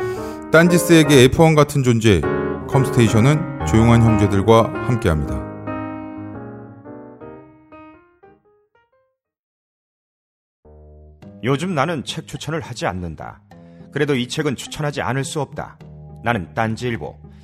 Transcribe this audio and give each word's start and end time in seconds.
딴지스에게 0.51 1.29
F1 1.29 1.55
같은 1.55 1.85
존재, 1.85 2.21
컴스테이션은 2.69 3.67
조용한 3.69 4.03
형제들과 4.03 4.73
함께합니다. 4.89 5.47
요즘 11.45 11.77
나는 11.77 12.03
책 12.05 12.27
추천을 12.27 12.61
하지 12.61 12.87
않는다. 12.87 13.41
그래도 13.93 14.17
이 14.17 14.27
책은 14.27 14.57
추천하지 14.57 15.01
않을 15.01 15.23
수 15.23 15.41
없다. 15.41 15.79
나는 16.25 16.53
딴지일보 16.55 17.26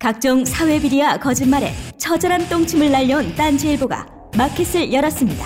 각종 0.00 0.44
사회 0.44 0.80
비리와 0.80 1.18
거짓말에 1.18 1.72
처절한 1.98 2.48
똥침을 2.48 2.90
날려온 2.90 3.34
딴지일보가 3.34 4.06
마켓을 4.36 4.92
열었습니다. 4.92 5.44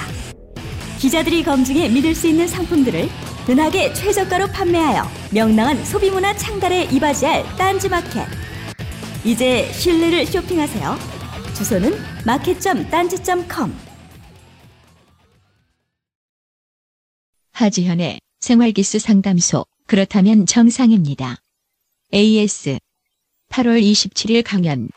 기자들이 0.98 1.42
검증해 1.42 1.88
믿을 1.88 2.14
수 2.14 2.28
있는 2.28 2.46
상품들을 2.46 3.08
은하계 3.48 3.94
최저가로 3.94 4.48
판매하여 4.48 5.04
명랑한 5.32 5.84
소비문화 5.84 6.36
창달에 6.36 6.84
이바지할 6.84 7.44
딴지마켓. 7.56 8.26
이제 9.24 9.72
신뢰를 9.72 10.26
쇼핑하세요. 10.26 10.96
주소는 11.56 11.92
마켓.딴지.com 12.26 13.74
하지현의 17.52 18.20
생활기수 18.40 18.98
상담소 18.98 19.64
그렇다면 19.86 20.46
정상입니다. 20.46 21.36
AS 22.12 22.78
8월 23.52 23.80
27일 23.82 24.42
강연 24.44 24.88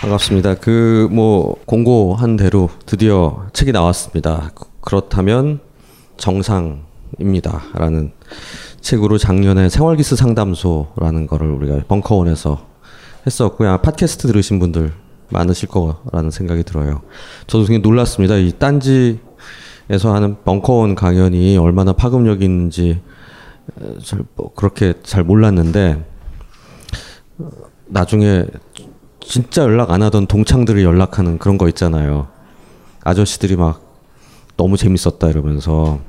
반갑습니다. 0.00 0.56
그 0.56 1.08
뭐 1.10 1.56
공고한 1.64 2.36
대로 2.36 2.68
드디어 2.84 3.46
책이 3.54 3.72
나왔습니다. 3.72 4.50
그- 4.54 4.66
그렇다면 4.82 5.60
정상입니다라는 6.18 8.12
책으로 8.82 9.16
작년에 9.16 9.68
생활기스 9.70 10.16
상담소라는 10.16 11.26
거를 11.26 11.48
우리가 11.52 11.78
벙커원에서 11.88 12.66
했었고요. 13.26 13.78
팟캐스트 13.80 14.26
들으신 14.28 14.58
분들 14.58 14.92
많으실 15.30 15.68
거라는 15.70 16.30
생각이 16.30 16.64
들어요. 16.64 17.00
저도 17.46 17.64
굉장히 17.64 17.78
놀랐습니다. 17.80 18.36
이 18.36 18.52
딴지에서 18.58 19.18
하는 20.14 20.36
벙커원 20.44 20.94
강연이 20.96 21.56
얼마나 21.56 21.94
파급력이 21.94 22.44
있는지 22.44 23.00
어, 23.00 23.13
잘, 24.04 24.20
뭐 24.36 24.52
그렇게 24.54 24.94
잘 25.02 25.24
몰랐는데 25.24 26.04
어, 27.38 27.48
나중에 27.86 28.44
진짜 29.20 29.62
연락 29.62 29.90
안 29.90 30.02
하던 30.02 30.26
동창들이 30.26 30.84
연락하는 30.84 31.38
그런 31.38 31.56
거 31.58 31.68
있잖아요. 31.68 32.28
아저씨들이 33.02 33.56
막 33.56 33.82
너무 34.56 34.76
재밌었다 34.76 35.28
이러면서 35.30 36.00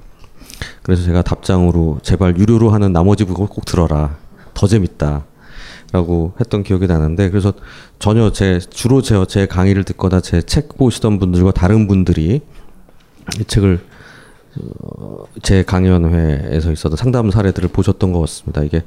그래서 0.83 1.03
제가 1.03 1.21
답장으로 1.21 1.99
제발 2.03 2.37
유료로 2.37 2.69
하는 2.69 2.93
나머지 2.93 3.23
부분 3.25 3.47
꼭 3.47 3.65
들어라. 3.65 4.17
더 4.53 4.67
재밌다. 4.67 5.25
라고 5.91 6.33
했던 6.41 6.63
기억이 6.63 6.87
나는데 6.87 7.29
그래서 7.29 7.53
전혀 7.99 8.31
제 8.31 8.59
주로 8.59 9.01
제, 9.01 9.23
제 9.27 9.45
강의를 9.45 9.83
듣거나 9.85 10.19
제 10.19 10.41
책 10.41 10.77
보시던 10.77 11.19
분들과 11.19 11.51
다른 11.51 11.87
분들이 11.87 12.41
이 13.39 13.45
책을 13.45 13.75
어, 13.75 13.94
제 15.43 15.63
강연회에서 15.63 16.71
있었던 16.71 16.95
상담 16.97 17.29
사례들을 17.31 17.69
보셨던 17.69 18.11
것 18.11 18.19
같습니다. 18.21 18.63
이게 18.63 18.83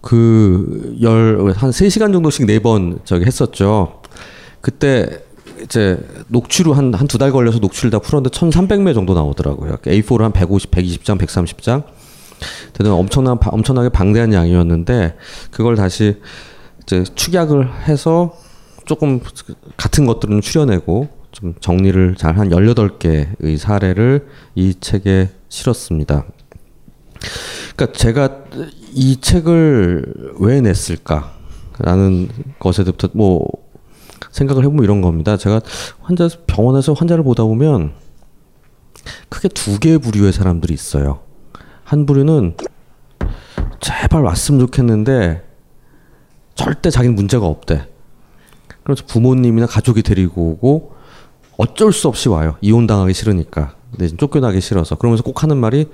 그 0.00 0.96
열 1.00 1.52
한 1.56 1.72
세시간 1.72 2.12
정도씩 2.12 2.46
네 2.46 2.58
번 2.58 2.98
저기 3.04 3.24
했었죠. 3.24 4.00
그때 4.60 5.22
이제 5.62 5.98
녹취로 6.28 6.72
한 6.74 6.92
한 6.94 7.06
두 7.06 7.18
달 7.18 7.30
걸려서 7.32 7.58
녹취를 7.58 7.90
다 7.90 7.98
풀었는데 8.00 8.36
1,300매 8.36 8.94
정도 8.94 9.14
나오더라고요. 9.14 9.76
A4를 9.76 10.22
한 10.22 10.32
150, 10.32 10.70
120장, 10.70 11.18
130장. 11.18 11.84
되는 12.72 12.90
엄청난 12.92 13.38
바- 13.38 13.50
엄청나게 13.52 13.88
방대한 13.90 14.32
양이었는데 14.32 15.16
그걸 15.52 15.76
다시 15.76 16.16
이제 16.82 17.04
축약을 17.14 17.70
해서 17.86 18.34
조금 18.86 19.20
같은 19.76 20.06
것들은 20.06 20.40
추려내고 20.40 21.08
좀 21.42 21.54
정리를 21.58 22.14
잘 22.14 22.38
한 22.38 22.50
18개의 22.50 23.58
사례를 23.58 24.28
이 24.54 24.74
책에 24.78 25.28
실었습니다. 25.48 26.24
그러니까 27.74 27.98
제가 27.98 28.44
이 28.92 29.20
책을 29.20 30.34
왜 30.38 30.60
냈을까라는 30.60 32.28
것에부터 32.60 33.08
뭐 33.14 33.44
생각을 34.30 34.62
해보면 34.62 34.84
이런 34.84 35.02
겁니다. 35.02 35.36
제가 35.36 35.60
환자 36.00 36.28
병원에서 36.46 36.92
환자를 36.92 37.24
보다 37.24 37.42
보면 37.42 37.92
크게 39.28 39.48
두 39.48 39.80
개의 39.80 39.98
부류의 39.98 40.32
사람들이 40.32 40.72
있어요. 40.72 41.20
한 41.82 42.06
부류는 42.06 42.56
제발 43.80 44.22
왔으면 44.22 44.60
좋겠는데 44.60 45.42
절대 46.54 46.88
자기는 46.88 47.16
문제가 47.16 47.46
없대. 47.46 47.88
그래서 48.84 49.02
부모님이나 49.06 49.66
가족이 49.66 50.02
데리고 50.02 50.52
오고 50.52 51.01
어쩔 51.62 51.92
수 51.92 52.08
없이 52.08 52.28
와요. 52.28 52.56
이혼 52.60 52.88
당하기 52.88 53.14
싫으니까. 53.14 53.76
근데 53.92 54.08
쫓겨나기 54.16 54.60
싫어서. 54.60 54.96
그러면서 54.96 55.22
꼭 55.22 55.44
하는 55.44 55.58
말이 55.58 55.88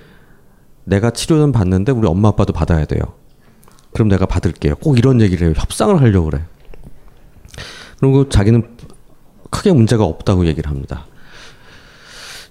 내가 0.85 1.11
치료는 1.11 1.53
받는데 1.53 1.93
우리 1.93 2.09
엄마 2.09 2.29
아빠도 2.31 2.55
받아야 2.55 2.87
돼요. 2.87 3.03
그럼 3.93 4.09
내가 4.09 4.25
받을게요. 4.25 4.77
꼭 4.77 4.97
이런 4.97 5.21
얘기를 5.21 5.47
해요. 5.47 5.55
협상을 5.59 6.01
하려고 6.01 6.31
그래. 6.31 6.45
그리고 8.01 8.31
자기는 8.31 8.77
크게 9.51 9.73
문제가 9.73 10.05
없다고 10.05 10.47
얘기를 10.47 10.71
합니다. 10.71 11.07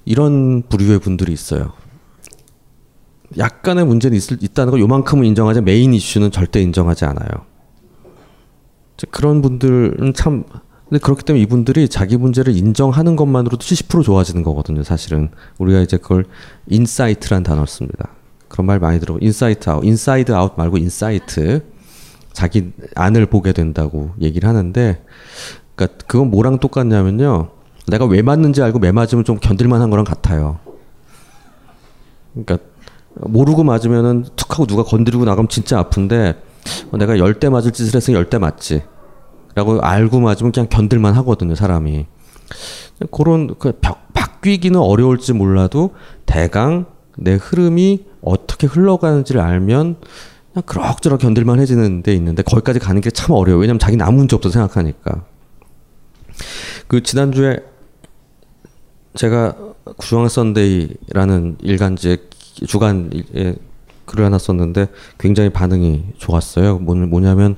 이런 0.06 0.62
부류의 0.70 1.00
분들이 1.00 1.34
있어요. 1.34 1.74
약간의 3.36 3.86
문제는 3.86 4.16
있을, 4.16 4.38
있다는 4.42 4.72
걸 4.72 4.80
요만큼은 4.80 5.26
인정하지 5.26 5.62
메인 5.62 5.96
이슈는 5.96 6.30
절대 6.30 6.62
인정하지 6.62 7.06
않아요. 7.06 7.30
그런 9.10 9.42
분들은 9.42 10.14
참 10.14 10.44
근데 10.90 11.00
그렇기 11.02 11.24
때문에 11.26 11.42
이분들이 11.44 11.90
자기 11.90 12.16
문제를 12.18 12.56
인정하는 12.56 13.16
것만으로도 13.18 13.58
70% 13.64 14.04
좋아지는 14.04 14.44
거거든요. 14.44 14.84
사실은 14.84 15.30
우리가 15.58 15.82
이제 15.82 15.98
그걸 15.98 16.26
insight란 16.68 17.44
단어를 17.44 17.68
씁니다. 17.68 18.10
그런 18.48 18.66
말 18.68 18.80
많이 18.80 19.00
들어. 19.00 19.18
insight 19.20 19.70
out, 19.70 19.84
inside 19.84 20.32
out 20.32 20.54
말고 20.58 20.78
insight. 20.78 21.66
자기 22.32 22.72
안을 22.96 23.26
보게 23.26 23.52
된다고 23.52 24.12
얘기를 24.22 24.48
하는데, 24.48 25.04
그러니까 25.76 25.98
그건 26.08 26.30
뭐랑 26.30 26.60
똑같냐면요. 26.60 27.50
내가 27.88 28.06
왜 28.06 28.22
맞는지 28.22 28.62
알고 28.62 28.80
매 28.80 28.92
맞으면 28.92 29.24
좀 29.26 29.40
견딜만한 29.40 29.90
거랑 29.90 30.06
같아요. 30.06 30.60
그러니까 32.34 32.60
모르고 33.16 33.64
맞으면은 33.64 34.26
툭 34.36 34.52
하고 34.54 34.68
누가 34.68 34.84
건드리고 34.84 35.26
나가면 35.26 35.50
진짜 35.50 35.80
아픈데 35.80 36.36
어, 36.92 36.98
내가 36.98 37.18
열 37.18 37.34
대 37.40 37.50
맞을 37.50 37.72
짓을 37.72 37.96
했으니 37.96 38.16
열 38.16 38.30
대 38.30 38.38
맞지. 38.38 38.84
라고 39.58 39.82
알고 39.82 40.20
맞으면 40.20 40.52
그냥 40.52 40.68
견딜만 40.70 41.16
하거든요, 41.16 41.56
사람이. 41.56 42.06
그런 43.10 43.56
그 43.58 43.72
벽, 43.82 44.14
바뀌기는 44.14 44.80
어려울지 44.80 45.34
몰라도 45.34 45.96
대강 46.28 46.86
내 47.18 47.34
흐름이 47.34 48.06
어떻게 48.22 48.68
흘러가는지를 48.68 49.42
알면 49.42 49.96
그냥 50.54 50.64
그럭저럭 50.64 51.20
견딜만 51.22 51.60
해지는 51.60 52.04
데 52.04 52.14
있는데 52.14 52.44
거기까지 52.44 52.78
가는 52.78 53.02
게 53.02 53.10
참 53.10 53.32
어려워요. 53.32 53.60
왜냐면 53.60 53.80
자기는 53.80 54.06
아무 54.06 54.20
문제 54.20 54.36
없다 54.36 54.52
생각하니까. 54.52 55.24
그 56.88 57.02
지난주에 57.02 57.58
제가 59.16 59.56
구중앙 59.98 60.28
선데이라는 60.28 61.58
일간지에 61.64 62.18
주간에 62.68 63.10
글을 64.06 64.24
하나 64.24 64.38
썼는데 64.38 64.90
굉장히 65.18 65.50
반응이 65.50 66.14
좋았어요. 66.20 66.78
뭐냐면 66.78 67.56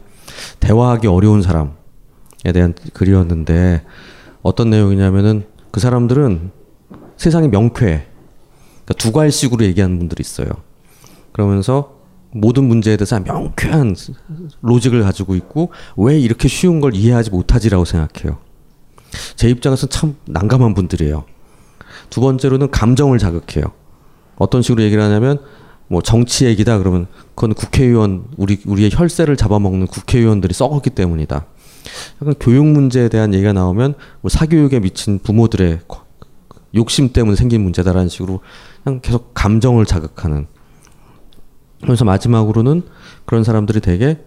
대화하기 0.61 1.07
어려운 1.07 1.41
사람에 1.41 1.78
대한 2.53 2.73
글이었는데 2.93 3.83
어떤 4.41 4.69
내용이냐면은 4.69 5.45
그 5.71 5.79
사람들은 5.79 6.51
세상의 7.17 7.49
명쾌 7.49 8.07
그러니까 8.85 8.93
두괄식으로 8.97 9.65
얘기하는 9.65 9.99
분들이 9.99 10.21
있어요. 10.21 10.47
그러면서 11.31 11.99
모든 12.31 12.65
문제에 12.65 12.95
대해서 12.97 13.19
명쾌한 13.19 13.95
로직을 14.61 15.01
가지고 15.01 15.35
있고 15.35 15.71
왜 15.97 16.19
이렇게 16.19 16.47
쉬운 16.47 16.79
걸 16.79 16.95
이해하지 16.95 17.31
못하지라고 17.31 17.85
생각해요. 17.85 18.37
제 19.35 19.49
입장에서 19.49 19.87
참 19.87 20.15
난감한 20.25 20.73
분들이에요. 20.75 21.25
두 22.09 22.21
번째로는 22.21 22.71
감정을 22.71 23.17
자극해요. 23.17 23.71
어떤 24.37 24.61
식으로 24.61 24.83
얘기를 24.83 25.03
하냐면 25.03 25.39
뭐 25.87 26.01
정치 26.01 26.45
얘기다 26.45 26.77
그러면 26.77 27.07
그건 27.35 27.53
국회의원 27.53 28.25
우리 28.37 28.59
우리의 28.65 28.91
혈세를 28.93 29.35
잡아먹는 29.35 29.87
국회의원들이 29.87 30.53
썩었기 30.53 30.91
때문이다. 30.91 31.45
약간 32.21 32.35
교육 32.39 32.65
문제에 32.65 33.09
대한 33.09 33.33
얘기가 33.33 33.53
나오면 33.53 33.95
뭐 34.21 34.29
사교육에 34.29 34.79
미친 34.79 35.19
부모들의 35.19 35.79
욕심 36.75 37.13
때문에 37.13 37.35
생긴 37.35 37.61
문제다라는 37.61 38.09
식으로 38.09 38.41
그냥 38.83 38.99
계속 39.01 39.33
감정을 39.33 39.85
자극하는. 39.85 40.47
그래서 41.81 42.05
마지막으로는 42.05 42.83
그런 43.25 43.43
사람들이 43.43 43.79
되게 43.79 44.23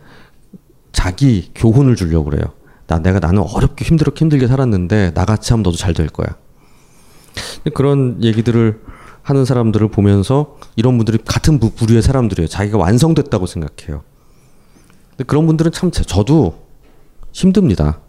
자기 0.92 1.50
교훈을 1.54 1.96
주려고 1.96 2.30
그래요. 2.30 2.44
나 2.86 2.98
내가 2.98 3.20
나는 3.20 3.42
어렵게 3.42 3.84
힘들게 3.84 4.18
힘들게 4.18 4.46
살았는데 4.46 5.12
나같이 5.14 5.52
하면 5.52 5.62
너도 5.62 5.76
잘 5.76 5.94
될 5.94 6.08
거야. 6.08 6.36
그런 7.74 8.22
얘기들을 8.22 8.80
하는 9.22 9.44
사람들을 9.44 9.88
보면서 9.88 10.56
이런 10.74 10.96
분들이 10.96 11.18
같은 11.24 11.60
부류의 11.60 12.02
사람들이에요. 12.02 12.48
자기가 12.48 12.76
완성됐다고 12.78 13.46
생각해요. 13.46 14.02
근데 15.10 15.24
그런 15.24 15.46
분들은 15.46 15.70
참 15.72 15.90
저도 15.90 16.66
힘듭니다. 17.32 18.00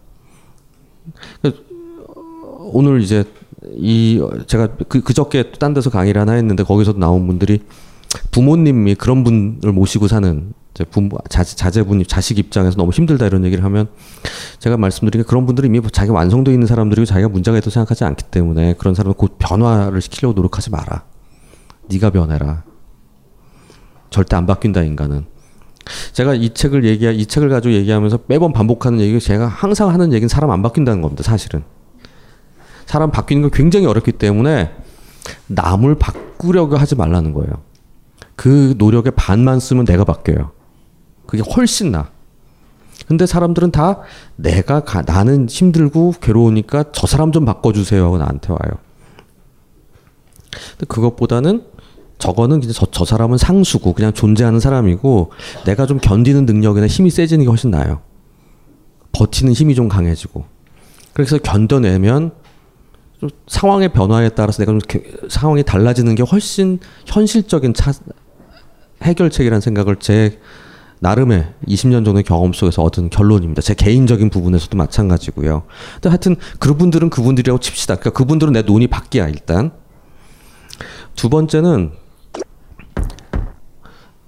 오늘 2.72 3.00
이제 3.00 3.24
이 3.76 4.22
제가 4.46 4.68
그 4.88 5.02
그저께 5.02 5.52
딴 5.52 5.74
데서 5.74 5.90
강의를 5.90 6.20
하나 6.20 6.32
했는데 6.32 6.62
거기서도 6.62 6.98
나온 6.98 7.26
분들이 7.26 7.60
부모님이 8.30 8.94
그런 8.94 9.24
분을 9.24 9.72
모시고 9.72 10.08
사는 10.08 10.52
부모 10.90 11.18
자 11.28 11.44
제, 11.44 11.82
분이 11.82 12.04
자식 12.04 12.38
입장에서 12.38 12.76
너무 12.76 12.90
힘들다 12.90 13.26
이런 13.26 13.44
얘기를 13.44 13.64
하면 13.64 13.88
제가 14.58 14.76
말씀드린 14.76 15.22
게 15.22 15.26
그런 15.26 15.46
분들이 15.46 15.68
이미 15.68 15.80
자기가 15.80 16.14
완성되어 16.14 16.52
있는 16.52 16.66
사람들이고 16.66 17.06
자기가 17.06 17.28
문제가 17.28 17.56
있다고 17.56 17.70
생각하지 17.70 18.04
않기 18.04 18.24
때문에 18.30 18.74
그런 18.74 18.94
사람은 18.94 19.14
곧 19.14 19.36
변화를 19.38 20.00
시키려고 20.00 20.34
노력하지 20.34 20.70
마라. 20.70 21.04
네가 21.88 22.10
변해라. 22.10 22.64
절대 24.10 24.36
안 24.36 24.46
바뀐다 24.46 24.82
인간은. 24.82 25.26
제가 26.12 26.34
이 26.34 26.54
책을 26.54 26.84
얘기 26.84 27.10
이 27.12 27.26
책을 27.26 27.48
가지고 27.48 27.74
얘기하면서 27.74 28.20
매번 28.26 28.52
반복하는 28.52 29.00
얘기가 29.00 29.18
제가 29.18 29.46
항상 29.46 29.90
하는 29.90 30.12
얘기는 30.12 30.28
사람 30.28 30.50
안 30.50 30.62
바뀐다는 30.62 31.02
겁니다. 31.02 31.22
사실은 31.22 31.62
사람 32.86 33.10
바뀌는 33.10 33.42
건 33.42 33.50
굉장히 33.50 33.86
어렵기 33.86 34.12
때문에 34.12 34.70
남을 35.46 35.96
바꾸려고 35.96 36.76
하지 36.76 36.94
말라는 36.94 37.32
거예요. 37.32 37.50
그 38.36 38.74
노력의 38.78 39.12
반만 39.16 39.60
쓰면 39.60 39.84
내가 39.84 40.04
바뀌어요. 40.04 40.50
그게 41.26 41.42
훨씬 41.42 41.92
나. 41.92 42.10
근데 43.06 43.26
사람들은 43.26 43.70
다 43.70 44.00
내가 44.36 44.80
가, 44.80 45.02
나는 45.02 45.48
힘들고 45.48 46.14
괴로우니까 46.20 46.92
저 46.92 47.06
사람 47.06 47.32
좀 47.32 47.44
바꿔주세요 47.44 48.04
하고 48.04 48.18
나한테 48.18 48.52
와요. 48.52 48.78
근데 50.70 50.86
그것보다는 50.86 51.64
저거는 52.18 52.60
그냥 52.60 52.72
저, 52.72 52.86
저 52.90 53.04
사람은 53.04 53.38
상수고 53.38 53.92
그냥 53.92 54.12
존재하는 54.12 54.60
사람이고 54.60 55.32
내가 55.64 55.86
좀 55.86 55.98
견디는 55.98 56.46
능력이나 56.46 56.86
힘이 56.86 57.10
세지는 57.10 57.44
게 57.44 57.48
훨씬 57.48 57.70
나아요. 57.70 58.00
버티는 59.12 59.52
힘이 59.52 59.74
좀 59.74 59.88
강해지고. 59.88 60.44
그래서 61.12 61.38
견뎌내면 61.38 62.32
좀 63.20 63.30
상황의 63.46 63.92
변화에 63.92 64.30
따라서 64.30 64.64
내가 64.64 64.72
좀 64.72 64.80
상황이 65.28 65.62
달라지는 65.62 66.14
게 66.14 66.22
훨씬 66.22 66.78
현실적인 67.06 67.74
차, 67.74 67.92
해결책이라는 69.02 69.60
생각을 69.60 69.96
제 69.96 70.40
나름의 71.00 71.46
20년 71.68 72.04
정도의 72.04 72.24
경험 72.24 72.52
속에서 72.52 72.82
얻은 72.82 73.10
결론입니다. 73.10 73.60
제 73.60 73.74
개인적인 73.74 74.30
부분에서도 74.30 74.76
마찬가지고요. 74.76 75.64
근데 75.94 76.08
하여튼 76.08 76.36
그분들은 76.58 77.10
그분들이라고 77.10 77.60
칩시다. 77.60 77.96
그러니까 77.96 78.18
그분들은 78.18 78.52
내 78.52 78.62
눈이 78.62 78.86
바뀌야 78.86 79.28
일단. 79.28 79.72
두 81.14 81.28
번째는 81.28 81.92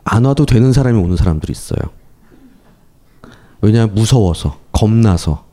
안 0.09 0.25
와도 0.25 0.47
되는 0.47 0.73
사람이 0.73 0.99
오는 0.99 1.17
사람들이 1.17 1.51
있어요. 1.51 1.81
왜냐하면 3.61 3.95
무서워서, 3.95 4.59
겁나서. 4.73 5.45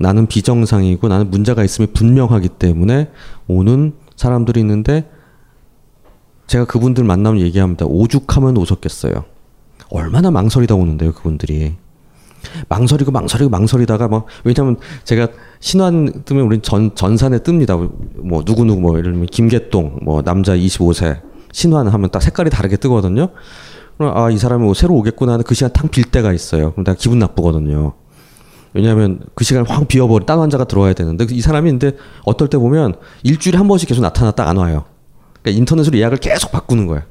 나는 0.00 0.26
비정상이고 0.26 1.06
나는 1.06 1.30
문제가 1.30 1.62
있음이 1.62 1.88
분명하기 1.88 2.48
때문에 2.48 3.10
오는 3.46 3.92
사람들이 4.16 4.58
있는데 4.60 5.08
제가 6.46 6.64
그분들 6.64 7.04
만나면 7.04 7.40
얘기합니다. 7.42 7.84
오죽하면 7.86 8.56
오셨겠어요. 8.56 9.24
얼마나 9.90 10.30
망설이다 10.30 10.74
오는데요, 10.74 11.12
그분들이. 11.12 11.76
망설이고 12.68 13.12
망설이고 13.12 13.50
망설이다가 13.50 14.08
뭐 14.08 14.26
왜냐면 14.44 14.76
제가 15.04 15.28
신환 15.60 16.24
뜨면 16.24 16.44
우린 16.44 16.62
전 16.62 16.94
전산에 16.94 17.38
뜹니다. 17.38 17.90
뭐 18.16 18.42
누구 18.44 18.64
누구 18.64 18.80
뭐 18.80 18.98
예를 18.98 19.12
들면 19.12 19.26
김계동 19.26 20.00
뭐 20.02 20.22
남자 20.22 20.56
25세 20.56 21.20
신환 21.52 21.86
하면 21.88 22.10
딱 22.10 22.20
색깔이 22.20 22.50
다르게 22.50 22.76
뜨거든요. 22.76 23.28
아, 23.98 24.30
이 24.30 24.38
사람이 24.38 24.64
뭐 24.64 24.74
새로 24.74 24.94
오겠구나 24.96 25.32
하는 25.34 25.44
그 25.44 25.54
시간 25.54 25.72
탕 25.72 25.88
빌 25.88 26.04
때가 26.04 26.32
있어요. 26.32 26.72
그럼 26.72 26.84
내가 26.84 26.96
기분 26.96 27.18
나쁘거든요. 27.18 27.92
왜냐하면 28.72 29.20
그 29.34 29.44
시간 29.44 29.64
확 29.66 29.86
비워버린 29.86 30.26
딴 30.26 30.40
환자가 30.40 30.64
들어와야 30.64 30.94
되는데 30.94 31.26
이 31.30 31.40
사람이 31.40 31.70
근데 31.70 31.92
어떨 32.24 32.48
때 32.48 32.58
보면 32.58 32.94
일주일에 33.22 33.56
한 33.56 33.68
번씩 33.68 33.88
계속 33.88 34.02
나타났다 34.02 34.48
안 34.48 34.56
와요. 34.56 34.84
그러니까 35.42 35.58
인터넷으로 35.60 35.96
예약을 35.96 36.18
계속 36.18 36.50
바꾸는 36.50 36.88
거예요. 36.88 37.02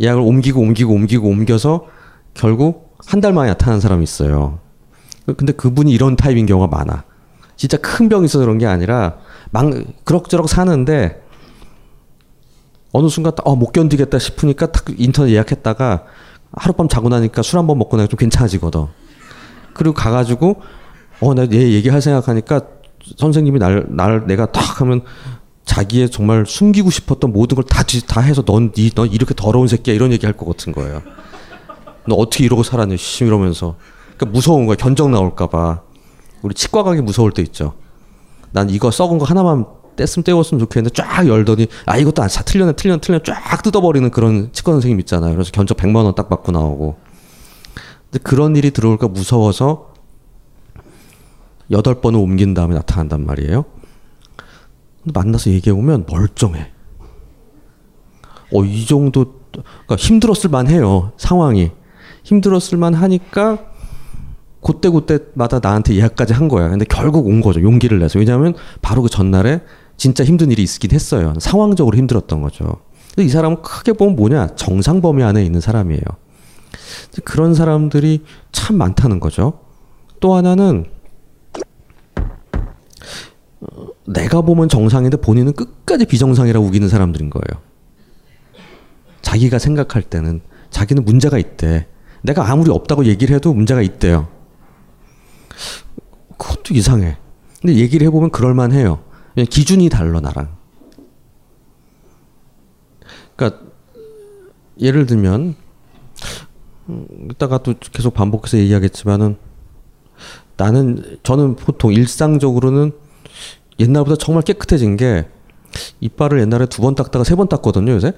예약을 0.00 0.20
옮기고 0.22 0.60
옮기고 0.60 0.92
옮기고 0.92 1.28
옮겨서 1.28 1.86
결국 2.34 2.96
한 3.06 3.20
달 3.20 3.32
만에 3.32 3.48
나타난 3.50 3.78
사람이 3.78 4.02
있어요. 4.02 4.58
근데 5.36 5.52
그분이 5.52 5.92
이런 5.92 6.16
타입인 6.16 6.46
경우가 6.46 6.66
많아. 6.76 7.04
진짜 7.56 7.76
큰 7.76 8.08
병이 8.08 8.24
있어서 8.24 8.44
그런 8.44 8.58
게 8.58 8.66
아니라 8.66 9.18
막 9.50 9.70
그럭저럭 10.04 10.48
사는데 10.48 11.22
어느 12.92 13.08
순간 13.08 13.32
어, 13.44 13.54
못 13.56 13.72
견디겠다 13.72 14.18
싶으니까 14.18 14.72
딱 14.72 14.84
인터넷 14.96 15.32
예약했다가 15.32 16.04
하룻밤 16.52 16.88
자고 16.88 17.08
나니까 17.08 17.42
술 17.42 17.58
한 17.58 17.66
번 17.66 17.78
먹고 17.78 17.96
나니까 17.96 18.10
좀 18.10 18.18
괜찮아지거든. 18.18 18.86
그리고 19.74 19.94
가가지고 19.94 20.60
어, 21.20 21.34
나 21.34 21.42
얘 21.52 21.72
얘기할 21.72 22.00
생각하니까 22.00 22.62
선생님이 23.16 23.58
날, 23.58 23.86
날 23.88 24.26
내가 24.26 24.50
딱 24.52 24.80
하면 24.80 25.02
자기의 25.64 26.10
정말 26.10 26.44
숨기고 26.46 26.90
싶었던 26.90 27.32
모든 27.32 27.54
걸 27.56 27.64
다 27.64 27.84
다 28.06 28.20
해서 28.20 28.42
넌, 28.42 28.72
니, 28.72 28.90
넌 28.90 29.08
이렇게 29.10 29.34
더러운 29.34 29.68
새끼야 29.68 29.94
이런 29.94 30.12
얘기 30.12 30.24
할 30.26 30.34
것 30.34 30.46
같은 30.46 30.72
거예요. 30.72 31.02
너 32.06 32.14
어떻게 32.14 32.44
이러고 32.44 32.62
살았냐, 32.62 32.96
씨, 32.96 33.24
이러면서. 33.24 33.76
그러니까 34.16 34.26
무서운 34.34 34.64
거야. 34.66 34.76
견적 34.76 35.10
나올까봐. 35.10 35.82
우리 36.42 36.54
치과 36.54 36.82
가기 36.82 37.02
무서울 37.02 37.32
때 37.32 37.42
있죠. 37.42 37.74
난 38.50 38.70
이거 38.70 38.90
썩은 38.90 39.18
거 39.18 39.26
하나만 39.26 39.66
뗐으면 40.04 40.24
떼었으면 40.24 40.60
좋겠는데 40.60 40.94
쫙 40.94 41.26
열더니 41.26 41.66
아 41.86 41.96
이것도 41.98 42.22
안 42.22 42.28
차, 42.28 42.42
틀렸네 42.42 42.72
틀렸네 42.72 43.00
틀렸네 43.00 43.22
쫙 43.24 43.62
뜯어버리는 43.62 44.10
그런 44.10 44.50
치과 44.52 44.72
선생님 44.72 44.98
있잖아요. 45.00 45.32
그래서 45.34 45.50
견적 45.52 45.76
100만 45.76 46.04
원 46.04 46.14
딱 46.14 46.28
받고 46.28 46.52
나오고. 46.52 46.96
근데 48.10 48.22
그런 48.22 48.56
일이 48.56 48.70
들어올까 48.70 49.08
무서워서 49.08 49.92
여덟 51.70 52.00
번을 52.00 52.18
옮긴 52.18 52.54
다음에 52.54 52.74
나타난단 52.74 53.26
말이에요. 53.26 53.64
만나서 55.04 55.50
얘기해 55.50 55.74
보면 55.74 56.06
멀쩡해. 56.10 56.70
어, 58.54 58.64
이 58.64 58.86
정도, 58.86 59.34
그러니까 59.52 59.96
힘들었을 59.96 60.50
만 60.50 60.68
해요. 60.68 61.12
상황이. 61.18 61.70
힘들었을 62.24 62.78
만 62.78 62.94
하니까 62.94 63.58
그때 64.62 64.88
그때마다 64.88 65.60
나한테 65.62 65.94
예약까지 65.94 66.32
한 66.32 66.48
거야. 66.48 66.68
근데 66.68 66.84
결국 66.84 67.26
온 67.26 67.40
거죠. 67.40 67.62
용기를 67.62 67.98
내서. 67.98 68.18
왜냐하면 68.18 68.54
바로 68.82 69.02
그 69.02 69.08
전날에 69.08 69.60
진짜 69.98 70.24
힘든 70.24 70.50
일이 70.50 70.62
있긴 70.62 70.92
했어요. 70.92 71.34
상황적으로 71.38 71.98
힘들었던 71.98 72.40
거죠. 72.40 72.76
이 73.18 73.28
사람은 73.28 73.62
크게 73.62 73.92
보면 73.92 74.16
뭐냐 74.16 74.54
정상 74.54 75.02
범위 75.02 75.24
안에 75.24 75.44
있는 75.44 75.60
사람이에요. 75.60 76.00
그런 77.24 77.54
사람들이 77.54 78.24
참 78.52 78.76
많다는 78.76 79.18
거죠. 79.18 79.60
또 80.20 80.34
하나는 80.34 80.86
어, 83.60 83.86
내가 84.06 84.40
보면 84.40 84.68
정상인데 84.68 85.16
본인은 85.16 85.52
끝까지 85.54 86.06
비정상이라고 86.06 86.64
우기는 86.64 86.88
사람들인 86.88 87.30
거예요. 87.30 87.62
자기가 89.20 89.58
생각할 89.58 90.02
때는 90.02 90.40
자기는 90.70 91.04
문제가 91.04 91.38
있대. 91.38 91.88
내가 92.22 92.48
아무리 92.50 92.70
없다고 92.70 93.04
얘기를 93.06 93.34
해도 93.34 93.52
문제가 93.52 93.82
있대요. 93.82 94.28
그것도 96.36 96.74
이상해. 96.74 97.16
근데 97.60 97.74
얘기를 97.74 98.06
해보면 98.06 98.30
그럴만해요. 98.30 99.07
기준이 99.46 99.88
달라 99.88 100.20
나랑. 100.20 100.56
그러니까 103.36 103.62
예를 104.80 105.06
들면 105.06 105.54
음, 106.88 107.06
이따가 107.30 107.58
또 107.58 107.74
계속 107.92 108.14
반복해서 108.14 108.58
얘기하겠지만은 108.58 109.36
나는 110.56 111.18
저는 111.22 111.56
보통 111.56 111.92
일상적으로는 111.92 112.92
옛날보다 113.78 114.16
정말 114.16 114.42
깨끗해진 114.42 114.96
게 114.96 115.28
이빨을 116.00 116.40
옛날에 116.40 116.66
두 116.66 116.82
번 116.82 116.94
닦다가 116.94 117.24
세 117.24 117.36
번 117.36 117.48
닦거든요 117.48 117.92
요새. 117.92 118.12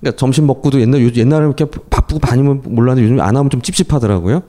그러니까 0.00 0.16
점심 0.18 0.46
먹고도 0.46 0.80
옛날 0.80 1.00
옛날에 1.16 1.46
이렇게 1.46 1.64
바쁘고 1.64 2.20
다니면 2.20 2.62
몰랐는데 2.64 3.04
요즘 3.08 3.20
안 3.20 3.36
하면 3.36 3.50
좀 3.50 3.62
찝찝하더라고요. 3.62 4.42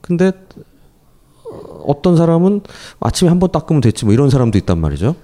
근데 0.00 0.32
어떤 1.86 2.16
사람은 2.16 2.62
아침에 3.00 3.28
한 3.28 3.38
번 3.38 3.50
닦으면 3.50 3.80
됐지 3.80 4.04
뭐 4.04 4.14
이런 4.14 4.30
사람도 4.30 4.58
있단 4.58 4.78
말이죠. 4.78 5.16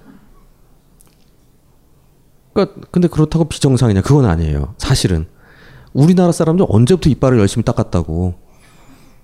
그러니까 2.53 2.81
근데 2.91 3.07
그렇다고 3.07 3.45
비정상이냐? 3.45 4.01
그건 4.01 4.25
아니에요. 4.25 4.73
사실은 4.77 5.27
우리나라 5.93 6.31
사람들 6.31 6.65
언제부터 6.69 7.09
이빨을 7.09 7.39
열심히 7.39 7.63
닦았다고 7.63 8.33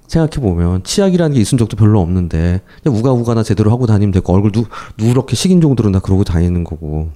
생각해 0.08 0.42
보면 0.42 0.84
치약이라는 0.84 1.34
게 1.36 1.42
있은 1.42 1.58
적도 1.58 1.76
별로 1.76 2.00
없는데 2.00 2.62
우가우가나 2.86 3.44
제대로 3.44 3.72
하고 3.72 3.88
다니면 3.88 4.12
되고 4.12 4.34
얼굴 4.34 4.52
누 4.52 4.66
누렇게 4.98 5.36
식인 5.36 5.62
정도로 5.62 5.90
나 5.90 6.00
그러고 6.00 6.24
다니는 6.24 6.64
거고. 6.64 7.10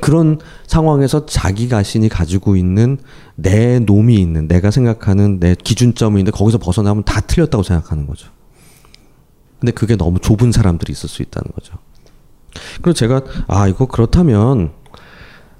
그런 0.00 0.38
상황에서 0.66 1.24
자기 1.24 1.68
자신이 1.68 2.10
가지고 2.10 2.56
있는 2.56 2.98
내 3.36 3.78
놈이 3.78 4.16
있는 4.16 4.46
내가 4.46 4.70
생각하는 4.70 5.40
내 5.40 5.54
기준점이 5.54 6.20
있는데 6.20 6.36
거기서 6.36 6.58
벗어나면 6.58 7.04
다 7.04 7.20
틀렸다고 7.20 7.62
생각하는 7.62 8.06
거죠. 8.06 8.28
근데 9.60 9.72
그게 9.72 9.96
너무 9.96 10.18
좁은 10.20 10.52
사람들이 10.52 10.92
있을 10.92 11.08
수 11.08 11.22
있다는 11.22 11.50
거죠. 11.54 11.74
그리고 12.76 12.92
제가 12.92 13.22
아 13.46 13.68
이거 13.68 13.86
그렇다면 13.86 14.72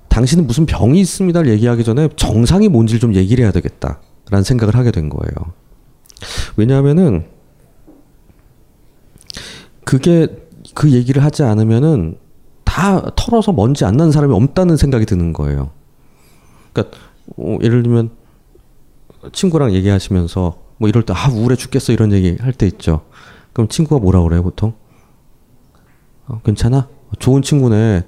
당신은 0.08 0.46
무슨 0.46 0.66
병이 0.66 1.00
있습니다를 1.00 1.50
얘기하기 1.50 1.84
전에 1.84 2.08
정상이 2.16 2.68
뭔지를 2.68 3.00
좀 3.00 3.14
얘기를 3.14 3.44
해야 3.44 3.52
되겠다라는 3.52 4.42
생각을 4.44 4.74
하게 4.74 4.90
된 4.90 5.08
거예요. 5.08 5.52
왜냐하면은 6.56 7.26
그게 9.84 10.26
그 10.74 10.90
얘기를 10.90 11.22
하지 11.24 11.42
않으면은 11.42 12.18
다 12.64 13.10
털어서 13.16 13.52
먼지 13.52 13.84
안 13.84 13.96
나는 13.96 14.12
사람이 14.12 14.32
없다는 14.34 14.76
생각이 14.76 15.06
드는 15.06 15.32
거예요. 15.32 15.70
그러니까 16.72 16.96
어, 17.36 17.58
예를 17.62 17.82
들면 17.82 18.10
친구랑 19.32 19.72
얘기하시면서 19.72 20.58
뭐 20.78 20.88
이럴 20.88 21.02
때 21.04 21.12
아 21.12 21.28
우울해 21.30 21.56
죽겠어 21.56 21.92
이런 21.92 22.12
얘기 22.12 22.36
할 22.40 22.52
때 22.52 22.66
있죠. 22.66 23.02
그럼 23.58 23.66
친구가 23.66 24.00
뭐라 24.00 24.22
그래요 24.22 24.44
보통? 24.44 24.72
어, 26.28 26.40
괜찮아? 26.44 26.86
좋은 27.18 27.42
친구네. 27.42 28.04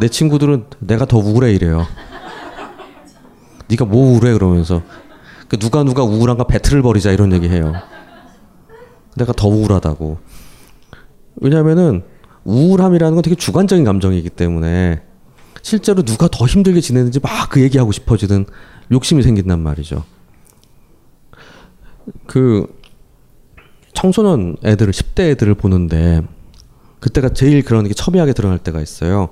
내 0.00 0.08
친구들은 0.08 0.64
내가 0.78 1.04
더 1.04 1.18
우울해 1.18 1.52
이래요. 1.52 1.84
네가 3.68 3.84
뭐 3.84 4.10
우울해 4.10 4.32
그러면서 4.32 4.80
그 5.48 5.58
누가 5.58 5.82
누가 5.82 6.02
우울한가 6.02 6.44
배틀을 6.44 6.80
벌이자 6.80 7.10
이런 7.12 7.34
얘기해요. 7.34 7.74
내가 9.18 9.34
더 9.34 9.48
우울하다고. 9.48 10.16
왜냐하면은 11.42 12.04
우울함이라는 12.44 13.16
건 13.16 13.22
되게 13.22 13.36
주관적인 13.36 13.84
감정이기 13.84 14.30
때문에 14.30 15.02
실제로 15.60 16.02
누가 16.02 16.26
더 16.26 16.46
힘들게 16.46 16.80
지내는지 16.80 17.20
막 17.20 17.50
그 17.50 17.60
얘기하고 17.60 17.92
싶어지는 17.92 18.46
욕심이 18.92 19.22
생긴단 19.22 19.60
말이죠. 19.60 20.04
그 22.26 22.77
청소년 23.98 24.56
애들을 24.64 24.92
10대 24.92 25.30
애들을 25.30 25.54
보는데 25.54 26.22
그때가 27.00 27.30
제일 27.30 27.64
그런 27.64 27.88
게 27.88 27.94
첨예하게 27.94 28.32
드러날 28.32 28.58
때가 28.60 28.80
있어요. 28.80 29.30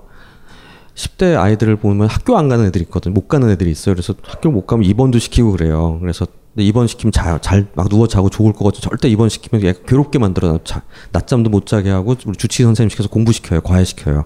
10대 0.97 1.39
아이들을 1.41 1.77
보면 1.77 2.09
학교 2.09 2.37
안 2.37 2.49
가는 2.49 2.65
애들이 2.65 2.83
있거든. 2.85 3.15
못 3.15 3.29
가는 3.29 3.49
애들이 3.49 3.71
있어요. 3.71 3.95
그래서 3.95 4.15
학교 4.25 4.51
못 4.51 4.67
가면 4.67 4.85
입원도 4.85 5.21
시키고 5.21 5.53
그래요. 5.53 5.99
그래서 6.01 6.27
입원 6.57 6.89
시키면 6.89 7.13
잘막 7.13 7.89
누워 7.89 8.09
자고 8.09 8.29
좋을 8.29 8.55
거거든. 8.55 8.81
절대 8.81 9.09
입원 9.09 9.29
시키면 9.29 9.65
얘 9.65 9.73
괴롭게 9.87 10.19
만들어 10.19 10.59
자, 10.65 10.83
낮잠도 11.13 11.49
못 11.49 11.67
자게 11.67 11.91
하고 11.91 12.17
우리 12.27 12.37
주치 12.37 12.65
선생님 12.65 12.89
시켜서 12.91 13.09
공부시켜요. 13.09 13.61
과외시켜요. 13.61 14.25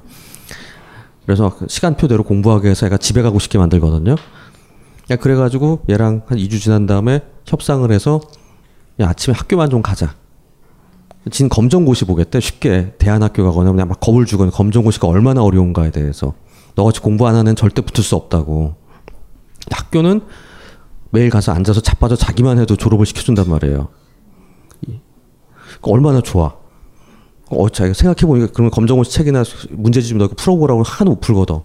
그래서 1.26 1.54
그 1.54 1.66
시간표대로 1.68 2.22
공부하게 2.22 2.70
해서 2.70 2.86
애가 2.86 2.96
집에 2.96 3.20
가고 3.20 3.38
싶게 3.40 3.58
만들거든요. 3.58 4.14
야, 5.10 5.16
그래가지고 5.16 5.82
얘랑 5.90 6.22
한 6.28 6.38
2주 6.38 6.62
지난 6.62 6.86
다음에 6.86 7.20
협상을 7.44 7.92
해서 7.92 8.22
야, 9.00 9.10
아침에 9.10 9.34
학교만 9.36 9.68
좀 9.68 9.82
가자. 9.82 10.14
진 11.30 11.48
검정고시 11.48 12.06
보겠대. 12.06 12.40
쉽게 12.40 12.94
대안학교 12.98 13.44
가거나 13.44 13.72
그냥 13.72 13.88
막 13.88 14.00
겁을 14.00 14.24
주거나 14.24 14.50
검정고시가 14.50 15.06
얼마나 15.06 15.42
어려운가에 15.42 15.90
대해서. 15.90 16.34
너같이 16.74 17.00
공부 17.00 17.26
안 17.26 17.34
하는 17.34 17.54
절대 17.56 17.82
붙을 17.82 18.02
수 18.02 18.16
없다고. 18.16 18.74
학교는 19.70 20.22
매일 21.10 21.28
가서 21.28 21.52
앉아서 21.52 21.80
자빠져 21.80 22.16
자기만 22.16 22.58
해도 22.58 22.76
졸업을 22.76 23.04
시켜준단 23.04 23.48
말이에요. 23.48 23.88
얼마나 25.82 26.20
좋아. 26.20 26.54
어, 27.50 27.68
자, 27.68 27.92
생각해보니까 27.92 28.52
그러면 28.52 28.70
검정고시 28.70 29.12
책이나 29.12 29.42
문제지 29.70 30.08
좀 30.08 30.18
넣고 30.18 30.34
풀어보라고 30.36 30.82
하나도 30.82 31.10
못 31.10 31.20
풀거든. 31.20 31.60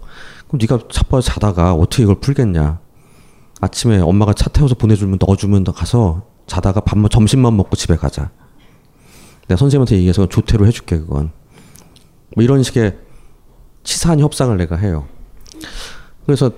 그럼 0.48 0.60
네가 0.60 0.88
자빠져 0.92 1.22
자다가 1.22 1.74
어떻게 1.74 2.04
이걸 2.04 2.20
풀겠냐. 2.20 2.80
아침에 3.62 4.00
엄마가 4.00 4.34
차 4.34 4.50
태워서 4.50 4.76
보내주면 4.76 5.20
넣어주면 5.22 5.64
너 5.64 5.72
가서 5.72 6.24
자다가 6.48 6.82
밥만 6.82 7.10
점심만 7.10 7.56
먹고 7.56 7.76
집에 7.76 7.96
가자. 7.96 8.32
내가 9.48 9.58
선생님한테 9.58 9.96
얘기해서 9.98 10.28
조퇴로 10.28 10.66
해줄게 10.68 10.98
그건. 10.98 11.32
뭐 12.36 12.44
이런 12.44 12.64
식의 12.64 12.98
치사한 13.84 14.20
협상을 14.20 14.56
내가 14.58 14.76
해요. 14.76 15.08
그래서 16.26 16.52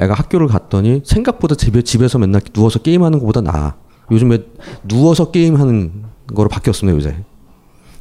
애가 0.00 0.14
학교를 0.14 0.46
갔더니 0.48 1.02
생각보다 1.04 1.54
집에 1.54 1.82
집에서 1.82 2.18
맨날 2.18 2.40
누워서 2.52 2.78
게임하는 2.80 3.18
것보다 3.20 3.40
나아. 3.40 3.74
요즘에 4.10 4.38
누워서 4.84 5.30
게임하는 5.30 6.04
거로 6.34 6.48
바뀌었습니다 6.48 6.96
요새. 6.96 7.24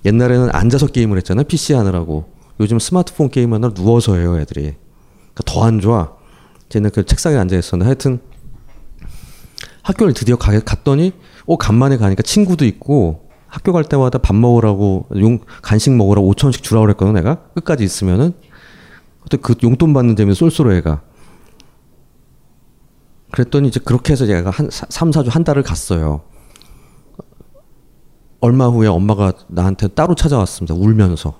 옛날에는 0.05 0.49
앉아서 0.51 0.87
게임을 0.87 1.17
했잖아요 1.17 1.45
PC 1.45 1.73
하느라고. 1.73 2.31
요즘 2.59 2.79
스마트폰 2.79 3.29
게임하느라 3.29 3.73
누워서 3.73 4.15
해요 4.15 4.39
애들이. 4.39 4.61
그러니까 4.61 5.43
더 5.45 5.63
안 5.63 5.79
좋아. 5.79 6.13
쟤는 6.69 6.89
그 6.91 7.05
책상에 7.05 7.37
앉아 7.37 7.55
있었는데 7.57 7.85
하여튼 7.85 8.19
학교를 9.83 10.13
드디어 10.13 10.35
가, 10.35 10.59
갔더니 10.59 11.13
어 11.45 11.57
간만에 11.57 11.97
가니까 11.97 12.21
친구도 12.21 12.65
있고 12.65 13.28
학교 13.49 13.73
갈 13.73 13.83
때마다 13.83 14.19
밥 14.19 14.35
먹으라고 14.35 15.07
용 15.17 15.39
간식 15.61 15.91
먹으라고 15.91 16.31
5천 16.33 16.45
원씩 16.45 16.63
주라고 16.63 16.85
그랬거든 16.85 17.13
내가 17.13 17.35
끝까지 17.55 17.83
있으면은 17.83 18.33
그때 19.23 19.37
그 19.37 19.55
용돈 19.63 19.93
받는 19.93 20.15
재미에 20.15 20.33
쏠쏠해 20.33 20.77
애가 20.77 21.01
그랬더니 23.31 23.67
이제 23.67 23.79
그렇게 23.83 24.13
해서 24.13 24.27
얘가 24.27 24.49
한 24.49 24.69
3, 24.71 25.11
4주 25.11 25.29
한 25.29 25.43
달을 25.43 25.63
갔어요. 25.63 26.21
얼마 28.41 28.67
후에 28.67 28.87
엄마가 28.87 29.33
나한테 29.47 29.89
따로 29.89 30.15
찾아왔습니다. 30.15 30.73
울면서. 30.73 31.35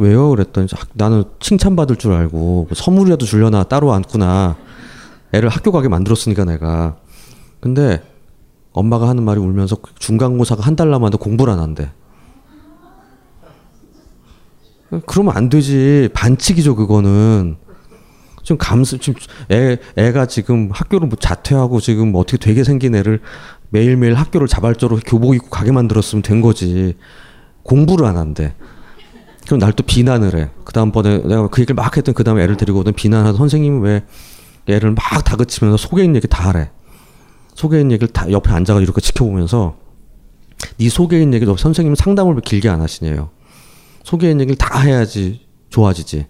왜요? 0.00 0.30
그랬더니 0.30 0.68
나는 0.94 1.24
칭찬받을 1.40 1.96
줄 1.96 2.12
알고 2.12 2.38
뭐 2.38 2.68
선물이라도 2.72 3.26
줄려나 3.26 3.64
따로 3.64 3.92
앉구나. 3.92 4.56
애를 5.32 5.48
학교 5.48 5.72
가게 5.72 5.88
만들었으니까 5.88 6.44
내가. 6.44 6.96
근데 7.60 8.02
엄마가 8.72 9.08
하는 9.08 9.22
말이 9.24 9.40
울면서 9.40 9.76
중간고사가 9.98 10.62
한 10.62 10.76
달 10.76 10.90
남았는데 10.90 11.18
공부를 11.22 11.52
안 11.52 11.60
한대. 11.60 11.90
그러면 15.06 15.36
안 15.36 15.48
되지. 15.48 16.08
반칙이죠, 16.14 16.74
그거는. 16.76 17.56
지금 18.42 18.56
감수, 18.56 18.98
지금 18.98 19.20
애, 19.50 19.76
애가 19.96 20.26
지금 20.26 20.70
학교를 20.72 21.08
뭐 21.08 21.18
자퇴하고 21.18 21.80
지금 21.80 22.12
뭐 22.12 22.22
어떻게 22.22 22.38
되게 22.38 22.64
생긴 22.64 22.94
애를 22.94 23.20
매일매일 23.68 24.14
학교를 24.14 24.46
자발적으로 24.48 25.00
교복 25.04 25.34
입고 25.34 25.50
가게 25.50 25.72
만들었으면 25.72 26.22
된 26.22 26.40
거지. 26.40 26.96
공부를 27.64 28.06
안 28.06 28.16
한대. 28.16 28.54
그럼 29.44 29.58
날 29.60 29.72
또 29.72 29.82
비난을 29.82 30.34
해. 30.38 30.50
그 30.64 30.72
다음번에 30.72 31.18
내가 31.18 31.48
그 31.48 31.60
얘기를 31.60 31.74
막 31.74 31.94
했던 31.96 32.14
그 32.14 32.24
다음에 32.24 32.42
애를 32.42 32.56
데리고 32.56 32.78
오던 32.80 32.94
비난하던 32.94 33.36
선생님은 33.36 33.80
왜 33.82 34.04
애를 34.66 34.92
막 34.92 35.24
다그치면서 35.24 35.76
속에 35.76 36.02
있는 36.04 36.16
얘기 36.16 36.28
다 36.28 36.48
하래. 36.48 36.70
소개인 37.58 37.90
얘기를 37.90 38.06
다 38.12 38.30
옆에 38.30 38.52
앉아가 38.52 38.80
이렇게 38.80 39.00
지켜보면서 39.00 39.76
네 40.78 40.88
소개인 40.88 41.34
얘기도 41.34 41.56
선생님 41.56 41.96
상담을 41.96 42.40
길게 42.40 42.68
안 42.68 42.80
하시네요. 42.80 43.30
소개인 44.04 44.40
얘기를 44.40 44.56
다 44.56 44.78
해야지 44.78 45.40
좋아지지. 45.68 46.26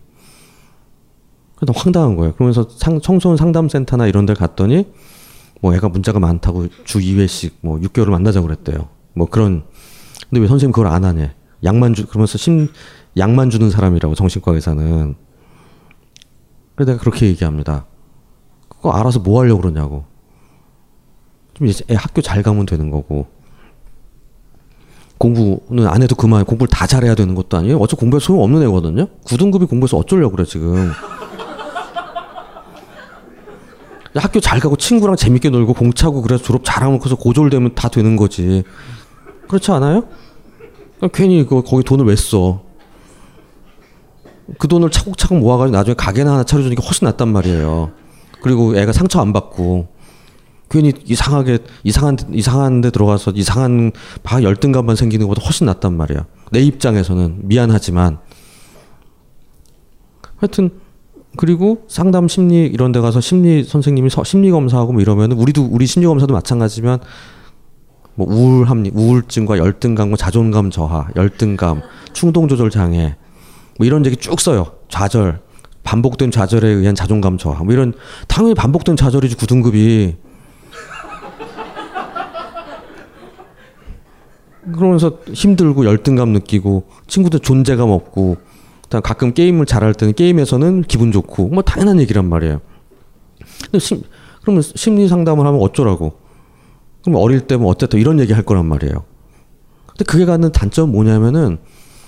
그래서 1.54 1.78
황당한 1.78 2.16
거예요. 2.16 2.32
그러면서 2.32 2.66
상, 2.70 2.98
청소년 3.02 3.36
상담센터나 3.36 4.06
이런 4.06 4.24
데 4.24 4.32
갔더니 4.32 4.86
뭐 5.60 5.74
애가 5.74 5.90
문자가 5.90 6.18
많다고 6.18 6.68
주 6.84 6.98
2회씩 6.98 7.56
뭐 7.60 7.78
6개월을 7.78 8.08
만나자고 8.08 8.46
그랬대요. 8.46 8.88
뭐 9.12 9.26
그런 9.26 9.64
근데 10.30 10.40
왜 10.40 10.48
선생님 10.48 10.72
그걸 10.72 10.86
안 10.86 11.04
하냐? 11.04 11.34
약만 11.62 11.92
주 11.92 12.06
그러면서 12.06 12.38
심 12.38 12.68
약만 13.18 13.50
주는 13.50 13.68
사람이라고 13.68 14.14
정신과 14.14 14.52
의사는 14.52 15.14
그래서 16.74 16.92
내가 16.92 17.02
그렇게 17.02 17.26
얘기합니다. 17.26 17.84
그거 18.70 18.92
알아서 18.92 19.18
뭐 19.18 19.42
하려고 19.42 19.60
그러냐고. 19.60 20.06
좀 21.58 21.66
이제 21.66 21.84
애 21.90 21.94
학교 21.94 22.22
잘 22.22 22.42
가면 22.42 22.66
되는 22.66 22.90
거고. 22.90 23.26
공부는 25.18 25.88
안 25.88 26.00
해도 26.02 26.14
그만 26.14 26.44
공부를 26.44 26.68
다 26.68 26.86
잘해야 26.86 27.16
되는 27.16 27.34
것도 27.34 27.56
아니에요. 27.56 27.78
어차피 27.78 28.00
공부에 28.00 28.20
소용 28.20 28.44
없는 28.44 28.62
애거든요. 28.62 29.08
9등급이 29.24 29.68
공부해서 29.68 29.96
어쩌려고 29.96 30.36
그래 30.36 30.44
지금. 30.44 30.92
학교 34.14 34.40
잘 34.40 34.60
가고 34.60 34.76
친구랑 34.76 35.16
재밌게 35.16 35.50
놀고 35.50 35.74
공차고 35.74 36.22
그래서 36.22 36.42
졸업 36.42 36.62
잘하면 36.64 37.00
커서 37.00 37.16
고졸되면 37.16 37.74
다 37.74 37.88
되는 37.88 38.16
거지. 38.16 38.62
그렇지 39.48 39.72
않아요? 39.72 40.04
괜히 41.12 41.44
그 41.44 41.62
거기 41.62 41.82
돈을 41.82 42.04
왜 42.04 42.14
써? 42.14 42.62
그 44.58 44.68
돈을 44.68 44.90
차곡차곡 44.90 45.38
모아가지고 45.38 45.76
나중에 45.76 45.94
가게나 45.94 46.32
하나 46.32 46.44
차려주는 46.44 46.76
게 46.76 46.82
훨씬 46.82 47.06
낫단 47.06 47.28
말이에요. 47.28 47.90
그리고 48.40 48.76
애가 48.76 48.92
상처 48.92 49.20
안 49.20 49.32
받고 49.32 49.97
괜히 50.70 50.92
이상하게 51.04 51.58
이상한 51.82 52.16
이상한 52.32 52.80
데 52.80 52.90
들어가서 52.90 53.32
이상한 53.32 53.92
바 54.22 54.42
열등감만 54.42 54.96
생기는 54.96 55.26
것보다 55.26 55.44
훨씬 55.44 55.66
낫단 55.66 55.96
말이야. 55.96 56.26
내 56.52 56.60
입장에서는 56.60 57.40
미안하지만 57.42 58.18
하여튼 60.36 60.70
그리고 61.36 61.84
상담 61.88 62.28
심리 62.28 62.66
이런 62.66 62.92
데 62.92 63.00
가서 63.00 63.20
심리 63.20 63.64
선생님이 63.64 64.10
서, 64.10 64.24
심리 64.24 64.50
검사하고 64.50 64.92
뭐 64.92 65.02
이러면 65.02 65.32
우리도 65.32 65.68
우리 65.70 65.86
심리 65.86 66.06
검사도 66.06 66.32
마찬가지지만 66.32 67.00
뭐 68.14 68.26
우울함 68.28 68.84
우울증과 68.92 69.58
열등감과 69.58 70.16
자존감 70.16 70.70
저하, 70.70 71.08
열등감, 71.16 71.82
충동 72.12 72.48
조절 72.48 72.70
장애 72.70 73.16
뭐 73.78 73.86
이런 73.86 74.04
얘기 74.04 74.16
쭉 74.16 74.40
써요. 74.40 74.72
좌절, 74.88 75.40
반복된 75.84 76.30
좌절에 76.30 76.68
의한 76.68 76.94
자존감 76.94 77.38
저하. 77.38 77.64
뭐 77.64 77.72
이런 77.72 77.94
당연히 78.26 78.54
반복된 78.54 78.96
좌절이지 78.96 79.36
9등급이. 79.36 80.16
그러면서 84.72 85.18
힘들고 85.32 85.84
열등감 85.84 86.30
느끼고 86.30 86.84
친구들 87.06 87.40
존재감 87.40 87.90
없고 87.90 88.36
그다음 88.82 89.02
가끔 89.02 89.32
게임을 89.32 89.66
잘할 89.66 89.94
때는 89.94 90.14
게임에서는 90.14 90.82
기분 90.82 91.12
좋고 91.12 91.48
뭐 91.48 91.62
당연한 91.62 92.00
얘기란 92.00 92.28
말이에요. 92.28 92.60
근데 93.64 93.78
심, 93.78 94.02
그러면 94.42 94.62
심리 94.62 95.08
상담을 95.08 95.46
하면 95.46 95.60
어쩌라고? 95.60 96.14
그럼 97.02 97.20
어릴 97.20 97.40
때뭐 97.42 97.66
어쨌든 97.66 98.00
이런 98.00 98.18
얘기 98.20 98.32
할 98.32 98.42
거란 98.42 98.66
말이에요. 98.66 99.04
근데 99.86 100.04
그게 100.04 100.24
갖는 100.24 100.52
단점은 100.52 100.92
뭐냐면은 100.92 101.58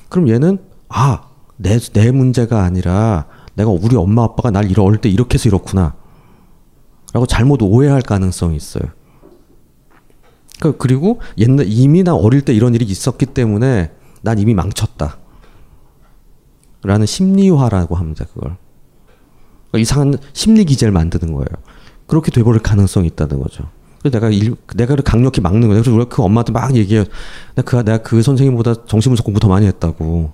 그럼 0.09 0.29
얘는 0.29 0.59
아, 0.89 1.23
내, 1.57 1.79
내 1.79 2.11
문제가 2.11 2.63
아니라 2.63 3.27
내가 3.55 3.71
우리 3.71 3.97
엄마 3.97 4.25
아빠가 4.25 4.51
날 4.51 4.67
어릴 4.79 5.01
때 5.01 5.09
이렇게 5.09 5.35
해서 5.35 5.49
이렇구나. 5.49 5.95
라고 7.13 7.27
잘못 7.27 7.61
오해할 7.63 8.03
가능성이 8.03 8.57
있어요. 8.57 8.85
그, 10.61 10.77
그리고 10.77 11.21
옛날, 11.39 11.67
이미 11.69 12.03
나 12.03 12.15
어릴 12.15 12.43
때 12.43 12.53
이런 12.53 12.75
일이 12.75 12.85
있었기 12.85 13.27
때문에 13.27 13.91
난 14.23 14.39
이미 14.39 14.55
망쳤다. 14.55 15.19
라는 16.83 17.07
심리화라고 17.07 17.97
합니다, 17.97 18.25
그걸. 18.33 18.57
그러니까 19.71 19.79
이상한 19.79 20.15
심리 20.33 20.65
기제를 20.65 20.93
만드는 20.93 21.33
거예요. 21.33 21.47
그렇게 22.07 22.31
돼버릴 22.31 22.63
가능성이 22.63 23.09
있다는 23.09 23.41
거죠. 23.41 23.69
그래서 24.01 24.19
내가 24.19 24.31
일, 24.31 24.57
내가 24.77 24.97
강력히 24.97 25.41
막는 25.41 25.69
거예요. 25.69 25.83
그래서 25.83 26.09
그 26.09 26.23
엄마한테 26.23 26.53
막 26.53 26.75
얘기해요. 26.75 27.05
그, 27.65 27.77
내가 27.77 27.99
그 27.99 28.23
선생님보다 28.23 28.87
정신분석 28.87 29.25
공부 29.25 29.41
더 29.41 29.49
많이 29.49 29.67
했다고. 29.67 30.33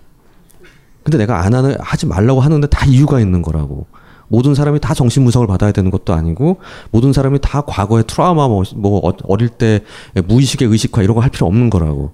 근데 1.03 1.19
내가 1.19 1.41
안 1.41 1.55
하는, 1.55 1.77
하지 1.81 2.07
말라고 2.07 2.41
하는데 2.41 2.67
다 2.69 2.85
이유가 2.87 3.21
있는 3.21 3.43
거라고. 3.43 3.87
모든 4.29 4.55
사람이 4.55 4.81
다 4.81 4.95
정신 4.95 5.23
분석을 5.25 5.47
받아야 5.47 5.73
되는 5.73 5.91
것도 5.91 6.12
아니고, 6.15 6.59
모든 6.91 7.12
사람이 7.12 7.39
다 7.43 7.61
과거의 7.62 8.05
트라우마, 8.07 8.49
뭐, 8.49 8.65
뭐 8.77 9.07
어, 9.09 9.12
어릴 9.25 9.49
때 9.49 9.83
무의식의 10.27 10.69
의식화 10.69 11.03
이런 11.03 11.15
거 11.15 11.21
할 11.21 11.31
필요 11.31 11.47
없는 11.47 11.71
거라고. 11.71 12.12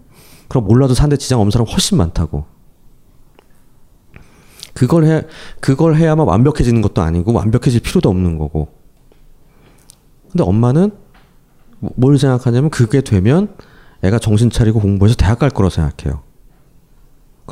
그럼 0.48 0.66
몰라도 0.66 0.94
산데 0.94 1.16
지장 1.16 1.40
없는 1.40 1.50
사람 1.50 1.66
훨씬 1.66 1.96
많다고. 1.98 2.44
그걸 4.74 5.04
해, 5.04 5.22
그걸 5.60 5.96
해야만 5.96 6.26
완벽해지는 6.26 6.82
것도 6.82 7.02
아니고, 7.02 7.32
완벽해질 7.32 7.80
필요도 7.80 8.08
없는 8.08 8.38
거고. 8.38 8.68
근데 10.30 10.44
엄마는 10.44 10.92
뭘 11.96 12.18
생각하냐면 12.18 12.70
그게 12.70 13.00
되면 13.02 13.54
애가 14.02 14.18
정신 14.18 14.50
차리고 14.50 14.80
공부해서 14.80 15.16
대학 15.16 15.38
갈 15.38 15.50
거라고 15.50 15.70
생각해요. 15.70 16.22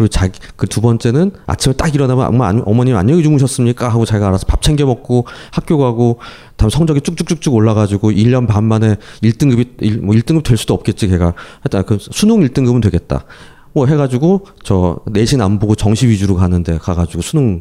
그리고 0.01 0.09
자기 0.09 0.41
그 0.57 0.71
두 0.71 0.81
번째는 0.81 1.33
아침에 1.47 1.75
딱 1.75 1.95
일어나면 1.95 2.27
엄마 2.29 2.47
안, 2.47 2.63
어머님 2.65 2.97
안녕히 2.97 3.23
주무셨습니까 3.23 3.89
하고 3.89 4.07
자기가 4.07 4.29
알아서 4.29 4.47
밥 4.47 4.63
챙겨 4.63 4.87
먹고 4.87 5.27
학교 5.51 5.77
가고 5.77 6.21
다음 6.57 6.71
성적이 6.71 7.03
쭉쭉쭉쭉 7.03 7.53
올라가지고 7.53 8.13
1년 8.13 8.47
반 8.47 8.65
만에 8.65 8.97
1등급이 9.23 9.69
1, 9.81 10.01
뭐 10.01 10.15
1등급 10.15 10.45
될 10.45 10.57
수도 10.57 10.73
없겠지 10.73 11.09
걔가 11.09 11.35
하여튼 11.61 11.83
그 11.85 11.99
수능 12.01 12.41
1등급은 12.41 12.81
되겠다. 12.83 13.25
뭐 13.73 13.87
해가지고 13.87 14.47
저 14.65 15.01
내신 15.07 15.43
안 15.43 15.59
보고 15.59 15.75
정시 15.75 16.09
위주로 16.09 16.37
가는데 16.37 16.79
가가지고 16.79 17.21
수능 17.21 17.61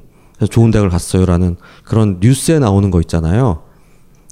좋은 0.50 0.72
대학을 0.72 0.90
갔어요라는 0.90 1.58
그런 1.84 2.20
뉴스에 2.22 2.60
나오는 2.60 2.90
거 2.92 3.02
있잖아요. 3.02 3.64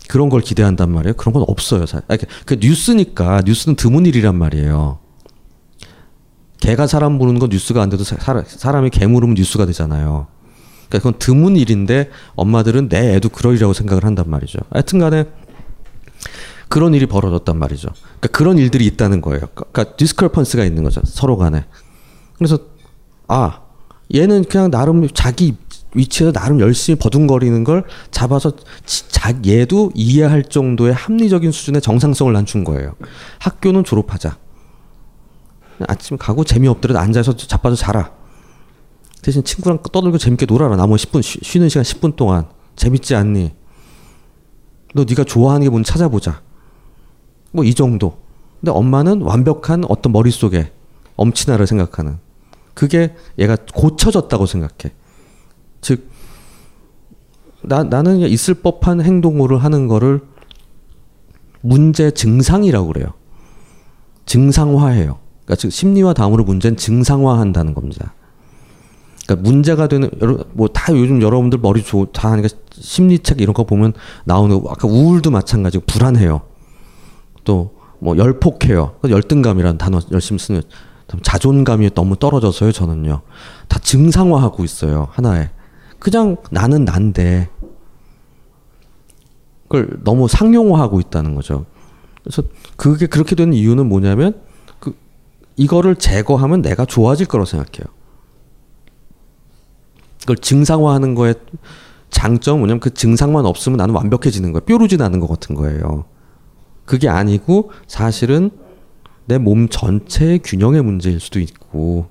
그런 0.07 0.29
걸 0.29 0.39
기대한단 0.39 0.91
말이에요. 0.91 1.15
그런 1.15 1.33
건 1.33 1.43
없어요. 1.47 1.83
그, 2.07 2.17
그 2.45 2.57
뉴스니까 2.61 3.41
뉴스는 3.45 3.75
드문 3.75 4.05
일이란 4.05 4.35
말이에요. 4.35 4.99
개가 6.59 6.87
사람 6.87 7.19
부르는 7.19 7.39
건 7.39 7.49
뉴스가 7.49 7.81
안 7.81 7.89
돼도 7.89 8.03
사, 8.03 8.15
사람이 8.45 8.89
개 8.89 9.05
물으면 9.07 9.35
뉴스가 9.35 9.65
되잖아요. 9.65 10.27
그러니까 10.89 11.09
그건 11.09 11.19
드문 11.19 11.57
일인데 11.57 12.09
엄마들은 12.35 12.89
내 12.89 13.15
애도 13.15 13.29
그러리라고 13.29 13.73
생각을 13.73 14.03
한단 14.05 14.29
말이죠. 14.29 14.59
하여튼 14.69 14.99
간에 14.99 15.25
그런 16.69 16.93
일이 16.93 17.05
벌어졌단 17.05 17.57
말이죠. 17.57 17.89
그러니까 18.19 18.27
그런 18.29 18.57
일들이 18.57 18.85
있다는 18.85 19.21
거예요. 19.21 19.41
그러니까 19.53 19.95
디스크레펀스가 19.95 20.65
있는 20.65 20.83
거죠. 20.83 21.01
서로 21.05 21.37
간에. 21.37 21.65
그래서 22.37 22.59
아 23.27 23.61
얘는 24.13 24.45
그냥 24.45 24.71
나름 24.71 25.07
자기 25.13 25.55
위치에서 25.93 26.31
나름 26.31 26.59
열심히 26.59 26.99
버둥거리는 26.99 27.63
걸 27.63 27.83
잡아서 28.11 28.53
자, 28.85 29.33
얘도 29.45 29.91
이해할 29.95 30.43
정도의 30.43 30.93
합리적인 30.93 31.51
수준의 31.51 31.81
정상성을 31.81 32.31
낮춘 32.33 32.63
거예요. 32.63 32.95
학교는 33.39 33.83
졸업하자. 33.83 34.37
아침에 35.87 36.17
가고 36.17 36.43
재미없더라도 36.43 36.99
앉아서 36.99 37.35
자빠져 37.35 37.75
자라. 37.75 38.11
대신 39.21 39.43
친구랑 39.43 39.79
떠들고 39.91 40.17
재밌게 40.17 40.45
놀아라. 40.45 40.75
나머지 40.75 41.05
10분 41.07 41.21
쉬, 41.21 41.59
는 41.59 41.69
시간 41.69 41.83
10분 41.83 42.15
동안 42.15 42.47
재밌지 42.75 43.15
않니? 43.15 43.53
너 44.93 45.03
네가 45.07 45.23
좋아하는 45.23 45.63
게 45.65 45.69
뭔지 45.69 45.91
찾아보자. 45.91 46.41
뭐 47.51 47.65
이 47.65 47.73
정도. 47.73 48.19
근데 48.59 48.71
엄마는 48.71 49.21
완벽한 49.21 49.83
어떤 49.87 50.11
머릿속에 50.11 50.71
엄친아를 51.15 51.67
생각하는 51.67 52.19
그게 52.73 53.15
얘가 53.37 53.55
고쳐졌다고 53.73 54.45
생각해. 54.45 54.93
즉, 55.81 56.09
나, 57.63 57.83
나는 57.83 58.19
있을 58.19 58.55
법한 58.55 59.01
행동을 59.01 59.63
하는 59.63 59.87
거를 59.87 60.21
문제 61.61 62.11
증상이라고 62.11 62.87
그래요. 62.87 63.13
증상화해요. 64.25 65.19
그러니까 65.47 65.55
즉 65.55 65.71
심리와 65.71 66.13
다음으로 66.13 66.43
문제는 66.43 66.77
증상화한다는 66.77 67.73
겁니다. 67.73 68.13
그러니까 69.25 69.49
문제가 69.49 69.87
되는 69.87 70.11
뭐다 70.53 70.95
요즘 70.95 71.23
여러분들 71.23 71.57
머리 71.59 71.81
좋다 71.81 72.31
하니까 72.33 72.49
심리책 72.71 73.41
이런 73.41 73.55
거 73.55 73.63
보면 73.63 73.93
나오는 74.25 74.61
아까 74.69 74.87
우울도 74.87 75.31
마찬가지고 75.31 75.85
불안해요. 75.87 76.41
또 77.43 77.77
뭐 77.99 78.17
열폭해요. 78.17 78.95
열등감이라는 79.09 79.77
단어 79.77 79.99
열심히 80.11 80.39
쓰는 80.39 80.61
자존감이 81.21 81.89
너무 81.93 82.15
떨어져서요. 82.17 82.71
저는요 82.71 83.21
다 83.67 83.79
증상화하고 83.79 84.63
있어요 84.63 85.07
하나에. 85.11 85.49
그냥 85.99 86.37
나는 86.51 86.85
난데 86.85 87.49
그걸 89.63 89.89
너무 90.03 90.27
상용화하고 90.27 90.99
있다는 90.99 91.35
거죠. 91.35 91.65
그래서 92.23 92.43
그게 92.75 93.07
그렇게 93.07 93.35
되는 93.35 93.53
이유는 93.53 93.87
뭐냐면 93.87 94.33
그 94.33 94.46
이거를 95.57 95.95
제거하면 95.95 96.61
내가 96.61 96.85
좋아질 96.85 97.27
거라고 97.27 97.45
생각해요. 97.45 97.93
그걸 100.21 100.37
증상화하는 100.37 101.15
거에 101.15 101.33
장점 102.09 102.59
뭐냐면 102.59 102.79
그 102.79 102.93
증상만 102.93 103.45
없으면 103.45 103.77
나는 103.77 103.93
완벽해지는 103.95 104.53
거예요. 104.53 104.65
뾰루지 104.65 104.97
나는 104.97 105.19
것 105.19 105.27
같은 105.27 105.55
거예요. 105.55 106.05
그게 106.85 107.09
아니고 107.09 107.71
사실은 107.87 108.51
내 109.25 109.37
몸 109.37 109.67
전체의 109.67 110.39
균형의 110.39 110.81
문제일 110.83 111.19
수도 111.19 111.39
있고 111.41 112.07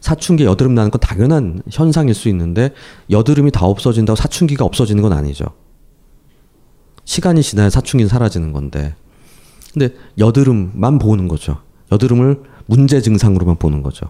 사춘기 0.00 0.44
여드름 0.44 0.74
나는 0.74 0.90
건 0.90 1.00
당연한 1.00 1.62
현상일 1.70 2.14
수 2.14 2.28
있는데 2.28 2.72
여드름이 3.10 3.52
다 3.52 3.64
없어진다고 3.64 4.16
사춘기가 4.16 4.66
없어지는 4.66 5.02
건 5.02 5.14
아니죠. 5.14 5.46
시간이 7.04 7.42
지나야 7.42 7.70
사춘기는 7.70 8.08
사라지는 8.08 8.52
건데. 8.52 8.94
근데 9.72 9.94
여드름만 10.18 10.98
보는 10.98 11.28
거죠. 11.28 11.62
여드름을 11.92 12.42
문제 12.66 13.00
증상으로만 13.00 13.56
보는 13.56 13.82
거죠. 13.82 14.06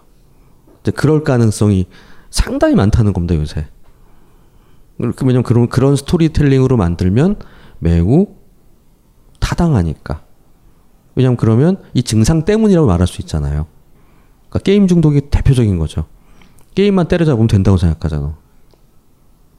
그럴 0.95 1.23
가능성이 1.23 1.87
상당히 2.31 2.75
많다는 2.75 3.13
겁니다, 3.13 3.35
요새. 3.35 3.67
왜냐면 4.99 5.43
그런, 5.43 5.69
그런 5.69 5.97
스토리텔링으로 5.97 6.77
만들면 6.77 7.37
매우 7.79 8.29
타당하니까. 9.41 10.23
왜냐면 11.15 11.37
그러면 11.37 11.83
이 11.95 12.03
증상 12.03 12.45
때문이라고 12.45 12.87
말할 12.87 13.07
수 13.07 13.21
있잖아요. 13.21 13.67
그러니까 14.49 14.59
게임 14.61 14.87
중독이 14.87 15.23
대표적인 15.31 15.79
거죠. 15.79 16.07
게임만 16.75 17.09
때려잡으면 17.09 17.49
된다고 17.49 17.77
생각하잖아. 17.77 18.37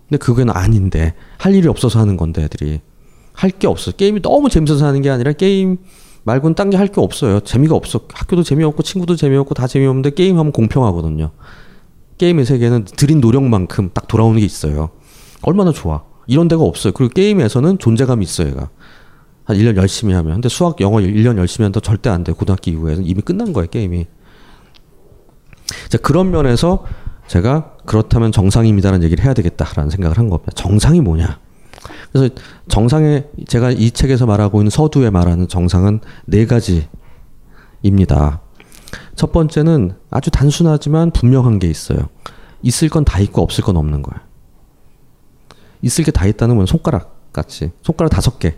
근데 0.09 0.17
그건 0.17 0.49
아닌데 0.49 1.13
할 1.38 1.53
일이 1.53 1.67
없어서 1.67 1.99
하는 1.99 2.17
건데 2.17 2.43
애들이 2.43 2.81
할 3.33 3.51
게 3.51 3.67
없어. 3.67 3.91
게임이 3.91 4.21
너무 4.21 4.49
재밌어서 4.49 4.86
하는 4.86 5.01
게 5.01 5.09
아니라 5.09 5.31
게임 5.33 5.77
말고는 6.23 6.55
딴 6.55 6.69
게 6.69 6.77
할 6.77 6.88
게 6.88 7.01
없어요. 7.01 7.39
재미가 7.41 7.75
없어. 7.75 8.01
학교도 8.13 8.43
재미없고 8.43 8.83
친구도 8.83 9.15
재미없고 9.15 9.53
다 9.55 9.67
재미없는데 9.67 10.12
게임하면 10.12 10.51
공평하거든요. 10.51 11.31
게임의 12.17 12.45
세계는 12.45 12.86
들인 12.86 13.19
노력만큼 13.19 13.89
딱 13.93 14.07
돌아오는 14.07 14.39
게 14.39 14.45
있어요. 14.45 14.91
얼마나 15.41 15.71
좋아. 15.71 16.03
이런 16.27 16.47
데가 16.47 16.63
없어요. 16.63 16.93
그리고 16.93 17.12
게임에서는 17.13 17.79
존재감이 17.79 18.23
있어요, 18.23 18.49
얘가. 18.49 18.69
한 19.43 19.57
1년 19.57 19.75
열심히 19.75 20.13
하면. 20.13 20.36
근데 20.36 20.47
수학, 20.47 20.79
영어 20.79 20.99
1년 20.99 21.38
열심히 21.38 21.65
한다 21.65 21.81
절대 21.81 22.09
안 22.09 22.23
돼. 22.23 22.31
고등학교 22.31 22.71
이후에는 22.71 23.05
이미 23.05 23.21
끝난 23.21 23.51
거예요, 23.51 23.67
게임이. 23.69 24.05
자, 25.89 25.97
그런 25.97 26.31
면에서 26.31 26.86
제가 27.27 27.73
그렇다면 27.86 28.31
정상입니다라는 28.31 29.03
얘기를 29.03 29.25
해야 29.25 29.33
되겠다라는 29.33 29.89
생각을 29.89 30.17
한 30.17 30.29
겁니다. 30.29 30.51
정상이 30.55 31.01
뭐냐? 31.01 31.39
그래서 32.13 32.34
정상에 32.67 33.26
제가 33.47 33.71
이 33.71 33.89
책에서 33.91 34.26
말하고 34.28 34.62
있는 34.62 34.69
서두에 34.69 35.10
말하는 35.10 35.47
정상은 35.47 35.99
네 36.26 36.45
가지입니다. 36.45 38.41
첫 39.15 39.32
번째는 39.32 39.95
아주 40.12 40.30
단순하지만 40.32 41.12
분명한 41.12 41.60
게 41.60 41.67
있어요. 41.69 41.97
있을 42.62 42.89
건 42.89 43.04
다 43.04 43.19
있고 43.19 43.41
없을 43.41 43.63
건 43.63 43.78
없는 43.78 44.04
거예요. 44.04 44.21
있을 45.82 46.04
게 46.06 46.12
다 46.12 46.26
있다는 46.28 46.56
건 46.56 46.65
손가락 46.67 47.34
같이 47.34 47.71
손가락 47.82 48.10
다섯 48.10 48.38
개. 48.39 48.56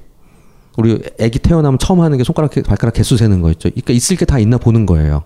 우리 0.78 1.02
아기 1.20 1.40
태어나면 1.40 1.80
처음 1.80 2.02
하는 2.02 2.18
게 2.18 2.26
손가락 2.26 2.52
발가락 2.52 2.94
개수 2.94 3.16
세는 3.16 3.42
거 3.42 3.50
있죠. 3.52 3.70
그러니까 3.70 3.94
있을 3.94 4.18
게 4.18 4.26
다 4.26 4.38
있나 4.38 4.58
보는 4.58 4.86
거예요. 4.86 5.24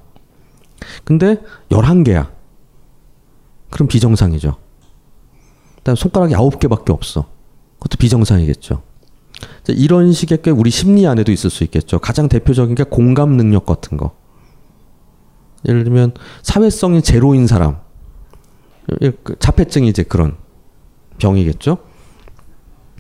근데 1.04 1.38
11개야. 1.70 2.30
그럼 3.72 3.88
비정상이죠. 3.88 4.56
그다음 5.78 5.96
손가락이 5.96 6.36
9개밖에 6.36 6.92
없어. 6.92 7.26
그것도 7.80 7.98
비정상이겠죠. 7.98 8.84
이런 9.70 10.12
식의 10.12 10.40
꽤 10.42 10.52
우리 10.52 10.70
심리 10.70 11.08
안에도 11.08 11.32
있을 11.32 11.50
수 11.50 11.64
있겠죠. 11.64 12.00
가장 12.00 12.28
대표적인 12.28 12.76
게 12.76 12.84
공감 12.84 13.38
능력 13.38 13.66
같은 13.66 13.98
거. 13.98 14.16
예를 15.68 15.84
들면 15.84 16.14
사회성이 16.42 17.02
제로인 17.02 17.48
사람. 17.48 17.80
그 19.24 19.36
자폐증이 19.40 19.88
이제 19.88 20.04
그런 20.04 20.36
병이겠죠. 21.20 21.78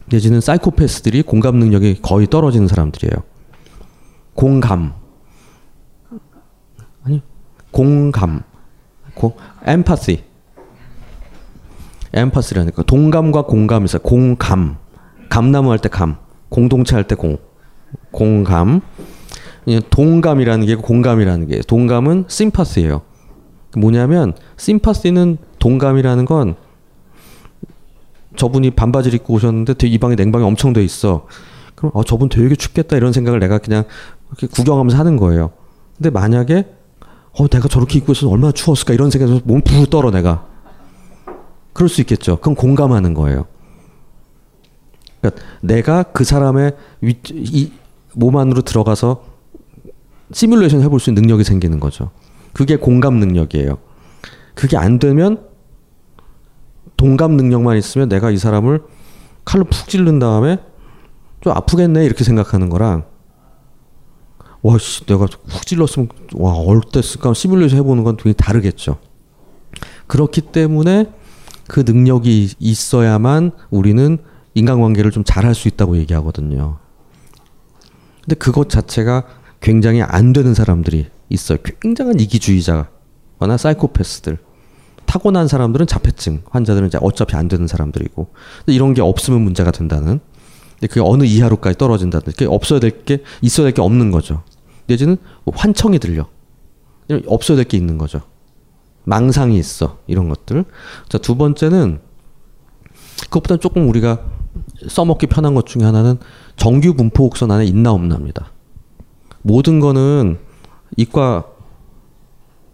내지는 0.07 0.41
사이코패스들이 0.41 1.23
공감 1.23 1.57
능력이 1.57 2.01
거의 2.01 2.27
떨어지는 2.27 2.67
사람들이에요. 2.67 3.23
공감. 4.33 4.93
아니, 7.03 7.21
공감. 7.71 8.43
고, 9.13 9.37
엠파시. 9.65 10.23
엠파시라니까. 12.13 12.83
동감과 12.83 13.43
공감이 13.43 13.85
있어요. 13.85 14.01
공감. 14.01 14.77
감나무 15.29 15.71
할 15.71 15.79
때 15.79 15.89
감. 15.89 16.17
공동체 16.49 16.95
할 16.95 17.03
때 17.05 17.15
공. 17.15 17.37
공감. 18.11 18.81
동감이라는 19.91 20.65
게 20.65 20.75
공감이라는 20.75 21.47
게 21.47 21.59
동감은 21.67 22.25
심파스예요. 22.27 23.01
뭐냐면 23.77 24.33
심파스는 24.57 25.37
동감이라는 25.59 26.25
건 26.25 26.55
저분이 28.35 28.71
반바지를 28.71 29.17
입고 29.17 29.35
오셨는데 29.35 29.75
이 29.87 29.97
방에 29.99 30.15
냉방이 30.15 30.43
엄청 30.43 30.73
돼 30.73 30.83
있어. 30.83 31.27
그럼 31.75 31.91
어, 31.93 32.03
저분 32.03 32.29
되게 32.29 32.55
춥겠다 32.55 32.97
이런 32.97 33.13
생각을 33.13 33.39
내가 33.39 33.59
그냥 33.59 33.83
이렇게 34.29 34.47
구경하면서 34.47 34.97
하는 34.97 35.17
거예요. 35.17 35.51
근데 35.97 36.09
만약에 36.09 36.65
어 37.33 37.47
내가 37.47 37.67
저렇게 37.67 37.99
입고 37.99 38.13
있어서 38.13 38.29
얼마나 38.29 38.51
추웠을까 38.51 38.93
이런 38.95 39.11
생각에서 39.11 39.41
몸 39.43 39.61
부르 39.61 39.85
떨어 39.85 40.09
내가. 40.09 40.47
그럴 41.79 41.87
수 41.87 42.01
있겠죠. 42.01 42.35
그건 42.35 42.55
공감하는 42.55 43.13
거예요. 43.13 43.45
그러니까 45.21 45.41
내가 45.61 46.03
그 46.03 46.25
사람의 46.25 46.75
위, 46.99 47.17
이, 47.29 47.71
몸 48.15 48.35
안으로 48.35 48.63
들어가서 48.63 49.23
시뮬레이션 50.33 50.81
해볼 50.81 50.99
수 50.99 51.09
있는 51.09 51.21
능력이 51.21 51.45
생기는 51.45 51.79
거죠. 51.79 52.11
그게 52.51 52.75
공감 52.75 53.15
능력이에요. 53.21 53.77
그게 54.55 54.75
안 54.75 54.99
되면 54.99 55.47
동감 56.97 57.37
능력만 57.37 57.77
있으면 57.77 58.09
내가 58.09 58.29
이 58.29 58.37
사람을 58.37 58.83
칼로 59.45 59.63
푹 59.63 59.87
찌른 59.87 60.19
다음에 60.19 60.57
좀 61.39 61.53
아프겠네 61.53 62.03
이렇게 62.03 62.25
생각하는 62.25 62.67
거랑 62.67 63.05
와 64.61 64.77
씨 64.77 65.05
내가 65.05 65.27
푹 65.27 65.65
찔렀으면 65.65 66.09
와 66.33 66.51
어땠을까 66.51 67.33
시뮬레이션 67.33 67.79
해보는 67.79 68.03
건 68.03 68.17
되게 68.17 68.33
다르겠죠. 68.33 68.97
그렇기 70.07 70.41
때문에 70.41 71.18
그 71.69 71.81
능력이 71.85 72.55
있어야만 72.59 73.51
우리는 73.69 74.17
인간관계를 74.55 75.11
좀 75.11 75.23
잘할 75.23 75.55
수 75.55 75.67
있다고 75.69 75.95
얘기하거든요. 75.97 76.79
근데 78.21 78.35
그것 78.35 78.67
자체가 78.69 79.23
굉장히 79.61 80.01
안 80.01 80.33
되는 80.33 80.53
사람들이 80.53 81.07
있어요. 81.29 81.59
굉장한 81.81 82.19
이기주의자거나 82.19 83.55
사이코패스들. 83.57 84.39
타고난 85.05 85.47
사람들은 85.47 85.87
자폐증 85.87 86.41
환자들은 86.49 86.87
이제 86.87 86.97
어차피 87.01 87.35
안 87.35 87.47
되는 87.47 87.65
사람들이고 87.67 88.27
이런 88.67 88.93
게 88.93 89.01
없으면 89.01 89.41
문제가 89.41 89.71
된다는. 89.71 90.19
근데 90.71 90.87
그게 90.87 91.01
어느 91.03 91.23
이하로까지 91.23 91.77
떨어진다는. 91.77 92.25
그게 92.25 92.45
없어야 92.45 92.79
될 92.79 93.05
게 93.05 93.23
있어야 93.41 93.65
될 93.65 93.73
게 93.73 93.81
없는 93.81 94.11
거죠. 94.11 94.43
내지는 94.87 95.17
뭐 95.45 95.53
환청이 95.55 95.99
들려. 95.99 96.27
없어야 97.27 97.55
될 97.57 97.65
게 97.65 97.77
있는 97.77 97.97
거죠. 97.97 98.21
망상이 99.03 99.57
있어 99.57 99.97
이런 100.07 100.29
것들. 100.29 100.65
자두 101.09 101.35
번째는 101.35 101.99
그것보다 103.25 103.57
조금 103.57 103.89
우리가 103.89 104.19
써먹기 104.87 105.27
편한 105.27 105.53
것 105.53 105.65
중에 105.65 105.83
하나는 105.83 106.17
정규 106.55 106.93
분포 106.93 107.23
곡선 107.29 107.51
안에 107.51 107.65
있나 107.65 107.91
없나입니다. 107.91 108.51
모든 109.41 109.79
거는 109.79 110.37
이과 110.97 111.45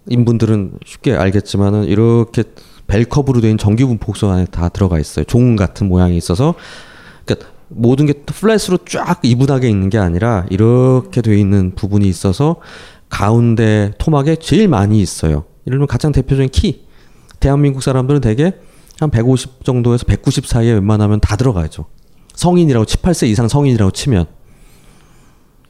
인분들은 0.08 0.80
쉽게 0.86 1.16
알겠지만은 1.16 1.86
이렇게 1.86 2.44
벨컵으로 2.88 3.42
된 3.42 3.58
정규 3.58 3.88
분포 3.88 4.08
곡선 4.08 4.32
안에 4.32 4.46
다 4.46 4.70
들어가 4.70 5.00
있어요. 5.00 5.26
종 5.26 5.56
같은 5.56 5.88
모양이 5.88 6.18
있어서 6.18 6.56
그러니까 7.26 7.50
모든 7.68 8.06
게 8.06 8.14
플랫으로 8.14 8.78
쫙 8.88 9.20
이분하게 9.24 9.70
있는 9.70 9.90
게 9.90 9.98
아니라 9.98 10.46
이렇게 10.50 11.22
돼 11.22 11.38
있는 11.38 11.74
부분이 11.74 12.08
있어서 12.08 12.58
가운데 13.10 13.92
토막에 13.98 14.36
제일 14.36 14.68
많이 14.68 15.02
있어요. 15.02 15.46
예를 15.68 15.78
들면 15.78 15.88
가장 15.88 16.12
대표적인 16.12 16.50
키. 16.50 16.86
대한민국 17.40 17.84
사람들은 17.84 18.22
대개 18.22 18.54
한 19.00 19.10
150 19.10 19.66
정도에서 19.66 20.06
190 20.06 20.46
사이에 20.46 20.74
웬만하면 20.74 21.20
다 21.20 21.36
들어가죠. 21.36 21.86
성인이라고 22.34 22.86
18세 22.86 23.28
이상 23.28 23.48
성인이라고 23.48 23.92
치면 23.92 24.26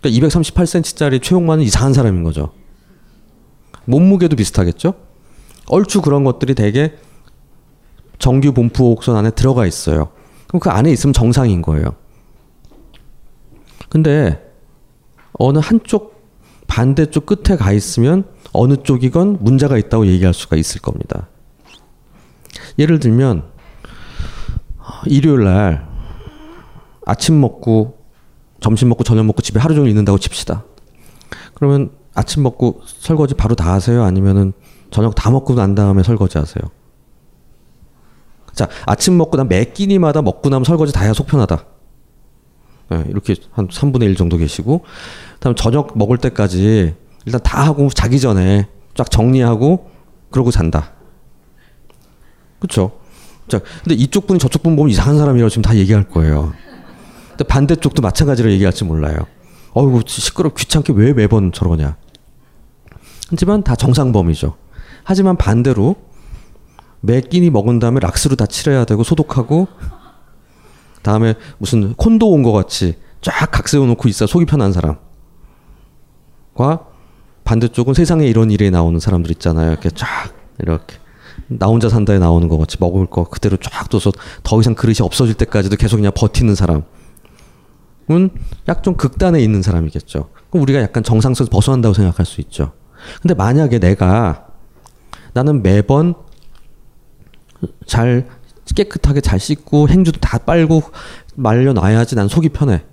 그러니까 0.02 0.28
238cm짜리 0.28 1.22
최용만은 1.22 1.64
이상한 1.64 1.94
사람인 1.94 2.24
거죠. 2.24 2.52
몸무게도 3.86 4.36
비슷하겠죠? 4.36 4.94
얼추 5.68 6.02
그런 6.02 6.24
것들이 6.24 6.54
대개 6.54 6.94
정규 8.20 8.54
본부 8.54 8.92
옥선 8.92 9.16
안에 9.16 9.32
들어가 9.32 9.66
있어요. 9.66 10.10
그럼 10.48 10.60
그 10.60 10.70
안에 10.70 10.92
있으면 10.92 11.14
정상인 11.14 11.62
거예요. 11.62 11.96
근데 13.90 14.42
어느 15.34 15.60
한쪽 15.60 16.15
반대쪽 16.76 17.26
끝에 17.26 17.56
가 17.56 17.72
있으면 17.72 18.26
어느 18.52 18.76
쪽이건 18.76 19.38
문제가 19.40 19.78
있다고 19.78 20.08
얘기할 20.08 20.34
수가 20.34 20.58
있을 20.58 20.82
겁니다. 20.82 21.30
예를 22.78 23.00
들면 23.00 23.44
일요일 25.06 25.46
날 25.46 25.88
아침 27.06 27.40
먹고 27.40 28.00
점심 28.60 28.90
먹고 28.90 29.06
저녁 29.06 29.26
먹고 29.26 29.42
집에 29.42 29.58
하루 29.58 29.74
종일 29.74 29.92
있는다고 29.92 30.18
칩시다. 30.18 30.66
그러면 31.54 31.92
아침 32.14 32.44
먹고 32.44 32.82
설거지 32.86 33.36
바로 33.36 33.56
다 33.56 33.72
하세요? 33.72 34.04
아니면은 34.04 34.52
저녁 34.92 35.16
다 35.16 35.32
먹고 35.32 35.56
난 35.56 35.76
다음에 35.76 36.04
설거지 36.04 36.38
하세요? 36.38 36.62
자, 38.54 38.68
아침 38.86 39.18
먹고 39.18 39.38
난 39.38 39.48
매 39.48 39.64
끼니마다 39.64 40.22
먹고 40.22 40.50
나면 40.50 40.66
설거지 40.66 40.92
다 40.92 41.04
해야 41.04 41.14
속편하다. 41.14 41.75
예, 42.94 43.04
이렇게 43.10 43.36
한 43.52 43.68
3분의 43.68 44.04
1 44.04 44.16
정도 44.16 44.38
계시고 44.38 44.84
그다음 45.36 45.56
저녁 45.56 45.98
먹을 45.98 46.18
때까지 46.18 46.96
일단 47.26 47.42
다 47.42 47.66
하고 47.66 47.90
자기 47.90 48.20
전에 48.20 48.68
쫙 48.94 49.10
정리하고 49.10 49.90
그러고 50.30 50.52
잔다. 50.52 50.92
그렇죠? 52.60 53.00
자, 53.48 53.60
근데 53.84 53.96
이쪽 53.96 54.28
분이 54.28 54.40
저쪽 54.40 54.64
분 54.64 54.76
보면 54.76 54.90
이상한 54.90 55.18
사람이라고 55.18 55.50
지금 55.50 55.62
다 55.62 55.76
얘기할 55.76 56.10
거예요. 56.10 56.54
근데 57.30 57.44
반대쪽도 57.44 58.02
마찬가지로 58.02 58.52
얘기할지 58.52 58.84
몰라요. 58.84 59.18
어이구 59.74 60.04
시끄럽 60.08 60.56
귀찮게 60.56 60.94
왜 60.94 61.14
매번 61.14 61.52
저러냐. 61.52 61.98
하지만 63.30 63.64
다 63.64 63.76
정상범이죠. 63.76 64.56
하지만 65.04 65.36
반대로 65.36 65.96
매 67.02 67.22
끼니 67.22 67.50
먹은 67.50 67.80
다음에 67.80 68.00
락스로 68.00 68.36
다 68.36 68.46
칠해야 68.46 68.86
되고 68.86 69.04
소독하고 69.04 69.68
다음에 71.06 71.36
무슨 71.60 71.94
콘도 71.94 72.30
온 72.30 72.44
것 72.44 72.52
같이 72.52 72.96
쫙 73.22 73.50
각 73.52 73.70
세워놓고 73.70 74.10
있어 74.10 74.28
속이 74.28 74.46
편한 74.46 74.74
사람과 74.74 75.00
반대쪽은 77.46 77.94
세상에 77.94 78.26
이런 78.28 78.52
일이 78.52 78.70
나오는 78.72 79.00
사람들 79.00 79.32
있잖아요. 79.32 79.72
이렇게 79.72 79.90
쫙 79.92 80.34
이렇게 80.60 80.98
나 81.48 81.68
혼자 81.68 81.90
산다에 81.90 82.18
나오는 82.20 82.48
것 82.48 82.58
같이 82.58 82.78
먹을 82.80 83.06
거 83.06 83.24
그대로 83.26 83.58
쫙 83.58 83.90
둬서 83.90 84.12
더 84.44 84.60
이상 84.60 84.74
그릇이 84.74 84.98
없어질 85.02 85.36
때까지도 85.36 85.76
계속 85.76 85.98
그냥 85.98 86.12
버티는 86.16 86.56
사람은 86.56 86.84
약 88.68 88.82
좀 88.84 88.96
극단에 88.96 89.40
있는 89.42 89.62
사람이겠죠. 89.62 90.30
그럼 90.50 90.64
우리가 90.64 90.82
약간 90.82 91.04
정상선에서 91.04 91.50
벗어난다고 91.52 91.94
생각할 91.94 92.26
수 92.26 92.42
있죠. 92.42 92.74
근데 93.22 93.34
만약에 93.34 93.80
내가 93.80 94.48
나는 95.34 95.62
매번 95.62 96.16
잘 97.86 98.28
깨끗하게 98.74 99.22
잘 99.22 99.40
씻고 99.40 99.90
행주도 99.90 100.20
다 100.20 100.38
빨고 100.40 100.82
말려놔야지 101.36 102.16
난 102.16 102.28
속이 102.28 102.50
편해. 102.50 102.84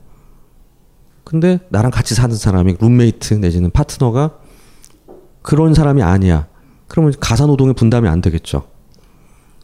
근데 1.24 1.60
나랑 1.70 1.90
같이 1.90 2.14
사는 2.14 2.34
사람이 2.34 2.76
룸메이트 2.80 3.34
내지는 3.34 3.70
파트너가 3.70 4.38
그런 5.40 5.74
사람이 5.74 6.02
아니야. 6.02 6.46
그러면 6.88 7.14
가사 7.20 7.46
노동의 7.46 7.74
분담이 7.74 8.08
안 8.08 8.20
되겠죠. 8.20 8.68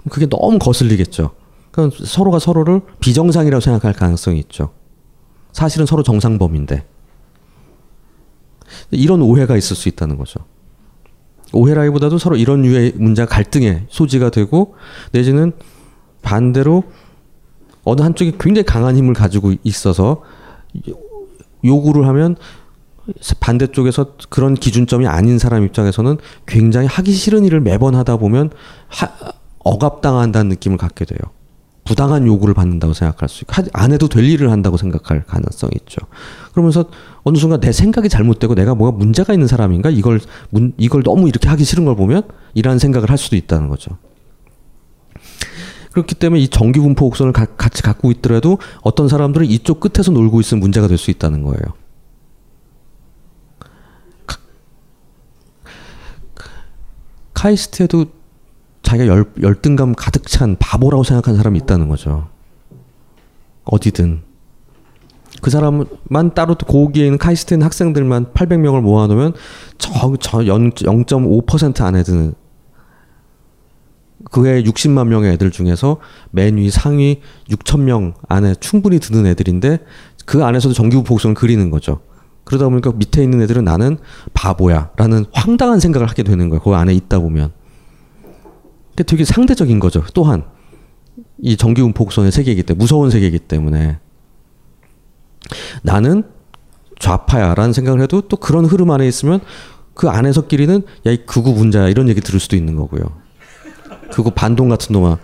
그게 0.09 0.27
너무 0.27 0.59
거슬리겠죠. 0.59 1.33
그럼 1.71 1.91
서로가 1.91 2.39
서로를 2.39 2.81
비정상이라고 3.01 3.61
생각할 3.61 3.93
가능성이 3.93 4.39
있죠. 4.41 4.71
사실은 5.53 5.87
서로 5.87 6.03
정상범인데. 6.03 6.87
이런 8.91 9.23
오해가 9.23 9.57
있을 9.57 9.77
수 9.77 9.89
있다는 9.89 10.17
거죠. 10.17 10.41
오해라기보다도 11.53 12.19
서로 12.19 12.37
이런 12.37 12.63
류의 12.63 12.93
문제가 12.97 13.29
갈등의 13.29 13.87
소지가 13.89 14.31
되고 14.31 14.75
내지는 15.13 15.53
반대로 16.23 16.85
어느 17.85 18.03
한쪽이 18.03 18.35
굉장히 18.39 18.65
강한 18.65 18.97
힘을 18.97 19.15
가지고 19.15 19.55
있어서 19.65 20.23
요구를 21.65 22.07
하면 22.07 22.37
반대쪽에서 23.41 24.15
그런 24.29 24.55
기준점이 24.55 25.07
아닌 25.07 25.39
사람 25.39 25.65
입장에서는 25.65 26.19
굉장히 26.47 26.87
하기 26.87 27.13
싫은 27.13 27.45
일을 27.45 27.61
매번 27.61 27.95
하다 27.95 28.19
보면 28.19 28.51
하, 28.89 29.09
억압당한다는 29.61 30.51
느낌을 30.51 30.77
갖게 30.77 31.05
돼요. 31.05 31.19
부당한 31.85 32.27
요구를 32.27 32.53
받는다고 32.53 32.93
생각할 32.93 33.31
수 33.31 33.45
있고 33.45 33.55
안 33.73 33.93
해도 33.93 34.09
될 34.09 34.23
일을 34.23 34.51
한다고 34.51 34.77
생각할 34.77 35.25
가능성이 35.25 35.73
있죠. 35.81 36.03
그러면서 36.53 36.85
어느 37.23 37.39
순간 37.39 37.61
내 37.61 37.73
생각이 37.73 38.11
잘못되고 38.11 38.55
내가 38.55 38.75
뭐가 38.75 38.95
문제가 38.95 39.33
있는 39.33 39.47
사람인가 39.47 39.89
이걸 39.89 40.21
문, 40.51 40.75
이걸 40.77 41.03
너무 41.03 41.29
이렇게 41.29 41.49
하기 41.49 41.65
싫은 41.65 41.87
걸 41.87 41.97
보면 41.97 42.25
이러한 42.53 42.79
생각을 42.79 43.09
할 43.09 43.17
수도 43.17 43.37
있다는 43.37 43.69
거죠. 43.69 43.97
그렇기 45.99 46.15
때문에 46.15 46.41
이 46.41 46.49
정기 46.49 46.81
분포 46.81 47.07
곡선을 47.07 47.33
가, 47.33 47.45
같이 47.45 47.83
갖고 47.83 48.11
있더라도 48.13 48.59
어떤 48.83 49.09
사람들은 49.09 49.47
이쪽 49.47 49.81
끝에서 49.81 50.13
놀고 50.13 50.41
있으면 50.41 50.61
문제가 50.61 50.87
될 50.87 50.99
수 50.99 51.11
있다는 51.11 51.43
거예요. 51.43 51.63
카이스트에도 57.35 58.07
자기가 58.83 59.07
열, 59.07 59.33
열등감 59.41 59.95
가득 59.95 60.27
찬 60.27 60.57
바보라고 60.59 61.05
생각하는 61.05 61.37
사람이 61.37 61.59
있다는 61.61 61.89
거죠. 61.89 62.29
어디든. 63.65 64.23
그 65.41 65.51
사람만 65.51 66.35
따로 66.35 66.57
고기에는 66.57 67.17
카이스트 67.19 67.55
는 67.55 67.63
학생들만 67.63 68.33
800명을 68.33 68.81
모아놓으면 68.81 69.35
저, 69.79 70.17
저 70.21 70.39
0.5% 70.39 71.81
안에 71.83 72.03
드는 72.03 72.35
그 74.31 74.43
외에 74.43 74.63
60만 74.63 75.07
명의 75.09 75.33
애들 75.33 75.51
중에서 75.51 75.99
맨 76.31 76.57
위 76.57 76.71
상위 76.71 77.21
6천 77.51 77.81
명 77.81 78.15
안에 78.29 78.55
충분히 78.61 78.99
드는 78.99 79.27
애들인데 79.27 79.79
그 80.27 80.45
안에서도 80.45 80.75
정규 80.75 81.03
복선을 81.03 81.35
그리는 81.35 81.71
거죠. 81.71 82.01
그러다 82.45 82.69
보니까 82.69 82.93
밑에 82.93 83.23
있는 83.23 83.41
애들은 83.43 83.65
나는 83.65 83.99
바보야 84.35 84.91
라는 84.97 85.25
황당한 85.33 85.81
생각을 85.81 86.09
하게 86.09 86.23
되는 86.23 86.49
거예요. 86.49 86.63
그 86.63 86.75
안에 86.75 86.95
있다 86.95 87.19
보면. 87.19 87.53
근데 88.91 89.03
되게 89.05 89.25
상대적인 89.25 89.79
거죠. 89.79 90.03
또한 90.15 90.45
이 91.41 91.57
정규 91.57 91.83
분포 91.83 92.05
곡선의 92.05 92.33
세계이기 92.33 92.63
때문에 92.65 92.79
무서운 92.79 93.11
세계이기 93.11 93.39
때문에 93.41 93.99
나는 95.83 96.25
좌파야라는 96.99 97.73
생각을 97.73 98.01
해도 98.03 98.23
또 98.23 98.37
그런 98.37 98.65
흐름 98.65 98.91
안에 98.91 99.07
있으면 99.07 99.41
그 99.95 100.09
안에서끼리는 100.09 100.83
야 101.07 101.11
이 101.11 101.19
극우 101.27 101.55
분자야 101.55 101.89
이런 101.89 102.09
얘기 102.09 102.21
들을 102.21 102.41
수도 102.41 102.57
있는 102.57 102.77
거고요. 102.77 103.03
그거 104.13 104.31
반동 104.31 104.69
같은 104.69 104.93
놈아. 104.93 105.19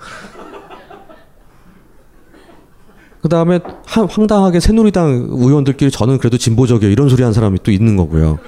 그 3.22 3.28
다음에 3.28 3.60
황당하게 3.86 4.60
새누리당 4.60 5.28
의원들끼리 5.30 5.90
저는 5.90 6.18
그래도 6.18 6.36
진보적이에요 6.36 6.92
이런 6.92 7.08
소리 7.08 7.22
하는 7.22 7.32
사람이 7.32 7.60
또 7.62 7.70
있는 7.70 7.96
거고요. 7.96 8.38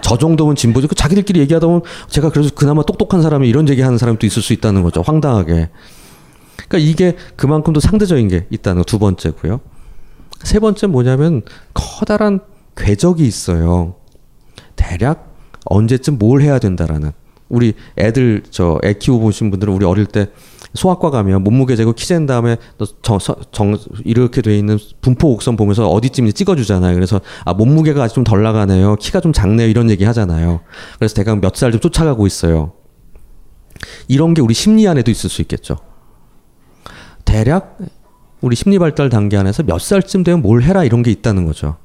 저 0.00 0.18
정도면 0.18 0.56
진보적. 0.56 0.88
그 0.88 0.94
자기들끼리 0.96 1.38
얘기하다 1.40 1.66
보면 1.66 1.82
제가 2.08 2.30
그래서 2.30 2.50
그나마 2.54 2.82
똑똑한 2.82 3.22
사람이 3.22 3.48
이런 3.48 3.68
얘기 3.68 3.82
하는 3.82 3.98
사람도 3.98 4.26
있을 4.26 4.42
수 4.42 4.52
있다는 4.52 4.82
거죠. 4.82 5.02
황당하게. 5.02 5.70
그러니까 6.56 6.78
이게 6.78 7.16
그만큼도 7.36 7.78
상대적인 7.78 8.26
게 8.28 8.46
있다는 8.50 8.82
거 8.82 8.84
두 8.84 8.98
번째고요. 8.98 9.60
세 10.42 10.58
번째 10.58 10.86
뭐냐면 10.88 11.42
커다란 11.74 12.40
궤적이 12.76 13.26
있어요. 13.26 13.94
대략 14.74 15.36
언제쯤 15.66 16.18
뭘 16.18 16.40
해야 16.40 16.58
된다라는. 16.58 17.12
우리 17.50 17.74
애들 17.98 18.44
저 18.50 18.78
애 18.84 18.94
키워 18.94 19.18
보신 19.18 19.50
분들은 19.50 19.74
우리 19.74 19.84
어릴 19.84 20.06
때 20.06 20.28
소아과 20.74 21.10
가면 21.10 21.42
몸무게 21.42 21.74
재고 21.76 21.92
키잰 21.92 22.26
다음에 22.26 22.56
정, 23.02 23.18
정, 23.50 23.76
이렇게 24.04 24.40
돼 24.40 24.56
있는 24.56 24.78
분포 25.00 25.28
곡선 25.28 25.56
보면서 25.56 25.88
어디쯤인지 25.88 26.32
찍어주잖아요. 26.32 26.94
그래서 26.94 27.20
아 27.44 27.52
몸무게가 27.52 28.04
아직 28.04 28.14
좀 28.14 28.24
덜 28.24 28.42
나가네요. 28.42 28.94
키가 28.96 29.20
좀 29.20 29.32
작네요. 29.32 29.68
이런 29.68 29.90
얘기 29.90 30.04
하잖아요. 30.04 30.60
그래서 30.98 31.14
대강 31.16 31.40
몇 31.40 31.56
살 31.56 31.72
좀 31.72 31.80
쫓아가고 31.80 32.26
있어요. 32.26 32.72
이런 34.08 34.32
게 34.34 34.42
우리 34.42 34.54
심리 34.54 34.86
안에도 34.86 35.10
있을 35.10 35.28
수 35.28 35.42
있겠죠. 35.42 35.76
대략 37.24 37.78
우리 38.40 38.54
심리 38.56 38.78
발달 38.78 39.08
단계 39.08 39.36
안에서 39.36 39.62
몇 39.64 39.80
살쯤 39.80 40.22
되면 40.24 40.40
뭘 40.42 40.62
해라 40.62 40.84
이런 40.84 41.02
게 41.02 41.10
있다는 41.10 41.46
거죠. 41.46 41.76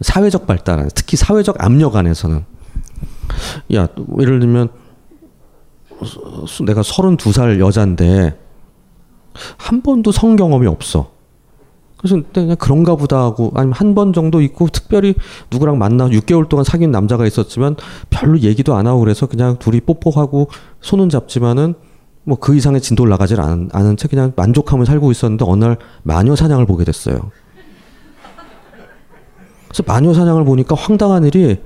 사회적 0.00 0.46
발달, 0.46 0.88
특히 0.94 1.16
사회적 1.16 1.56
압력 1.64 1.96
안에서는 1.96 2.44
야 3.74 3.88
예를 4.20 4.40
들면 4.40 4.68
내가 6.66 6.82
32살 6.82 7.58
여잔데 7.58 8.38
한 9.58 9.82
번도 9.82 10.12
성 10.12 10.36
경험이 10.36 10.66
없어. 10.66 11.10
그래서 11.98 12.20
그냥 12.32 12.56
그런가 12.58 12.94
보다 12.94 13.20
하고 13.20 13.52
아니면 13.54 13.72
한 13.72 13.94
번 13.94 14.12
정도 14.12 14.42
있고 14.42 14.68
특별히 14.68 15.14
누구랑 15.50 15.78
만나 15.78 16.08
6개월 16.08 16.48
동안 16.48 16.62
사귄 16.64 16.90
남자가 16.90 17.26
있었지만 17.26 17.76
별로 18.10 18.38
얘기도 18.40 18.74
안 18.76 18.86
하고 18.86 19.00
그래서 19.00 19.26
그냥 19.26 19.58
둘이 19.58 19.80
뽀뽀하고 19.80 20.48
손은 20.82 21.08
잡지만은 21.08 21.74
뭐 22.24 22.36
그 22.38 22.54
이상의 22.54 22.80
진도를 22.80 23.08
나가질 23.10 23.40
않은, 23.40 23.70
않은 23.72 23.96
채 23.96 24.08
그냥 24.08 24.32
만족하며 24.36 24.84
살고 24.84 25.10
있었는데 25.10 25.44
어느 25.48 25.64
날 25.64 25.78
마녀 26.02 26.36
사냥을 26.36 26.66
보게 26.66 26.84
됐어요. 26.84 27.30
그래서 29.68 29.82
마녀 29.86 30.12
사냥을 30.12 30.44
보니까 30.44 30.74
황당한 30.74 31.24
일이 31.24 31.60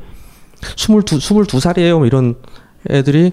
22, 0.77 1.19
22살이에요. 1.19 1.99
뭐 1.99 2.07
이런 2.07 2.35
애들이 2.89 3.33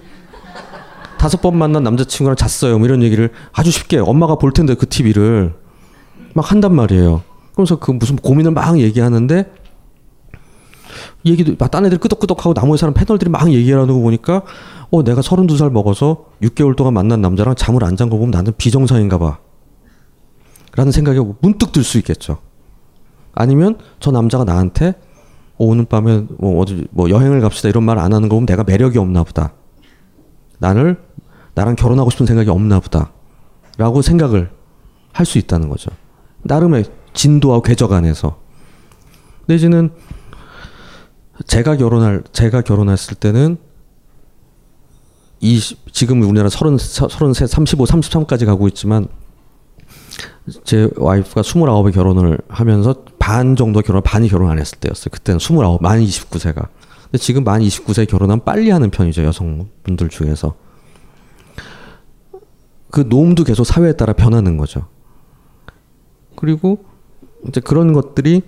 다섯 1.18 1.40
번 1.40 1.56
만난 1.58 1.82
남자친구랑 1.82 2.36
잤어요. 2.36 2.78
뭐 2.78 2.86
이런 2.86 3.02
얘기를 3.02 3.30
아주 3.52 3.70
쉽게 3.70 3.98
엄마가 3.98 4.36
볼 4.36 4.52
텐데 4.52 4.74
그 4.74 4.86
TV를 4.88 5.54
막 6.34 6.50
한단 6.50 6.74
말이에요. 6.74 7.22
그러면서 7.52 7.76
그 7.76 7.90
무슨 7.90 8.16
고민을 8.16 8.52
막 8.52 8.78
얘기하는데 8.78 9.52
얘기도 11.26 11.56
딴 11.56 11.84
애들 11.86 11.98
끄덕끄덕하고 11.98 12.54
나머지 12.54 12.80
사람 12.80 12.94
패널들이 12.94 13.30
막 13.30 13.50
얘기하는 13.52 13.88
거 13.88 14.00
보니까 14.00 14.42
어 14.90 15.02
내가 15.02 15.20
32살 15.20 15.70
먹어서 15.70 16.26
6개월 16.42 16.76
동안 16.76 16.94
만난 16.94 17.20
남자랑 17.20 17.56
잠을 17.56 17.84
안 17.84 17.96
잔 17.96 18.08
거 18.08 18.16
보면 18.16 18.30
나는 18.30 18.52
비정상인가 18.56 19.18
봐. 19.18 19.38
라는 20.76 20.92
생각이 20.92 21.18
문득 21.40 21.72
들 21.72 21.82
수 21.82 21.98
있겠죠. 21.98 22.38
아니면 23.34 23.78
저 23.98 24.12
남자가 24.12 24.44
나한테 24.44 24.90
어, 24.90 24.94
오늘 25.58 25.84
밤에 25.84 26.24
뭐 26.38 26.60
어디 26.60 26.86
뭐 26.90 27.10
여행을 27.10 27.40
갑시다 27.40 27.68
이런 27.68 27.82
말 27.84 27.98
안 27.98 28.12
하는 28.12 28.28
거 28.28 28.36
보면 28.36 28.46
내가 28.46 28.64
매력이 28.64 28.98
없나 28.98 29.24
보다. 29.24 29.52
나를 30.58 30.96
나랑 31.54 31.76
결혼하고 31.76 32.10
싶은 32.10 32.26
생각이 32.26 32.48
없나 32.50 32.80
보다. 32.80 33.12
라고 33.76 34.02
생각을 34.02 34.50
할 35.12 35.26
수 35.26 35.38
있다는 35.38 35.68
거죠. 35.68 35.90
나름의 36.42 36.84
진도와 37.12 37.60
궤적 37.62 37.92
안에서 37.92 38.38
내지는 39.46 39.90
제가 41.46 41.76
결혼할 41.76 42.22
제가 42.32 42.62
결혼했을 42.62 43.16
때는 43.16 43.56
20, 45.40 45.92
지금 45.92 46.22
우리나라 46.22 46.48
30, 46.48 47.10
33, 47.10 47.46
35, 47.46 47.84
33까지 47.84 48.46
가고 48.46 48.68
있지만 48.68 49.06
제 50.64 50.88
와이프가 50.96 51.42
29에 51.42 51.92
결혼을 51.92 52.38
하면서 52.48 52.94
반 53.18 53.56
정도 53.56 53.80
결혼, 53.80 54.02
반이 54.02 54.28
결혼 54.28 54.50
안 54.50 54.58
했을 54.58 54.78
때였어요. 54.78 55.10
그때는 55.10 55.38
29, 55.38 55.78
만 55.80 56.00
29세가. 56.00 56.68
근데 57.04 57.18
지금 57.18 57.44
만 57.44 57.60
29세 57.60 58.08
결혼하면 58.08 58.44
빨리 58.44 58.70
하는 58.70 58.90
편이죠. 58.90 59.24
여성분들 59.24 60.08
중에서. 60.08 60.54
그 62.90 63.04
노움도 63.06 63.44
계속 63.44 63.64
사회에 63.64 63.92
따라 63.92 64.12
변하는 64.12 64.56
거죠. 64.56 64.86
그리고 66.36 66.84
이제 67.46 67.60
그런 67.60 67.92
것들이 67.92 68.42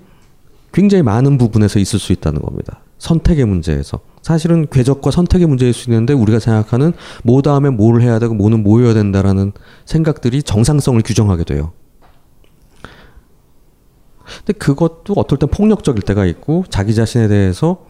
굉장히 0.72 1.02
많은 1.02 1.36
부분에서 1.38 1.78
있을 1.78 1.98
수 1.98 2.12
있다는 2.12 2.40
겁니다. 2.42 2.80
선택의 2.98 3.44
문제에서. 3.44 4.00
사실은 4.22 4.66
궤적과 4.70 5.10
선택의 5.10 5.46
문제일 5.46 5.72
수 5.72 5.90
있는데 5.90 6.12
우리가 6.12 6.38
생각하는 6.38 6.92
뭐 7.24 7.42
다음에 7.42 7.70
뭘 7.70 8.02
해야 8.02 8.18
되고 8.18 8.34
뭐는 8.34 8.62
뭐여야 8.62 8.94
된다라는 8.94 9.52
생각들이 9.86 10.42
정상성을 10.42 11.00
규정하게 11.02 11.44
돼요. 11.44 11.72
근데 14.38 14.52
그것도 14.54 15.14
어떨 15.16 15.38
땐 15.38 15.48
폭력적일 15.48 16.02
때가 16.02 16.26
있고 16.26 16.64
자기 16.68 16.94
자신에 16.94 17.28
대해서 17.28 17.86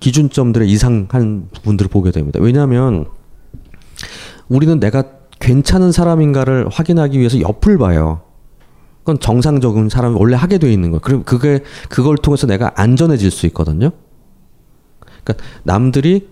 기준점들의 0.00 0.68
이상한 0.68 1.48
부분들을 1.52 1.90
보게 1.90 2.10
됩니다. 2.10 2.40
왜냐하면 2.40 3.06
우리는 4.48 4.80
내가 4.80 5.04
괜찮은 5.38 5.92
사람인가를 5.92 6.68
확인하기 6.70 7.18
위해서 7.18 7.40
옆을 7.40 7.78
봐요. 7.78 8.22
그건 9.00 9.18
정상적인 9.18 9.88
사람이 9.88 10.16
원래 10.18 10.36
하게 10.36 10.58
돼 10.58 10.72
있는 10.72 10.90
거예요. 10.90 11.00
그럼 11.00 11.22
그게 11.24 11.60
그걸 11.88 12.16
통해서 12.16 12.46
내가 12.46 12.72
안전해질 12.76 13.30
수 13.30 13.46
있거든요. 13.46 13.90
그러니까 15.22 15.44
남들이 15.62 16.28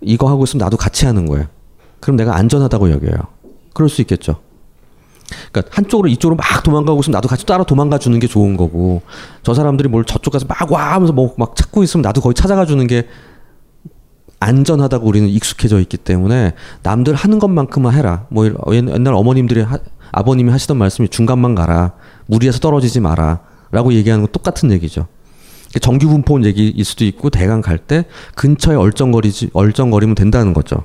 이거 0.00 0.28
하고 0.28 0.44
있으면 0.44 0.64
나도 0.64 0.76
같이 0.76 1.06
하는 1.06 1.26
거예요. 1.26 1.46
그럼 2.00 2.16
내가 2.16 2.36
안전하다고 2.36 2.90
여겨요. 2.90 3.18
그럴 3.74 3.88
수 3.88 4.00
있겠죠. 4.02 4.40
그러니까 5.52 5.74
한쪽으로 5.76 6.08
이쪽으로 6.08 6.36
막 6.36 6.62
도망가고 6.62 7.00
있으면 7.00 7.12
나도 7.12 7.28
같이 7.28 7.44
따라 7.46 7.64
도망가 7.64 7.98
주는 7.98 8.18
게 8.18 8.26
좋은 8.26 8.56
거고 8.56 9.02
저 9.42 9.54
사람들이 9.54 9.88
뭘 9.88 10.04
저쪽 10.04 10.30
가서 10.32 10.46
막 10.46 10.70
와 10.70 10.94
하면서 10.94 11.12
뭐 11.12 11.34
막 11.36 11.54
찾고 11.56 11.82
있으면 11.82 12.02
나도 12.02 12.20
거기 12.20 12.34
찾아가 12.34 12.64
주는 12.66 12.86
게 12.86 13.06
안전하다고 14.40 15.06
우리는 15.06 15.28
익숙해져 15.28 15.80
있기 15.80 15.96
때문에 15.96 16.52
남들 16.82 17.14
하는 17.14 17.38
것만큼만 17.38 17.94
해라. 17.94 18.26
뭐 18.30 18.48
옛날 18.72 19.14
어머님들이 19.14 19.62
하, 19.62 19.78
아버님이 20.12 20.50
하시던 20.52 20.76
말씀이 20.76 21.08
중간만 21.08 21.54
가라. 21.54 21.92
무리해서 22.26 22.58
떨어지지 22.60 23.00
마라. 23.00 23.40
라고 23.72 23.92
얘기하는 23.92 24.24
건 24.24 24.32
똑같은 24.32 24.70
얘기죠. 24.70 25.06
정규 25.82 26.08
분포원 26.08 26.44
얘기일 26.44 26.82
수도 26.84 27.04
있고 27.04 27.30
대강 27.30 27.60
갈 27.60 27.78
때 27.78 28.04
근처에 28.36 28.76
얼쩡거리지 28.76 29.50
얼쩡거리면 29.52 30.14
된다는 30.14 30.54
거죠. 30.54 30.84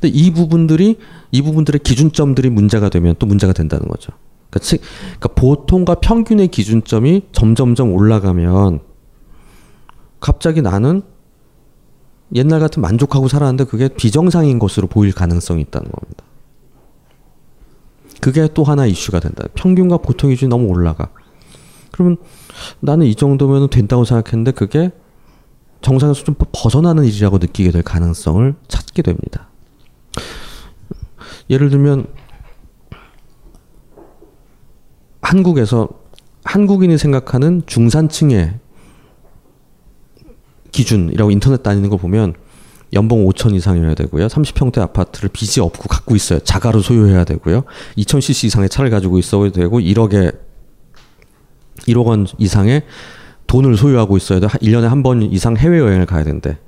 근데 0.00 0.16
이 0.16 0.32
부분들이 0.32 0.98
이 1.30 1.42
부분들의 1.42 1.80
기준점들이 1.80 2.48
문제가 2.50 2.88
되면 2.88 3.14
또 3.18 3.26
문제가 3.26 3.52
된다는 3.52 3.86
거죠. 3.88 4.12
그러니까, 4.48 4.78
그러니까 5.06 5.28
보통과 5.28 5.94
평균의 5.96 6.48
기준점이 6.48 7.26
점점점 7.32 7.92
올라가면 7.92 8.80
갑자기 10.18 10.62
나는 10.62 11.02
옛날 12.34 12.60
같은 12.60 12.80
만족하고 12.80 13.28
살았는데 13.28 13.64
그게 13.64 13.88
비정상인 13.88 14.58
것으로 14.58 14.86
보일 14.86 15.12
가능성이 15.12 15.62
있다는 15.62 15.90
겁니다. 15.90 16.24
그게 18.20 18.48
또 18.54 18.64
하나 18.64 18.86
이슈가 18.86 19.20
된다. 19.20 19.44
평균과 19.54 19.98
보통 19.98 20.30
기준이 20.30 20.48
너무 20.48 20.66
올라가. 20.66 21.10
그러면 21.90 22.16
나는 22.80 23.06
이 23.06 23.14
정도면 23.14 23.68
된다고 23.68 24.04
생각했는데 24.04 24.52
그게 24.52 24.90
정상에서 25.82 26.24
좀 26.24 26.34
벗어나는 26.52 27.04
일이라고 27.04 27.38
느끼게 27.38 27.70
될 27.70 27.82
가능성을 27.82 28.54
찾게 28.68 29.02
됩니다. 29.02 29.49
예를 31.48 31.70
들면 31.70 32.06
한국에서 35.22 35.88
한국인이 36.44 36.96
생각하는 36.98 37.62
중산층의 37.66 38.58
기준이라고 40.72 41.30
인터넷 41.30 41.62
다니는 41.62 41.90
거 41.90 41.96
보면 41.96 42.34
연봉 42.92 43.24
5천 43.26 43.54
이상이어야 43.54 43.94
되고요. 43.94 44.26
30평대 44.26 44.80
아파트를 44.80 45.28
빚이 45.28 45.60
없고 45.60 45.88
갖고 45.88 46.16
있어요. 46.16 46.40
자가로 46.40 46.80
소유해야 46.80 47.24
되고요. 47.24 47.64
2000cc 47.96 48.44
이상의 48.46 48.68
차를 48.68 48.90
가지고 48.90 49.18
있어야 49.18 49.50
되고 49.50 49.78
1억에 49.78 50.36
1억 51.86 52.06
원 52.06 52.26
이상의 52.38 52.82
돈을 53.46 53.76
소유하고 53.76 54.16
있어야 54.16 54.40
돼. 54.40 54.46
1년에 54.48 54.82
한 54.88 55.02
번 55.02 55.22
이상 55.22 55.56
해외 55.56 55.78
여행을 55.78 56.06
가야 56.06 56.24
된대. 56.24 56.58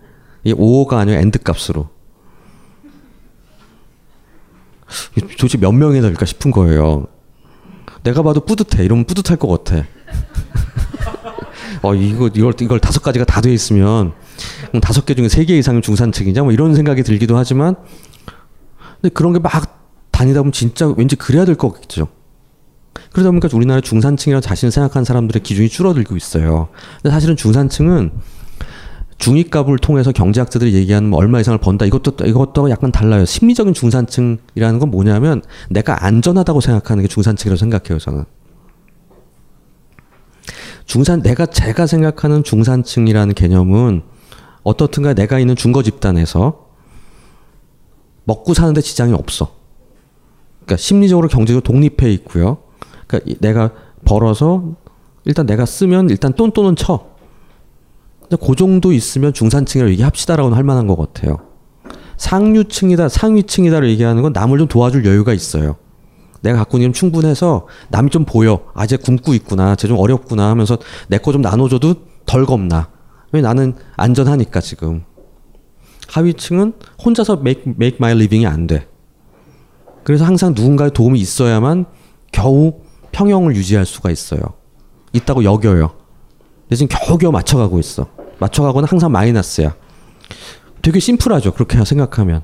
이게 0.44 0.54
or가 0.54 0.94
아니라 0.94 1.18
and 1.20 1.40
값으로. 1.40 1.88
도대체 5.38 5.58
몇 5.58 5.72
명이나 5.72 6.08
될까 6.08 6.24
싶은 6.26 6.50
거예요. 6.50 7.06
내가 8.02 8.22
봐도 8.22 8.40
뿌듯해. 8.44 8.84
이러면 8.84 9.04
뿌듯할 9.04 9.36
것 9.36 9.48
같아. 9.48 9.84
어, 11.82 11.94
이거, 11.94 12.28
이걸, 12.32 12.54
이걸 12.60 12.78
다섯 12.80 13.02
가지가 13.02 13.24
다 13.24 13.40
돼 13.40 13.52
있으면, 13.52 14.12
다섯 14.80 15.04
개 15.04 15.14
중에 15.14 15.28
세 15.28 15.44
개 15.44 15.56
이상은 15.58 15.82
중산층이냐? 15.82 16.42
뭐 16.42 16.52
이런 16.52 16.74
생각이 16.74 17.02
들기도 17.02 17.36
하지만, 17.36 17.74
근데 19.00 19.12
그런 19.12 19.32
게 19.32 19.38
막 19.40 19.80
다니다 20.12 20.40
보면 20.40 20.52
진짜 20.52 20.86
왠지 20.96 21.16
그래야 21.16 21.44
될 21.44 21.56
것 21.56 21.72
같죠. 21.72 22.08
그러다 23.12 23.30
보니까 23.30 23.48
우리나라 23.52 23.80
중산층이라고 23.80 24.40
자신을 24.40 24.70
생각하는 24.70 25.04
사람들의 25.04 25.42
기준이 25.42 25.68
줄어들고 25.68 26.16
있어요. 26.16 26.68
근데 27.02 27.10
사실은 27.12 27.36
중산층은 27.36 28.12
중위값을 29.22 29.78
통해서 29.78 30.10
경제학자들이 30.10 30.74
얘기하는 30.74 31.08
뭐 31.08 31.20
얼마 31.20 31.38
이상을 31.38 31.56
번다 31.58 31.86
이것도 31.86 32.26
이것도 32.26 32.70
약간 32.70 32.90
달라요. 32.90 33.24
심리적인 33.24 33.72
중산층이라는 33.72 34.80
건 34.80 34.90
뭐냐면 34.90 35.42
내가 35.70 36.04
안전하다고 36.04 36.60
생각하는 36.60 37.02
게 37.02 37.08
중산층이라고 37.08 37.56
생각해요. 37.56 38.00
저는 38.00 38.24
중산 40.86 41.22
내가 41.22 41.46
제가 41.46 41.86
생각하는 41.86 42.42
중산층이라는 42.42 43.34
개념은 43.34 44.02
어떻든가 44.64 45.14
내가 45.14 45.38
있는 45.38 45.54
중거 45.54 45.84
집단에서 45.84 46.66
먹고 48.24 48.54
사는데 48.54 48.80
지장이 48.80 49.12
없어. 49.12 49.54
그러니까 50.64 50.78
심리적으로 50.78 51.28
경제적으로 51.28 51.62
독립해 51.62 52.12
있고요. 52.14 52.58
그러니까 53.06 53.36
내가 53.38 53.70
벌어서 54.04 54.74
일단 55.24 55.46
내가 55.46 55.64
쓰면 55.64 56.10
일단 56.10 56.32
똔똔은 56.32 56.74
쳐. 56.74 57.11
그 58.36 58.54
정도 58.56 58.92
있으면 58.92 59.32
중산층이라고 59.32 59.90
얘기합시다라고는 59.92 60.56
할 60.56 60.64
만한 60.64 60.86
것 60.86 60.96
같아요. 60.96 61.38
상류층이다, 62.16 63.08
상위층이다를 63.08 63.88
얘기하는 63.90 64.22
건 64.22 64.32
남을 64.32 64.58
좀 64.58 64.68
도와줄 64.68 65.04
여유가 65.06 65.32
있어요. 65.32 65.76
내가 66.40 66.58
갖고 66.58 66.78
있는 66.78 66.92
충분해서 66.92 67.66
남이 67.90 68.10
좀 68.10 68.24
보여. 68.24 68.62
아, 68.74 68.86
쟤 68.86 68.96
굶고 68.96 69.34
있구나. 69.34 69.76
쟤 69.76 69.88
좀 69.88 69.98
어렵구나 69.98 70.48
하면서 70.50 70.78
내 71.08 71.18
거 71.18 71.32
좀 71.32 71.40
나눠줘도 71.42 71.94
덜 72.26 72.44
겁나. 72.46 72.88
왜 73.32 73.40
나는 73.40 73.74
안전하니까 73.96 74.60
지금. 74.60 75.04
하위층은 76.08 76.74
혼자서 77.04 77.38
make, 77.40 77.62
make 77.76 77.96
my 77.98 78.12
living이 78.12 78.46
안 78.46 78.66
돼. 78.66 78.86
그래서 80.04 80.24
항상 80.24 80.52
누군가의 80.54 80.90
도움이 80.92 81.18
있어야만 81.20 81.86
겨우 82.32 82.74
평형을 83.12 83.54
유지할 83.56 83.86
수가 83.86 84.10
있어요. 84.10 84.40
있다고 85.12 85.44
여겨요. 85.44 85.92
지금 86.70 86.88
겨우겨우 86.88 87.30
맞춰가고 87.30 87.78
있어. 87.78 88.06
맞춰가고는 88.42 88.88
항상 88.88 89.10
마이너스야. 89.12 89.74
되게 90.82 90.98
심플하죠. 90.98 91.52
그렇게 91.52 91.82
생각하면. 91.84 92.42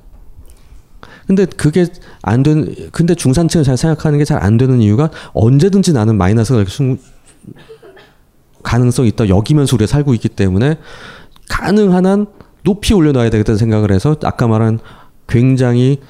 근데 1.27 1.45
그게 1.45 1.87
안 2.23 2.43
되는, 2.43 2.75
근데 2.91 3.15
중산층을 3.15 3.65
잘 3.65 3.77
생각하는 3.77 4.19
게 4.19 4.25
잘 4.25 4.43
안 4.43 4.57
되는 4.57 4.81
이유가 4.81 5.11
언제든지 5.35 5.93
나는 5.93 6.17
마이너스가 6.17 6.65
순, 6.69 6.99
가능성이 8.63 9.09
있다 9.09 9.29
여기면서 9.29 9.77
우리가 9.77 9.87
살고 9.91 10.15
있기 10.15 10.29
때문에 10.29 10.79
가능한 11.49 12.07
한 12.07 12.27
높이 12.65 12.95
올려놔야 12.95 13.31
되겠다는 13.31 13.59
생각을 13.59 13.93
해서 13.93 14.17
아까 14.25 14.47
말한 14.49 14.79
굉장히 15.27 16.01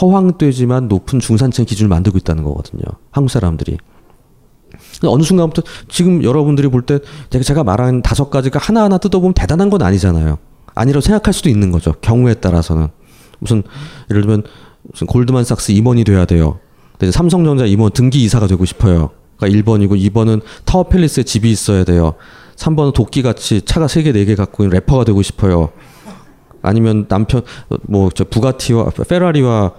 허황되지만 0.00 0.88
높은 0.88 1.20
중산층 1.20 1.64
기준을 1.64 1.88
만들고 1.88 2.18
있다는 2.18 2.42
거거든요. 2.44 2.82
한국 3.10 3.30
사람들이. 3.30 3.78
어느 5.08 5.22
순간부터 5.22 5.62
지금 5.88 6.22
여러분들이 6.24 6.68
볼 6.68 6.82
때 6.86 6.98
제가 7.30 7.64
말한 7.64 8.02
다섯 8.02 8.30
가지가 8.30 8.58
하나하나 8.58 8.98
뜯어보면 8.98 9.34
대단한 9.34 9.70
건 9.70 9.82
아니잖아요. 9.82 10.38
아니라고 10.74 11.00
생각할 11.00 11.32
수도 11.32 11.48
있는 11.48 11.70
거죠. 11.70 11.92
경우에 12.00 12.34
따라서는. 12.34 12.88
무슨 13.38 13.62
예를 14.10 14.22
들면 14.22 14.42
무슨 14.82 15.06
골드만삭스 15.06 15.72
임원이 15.72 16.04
돼야 16.04 16.24
돼요. 16.24 16.58
근데 16.98 17.10
삼성전자 17.12 17.66
임원 17.66 17.90
등기 17.92 18.22
이사가 18.24 18.46
되고 18.46 18.64
싶어요. 18.64 19.10
그러니까 19.36 19.62
1번이고 19.72 19.98
2번은 20.10 20.42
타워 20.64 20.84
팰리스에 20.84 21.22
집이 21.24 21.50
있어야 21.50 21.84
돼요. 21.84 22.14
3번은 22.56 22.92
도끼같이 22.94 23.62
차가 23.62 23.86
3개, 23.86 24.14
4개 24.14 24.36
갖고 24.36 24.62
있는 24.62 24.74
래퍼가 24.74 25.04
되고 25.04 25.20
싶어요. 25.22 25.70
아니면 26.62 27.06
남편 27.08 27.42
뭐 27.82 28.10
저 28.14 28.24
부가티와 28.24 28.90
페라리와 29.08 29.72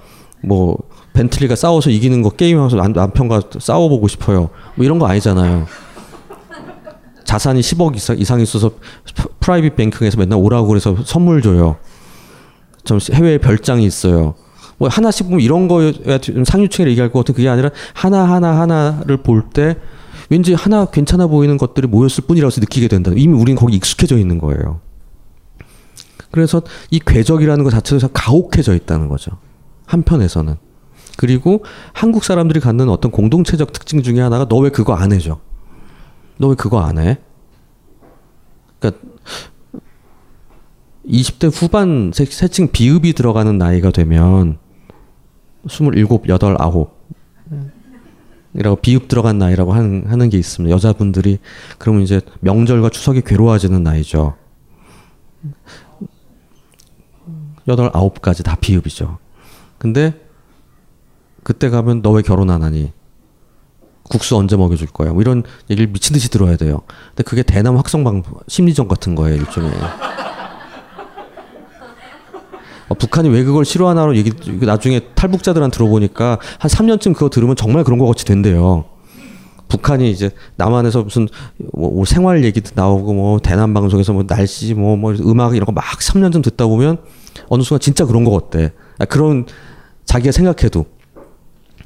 뭐 0.43 0.77
벤틀리가 1.15 1.55
싸워서 1.55 1.89
이기는 1.89 2.21
거 2.21 2.29
게임하면서 2.29 2.75
남, 2.77 2.91
남편과 2.91 3.41
싸워보고 3.59 4.07
싶어요. 4.07 4.49
뭐 4.75 4.85
이런 4.85 4.99
거 4.99 5.07
아니잖아요. 5.07 5.65
자산이 7.23 7.61
10억 7.61 7.95
이상, 7.95 8.17
이상 8.19 8.39
있어서 8.41 8.71
프라이빗 9.39 9.75
뱅킹에서 9.75 10.17
맨날 10.17 10.37
오라고 10.37 10.67
그래서 10.67 10.95
선물 11.05 11.41
줘요. 11.41 11.77
좀 12.83 12.99
해외에 13.13 13.39
별장이 13.39 13.83
있어요. 13.85 14.35
뭐 14.77 14.89
하나씩 14.89 15.27
보면 15.27 15.39
이런 15.41 15.67
거에 15.67 15.93
좀 16.19 16.45
상류층에 16.45 16.87
얘기할 16.87 17.11
것 17.11 17.19
같은 17.19 17.33
그게 17.33 17.49
아니라 17.49 17.71
하나 17.93 18.29
하나 18.29 18.59
하나를 18.59 19.17
볼 19.17 19.49
때 19.53 19.77
왠지 20.29 20.53
하나 20.53 20.85
괜찮아 20.85 21.27
보이는 21.27 21.57
것들이 21.57 21.87
모였을 21.87 22.23
뿐이라서 22.27 22.59
느끼게 22.61 22.87
된다. 22.87 23.11
이미 23.15 23.33
우리는 23.39 23.59
거기 23.59 23.75
익숙해져 23.75 24.17
있는 24.17 24.37
거예요. 24.39 24.81
그래서 26.31 26.61
이 26.91 26.99
궤적이라는 26.99 27.63
것 27.63 27.69
자체에서 27.69 28.09
가혹해져 28.09 28.75
있다는 28.75 29.07
거죠. 29.07 29.31
한편에서는. 29.85 30.55
그리고 31.17 31.63
한국 31.93 32.23
사람들이 32.23 32.59
갖는 32.59 32.89
어떤 32.89 33.11
공동체적 33.11 33.71
특징 33.73 34.01
중에 34.03 34.19
하나가 34.19 34.45
너 34.47 34.59
왜 34.59 34.69
그거 34.69 34.93
안 34.93 35.11
해줘? 35.13 35.39
너 36.37 36.47
왜 36.49 36.55
그거 36.55 36.81
안 36.81 36.97
해? 36.97 37.17
그러니까 38.79 39.01
20대 41.07 41.51
후반 41.53 42.11
세층 42.13 42.69
비읍이 42.71 43.13
들어가는 43.13 43.57
나이가 43.57 43.91
되면 43.91 44.57
27, 45.67 46.05
8, 46.07 46.57
9 46.57 46.87
이라고 48.57 48.77
비읍 48.77 49.07
들어간 49.09 49.37
나이라고 49.37 49.73
하는, 49.73 50.05
하는 50.07 50.29
게 50.29 50.37
있습니다. 50.37 50.73
여자분들이 50.73 51.39
그러면 51.77 52.03
이제 52.03 52.21
명절과 52.39 52.89
추석이 52.89 53.21
괴로워지는 53.21 53.83
나이죠. 53.83 54.35
8, 57.67 57.75
9까지 57.91 58.43
다 58.43 58.55
비읍이죠. 58.59 59.17
근데 59.77 60.24
그때 61.45 61.69
가면 61.69 62.01
너 62.01 62.11
왜 62.11 62.23
결혼 62.23 62.49
안 62.49 62.63
하니? 62.63 62.91
국수 64.09 64.35
언제 64.35 64.55
먹여줄 64.57 64.87
거야? 64.87 65.13
뭐 65.13 65.21
이런 65.21 65.43
얘기를 65.69 65.91
미친 65.91 66.13
듯이 66.13 66.29
들어야 66.29 66.57
돼요. 66.57 66.81
근데 67.09 67.21
그게 67.23 67.43
대남 67.43 67.77
확성방 67.77 68.23
심리전 68.47 68.87
같은 68.87 69.13
거예요, 69.15 69.37
일종의. 69.37 69.71
어, 72.87 72.93
북한이 72.95 73.29
왜 73.29 73.43
그걸 73.43 73.63
싫어하나로 73.65 74.15
얘기 74.15 74.31
나중에 74.65 74.99
탈북자들한테 75.15 75.75
들어보니까 75.75 76.39
한 76.59 76.69
3년쯤 76.71 77.13
그거 77.13 77.29
들으면 77.29 77.55
정말 77.55 77.83
그런 77.83 77.97
것 77.99 78.05
같이 78.07 78.25
된대요. 78.25 78.85
북한이 79.67 80.11
이제 80.11 80.29
남한에서 80.57 81.03
무슨 81.03 81.27
뭐, 81.73 81.91
뭐 81.91 82.05
생활 82.05 82.43
얘기도 82.43 82.71
나오고 82.75 83.13
뭐 83.13 83.39
대남 83.39 83.73
방송에서 83.73 84.13
뭐 84.13 84.23
날씨 84.27 84.73
뭐, 84.75 84.95
뭐 84.95 85.13
음악 85.21 85.55
이런 85.55 85.65
거 85.65 85.71
막 85.71 85.83
3년쯤 85.99 86.43
듣다 86.43 86.67
보면 86.67 86.97
어느 87.49 87.63
순간 87.63 87.79
진짜 87.79 88.05
그런 88.05 88.23
거 88.23 88.31
같대. 88.31 88.71
아, 88.99 89.05
그런 89.05 89.45
자기가 90.05 90.31
생각해도 90.31 90.85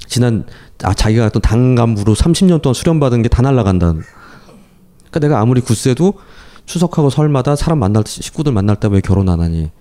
지난 0.09 0.45
아 0.83 0.93
자기가 0.93 1.27
어떤 1.27 1.41
당 1.41 1.75
간부로 1.75 2.13
30년 2.15 2.61
동안 2.61 2.73
수련받은 2.73 3.21
게 3.21 3.29
다 3.29 3.41
날라간다는. 3.41 4.01
그러니까 5.09 5.19
내가 5.19 5.39
아무리 5.39 5.61
굳세도 5.61 6.13
추석하고 6.65 7.09
설마다 7.09 7.55
사람 7.55 7.79
만날 7.79 8.03
때 8.03 8.09
식구들 8.11 8.51
만날 8.51 8.75
때 8.75 8.87
왜 8.89 9.01
결혼 9.01 9.29
안 9.29 9.39
하니? 9.39 9.71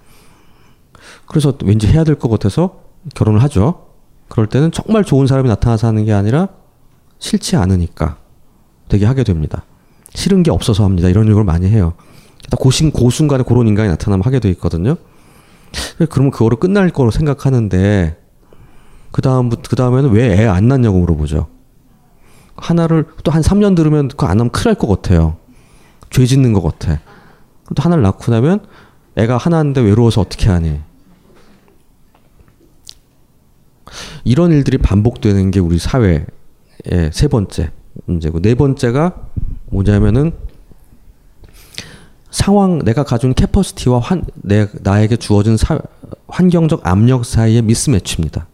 그래서 1.27 1.55
왠지 1.65 1.87
해야 1.87 2.05
될 2.05 2.15
것 2.17 2.29
같아서 2.29 2.83
결혼을 3.15 3.43
하죠. 3.45 3.87
그럴 4.29 4.47
때는 4.47 4.71
정말 4.73 5.05
좋은 5.05 5.27
사람이 5.27 5.49
나타나서 5.49 5.87
하는 5.87 6.05
게 6.05 6.13
아니라 6.13 6.49
싫지 7.19 7.57
않으니까 7.57 8.19
되게 8.89 9.07
하게 9.07 9.25
됩니다. 9.25 9.65
싫은 10.15 10.43
게 10.43 10.51
없어서 10.51 10.85
합니다. 10.85 11.09
이런 11.09 11.25
식으로 11.25 11.45
많이 11.45 11.67
해요. 11.69 11.95
고신 12.59 12.91
고순간에 12.91 13.45
그런 13.45 13.67
인간이 13.69 13.89
나타나면 13.89 14.25
하게 14.25 14.41
돼 14.41 14.49
있거든요. 14.51 14.97
그러면 16.11 16.31
그거로 16.31 16.57
끝날 16.57 16.89
거로 16.91 17.11
생각하는데 17.11 18.17
그 19.13 19.23
다음 19.23 19.51
그 19.51 19.77
다음에는 19.77 20.11
왜 20.13 20.35
애 20.35 20.47
안 20.47 20.69
낳냐고 20.69 20.99
물어보죠. 21.01 21.47
하나를 22.57 23.07
또 23.25 23.31
한 23.31 23.43
3년 23.43 23.77
들으면 23.77 24.09
그거 24.09 24.27
안 24.27 24.41
하면 24.41 24.51
큰일 24.51 24.75
날 24.75 24.75
것 24.75 24.89
같아요. 24.89 25.37
죄 26.11 26.27
짓는 26.27 26.53
것 26.53 26.63
같아. 26.63 27.01
또 27.75 27.83
하나를 27.83 28.03
낳고 28.03 28.33
나면 28.33 28.61
애가 29.17 29.37
하나인데 29.37 29.81
외로워서 29.81 30.21
어떻게 30.23 30.49
하니? 30.49 30.81
이런 34.25 34.53
일들이 34.53 34.79
반복되는 34.79 35.51
게 35.51 35.61
우리 35.61 35.79
사회의 35.79 36.27
세 37.13 37.29
번째 37.29 37.71
문제고 38.05 38.41
네 38.41 38.55
번째가 38.55 39.15
뭐냐면은 39.67 40.33
상황 42.31 42.79
내가 42.81 43.05
가진 43.05 43.33
캐퍼시티와 43.35 44.01
환, 44.01 44.25
내, 44.35 44.69
나에게 44.83 45.17
주어진 45.17 45.57
사, 45.57 45.81
환경적 46.29 46.87
압력 46.87 47.25
사이의 47.25 47.63
미스매치입니다. 47.63 48.47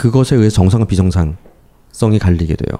그것에 0.00 0.34
의해 0.34 0.48
정상과 0.48 0.86
비정상성이 0.86 2.18
갈리게 2.18 2.56
돼요. 2.56 2.78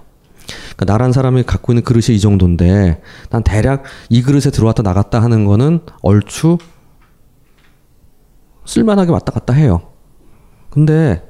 그러니까 0.74 0.86
나란 0.86 1.12
사람이 1.12 1.42
갖고 1.42 1.72
있는 1.72 1.84
그릇이 1.84 2.16
이 2.16 2.18
정도인데 2.18 3.02
난 3.28 3.42
대략 3.42 3.82
이 4.08 4.22
그릇에 4.22 4.50
들어왔다 4.50 4.82
나갔다 4.82 5.20
하는 5.20 5.44
거는 5.44 5.80
얼추 6.00 6.56
쓸만하게 8.64 9.12
왔다 9.12 9.32
갔다 9.32 9.52
해요. 9.52 9.82
근데 10.70 11.22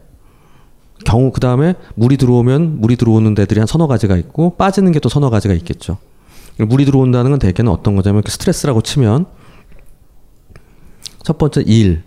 경우 1.05 1.33
그 1.33 1.41
다음에 1.41 1.75
물이 1.97 2.19
들어오면 2.19 2.81
물이 2.81 2.95
들어오는 2.95 3.35
데들이 3.35 3.59
한 3.59 3.67
서너 3.67 3.89
가지가 3.89 4.17
있고 4.17 4.57
빠지는 4.57 4.93
게 4.93 5.01
또 5.01 5.09
서너 5.09 5.29
가지가 5.29 5.55
있겠죠. 5.55 5.99
물이 6.57 6.85
들어온다는 6.85 7.33
건 7.33 7.41
대개는 7.41 7.73
어떤 7.73 7.97
거냐면 7.97 8.23
스트레스라고 8.25 8.81
치면 8.83 9.27
첫 11.25 11.37
번째 11.37 11.63
일, 11.67 12.05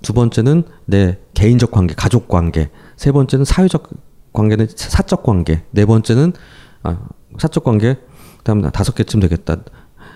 두 0.00 0.14
번째는 0.14 0.62
내 0.86 1.18
개인적 1.34 1.72
관계, 1.72 1.94
가족 1.94 2.28
관계, 2.28 2.70
세 3.02 3.10
번째는 3.10 3.44
사회적 3.44 3.90
관계는 4.32 4.68
사적 4.76 5.24
관계, 5.24 5.64
네 5.72 5.84
번째는 5.84 6.34
아, 6.84 6.98
사적 7.36 7.64
관계, 7.64 7.98
그다음 8.38 8.62
다섯 8.70 8.94
개쯤 8.94 9.18
되겠다. 9.18 9.56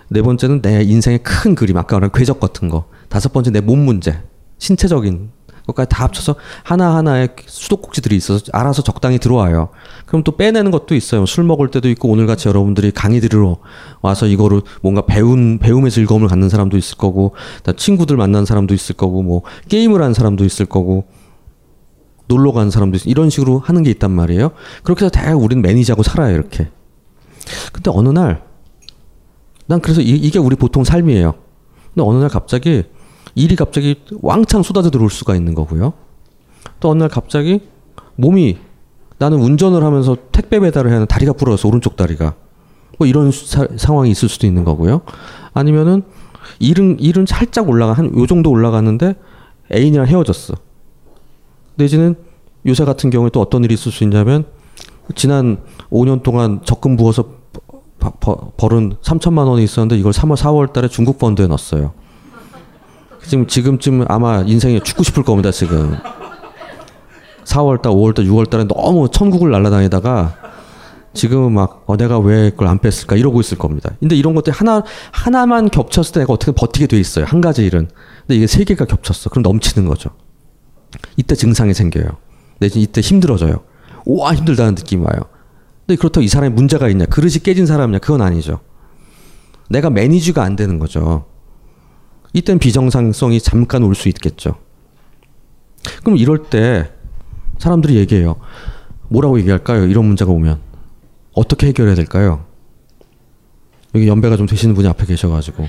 네 0.07 0.21
번째는 0.21 0.61
내 0.61 0.83
인생의 0.83 1.19
큰 1.21 1.53
그림, 1.53 1.75
아까 1.75 1.97
말한 1.97 2.11
궤적 2.13 2.39
같은 2.39 2.69
거. 2.69 2.85
다섯 3.09 3.33
번째 3.33 3.51
내 3.51 3.59
몸 3.59 3.79
문제, 3.79 4.23
신체적인 4.59 5.31
그것까지 5.63 5.89
다 5.89 6.05
합쳐서 6.05 6.35
하나하나의 6.63 7.35
수도꼭지들이 7.45 8.15
있어서 8.15 8.45
알아서 8.53 8.83
적당히 8.83 9.19
들어와요. 9.19 9.67
그럼 10.05 10.23
또 10.23 10.37
빼내는 10.37 10.71
것도 10.71 10.95
있어요. 10.95 11.25
술 11.25 11.43
먹을 11.43 11.69
때도 11.69 11.89
있고 11.89 12.07
오늘같이 12.07 12.47
여러분들이 12.47 12.91
강의 12.91 13.19
들으러 13.19 13.57
와서 14.01 14.27
이거를 14.27 14.61
뭔가 14.81 15.05
배운 15.05 15.59
배움의 15.59 15.91
즐거움을 15.91 16.29
갖는 16.29 16.47
사람도 16.47 16.77
있을 16.77 16.97
거고 16.97 17.35
친구들 17.75 18.15
만난 18.15 18.45
사람도 18.45 18.73
있을 18.73 18.95
거고 18.95 19.23
뭐 19.23 19.41
게임을 19.67 20.01
하는 20.01 20.13
사람도 20.13 20.45
있을 20.45 20.67
거고 20.67 21.03
놀러 22.27 22.51
가는 22.51 22.69
사람도 22.71 22.97
있을 22.97 23.09
이런 23.09 23.29
식으로 23.29 23.59
하는 23.59 23.83
게 23.83 23.89
있단 23.91 24.11
말이에요. 24.11 24.51
그렇게 24.83 25.05
해서 25.05 25.11
대략 25.11 25.41
우리는 25.41 25.61
매니저하고 25.61 26.03
살아요 26.03 26.33
이렇게. 26.35 26.69
근데 27.73 27.91
어느 27.93 28.09
날 28.09 28.47
난 29.69 29.81
그래서 29.81 29.99
이, 30.01 30.11
이게 30.11 30.39
우리 30.39 30.55
보통 30.55 30.83
삶이에요. 30.85 31.33
근데 31.93 32.07
어느 32.07 32.17
날 32.19 32.29
갑자기 32.29 32.83
일이 33.35 33.55
갑자기 33.57 34.01
왕창 34.21 34.63
쏟아져 34.63 34.89
들어올 34.89 35.09
수가 35.09 35.35
있는 35.35 35.53
거고요. 35.53 35.93
또 36.79 36.89
어느 36.89 36.99
날 36.99 37.09
갑자기 37.09 37.59
몸이 38.15 38.57
나는 39.19 39.39
운전을 39.39 39.83
하면서 39.83 40.15
택배 40.31 40.59
배달을 40.59 40.89
해야 40.89 40.95
하는 40.97 41.07
다리가 41.07 41.33
부러져서 41.33 41.67
오른쪽 41.67 41.95
다리가 41.97 42.35
뭐 42.97 43.07
이런 43.07 43.31
사, 43.31 43.67
상황이 43.75 44.09
있을 44.09 44.29
수도 44.29 44.47
있는 44.47 44.63
거고요. 44.63 45.01
아니면은 45.53 46.03
일은 46.59 46.97
일은 46.99 47.25
살짝 47.25 47.67
올라가 47.69 47.91
한 47.93 48.11
요 48.17 48.25
정도 48.25 48.49
올라갔는데 48.49 49.15
애인이랑 49.73 50.07
헤어졌어. 50.07 50.53
내지는 51.77 52.15
요새 52.65 52.85
같은 52.85 53.09
경우에 53.09 53.29
또 53.31 53.39
어떤 53.39 53.63
일이 53.63 53.73
있을 53.73 53.91
수 53.91 54.03
있냐면 54.03 54.45
지난 55.15 55.57
5년 55.89 56.21
동안 56.21 56.59
적금 56.65 56.97
부어서 56.97 57.37
벌은 58.57 58.95
3천만 59.01 59.47
원이 59.47 59.63
있었는데 59.63 59.97
이걸 59.97 60.11
3월 60.11 60.35
4월 60.35 60.73
달에 60.73 60.87
중국 60.87 61.17
펀드에 61.17 61.47
넣었어요. 61.47 61.93
지금 63.23 63.47
지금쯤 63.47 64.05
아마 64.07 64.43
인생에 64.45 64.79
죽고 64.79 65.03
싶을 65.03 65.23
겁니다 65.23 65.51
지금. 65.51 65.97
4월 67.45 67.81
달, 67.81 67.93
5월 67.93 68.13
달, 68.13 68.25
6월 68.25 68.49
달에 68.49 68.65
너무 68.65 69.09
천국을 69.09 69.51
날아다니다가 69.51 70.35
지금은 71.13 71.53
막 71.53 71.83
어, 71.87 71.95
내가 71.97 72.19
왜 72.19 72.49
그걸 72.51 72.67
안 72.67 72.79
뺐을까 72.79 73.15
이러고 73.15 73.39
있을 73.39 73.57
겁니다. 73.57 73.91
근데 73.99 74.15
이런 74.15 74.35
것들 74.35 74.53
하나 74.53 74.83
하나만 75.11 75.69
겹쳤을 75.69 76.13
때 76.13 76.19
내가 76.21 76.33
어떻게 76.33 76.51
버티게 76.51 76.87
돼 76.87 76.99
있어요. 76.99 77.25
한 77.25 77.41
가지 77.41 77.65
일은. 77.65 77.87
근데 78.21 78.35
이게 78.35 78.47
세 78.47 78.63
개가 78.63 78.85
겹쳤어. 78.85 79.29
그럼 79.29 79.43
넘치는 79.43 79.87
거죠. 79.87 80.11
이때 81.15 81.35
증상이 81.35 81.73
생겨요. 81.73 82.05
내지 82.59 82.81
이때 82.81 83.01
힘들어져요. 83.01 83.63
우와 84.05 84.33
힘들다는 84.35 84.75
느낌이 84.75 85.03
와요. 85.03 85.19
근데 85.85 85.97
그렇다고 85.97 86.23
이 86.23 86.27
사람이 86.27 86.53
문제가 86.53 86.89
있냐? 86.89 87.05
그릇이 87.05 87.35
깨진 87.43 87.65
사람이냐? 87.65 87.99
그건 87.99 88.21
아니죠. 88.21 88.59
내가 89.69 89.89
매니지가 89.89 90.43
안 90.43 90.55
되는 90.55 90.79
거죠. 90.79 91.25
이땐 92.33 92.59
비정상성이 92.59 93.39
잠깐 93.41 93.83
올 93.83 93.95
수 93.95 94.07
있겠죠. 94.09 94.55
그럼 96.03 96.17
이럴 96.17 96.43
때 96.49 96.91
사람들이 97.59 97.95
얘기해요. 97.95 98.35
뭐라고 99.09 99.39
얘기할까요? 99.39 99.85
이런 99.85 100.05
문제가 100.05 100.31
오면. 100.31 100.59
어떻게 101.33 101.67
해결해야 101.67 101.95
될까요? 101.95 102.45
여기 103.95 104.07
연배가 104.07 104.35
좀 104.37 104.45
되시는 104.47 104.75
분이 104.75 104.87
앞에 104.87 105.05
계셔가지고. 105.05 105.63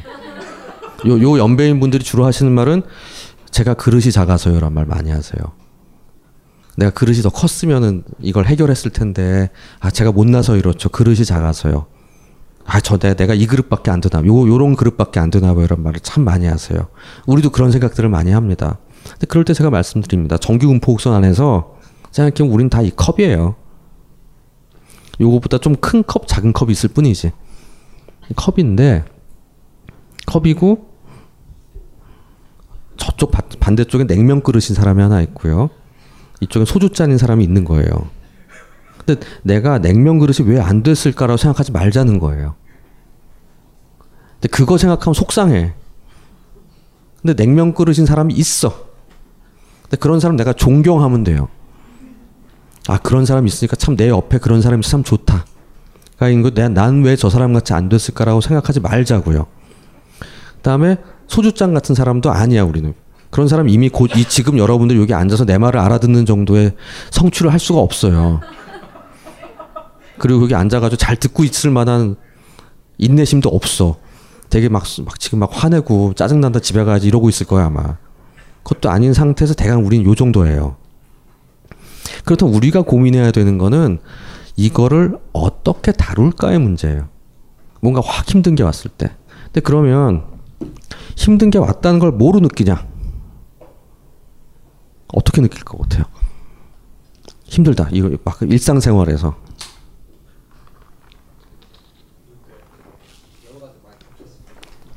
요, 1.06 1.22
요 1.22 1.38
연배인 1.38 1.78
분들이 1.78 2.02
주로 2.02 2.24
하시는 2.24 2.50
말은 2.50 2.82
제가 3.50 3.74
그릇이 3.74 4.10
작아서요란 4.12 4.72
말 4.72 4.86
많이 4.86 5.10
하세요. 5.10 5.52
내가 6.76 6.90
그릇이 6.92 7.22
더 7.22 7.28
컸으면은 7.30 8.04
이걸 8.20 8.46
해결했을 8.46 8.90
텐데 8.92 9.50
아 9.80 9.90
제가 9.90 10.12
못나서 10.12 10.56
이렇죠. 10.56 10.88
그릇이 10.88 11.24
작아서요. 11.24 11.86
아 12.64 12.80
저 12.80 12.98
내가 12.98 13.34
이 13.34 13.46
그릇밖에 13.46 13.90
안 13.90 14.00
되나 14.00 14.24
요 14.26 14.48
요런 14.48 14.76
그릇밖에 14.76 15.18
안 15.20 15.30
되나 15.30 15.54
봐 15.54 15.62
이런 15.62 15.82
말을 15.82 16.00
참 16.00 16.22
많이 16.24 16.46
하세요. 16.46 16.88
우리도 17.26 17.50
그런 17.50 17.72
생각들을 17.72 18.08
많이 18.10 18.30
합니다. 18.30 18.78
근데 19.10 19.26
그럴 19.26 19.44
때 19.44 19.54
제가 19.54 19.70
말씀드립니다. 19.70 20.36
정규 20.36 20.70
음포곡선 20.70 21.14
안에서 21.14 21.76
생각해보면 22.12 22.52
우린 22.52 22.68
다 22.70 22.82
이 22.82 22.90
컵이에요. 22.94 23.56
요거보다 25.20 25.58
좀 25.58 25.74
큰 25.76 26.04
컵, 26.06 26.28
작은 26.28 26.52
컵이 26.52 26.70
있을 26.72 26.90
뿐이지. 26.90 27.32
컵인데 28.36 29.04
컵이고 30.26 30.87
저쪽 32.98 33.30
바- 33.30 33.42
반대쪽에 33.60 34.06
냉면 34.06 34.42
그릇인 34.42 34.74
사람이 34.74 35.00
하나 35.02 35.22
있고요. 35.22 35.70
이쪽에 36.40 36.64
소주 36.66 36.90
잔인 36.90 37.16
사람이 37.18 37.42
있는 37.42 37.64
거예요. 37.64 37.88
근데 39.04 39.24
내가 39.42 39.78
냉면 39.78 40.18
그릇이 40.18 40.46
왜 40.48 40.60
안 40.60 40.82
됐을까라고 40.82 41.36
생각하지 41.38 41.72
말자는 41.72 42.18
거예요. 42.18 42.54
근데 44.34 44.48
그거 44.48 44.76
생각하면 44.78 45.14
속상해. 45.14 45.72
근데 47.22 47.34
냉면 47.34 47.74
그릇인 47.74 48.06
사람이 48.06 48.34
있어. 48.34 48.86
근데 49.82 49.96
그런 49.96 50.20
사람 50.20 50.36
내가 50.36 50.52
존경하면 50.52 51.24
돼요. 51.24 51.48
아 52.88 52.98
그런 52.98 53.26
사람이 53.26 53.48
있으니까 53.48 53.76
참 53.76 53.96
내 53.96 54.08
옆에 54.08 54.38
그런 54.38 54.60
사람이 54.62 54.82
참 54.82 55.02
좋다. 55.02 55.44
그러니까 56.18 56.68
난왜 56.68 57.16
저 57.16 57.30
사람 57.30 57.52
같이 57.52 57.72
안 57.72 57.88
됐을까라고 57.88 58.40
생각하지 58.40 58.80
말자고요. 58.80 59.46
그다음에 60.56 60.98
소주잔 61.28 61.72
같은 61.74 61.94
사람도 61.94 62.30
아니야 62.32 62.64
우리는. 62.64 62.94
그런 63.30 63.46
사람 63.46 63.68
이미 63.68 63.88
곧 63.90 64.16
이 64.16 64.24
지금 64.24 64.58
여러분들 64.58 64.98
여기 64.98 65.12
앉아서 65.14 65.44
내 65.44 65.58
말을 65.58 65.78
알아듣는 65.78 66.26
정도의 66.26 66.72
성취를 67.10 67.52
할 67.52 67.58
수가 67.60 67.78
없어요. 67.80 68.40
그리고 70.18 70.42
여기 70.42 70.54
앉아가지고 70.54 70.96
잘 70.96 71.16
듣고 71.16 71.44
있을 71.44 71.70
만한 71.70 72.16
인내심도 72.96 73.48
없어. 73.50 73.96
되게 74.50 74.68
막, 74.68 74.82
막 75.04 75.20
지금 75.20 75.40
막 75.40 75.50
화내고 75.52 76.14
짜증난다 76.14 76.60
집에 76.60 76.82
가야지 76.82 77.06
이러고 77.06 77.28
있을 77.28 77.46
거야 77.46 77.66
아마. 77.66 77.98
그것도 78.62 78.90
아닌 78.90 79.12
상태에서 79.12 79.54
대강 79.54 79.84
우린 79.86 80.04
요 80.04 80.14
정도예요. 80.14 80.76
그렇다면 82.24 82.54
우리가 82.54 82.82
고민해야 82.82 83.30
되는 83.30 83.58
거는 83.58 83.98
이거를 84.56 85.18
어떻게 85.32 85.92
다룰까의 85.92 86.58
문제예요. 86.58 87.08
뭔가 87.80 88.00
확 88.04 88.28
힘든 88.28 88.54
게 88.54 88.62
왔을 88.62 88.90
때. 88.90 89.10
근데 89.44 89.60
그러면 89.60 90.24
힘든 91.16 91.50
게 91.50 91.58
왔다는 91.58 91.98
걸 91.98 92.12
뭐로 92.12 92.40
느끼냐? 92.40 92.86
어떻게 95.08 95.40
느낄 95.40 95.64
것 95.64 95.78
같아요? 95.82 96.04
힘들다. 97.44 97.88
이거 97.92 98.10
막 98.24 98.38
일상생활에서. 98.42 99.34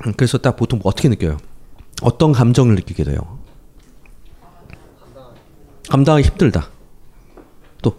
음, 0.06 0.14
그래서 0.18 0.38
딱 0.38 0.56
보통 0.56 0.80
어떻게 0.84 1.10
느껴요? 1.10 1.38
어떤 2.02 2.32
감정을 2.32 2.76
느끼게 2.76 3.04
돼요? 3.04 3.40
감당하기 5.90 6.28
힘들다. 6.28 6.70
또, 7.82 7.98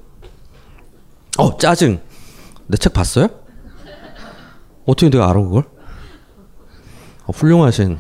어 1.39 1.57
짜증. 1.59 2.01
내 2.67 2.77
책 2.79 2.93
봤어요? 2.95 3.29
어떻게 4.87 5.11
내가 5.11 5.29
알아 5.31 5.41
그걸? 5.41 5.65
어, 7.33 7.35
훌륭하신. 7.35 7.99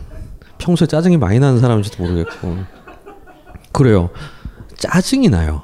평소에 0.58 0.86
짜증이 0.86 1.16
많이 1.16 1.38
나는 1.40 1.58
사람인지도 1.60 2.02
모르겠고. 2.02 2.56
그래요. 3.72 4.10
짜증이 4.76 5.28
나요. 5.28 5.62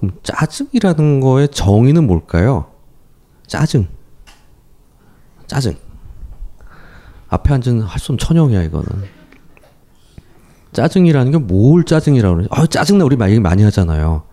그럼 0.00 0.12
짜증이라는 0.22 1.20
거의 1.20 1.48
정의는 1.48 2.06
뭘까요? 2.06 2.70
짜증. 3.46 3.88
짜증. 5.46 5.76
앞에 7.28 7.54
앉은 7.54 7.80
할손 7.82 8.18
천영이야 8.18 8.62
이거는. 8.64 8.86
짜증이라는 10.72 11.32
게 11.32 11.38
뭘 11.38 11.84
짜증이라고 11.84 12.34
그러지? 12.36 12.48
아 12.52 12.66
짜증나 12.66 13.04
우리 13.04 13.16
많이 13.16 13.40
많이 13.40 13.62
하잖아요. 13.64 14.24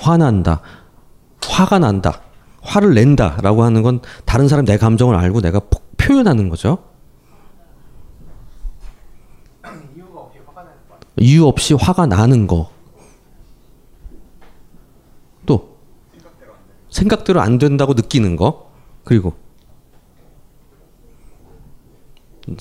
화난다. 0.00 0.60
화가 1.46 1.78
난다. 1.78 2.20
화를 2.60 2.94
낸다라고 2.94 3.62
하는 3.62 3.82
건 3.82 4.00
다른 4.24 4.48
사람 4.48 4.64
내 4.64 4.76
감정을 4.76 5.14
알고 5.14 5.40
내가 5.40 5.60
폭- 5.60 5.96
표현하는 5.96 6.48
거죠. 6.48 6.78
이유 11.18 11.46
없이 11.46 11.74
화가 11.74 12.06
나는 12.06 12.46
거. 12.46 12.70
또 15.46 15.76
생각대로 16.90 17.40
안 17.40 17.58
된다고 17.58 17.94
느끼는 17.94 18.36
거. 18.36 18.70
그리고 19.04 19.34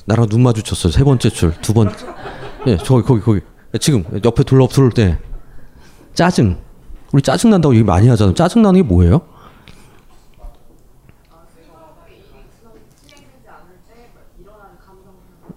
나랑 0.06 0.28
눈 0.30 0.42
마주쳤어요. 0.44 0.92
세 0.92 1.04
번째 1.04 1.30
줄, 1.30 1.54
두 1.62 1.74
번. 1.74 1.90
예, 2.68 2.78
저기 2.78 3.04
거기 3.04 3.22
거기. 3.22 3.42
지금 3.80 4.04
옆에 4.24 4.44
둘러 4.44 4.68
둘 4.68 4.90
때 4.92 5.20
짜증. 6.14 6.58
우리 7.12 7.22
짜증 7.22 7.50
난다고 7.50 7.76
얘기 7.76 7.84
많이 7.84 8.08
하잖아요. 8.08 8.34
짜증 8.34 8.62
나는 8.62 8.82
게 8.82 8.88
뭐예요? 8.88 9.22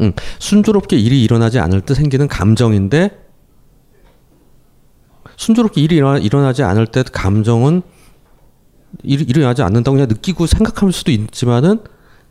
응, 0.01 0.13
순조롭게 0.39 0.97
일이 0.97 1.23
일어나지 1.23 1.59
않을 1.59 1.81
때 1.81 1.95
생기는 1.95 2.29
감정인데 2.29 3.27
순조롭게 5.37 5.81
일이 5.81 5.97
일어나, 5.97 6.19
일어나지 6.19 6.63
않을 6.63 6.87
때 6.87 7.03
감정은 7.03 7.83
일, 9.03 9.29
일어나지 9.29 9.63
않는다고 9.63 9.97
그냥 9.97 10.09
느끼고 10.09 10.47
생각할 10.47 10.93
수도 10.93 11.11
있지만은 11.11 11.81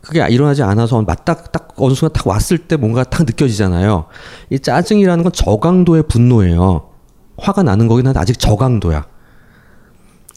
그게 0.00 0.24
일어나지 0.30 0.62
않아서 0.62 1.02
맞딱 1.02 1.52
딱 1.52 1.68
어느 1.76 1.94
순간 1.94 2.12
딱 2.12 2.26
왔을 2.26 2.58
때 2.58 2.76
뭔가 2.76 3.04
딱 3.04 3.24
느껴지잖아요. 3.24 4.06
이 4.50 4.58
짜증이라는 4.58 5.24
건 5.24 5.32
저강도의 5.32 6.04
분노예요. 6.08 6.90
화가 7.36 7.62
나는 7.62 7.88
거긴 7.88 8.06
한데 8.06 8.20
아직 8.20 8.38
저강도야. 8.38 9.06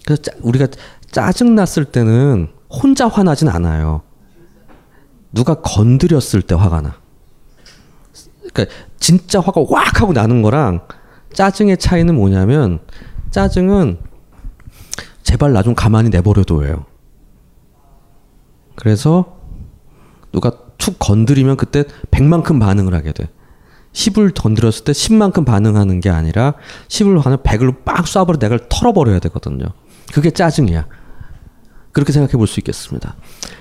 그래서 0.05 0.21
짜, 0.21 0.31
우리가 0.41 0.67
짜증 1.11 1.55
났을 1.55 1.85
때는 1.85 2.49
혼자 2.69 3.07
화나진 3.07 3.49
않아요. 3.49 4.01
누가 5.31 5.55
건드렸을 5.55 6.41
때 6.41 6.55
화가 6.55 6.81
나. 6.81 7.00
그러니까 8.53 8.75
진짜 8.99 9.39
화가 9.39 9.63
왁 9.69 10.01
하고 10.01 10.13
나는 10.13 10.41
거랑 10.41 10.87
짜증의 11.33 11.77
차이는 11.77 12.15
뭐냐면 12.15 12.79
짜증은 13.31 13.99
제발 15.23 15.53
나 15.53 15.61
좀 15.63 15.73
가만히 15.75 16.09
내버려둬요. 16.09 16.85
그래서 18.75 19.37
누가 20.31 20.51
툭 20.77 20.97
건드리면 20.99 21.57
그때 21.57 21.83
100만큼 22.11 22.59
반응을 22.59 22.93
하게 22.93 23.11
돼. 23.11 23.29
10을 23.93 24.33
건드렸을 24.33 24.85
때 24.85 24.93
10만큼 24.93 25.45
반응하는 25.45 25.99
게 25.99 26.09
아니라 26.09 26.53
10을 26.87 27.21
하면 27.21 27.37
100을 27.39 27.83
빡 27.83 28.05
쏴버려 28.05 28.39
내가 28.39 28.57
털어버려야 28.69 29.19
되거든요. 29.19 29.65
그게 30.13 30.31
짜증이야. 30.31 30.87
그렇게 31.91 32.13
생각해 32.13 32.33
볼 32.37 32.47
수 32.47 32.59
있겠습니다. 32.61 33.15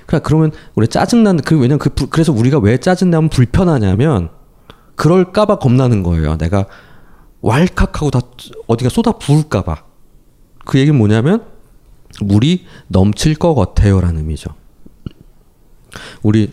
그러니까 0.06 0.26
그러면 0.26 0.52
우리 0.76 0.86
짜증난 0.86 1.38
그 1.38 1.56
왜냐면 1.56 1.78
그 1.80 1.90
불- 1.90 2.08
그래서 2.10 2.32
우리가 2.32 2.58
왜 2.60 2.78
짜증나면 2.78 3.28
불편하냐면 3.28 4.30
그럴까봐 5.00 5.56
겁나는 5.58 6.02
거예요. 6.02 6.36
내가 6.36 6.66
왈칵하고 7.40 8.10
다 8.10 8.20
어디가 8.66 8.90
쏟아 8.90 9.12
부을까봐. 9.12 9.82
그 10.66 10.78
얘기는 10.78 10.96
뭐냐면 10.96 11.42
물이 12.20 12.66
넘칠 12.88 13.34
것 13.34 13.54
같아요라는 13.54 14.18
의미죠. 14.18 14.50
우리 16.22 16.52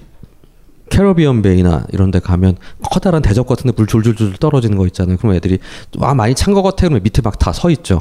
캐러비언 0.90 1.42
베이나 1.42 1.86
이런 1.92 2.10
데 2.12 2.20
가면 2.20 2.56
커다란 2.90 3.22
대접 3.22 3.46
같은 3.48 3.70
데물 3.70 3.86
졸졸졸 3.86 4.38
떨어지는 4.38 4.78
거 4.78 4.86
있잖아요. 4.88 5.18
그럼 5.18 5.36
애들이 5.36 5.60
와 5.98 6.14
많이 6.14 6.34
찬 6.34 6.54
것 6.54 6.64
같아요. 6.64 6.88
그러면 6.88 7.04
밑에 7.04 7.22
막 7.22 7.38
다 7.40 7.52
서 7.52 7.70
있죠. 7.72 8.00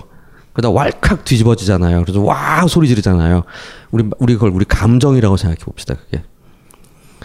그러다 0.53 0.71
왈칵 0.71 1.25
뒤집어지잖아요. 1.25 2.03
그래서 2.03 2.23
와 2.23 2.65
소리 2.69 2.87
지르잖아요. 2.87 3.43
우리 3.91 4.09
우리 4.21 4.35
그걸 4.35 4.51
우리 4.51 4.65
감정이라고 4.65 5.37
생각해 5.37 5.59
봅시다. 5.65 5.95
그게 5.97 6.23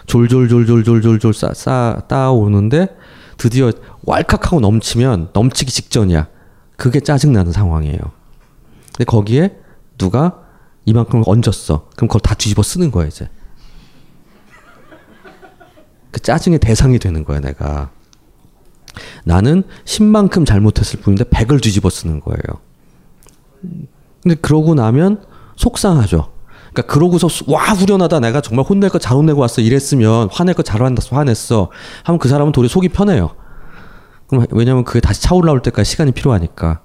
졸졸졸졸졸졸졸 0.06 1.34
싸 1.34 1.54
싸 1.54 2.02
따오는데 2.08 2.88
드디어 3.38 3.72
왈칵하고 4.04 4.60
넘치면 4.60 5.30
넘치기 5.34 5.72
직전이야. 5.72 6.28
그게 6.78 7.00
짜증 7.00 7.34
나는 7.34 7.52
상황이에요. 7.52 8.00
근데 8.88 9.06
거기에 9.06 9.58
누가 9.98 10.42
이만큼을 10.86 11.24
얹었어. 11.28 11.89
그럼 11.96 12.08
그걸 12.08 12.22
다 12.22 12.34
뒤집어 12.36 12.64
쓰는 12.64 12.92
거야 12.92 13.08
이제. 13.08 13.30
그 16.12 16.20
짜증의 16.20 16.60
대상이 16.60 17.00
되는 17.00 17.24
거야 17.24 17.39
내가. 17.39 17.92
나는 19.24 19.64
10만큼 19.86 20.46
잘못했을 20.46 21.00
뿐인데 21.02 21.24
100을 21.26 21.62
뒤집어 21.62 21.89
쓰는 21.89 22.20
거예요. 22.20 22.39
근데 24.22 24.36
그러고 24.36 24.76
나면 24.76 25.24
속상하죠. 25.56 26.32
그러니까 26.74 26.93
그러고서 26.93 27.28
수- 27.28 27.43
와 27.47 27.63
후련하다 27.74 28.19
내가 28.22 28.41
정말 28.41 28.65
혼낼 28.65 28.89
거 28.89 28.97
잘 28.99 29.17
혼내고 29.17 29.41
왔어 29.41 29.61
이랬으면 29.61 30.30
화낼 30.32 30.53
거 30.55 30.63
잘 30.63 30.82
화냈어 30.84 31.15
화냈어 31.15 31.69
하면 32.05 32.19
그 32.19 32.30
사람은 32.30 32.51
도리 32.53 32.67
속이 32.69 32.89
편해요. 32.89 33.32
그럼 34.28 34.45
왜냐면 34.51 34.84
그게 34.86 35.01
다시 35.01 35.22
차올라올 35.22 35.61
때까지 35.61 35.89
시간이 35.89 36.13
필요하니까. 36.13 36.82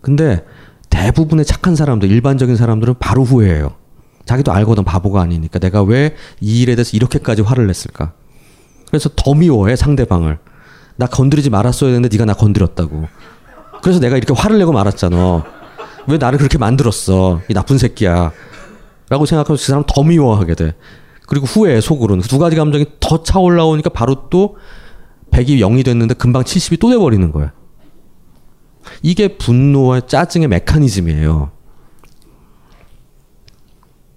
근데 0.00 0.44
대부분의 0.90 1.44
착한 1.44 1.74
사람들, 1.76 2.08
일반적인 2.10 2.56
사람들은 2.56 2.94
바로 3.00 3.24
후회해요. 3.24 3.74
자기도 4.24 4.52
알거든 4.52 4.84
바보가 4.84 5.20
아니니까 5.20 5.58
내가 5.58 5.82
왜 5.82 6.14
이 6.40 6.60
일에 6.62 6.74
대해서 6.76 6.96
이렇게까지 6.96 7.42
화를 7.42 7.66
냈을까? 7.66 8.12
그래서 8.88 9.10
더 9.16 9.34
미워해 9.34 9.74
상대방을. 9.76 10.38
나 10.96 11.06
건드리지 11.06 11.50
말았어야 11.50 11.90
되는데 11.90 12.08
네가 12.12 12.24
나 12.24 12.34
건드렸다고. 12.34 13.08
그래서 13.82 13.98
내가 14.00 14.16
이렇게 14.16 14.32
화를 14.34 14.58
내고 14.58 14.72
말았잖아. 14.72 15.44
왜 16.08 16.16
나를 16.18 16.38
그렇게 16.38 16.56
만들었어? 16.58 17.40
이 17.48 17.54
나쁜 17.54 17.76
새끼야. 17.78 18.32
라고 19.10 19.26
생각하면 19.26 19.56
그 19.56 19.62
사람 19.62 19.84
더 19.86 20.02
미워하게 20.02 20.54
돼. 20.54 20.74
그리고 21.26 21.46
후에 21.46 21.80
속으로는 21.80 22.22
두 22.22 22.38
가지 22.38 22.56
감정이 22.56 22.86
더 23.00 23.22
차올라오니까 23.22 23.90
바로 23.90 24.28
또 24.30 24.56
100이 25.30 25.58
0이 25.60 25.84
됐는데 25.84 26.14
금방 26.14 26.42
70이 26.42 26.80
또 26.80 26.90
돼버리는 26.90 27.30
거야. 27.32 27.52
이게 29.02 29.36
분노와 29.36 30.00
짜증의 30.06 30.48
메커니즘이에요. 30.48 31.50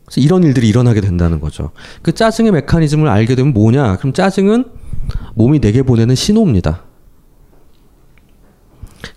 그래서 0.06 0.22
이런 0.22 0.44
일들이 0.44 0.68
일어나게 0.70 1.02
된다는 1.02 1.39
거죠. 1.39 1.72
그 2.02 2.14
짜증의 2.14 2.52
메커니즘을 2.52 3.08
알게 3.08 3.36
되면 3.36 3.54
뭐냐? 3.54 3.98
그럼 3.98 4.14
짜증은 4.14 4.66
몸이 5.36 5.60
내게 5.60 5.84
보내는 5.84 6.16
신호입니다. 6.16 6.84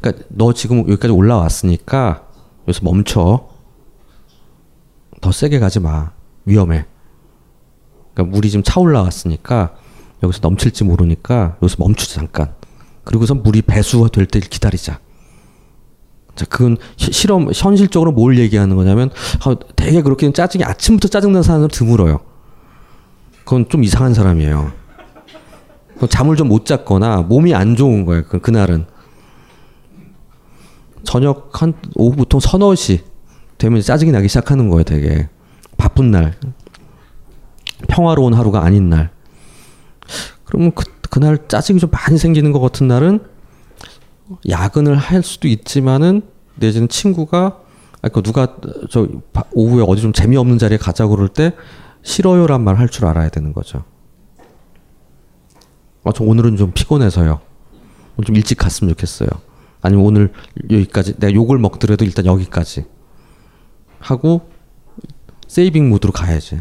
그러니까 0.01 0.25
너 0.29 0.53
지금 0.53 0.81
여기까지 0.81 1.13
올라왔으니까 1.13 2.27
여기서 2.67 2.81
멈춰. 2.85 3.54
더 5.25 5.33
세게 5.33 5.59
가지 5.59 5.81
마. 5.81 6.11
위험해. 6.45 6.85
그러니까 8.13 8.37
물이 8.37 8.51
지금 8.51 8.63
차올라왔으니까 8.63 9.75
여기서 10.23 10.41
넘칠지 10.43 10.85
모르니까 10.85 11.57
여기서 11.63 11.77
멈추자 11.79 12.17
잠깐. 12.17 12.53
그리고선 13.05 13.43
물이 13.43 13.63
배수가 13.63 14.09
될때 14.09 14.41
기다리자. 14.41 15.01
자, 16.35 16.45
그건 16.45 16.77
실험 16.99 17.49
현실적으로 17.55 18.13
뭘 18.13 18.39
얘기하는 18.39 18.77
거냐면 18.77 19.09
아, 19.47 19.57
되게 19.77 20.03
그렇게 20.03 20.31
짜증이 20.31 20.63
아침부터 20.63 21.09
짜증나는 21.09 21.43
사람은 21.43 21.69
드물어요. 21.69 22.21
그건 23.47 23.67
좀 23.71 23.83
이상한 23.83 24.13
사람이에요. 24.13 24.73
잠을 26.11 26.37
좀 26.37 26.49
못 26.49 26.67
잤거나 26.67 27.23
몸이 27.23 27.55
안 27.55 27.77
좋은 27.77 28.05
거예요. 28.05 28.25
그, 28.25 28.41
그날은 28.41 28.85
저녁 31.03 31.49
한 31.63 31.73
오후 31.95 32.15
보통 32.15 32.41
서너 32.41 32.75
시 32.75 33.14
되면 33.59 33.81
짜증이 33.81 34.13
나기 34.13 34.29
시작하는 34.29 34.69
거예요. 34.69 34.85
되게 34.85 35.29
바쁜 35.77 36.11
날, 36.11 36.35
평화로운 37.89 38.35
하루가 38.35 38.65
아닌 38.65 38.89
날. 38.91 39.11
그러면 40.45 40.73
그, 40.75 40.85
그날 41.11 41.39
짜증이 41.49 41.79
좀 41.81 41.91
많이 41.91 42.19
생기는 42.19 42.53
것 42.53 42.61
같은 42.61 42.89
날은 42.89 43.21
야근을 44.49 44.97
할 44.97 45.23
수도 45.23 45.49
있지만은 45.49 46.23
내지는 46.57 46.89
친구가 46.89 47.59
아그 48.03 48.23
누가 48.23 48.57
저 48.91 49.09
오후에 49.53 49.85
어디 49.87 50.03
좀 50.03 50.13
재미없는 50.13 50.59
자리에 50.59 50.79
가자고 50.79 51.17
그럴 51.17 51.29
때 51.29 51.53
싫어요란 52.03 52.63
말 52.63 52.77
할 52.77 52.89
줄 52.89 53.07
알아야 53.07 53.29
되는 53.31 53.53
거죠. 53.53 53.85
아, 56.05 56.13
저 56.15 56.23
오늘은 56.25 56.57
좀 56.57 56.73
피곤해서요. 56.75 57.41
좀 58.25 58.37
일찍 58.37 58.59
갔으면 58.59 58.91
좋겠어요. 58.91 59.29
아니면 59.81 60.05
오늘 60.05 60.33
여기까지 60.71 61.15
내가 61.19 61.33
욕을 61.33 61.59
먹더라도 61.59 62.05
일단 62.05 62.27
여기까지 62.27 62.85
하고 64.05 64.49
세이빙 65.49 65.89
모드로 65.89 66.13
가야지. 66.13 66.61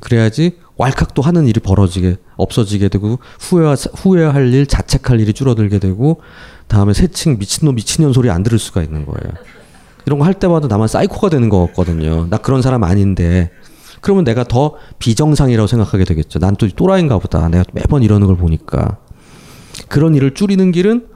그래야지 0.00 0.58
왈칵 0.76 1.14
또 1.14 1.22
하는 1.22 1.46
일이 1.46 1.58
벌어지게 1.60 2.16
없어지게 2.36 2.88
되고 2.88 3.18
후회하, 3.40 3.74
후회할 3.94 4.52
일 4.52 4.66
자책할 4.66 5.20
일이 5.20 5.32
줄어들게 5.32 5.78
되고 5.78 6.20
다음에 6.68 6.92
새칭 6.92 7.38
미친놈 7.38 7.76
미친년 7.76 8.12
소리 8.12 8.28
안 8.28 8.42
들을 8.42 8.58
수가 8.58 8.82
있는 8.82 9.06
거예요. 9.06 9.32
이런 10.04 10.18
거 10.18 10.24
할 10.26 10.34
때마다 10.34 10.68
나만 10.68 10.88
사이코가 10.88 11.30
되는 11.30 11.48
거 11.48 11.66
같거든요. 11.68 12.26
나 12.28 12.36
그런 12.36 12.60
사람 12.60 12.84
아닌데 12.84 13.50
그러면 14.02 14.24
내가 14.24 14.44
더 14.44 14.74
비정상이라고 14.98 15.66
생각하게 15.66 16.04
되겠죠. 16.04 16.38
난 16.40 16.56
또 16.56 16.68
또라이인가 16.68 17.18
보다. 17.18 17.48
내가 17.48 17.64
매번 17.72 18.02
이러는 18.02 18.26
걸 18.26 18.36
보니까 18.36 18.98
그런 19.88 20.14
일을 20.14 20.34
줄이는 20.34 20.72
길은 20.72 21.08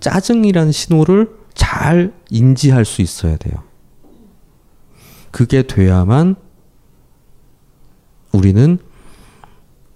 짜증이라는 0.00 0.70
신호를 0.72 1.30
잘 1.54 2.12
인지할 2.30 2.84
수 2.84 3.00
있어야 3.02 3.36
돼요. 3.36 3.54
그게 5.30 5.62
돼야만 5.62 6.36
우리는 8.32 8.78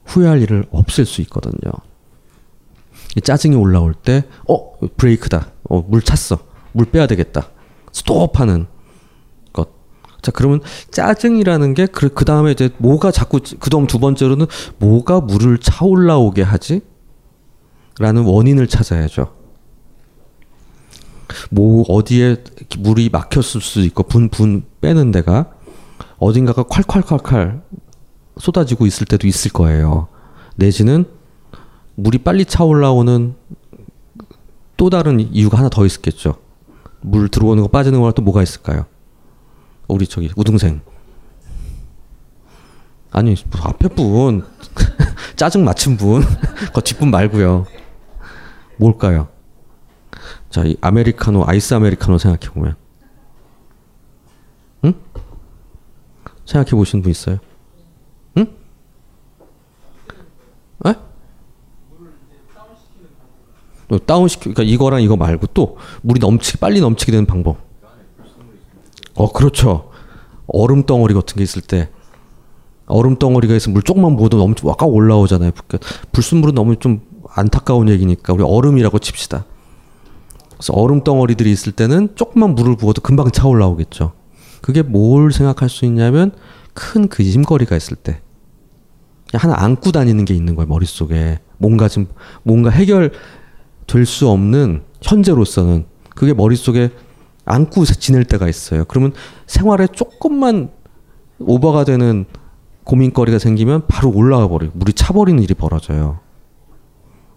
후회할 0.05 0.43
일을 0.43 0.66
없앨 0.70 1.07
수 1.07 1.20
있거든요. 1.22 1.72
짜증이 3.22 3.57
올라올 3.57 3.95
때, 3.95 4.24
어, 4.49 4.78
브레이크다. 4.97 5.49
어, 5.68 5.83
물 5.83 6.03
찼어. 6.03 6.39
물 6.72 6.87
빼야 6.87 7.07
되겠다. 7.07 7.49
스톱 7.93 8.41
하는 8.41 8.66
것. 9.53 9.68
자, 10.22 10.33
그러면 10.33 10.61
짜증이라는 10.91 11.74
게, 11.74 11.87
그, 11.87 12.09
그 12.09 12.24
다음에 12.24 12.53
이제 12.53 12.70
뭐가 12.78 13.11
자꾸, 13.11 13.41
그 13.61 13.70
다음 13.70 13.87
두 13.87 13.99
번째로는 13.99 14.47
뭐가 14.78 15.20
물을 15.20 15.59
차올라오게 15.59 16.43
하지? 16.43 16.80
라는 17.99 18.24
원인을 18.24 18.66
찾아야죠. 18.66 19.41
뭐, 21.51 21.85
어디에 21.89 22.37
물이 22.78 23.09
막혔을 23.11 23.61
수도 23.61 23.80
있고, 23.83 24.03
분, 24.05 24.28
분 24.28 24.64
빼는 24.80 25.11
데가 25.11 25.51
어딘가가 26.18 26.62
콸콸콸콸 26.64 27.62
쏟아지고 28.39 28.87
있을 28.87 29.07
때도 29.07 29.26
있을 29.26 29.53
거예요. 29.53 30.09
내지는 30.57 31.05
물이 31.97 32.18
빨리 32.18 32.45
차올라오는 32.45 33.35
또 34.76 34.91
다른 34.91 35.20
이유가 35.20 35.59
하나 35.59 35.68
더 35.68 35.85
있었겠죠. 35.85 36.37
물 37.01 37.28
들어오는 37.28 37.62
거 37.62 37.68
빠지는 37.68 37.99
거랑 38.01 38.14
또 38.14 38.22
뭐가 38.22 38.43
있을까요? 38.43 38.87
우리 39.89 40.07
저기 40.07 40.30
우등생. 40.37 40.80
아니 43.11 43.35
뭐 43.51 43.61
앞에 43.64 43.89
분 43.89 44.45
짜증 45.37 45.64
맞춘 45.64 45.97
분, 45.97 46.22
그 46.72 46.80
뒷분 46.80 47.11
말고요. 47.11 47.66
뭘까요? 48.76 49.28
자, 50.53 50.62
이 50.64 50.76
아메리카노 50.80 51.44
아이스 51.46 51.74
아메리카노 51.74 52.18
생각해 52.18 52.53
보면, 52.53 52.76
응? 54.84 54.94
생각해 56.44 56.70
보신 56.70 57.03
분 57.03 57.11
있어요? 57.11 57.38
다운시키 64.07 64.53
그러니까 64.53 64.62
이거랑 64.62 65.03
이거 65.03 65.16
말고 65.16 65.48
또 65.48 65.76
물이 66.03 66.20
넘치게 66.20 66.59
빨리 66.59 66.80
넘치게 66.80 67.12
되는 67.12 67.26
방법. 67.26 67.59
어 69.14 69.32
그렇죠. 69.32 69.90
얼음 70.46 70.84
덩어리 70.84 71.14
같은 71.14 71.36
게 71.36 71.42
있을 71.42 71.62
때 71.62 71.90
얼음 72.86 73.16
덩어리가 73.16 73.55
있으면 73.55 73.74
물 73.74 73.82
조금만 73.82 74.16
부어도 74.16 74.38
너무 74.38 74.55
와까 74.62 74.86
올라오잖아요. 74.86 75.53
불순물은 76.12 76.55
너무 76.55 76.76
좀 76.76 77.00
안타까운 77.28 77.88
얘기니까 77.88 78.32
우리 78.32 78.42
얼음이라고 78.42 78.98
칩시다. 78.98 79.44
그래서 80.63 80.75
얼음 80.75 81.03
덩어리들이 81.03 81.51
있을 81.51 81.73
때는 81.73 82.11
조금만 82.15 82.55
물을 82.55 82.77
부어도 82.77 83.03
금방 83.03 83.33
차올라오겠죠. 83.33 84.13
그게 84.61 84.83
뭘 84.83 85.33
생각할 85.33 85.69
수 85.69 85.85
있냐면 85.87 86.31
큰 86.73 87.09
그짐거리가 87.09 87.77
있을 87.77 87.97
때 87.97 88.21
하나 89.33 89.55
안고 89.57 89.91
다니는 89.91 90.25
게 90.25 90.35
있는 90.35 90.55
거예요 90.55 90.69
머릿속에 90.69 91.41
뭔가 91.59 91.89
좀 91.89 92.07
뭔가 92.45 92.71
해결 92.71 93.11
될 93.89 94.07
수 94.07 94.29
없는 94.29 94.85
현재로서는 95.03 95.87
그게 96.11 96.33
머릿속에 96.33 96.91
안고 97.45 97.85
지낼 97.85 98.25
때가 98.25 98.49
있어요. 98.49 98.85
그러면 98.85 99.13
생활에 99.49 99.89
조금만 99.89 100.71
오버가 101.41 101.83
되는 101.83 102.25
고민거리가 102.85 103.41
생기면 103.41 103.89
바로 103.89 104.13
올라가 104.15 104.47
버려요. 104.47 104.71
물이 104.75 104.93
차버리는 104.93 105.43
일이 105.43 105.55
벌어져요. 105.55 106.21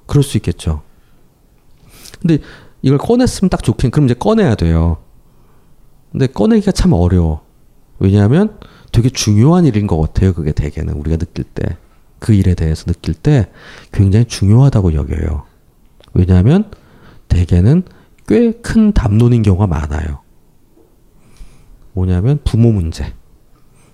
그럴 0.06 0.22
수 0.24 0.38
있겠죠. 0.38 0.84
근데 2.22 2.40
이걸 2.86 3.00
꺼냈으면 3.00 3.50
딱 3.50 3.64
좋긴, 3.64 3.90
그럼 3.90 4.06
이제 4.06 4.14
꺼내야 4.14 4.54
돼요. 4.54 4.98
근데 6.12 6.28
꺼내기가 6.28 6.72
참 6.72 6.94
어려워. 6.94 7.42
왜냐하면 7.98 8.60
되게 8.92 9.10
중요한 9.10 9.66
일인 9.66 9.88
것 9.88 10.00
같아요. 10.00 10.34
그게 10.34 10.52
대개는 10.52 10.94
우리가 10.94 11.18
느낄 11.18 11.46
때. 11.46 11.78
그 12.20 12.34
일에 12.34 12.54
대해서 12.54 12.86
느낄 12.86 13.16
때 13.16 13.50
굉장히 13.92 14.26
중요하다고 14.26 14.94
여겨요. 14.94 15.46
왜냐하면 16.14 16.70
대개는 17.28 17.84
꽤 18.28 18.52
큰 18.62 18.94
담론인 18.94 19.42
경우가 19.42 19.68
많아요. 19.68 20.22
뭐냐면 21.94 22.40
부모 22.44 22.72
문제, 22.72 23.14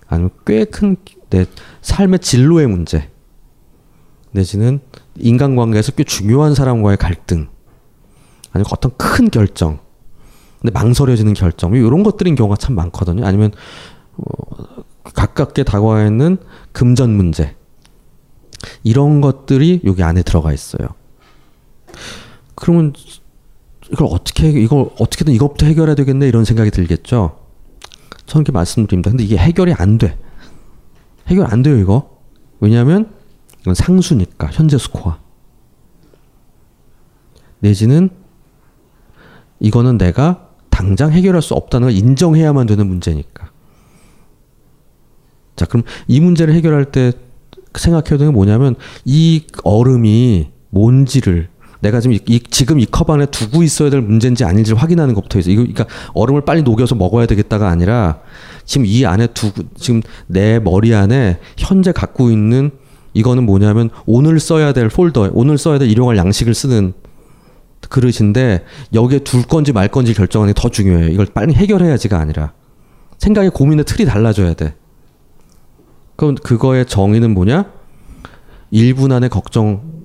아니면 0.06 0.30
꽤 0.46 0.64
큰 0.64 0.96
내 1.30 1.46
삶의 1.80 2.18
진로의 2.18 2.66
문제, 2.66 3.10
내지는 4.32 4.80
인간관계에서 5.16 5.92
꽤 5.92 6.04
중요한 6.04 6.54
사람과의 6.54 6.98
갈등, 6.98 7.48
아니면 8.52 8.66
어떤 8.70 8.92
큰 8.96 9.30
결정, 9.30 9.80
근데 10.60 10.72
망설여지는 10.72 11.34
결정, 11.34 11.74
이런 11.74 12.02
것들인 12.02 12.34
경우가 12.34 12.56
참 12.56 12.74
많거든요. 12.74 13.26
아니면 13.26 13.50
어, 14.16 14.82
가깝게 15.14 15.64
다가와 15.64 16.06
있는 16.06 16.38
금전 16.72 17.10
문제, 17.10 17.56
이런 18.84 19.20
것들이 19.20 19.80
여기 19.84 20.02
안에 20.02 20.22
들어가 20.22 20.52
있어요. 20.52 20.88
그러면 22.54 22.92
이걸 23.90 24.08
어떻게 24.10 24.48
이걸 24.48 24.90
어떻게든 24.98 25.32
이것부터 25.34 25.66
해결해야 25.66 25.94
되겠네 25.94 26.28
이런 26.28 26.44
생각이 26.44 26.70
들겠죠. 26.70 27.38
저는 28.26 28.42
이렇게 28.42 28.52
말씀드립니다. 28.52 29.10
근데 29.10 29.24
이게 29.24 29.36
해결이 29.36 29.74
안 29.74 29.98
돼. 29.98 30.18
해결 31.26 31.52
안 31.52 31.62
돼요 31.62 31.76
이거. 31.76 32.18
왜냐하면 32.60 33.12
이건 33.60 33.74
상수니까 33.74 34.48
현재 34.52 34.78
스코어. 34.78 35.18
내지는 37.58 38.10
이거는 39.62 39.96
내가 39.96 40.48
당장 40.70 41.12
해결할 41.12 41.40
수 41.40 41.54
없다는 41.54 41.88
걸 41.88 41.96
인정해야만 41.96 42.66
되는 42.66 42.86
문제니까. 42.86 43.50
자, 45.56 45.66
그럼 45.66 45.84
이 46.08 46.20
문제를 46.20 46.54
해결할 46.54 46.86
때 46.86 47.12
생각해야 47.74 48.18
되는 48.18 48.26
게 48.26 48.30
뭐냐면 48.32 48.74
이 49.04 49.44
얼음이 49.64 50.48
뭔지를 50.70 51.48
내가 51.80 52.00
지금 52.00 52.14
이, 52.14 52.20
이- 52.26 52.40
지금 52.40 52.78
이 52.80 52.86
컵 52.86 53.10
안에 53.10 53.26
두고 53.26 53.62
있어야 53.62 53.90
될 53.90 54.00
문제인지 54.02 54.44
아닌지를 54.44 54.80
확인하는 54.80 55.14
것부터 55.14 55.38
있어. 55.40 55.50
이거 55.50 55.62
그러니까 55.62 55.86
얼음을 56.14 56.42
빨리 56.42 56.62
녹여서 56.62 56.94
먹어야 56.94 57.26
되겠다가 57.26 57.68
아니라 57.68 58.20
지금 58.64 58.86
이 58.86 59.04
안에 59.04 59.28
두고 59.28 59.62
지금 59.76 60.00
내 60.26 60.58
머리 60.58 60.94
안에 60.94 61.38
현재 61.56 61.92
갖고 61.92 62.30
있는 62.30 62.70
이거는 63.14 63.44
뭐냐면 63.44 63.90
오늘 64.06 64.40
써야 64.40 64.72
될 64.72 64.88
폴더, 64.88 65.30
오늘 65.34 65.58
써야 65.58 65.78
될 65.78 65.90
일용할 65.90 66.16
양식을 66.16 66.54
쓰는 66.54 66.94
그릇인데 67.88 68.64
여기에 68.94 69.20
둘 69.20 69.42
건지 69.42 69.72
말 69.72 69.88
건지 69.88 70.14
결정하는 70.14 70.54
게 70.54 70.60
더 70.60 70.68
중요해요. 70.68 71.08
이걸 71.08 71.26
빨리 71.26 71.54
해결해야지가 71.54 72.18
아니라 72.18 72.52
생각의 73.18 73.50
고민의 73.50 73.84
틀이 73.84 74.06
달라져야 74.06 74.54
돼. 74.54 74.74
그럼 76.16 76.34
그거의 76.36 76.86
정의는 76.86 77.34
뭐냐? 77.34 77.70
1분 78.72 79.12
안에 79.12 79.28
걱정 79.28 80.02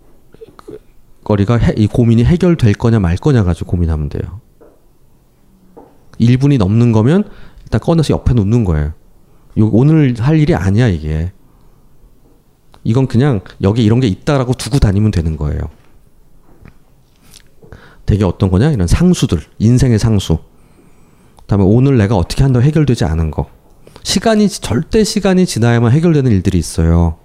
거리가 1.23 1.57
해- 1.57 1.73
이 1.77 1.87
고민이 1.87 2.23
해결될 2.25 2.73
거냐 2.73 2.99
말 2.99 3.15
거냐 3.17 3.43
가지고 3.43 3.71
고민하면 3.71 4.09
돼요. 4.09 4.41
1분이 6.19 6.57
넘는 6.57 6.91
거면 6.91 7.23
일단 7.63 7.79
꺼내서 7.81 8.13
옆에 8.13 8.33
놓는 8.33 8.63
거예요. 8.63 8.93
요 9.59 9.69
오늘 9.71 10.15
할 10.19 10.39
일이 10.39 10.55
아니야 10.55 10.87
이게. 10.87 11.31
이건 12.83 13.07
그냥 13.07 13.41
여기 13.61 13.83
이런 13.83 13.99
게 13.99 14.07
있다라고 14.07 14.53
두고 14.53 14.79
다니면 14.79 15.11
되는 15.11 15.35
거예요. 15.35 15.59
되게 18.07 18.23
어떤 18.23 18.49
거냐? 18.49 18.71
이런 18.71 18.87
상수들, 18.87 19.39
인생의 19.59 19.99
상수. 19.99 20.39
그다음에 21.41 21.63
오늘 21.63 21.97
내가 21.97 22.15
어떻게 22.15 22.41
한다고 22.41 22.65
해결되지 22.65 23.03
않은 23.05 23.29
거. 23.31 23.47
시간이 24.03 24.47
절대 24.49 25.03
시간이 25.03 25.45
지나야만 25.45 25.91
해결되는 25.91 26.31
일들이 26.31 26.57
있어요. 26.57 27.17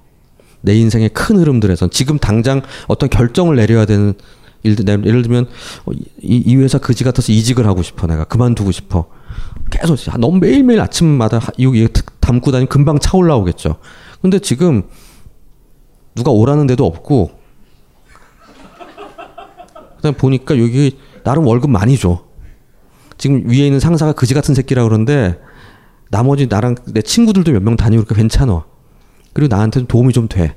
내 0.61 0.74
인생의 0.74 1.11
큰 1.11 1.39
흐름들에선 1.39 1.91
지금 1.91 2.18
당장 2.18 2.62
어떤 2.89 3.09
결정을 3.09 3.57
내려야 3.57 3.85
되는 3.87 4.14
일들 4.64 4.85
내- 4.85 5.09
예를 5.09 5.22
들면 5.22 5.47
어, 5.87 5.93
이, 5.93 6.03
이 6.20 6.57
회사 6.57 6.78
그지 6.78 7.03
같아서 7.05 7.33
이직을 7.33 7.66
하고 7.66 7.83
싶어 7.83 8.07
내가 8.07 8.24
그만두고 8.24 8.70
싶어 8.70 9.07
계속 9.70 9.97
아, 10.12 10.16
너무 10.18 10.39
매일매일 10.39 10.80
아침마다 10.80 11.41
이거 11.59 11.72
담고 12.20 12.51
다니면 12.53 12.68
금방 12.68 12.99
차 13.01 13.16
올라오겠죠. 13.16 13.76
근데 14.20 14.39
지금 14.39 14.85
누가 16.14 16.30
오라는 16.30 16.66
데도 16.68 16.87
없고 16.87 17.30
그다음 20.03 20.15
보니까 20.15 20.59
여기 20.59 20.99
나름 21.23 21.47
월급 21.47 21.71
많이 21.71 21.97
줘. 21.97 22.25
지금 23.19 23.49
위에 23.49 23.67
있는 23.67 23.79
상사가 23.79 24.13
그지 24.13 24.35
같은 24.35 24.53
새끼라 24.53 24.83
그러는데 24.83 25.39
나머지 26.11 26.49
나랑 26.49 26.75
내 26.87 27.01
친구들도 27.01 27.53
몇 27.53 27.63
명 27.63 27.77
다니고 27.77 28.03
그러니까 28.05 28.17
괜찮아. 28.17 28.65
그리고 29.33 29.55
나한테는 29.55 29.87
도움이 29.87 30.13
좀 30.13 30.27
돼. 30.27 30.57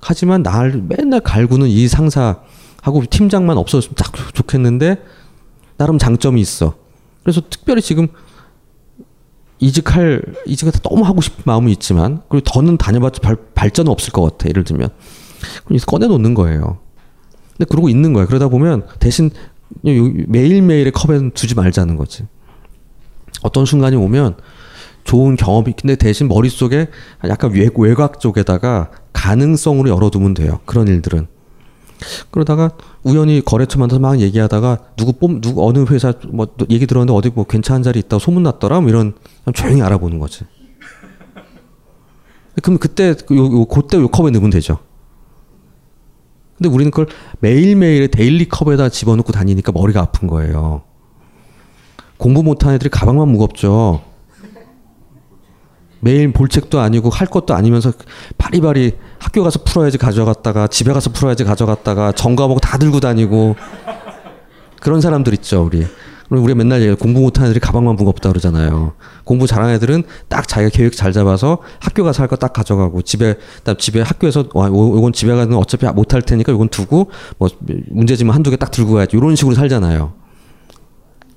하지만 0.00 0.42
날 0.44 0.82
맨날 0.88 1.20
갈구는 1.20 1.66
이 1.66 1.88
상사하고 1.88 3.02
팀장만 3.10 3.58
없어졌으면 3.58 3.94
딱 3.96 4.12
좋겠는데 4.34 5.02
나름 5.76 5.98
장점이 5.98 6.40
있어. 6.40 6.76
그래서 7.24 7.42
특별히 7.50 7.82
지금 7.82 8.06
이직할 9.58 10.22
이직을 10.46 10.72
너무 10.82 11.04
하고 11.04 11.20
싶은 11.20 11.42
마음은 11.44 11.70
있지만 11.72 12.22
그리고 12.28 12.44
더는 12.44 12.76
다녀봤자 12.76 13.20
발, 13.20 13.36
발전은 13.54 13.90
없을 13.90 14.12
것 14.12 14.22
같아. 14.22 14.48
예를 14.48 14.62
들면 14.62 14.90
그럼 15.64 15.80
꺼내 15.86 16.06
놓는 16.06 16.34
거예요. 16.34 16.83
근데 17.56 17.68
그러고 17.68 17.88
있는 17.88 18.12
거야. 18.12 18.26
그러다 18.26 18.48
보면 18.48 18.86
대신 18.98 19.30
매일매일의 19.82 20.92
컵에는 20.92 21.32
두지 21.32 21.54
말자는 21.54 21.96
거지. 21.96 22.24
어떤 23.42 23.64
순간이 23.64 23.96
오면 23.96 24.36
좋은 25.04 25.36
경험이 25.36 25.74
근데 25.78 25.96
대신 25.96 26.28
머릿속에 26.28 26.88
약간 27.28 27.52
외, 27.52 27.68
외곽 27.76 28.20
쪽에다가 28.20 28.90
가능성으로 29.12 29.90
열어두면 29.90 30.34
돼요. 30.34 30.60
그런 30.64 30.88
일들은. 30.88 31.26
그러다가 32.30 32.72
우연히 33.02 33.40
거래처 33.42 33.78
만나서 33.78 34.00
막 34.00 34.20
얘기하다가 34.20 34.78
누구 34.96 35.12
뽑 35.12 35.40
누구 35.40 35.66
어느 35.66 35.84
회사 35.90 36.12
뭐 36.28 36.48
얘기 36.70 36.86
들었는데 36.86 37.16
어디 37.16 37.30
뭐 37.30 37.44
괜찮은 37.44 37.82
자리 37.82 38.00
있다고 38.00 38.18
소문 38.18 38.42
났더라 38.42 38.80
뭐 38.80 38.90
이런 38.90 39.14
조용히 39.54 39.80
알아보는 39.82 40.18
거지. 40.18 40.44
그럼 42.62 42.78
그때 42.78 43.14
그 43.14 43.36
요, 43.36 43.44
요 43.44 43.64
그때 43.66 43.98
요 43.98 44.08
컵에 44.08 44.30
넣으면 44.30 44.50
되죠. 44.50 44.78
근데 46.56 46.68
우리는 46.68 46.90
그걸 46.90 47.06
매일매일 47.40 48.08
데일리 48.08 48.48
컵에다 48.48 48.88
집어넣고 48.88 49.32
다니니까 49.32 49.72
머리가 49.72 50.00
아픈 50.00 50.28
거예요. 50.28 50.82
공부 52.16 52.42
못하는 52.42 52.76
애들이 52.76 52.90
가방만 52.90 53.28
무겁죠. 53.28 54.02
매일 56.00 56.32
볼 56.32 56.48
책도 56.48 56.80
아니고 56.80 57.08
할 57.08 57.26
것도 57.26 57.54
아니면서 57.54 57.92
바리바리 58.36 58.92
학교 59.18 59.42
가서 59.42 59.64
풀어야지 59.64 59.96
가져갔다가 59.96 60.66
집에 60.66 60.92
가서 60.92 61.10
풀어야지 61.10 61.44
가져갔다가 61.44 62.12
전과목 62.12 62.60
다 62.60 62.76
들고 62.76 63.00
다니고 63.00 63.56
그런 64.80 65.00
사람들 65.00 65.32
있죠 65.34 65.64
우리. 65.64 65.86
그리고 66.34 66.44
우리 66.44 66.54
맨날. 66.54 66.94
공부 66.96 67.20
못하는 67.20 67.50
애들이 67.50 67.60
가방만 67.60 67.96
무겁다 67.96 68.28
그러잖아요. 68.30 68.92
공부 69.24 69.46
잘하는 69.46 69.74
애들은 69.74 70.02
딱 70.28 70.46
자기가 70.48 70.70
계획 70.70 70.94
잘 70.96 71.12
잡아서 71.12 71.58
학교 71.80 72.04
가서 72.04 72.22
할 72.22 72.28
거 72.28 72.36
딱 72.36 72.52
가져가고 72.52 73.02
집에 73.02 73.36
딱 73.62 73.78
집에 73.78 74.00
학교에서 74.00 74.44
와 74.54 74.66
요- 74.68 74.96
요건 74.96 75.12
집에 75.12 75.34
가는 75.34 75.56
어차피 75.56 75.86
못할 75.86 76.22
테니까 76.22 76.52
요건 76.52 76.68
두고 76.68 77.10
뭐 77.38 77.48
문제지만 77.90 78.34
한두 78.34 78.50
개 78.50 78.56
딱 78.56 78.70
들고 78.70 78.94
가야지 78.94 79.16
이런 79.16 79.36
식으로 79.36 79.54
살잖아요. 79.54 80.12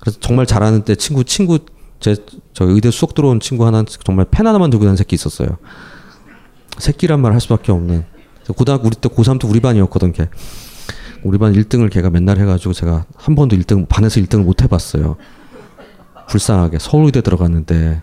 그래서 0.00 0.18
정말 0.20 0.46
잘하는 0.46 0.82
때 0.82 0.94
친구 0.94 1.24
친구 1.24 1.58
제 2.00 2.14
저 2.54 2.64
의대 2.64 2.90
수석 2.90 3.14
들어온 3.14 3.38
친구 3.40 3.66
하나 3.66 3.84
정말 4.04 4.26
펜 4.30 4.46
하나만 4.46 4.70
들고 4.70 4.84
다니는 4.84 4.96
새끼 4.96 5.14
있었어요. 5.14 5.48
새끼란 6.78 7.20
말 7.20 7.32
할 7.32 7.40
수밖에 7.40 7.72
없는. 7.72 8.04
고등학교 8.56 8.86
우리 8.86 8.96
때 8.96 9.08
고3 9.08 9.40
때 9.40 9.46
우리 9.48 9.60
반이었거든 9.60 10.12
걔. 10.12 10.28
우리 11.24 11.38
반 11.38 11.52
1등을 11.52 11.90
걔가 11.90 12.10
맨날 12.10 12.38
해가지고 12.38 12.72
제가 12.72 13.04
한 13.16 13.34
번도 13.34 13.56
1등 13.56 13.88
반에서 13.88 14.20
1등을 14.20 14.44
못 14.44 14.62
해봤어요. 14.62 15.16
불쌍하게 16.28 16.78
서울의대 16.78 17.22
들어갔는데 17.22 18.02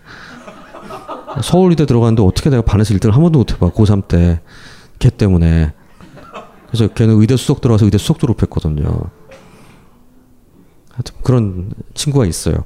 서울의대 1.42 1.86
들어갔는데 1.86 2.22
어떻게 2.22 2.50
내가 2.50 2.62
반에서 2.62 2.94
1등을 2.94 3.12
한 3.12 3.22
번도 3.22 3.38
못 3.38 3.52
해봐 3.52 3.70
고3 3.70 4.08
때 4.08 4.40
걔 4.98 5.10
때문에 5.10 5.72
그래서 6.68 6.88
걔는 6.88 7.20
의대 7.20 7.36
수석 7.36 7.60
들어가서 7.60 7.84
의대 7.84 7.98
수석 7.98 8.18
졸업했거든요. 8.18 8.82
하여튼 10.92 11.14
그런 11.22 11.70
친구가 11.94 12.26
있어요. 12.26 12.64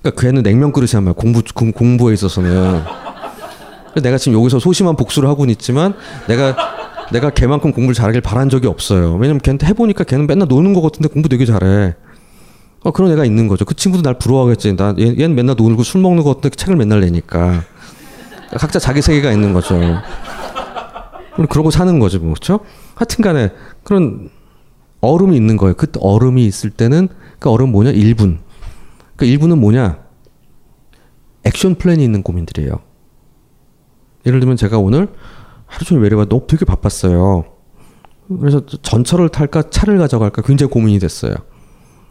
그러니까 0.00 0.20
걔는 0.20 0.42
냉면 0.42 0.72
그릇이란 0.72 1.04
말이야. 1.04 1.14
공부 1.14 1.42
공, 1.54 1.72
공부에 1.72 2.14
있어서는. 2.14 2.82
내가 4.02 4.18
지금 4.18 4.38
여기서 4.38 4.58
소심한 4.58 4.96
복수를 4.96 5.28
하고는 5.28 5.52
있지만 5.52 5.94
내가 6.26 6.56
내가 7.12 7.30
걔만큼 7.30 7.72
공부를 7.72 7.94
잘하길 7.94 8.20
바란 8.20 8.48
적이 8.48 8.66
없어요. 8.66 9.14
왜냐면 9.14 9.40
걔한테 9.40 9.66
해보니까 9.68 10.04
걔는 10.04 10.26
맨날 10.26 10.48
노는 10.48 10.74
거 10.74 10.80
같은데 10.80 11.08
공부 11.08 11.28
되게 11.28 11.46
잘해. 11.46 11.94
어, 12.84 12.90
그런 12.90 13.10
애가 13.12 13.24
있는 13.24 13.48
거죠. 13.48 13.64
그 13.64 13.74
친구도 13.74 14.02
날 14.02 14.18
부러워하겠지. 14.18 14.76
나 14.76 14.94
얘, 14.98 15.08
얘는 15.18 15.34
맨날 15.34 15.56
놀고 15.56 15.82
술 15.82 16.00
먹는 16.00 16.22
거 16.22 16.34
같은데 16.34 16.54
책을 16.54 16.76
맨날 16.76 17.00
내니까. 17.00 17.62
각자 18.58 18.78
자기 18.78 19.02
세계가 19.02 19.32
있는 19.32 19.52
거죠. 19.52 19.78
그러고 21.50 21.70
사는 21.70 21.98
거죠, 21.98 22.18
뭐, 22.18 22.34
그렇죠? 22.34 22.60
하여튼 22.94 23.22
간에 23.22 23.50
그런 23.84 24.30
얼음이 25.00 25.36
있는 25.36 25.56
거예요. 25.56 25.74
그 25.74 25.86
얼음이 26.00 26.44
있을 26.46 26.70
때는 26.70 27.08
그 27.38 27.50
얼음 27.50 27.70
뭐냐? 27.70 27.92
1분. 27.92 28.38
그 29.16 29.26
1분은 29.26 29.58
뭐냐? 29.58 29.98
액션 31.44 31.76
플랜이 31.76 32.02
있는 32.02 32.22
고민들이에요. 32.22 32.80
예를 34.26 34.40
들면 34.40 34.56
제가 34.56 34.78
오늘 34.78 35.08
하루 35.68 35.84
종일 35.84 36.02
외래가 36.02 36.24
너무 36.24 36.46
되게 36.48 36.64
바빴어요. 36.64 37.44
그래서 38.40 38.64
전철을 38.66 39.28
탈까 39.30 39.70
차를 39.70 39.98
가져갈까 39.98 40.42
굉장히 40.42 40.70
고민이 40.70 40.98
됐어요. 40.98 41.34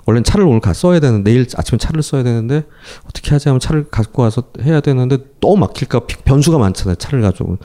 원래는 0.06 0.24
차를 0.24 0.46
오늘 0.48 0.62
가 0.62 0.74
써야 0.74 1.00
되는데 1.00 1.30
내일 1.30 1.46
아침에 1.58 1.78
차를 1.78 2.02
써야 2.02 2.24
되는데 2.24 2.64
어떻게 3.06 3.32
하지 3.32 3.50
하면 3.50 3.60
차를 3.60 3.90
갖고 3.90 4.22
와서 4.24 4.44
해야 4.62 4.80
되는데 4.80 5.18
너무 5.42 5.58
막힐까 5.58 6.02
비- 6.08 6.16
변수가 6.24 6.58
많잖아요. 6.58 6.96
차를 6.96 7.22
가지고. 7.22 7.58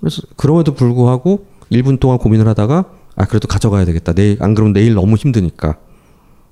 그래서 0.00 0.22
그럼에도 0.36 0.74
불구하고 0.74 1.46
1분 1.72 1.98
동안 1.98 2.18
고민을 2.18 2.46
하다가 2.48 2.84
아 3.16 3.24
그래도 3.24 3.48
가져가야 3.48 3.84
되겠다. 3.84 4.12
내일 4.12 4.36
안 4.42 4.54
그러면 4.54 4.72
내일 4.74 4.94
너무 4.94 5.16
힘드니까. 5.16 5.76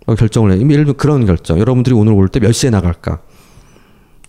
어, 0.07 0.15
결정을 0.17 0.51
해. 0.53 0.57
예를 0.57 0.69
들면 0.85 0.97
그런 0.97 1.25
결정. 1.27 1.59
여러분들이 1.61 1.95
오늘 1.95 2.13
올 2.13 2.29
때 2.29 2.41
몇 2.41 2.53
시에 2.53 2.71
나갈까? 2.71 3.21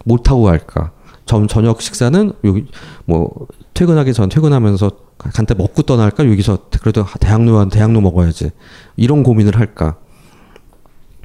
못 0.06 0.22
타고 0.24 0.44
갈까? 0.44 0.92
전 1.26 1.48
저녁 1.48 1.82
식사는 1.82 2.32
여기 2.44 2.68
뭐 3.06 3.32
퇴근하기 3.76 4.14
전 4.14 4.30
퇴근하면서 4.30 4.92
간단히 5.18 5.60
먹고 5.60 5.84
떠날까? 5.84 6.28
여기서 6.28 6.70
그래도 6.82 7.06
대학로 7.20 7.60
한 7.60 7.70
대학로 7.70 8.02
먹어야지. 8.02 8.52
이런 8.96 9.22
고민을 9.22 9.60
할까? 9.60 9.98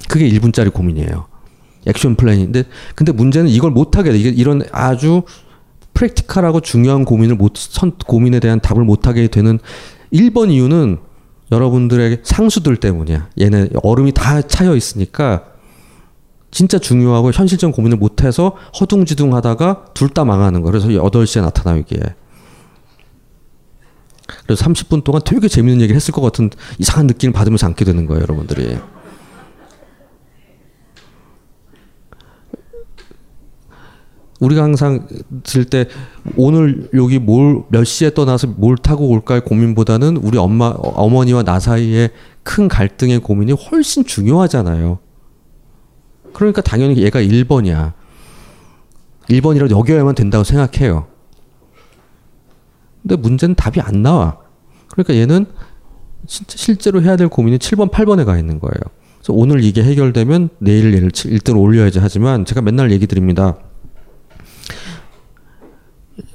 그게 0.08 0.28
1분짜리 0.28 0.72
고민이에요. 0.72 1.26
액션 1.86 2.16
플랜인데 2.16 2.64
근데 2.94 3.12
문제는 3.12 3.48
이걸 3.48 3.70
못 3.70 3.96
하게 3.96 4.12
돼. 4.12 4.18
이게 4.18 4.28
이런 4.28 4.62
아주 4.72 5.22
프랙티컬하고 5.94 6.60
중요한 6.60 7.04
고민을 7.04 7.36
못 7.36 7.56
선, 7.56 7.92
고민에 7.92 8.40
대한 8.40 8.60
답을 8.60 8.84
못 8.84 9.06
하게 9.06 9.28
되는 9.28 9.58
1번 10.12 10.50
이유는 10.50 10.98
여러분들의 11.52 12.20
상수들 12.24 12.76
때문이야. 12.76 13.28
얘네 13.40 13.70
얼음이 13.82 14.12
다 14.12 14.42
차여 14.42 14.74
있으니까 14.76 15.44
진짜 16.50 16.78
중요하고 16.78 17.30
현실적 17.30 17.72
고민을 17.72 17.96
못 17.96 18.24
해서 18.24 18.56
허둥지둥 18.80 19.34
하다가 19.36 19.84
둘 19.94 20.08
다 20.08 20.24
망하는 20.24 20.62
거. 20.62 20.70
그래서 20.70 20.88
8시에 20.88 21.42
나타나요, 21.42 21.78
이게. 21.78 22.00
그래서 24.44 24.64
30분 24.64 25.04
동안 25.04 25.22
되게 25.24 25.48
재밌는 25.48 25.80
얘기를 25.80 25.96
했을 25.96 26.12
것 26.12 26.20
같은 26.20 26.50
이상한 26.78 27.06
느낌을 27.06 27.32
받으면서 27.32 27.66
앉게 27.66 27.84
되는 27.84 28.06
거예요, 28.06 28.22
여러분들이. 28.22 28.78
우리가 34.40 34.62
항상 34.62 35.06
들 35.42 35.64
때 35.66 35.86
오늘 36.36 36.88
여기 36.94 37.18
뭘 37.18 37.64
몇 37.68 37.84
시에 37.84 38.10
떠나서 38.14 38.46
뭘 38.46 38.76
타고 38.76 39.08
올까의 39.08 39.42
고민보다는 39.44 40.16
우리 40.16 40.38
엄마 40.38 40.68
어머니와 40.70 41.42
나 41.42 41.60
사이에 41.60 42.08
큰 42.42 42.68
갈등의 42.68 43.20
고민이 43.20 43.52
훨씬 43.52 44.04
중요하잖아요. 44.04 44.98
그러니까 46.32 46.62
당연히 46.62 47.02
얘가 47.02 47.20
1번이야. 47.20 47.92
1번이라도 49.28 49.70
여겨야만 49.70 50.14
된다고 50.14 50.42
생각해요. 50.42 51.06
근데 53.02 53.16
문제는 53.16 53.54
답이 53.54 53.80
안 53.80 54.02
나와. 54.02 54.38
그러니까 54.88 55.14
얘는 55.14 55.46
실제로 56.26 57.02
해야 57.02 57.16
될 57.16 57.28
고민이 57.28 57.58
7번, 57.58 57.90
8번에 57.90 58.24
가 58.24 58.38
있는 58.38 58.60
거예요. 58.60 58.74
그래서 59.18 59.32
오늘 59.32 59.62
이게 59.64 59.82
해결되면 59.82 60.50
내일 60.58 60.94
얘를 60.94 61.10
1등 61.10 61.60
올려야지 61.60 61.98
하지만 61.98 62.44
제가 62.44 62.62
맨날 62.62 62.90
얘기 62.90 63.06
드립니다. 63.06 63.56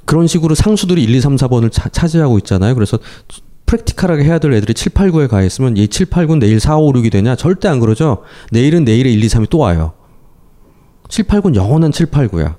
그런 0.05 0.28
식으로 0.28 0.55
상수들이 0.55 1.03
1, 1.03 1.16
2, 1.16 1.22
3, 1.22 1.36
4번을 1.36 1.72
차, 1.72 1.89
차지하고 1.89 2.38
있잖아요. 2.39 2.76
그래서 2.76 2.99
프랙티컬하게 3.66 4.24
해야 4.24 4.39
될 4.39 4.53
애들이 4.53 4.74
7, 4.74 4.93
8, 4.93 5.11
9에 5.11 5.28
가 5.28 5.41
있으면 5.41 5.78
이 5.78 5.88
7, 5.88 6.07
8, 6.07 6.28
9 6.28 6.38
내일 6.38 6.59
4, 6.59 6.78
5, 6.78 6.93
6이 6.93 7.11
되냐? 7.11 7.36
절대 7.36 7.68
안 7.68 7.80
그러죠. 7.80 8.24
내일은 8.51 8.84
내일에 8.84 9.11
1, 9.11 9.24
2, 9.24 9.28
3이 9.28 9.49
또 9.49 9.59
와요. 9.59 9.93
7, 11.09 11.26
8, 11.26 11.41
9는 11.41 11.55
영원한 11.55 11.91
7, 11.91 12.07
8, 12.07 12.28
9야. 12.30 12.57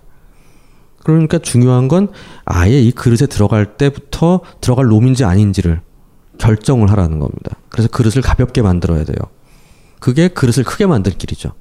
그러니까 1.07 1.39
중요한 1.39 1.87
건 1.87 2.09
아예 2.45 2.81
이 2.81 2.91
그릇에 2.91 3.29
들어갈 3.29 3.77
때부터 3.77 4.41
들어갈 4.61 4.87
놈인지 4.87 5.25
아닌지를 5.25 5.81
결정을 6.39 6.91
하라는 6.91 7.21
겁니다. 7.21 7.55
그래서 7.69 7.89
그릇을 7.89 8.23
가볍게 8.23 8.61
만들어야 8.61 9.05
돼요. 9.05 9.17
그게 10.01 10.27
그릇을 10.27 10.65
크게 10.65 10.87
만들 10.87 11.13
길이죠. 11.13 11.53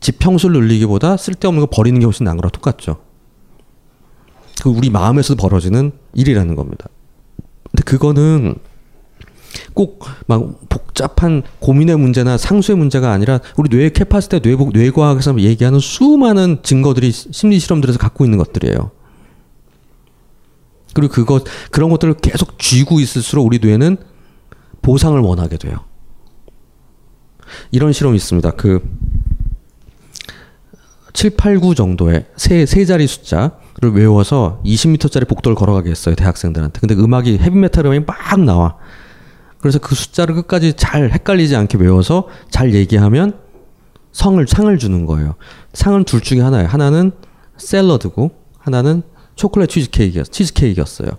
집 0.00 0.12
평수를 0.12 0.60
늘리기보다 0.60 1.16
쓸데없는 1.16 1.62
거 1.62 1.66
버리는 1.70 1.98
게 1.98 2.04
훨씬 2.04 2.24
나은 2.24 2.36
거랑 2.36 2.50
똑같죠. 2.50 2.98
그 4.62 4.68
우리 4.68 4.90
마음에서도 4.90 5.40
벌어지는 5.40 5.92
일이라는 6.12 6.54
겁니다. 6.54 6.88
근데 7.70 7.82
그거는 7.84 8.56
꼭 9.74 10.06
막 10.26 10.68
복잡한 10.68 11.42
고민의 11.58 11.96
문제나 11.96 12.36
상수의 12.38 12.76
문제가 12.76 13.12
아니라 13.12 13.40
우리 13.56 13.74
뇌의 13.74 13.92
capacity 13.92 14.40
뇌 14.40 14.56
뇌과학에서 14.56 15.38
얘기하는 15.40 15.78
수많은 15.78 16.58
증거들이 16.62 17.10
심리 17.12 17.58
실험들에서 17.58 17.98
갖고 17.98 18.24
있는 18.24 18.38
것들이에요. 18.38 18.90
그리고 20.94 21.12
그것 21.14 21.44
그런 21.70 21.90
것들을 21.90 22.14
계속 22.14 22.58
쥐고 22.58 23.00
있을수록 23.00 23.46
우리 23.46 23.58
뇌는 23.58 23.96
보상을 24.82 25.18
원하게 25.18 25.56
돼요. 25.56 25.78
이런 27.70 27.92
실험이 27.92 28.16
있습니다. 28.16 28.50
그 28.52 28.80
7, 31.12 31.30
8, 31.36 31.60
9 31.60 31.74
정도의 31.74 32.26
세, 32.36 32.64
세 32.66 32.84
자리 32.84 33.06
숫자를 33.06 33.52
외워서 33.92 34.60
20m짜리 34.64 35.28
복도를 35.28 35.54
걸어가게 35.54 35.90
했어요. 35.90 36.14
대학생들한테. 36.14 36.80
근데 36.80 36.94
음악이 36.94 37.38
헤비메탈 37.38 37.86
음악이 37.86 38.04
막 38.06 38.40
나와. 38.40 38.76
그래서 39.62 39.78
그 39.78 39.94
숫자를 39.94 40.34
끝까지 40.34 40.74
잘 40.74 41.10
헷갈리지 41.10 41.56
않게 41.56 41.78
외워서 41.78 42.28
잘 42.50 42.74
얘기하면 42.74 43.38
성을 44.12 44.46
상을 44.46 44.76
주는 44.76 45.06
거예요. 45.06 45.36
상은 45.72 46.04
둘 46.04 46.20
중에 46.20 46.40
하나예요. 46.40 46.68
하나는 46.68 47.12
샐러드고 47.56 48.32
하나는 48.58 49.02
초콜릿 49.36 49.70
치즈케이크 49.70 50.22
치즈케이크였어요. 50.24 51.10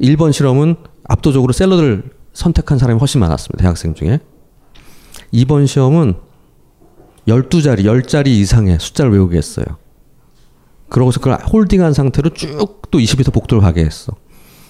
1번 0.00 0.32
실험은 0.32 0.76
압도적으로 1.08 1.52
샐러드를 1.52 2.04
선택한 2.32 2.78
사람이 2.78 3.00
훨씬 3.00 3.18
많았습니다. 3.20 3.60
대학생 3.60 3.94
중에. 3.94 4.20
2번 5.34 5.66
시험은 5.66 6.14
12자리, 7.26 7.84
10자리 7.84 8.28
이상의 8.28 8.78
숫자를 8.78 9.10
외우게 9.12 9.36
했어요. 9.36 9.64
그러고서 10.88 11.18
그걸 11.20 11.38
홀딩한 11.44 11.92
상태로 11.92 12.30
쭉 12.30 12.80
또 12.90 12.98
20m 12.98 13.32
복도를 13.32 13.62
가게 13.62 13.84
했어. 13.84 14.12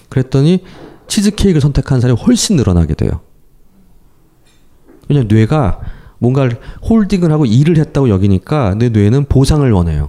그랬더니 0.09 0.63
치즈케이크를 1.11 1.59
선택한 1.59 1.99
사람이 1.99 2.19
훨씬 2.21 2.55
늘어나게 2.55 2.93
돼요. 2.93 3.19
왜냐면 5.09 5.27
뇌가 5.27 5.81
뭔가를 6.19 6.57
홀딩을 6.89 7.31
하고 7.31 7.45
일을 7.45 7.77
했다고 7.77 8.07
여기니까 8.07 8.75
내 8.75 8.87
뇌는 8.87 9.25
보상을 9.25 9.69
원해요. 9.69 10.07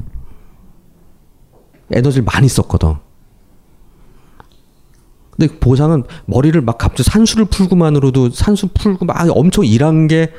에너지를 1.90 2.24
많이 2.24 2.46
썼거든. 2.46 2.94
근데 5.32 5.59
보상은 5.59 6.05
머리를 6.26 6.61
막 6.61 6.78
갑자기 6.78 7.11
산수를 7.11 7.46
풀고만으로도 7.46 8.30
산수 8.30 8.68
풀고 8.68 9.05
막 9.05 9.26
엄청 9.30 9.64
일한 9.64 10.07
게 10.07 10.32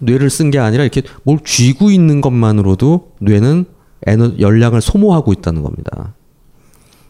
뇌를 0.00 0.28
쓴 0.28 0.50
게 0.50 0.58
아니라 0.58 0.82
이렇게 0.82 1.02
뭘 1.22 1.38
쥐고 1.42 1.90
있는 1.90 2.20
것만으로도 2.20 3.12
뇌는 3.20 3.64
에너 4.06 4.32
열량을 4.38 4.82
소모하고 4.82 5.32
있다는 5.32 5.62
겁니다. 5.62 6.14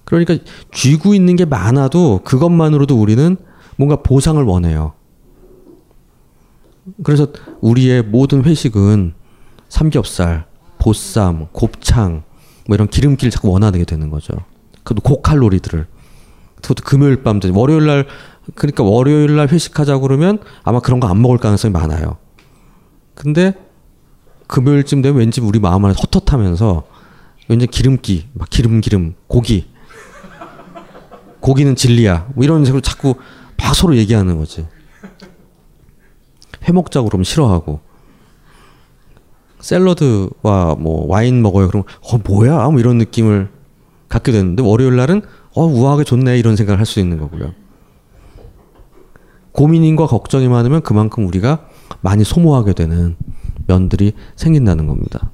그러니까 0.05 0.37
쥐고 0.73 1.15
있는 1.15 1.37
게 1.37 1.45
많아도 1.45 2.21
그것만으로도 2.25 3.01
우리는 3.01 3.37
뭔가 3.77 3.97
보상을 3.97 4.43
원해요. 4.43 4.93
그래서 7.03 7.29
우리의 7.61 8.03
모든 8.03 8.45
회식은 8.45 9.15
삼겹살, 9.69 10.47
보쌈, 10.79 11.49
곱창 11.53 12.25
뭐 12.67 12.75
이런 12.75 12.89
기름기를 12.89 13.31
자꾸 13.31 13.51
원하게 13.51 13.85
되는 13.85 14.11
거죠. 14.11 14.35
그것도 14.83 15.03
고칼로리들을. 15.03 15.87
그것도 16.63 16.85
금요일 16.85 17.23
밤, 17.23 17.41
월요일 17.55 17.87
날 17.87 18.07
그러니까 18.55 18.83
월요일 18.83 19.37
날 19.37 19.49
회식하자 19.49 19.99
그러면 19.99 20.39
아마 20.65 20.81
그런 20.81 21.01
거 21.01 21.07
안 21.07 21.23
먹을 21.23 21.39
가능성이 21.39 21.73
많아요. 21.73 22.17
근데 23.15 23.55
금요일쯤 24.47 25.03
되면 25.03 25.19
왠지 25.19 25.41
우리 25.41 25.61
마음 25.61 25.85
안에 25.85 25.95
헛헛하면서 25.95 26.83
왠지 27.49 27.67
기름기, 27.67 28.29
막 28.33 28.49
기름 28.51 28.81
기름, 28.81 29.15
고기. 29.29 29.70
고기는 31.41 31.75
진리야. 31.75 32.29
뭐 32.35 32.45
이런 32.45 32.65
식으로 32.65 32.81
자꾸 32.81 33.15
막 33.59 33.75
서로 33.75 33.97
얘기하는 33.97 34.39
거지. 34.39 34.67
회 36.69 36.73
먹자고 36.73 37.09
그러면 37.09 37.25
싫어하고. 37.25 37.81
샐러드와 39.61 40.77
뭐 40.79 41.07
와인 41.07 41.43
먹어요. 41.43 41.69
그러면 41.69 41.85
어 42.03 42.19
뭐야? 42.19 42.69
뭐 42.71 42.81
이런 42.81 42.99
느낌을 42.99 43.51
갖게 44.09 44.33
되는데 44.33 44.63
월요일 44.63 44.97
날은 44.97 45.23
어 45.55 45.65
우아하게 45.67 46.05
좋네 46.05 46.39
이런 46.39 46.57
생각을 46.57 46.79
할 46.79 46.87
수 46.87 47.01
있는 47.01 47.19
거고요. 47.19 47.53
고민인과 49.53 50.07
걱정이 50.07 50.49
많으면 50.49 50.81
그만큼 50.83 51.27
우리가 51.27 51.69
많이 52.01 52.25
소모하게 52.25 52.73
되는 52.73 53.17
면들이 53.67 54.13
생긴다는 54.37 54.87
겁니다. 54.87 55.31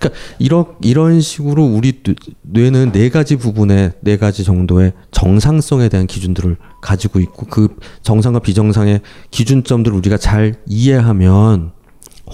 그러니까 0.00 0.18
이런 0.38 0.64
이런 0.80 1.20
식으로 1.20 1.62
우리 1.64 2.02
뇌는 2.40 2.92
네 2.92 3.10
가지 3.10 3.36
부분의 3.36 3.92
네 4.00 4.16
가지 4.16 4.42
정도의 4.42 4.94
정상성에 5.10 5.90
대한 5.90 6.06
기준들을 6.06 6.56
가지고 6.80 7.20
있고 7.20 7.46
그 7.46 7.76
정상과 8.02 8.40
비정상의 8.40 9.02
기준점들을 9.30 9.96
우리가 9.98 10.16
잘 10.16 10.54
이해하면 10.66 11.72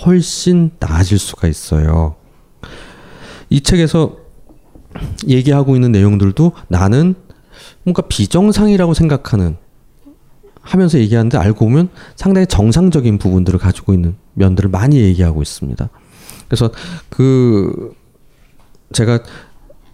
훨씬 0.05 0.71
나아질 0.79 1.19
수가 1.19 1.49
있어요. 1.49 2.15
이 3.51 3.61
책에서 3.61 4.17
얘기하고 5.27 5.75
있는 5.75 5.91
내용들도 5.93 6.53
나는 6.69 7.17
뭔가 7.83 8.03
비정상이라고 8.03 8.95
생각하는 8.95 9.57
하면서 10.61 10.99
얘기하는데 10.99 11.37
알고 11.37 11.65
보면 11.67 11.89
상당히 12.15 12.47
정상적인 12.47 13.19
부분들을 13.19 13.59
가지고 13.59 13.93
있는 13.93 14.17
면들을 14.35 14.71
많이 14.71 14.99
얘기하고 14.99 15.43
있습니다. 15.43 15.89
그래서 16.49 16.71
그 17.09 17.95
제가 18.93 19.21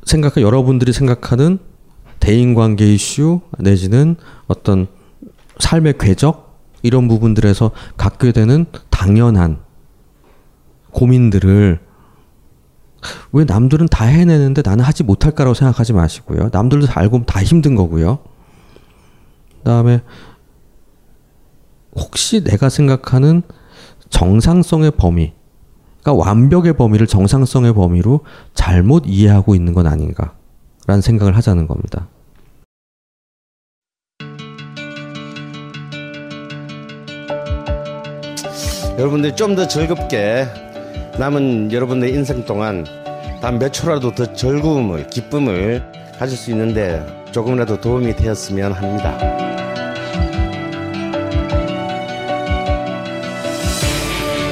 생각한 0.04 0.42
여러분들이 0.42 0.92
생각하는 0.92 1.58
대인관계 2.20 2.92
이슈 2.92 3.40
내지는 3.58 4.16
어떤 4.46 4.86
삶의 5.58 5.98
궤적 5.98 6.60
이런 6.82 7.08
부분들에서 7.08 7.70
갖게 7.96 8.32
되는 8.32 8.66
당연한 8.90 9.58
고민들을 10.90 11.80
왜 13.32 13.44
남들은 13.44 13.88
다 13.88 14.04
해내는데 14.04 14.62
나는 14.64 14.84
하지 14.84 15.02
못할까라고 15.02 15.54
생각하지 15.54 15.92
마시고요. 15.92 16.50
남들도 16.52 16.86
다 16.86 17.00
알고 17.00 17.24
다 17.26 17.42
힘든 17.42 17.74
거고요. 17.74 18.20
그다음에 19.58 20.02
혹시 21.94 22.42
내가 22.42 22.68
생각하는 22.68 23.42
정상성의 24.10 24.92
범위, 24.92 25.32
그러니까 26.02 26.24
완벽의 26.24 26.74
범위를 26.74 27.06
정상성의 27.06 27.74
범위로 27.74 28.20
잘못 28.54 29.04
이해하고 29.06 29.54
있는 29.54 29.72
건 29.72 29.86
아닌가라는 29.86 31.00
생각을 31.00 31.36
하자는 31.36 31.66
겁니다. 31.68 32.08
여러분들이 38.98 39.34
좀 39.36 39.56
더 39.56 39.66
즐겁게 39.68 40.46
남은 41.18 41.72
여러분의 41.72 42.12
인생 42.12 42.44
동안 42.44 42.84
단 43.40 43.58
몇 43.58 43.72
초라도 43.72 44.14
더 44.14 44.32
즐거움을, 44.32 45.08
기쁨을 45.08 45.82
가질 46.18 46.36
수 46.38 46.50
있는데 46.52 47.04
조금이라도 47.32 47.80
도움이 47.80 48.14
되었으면 48.16 48.72
합니다. 48.72 49.51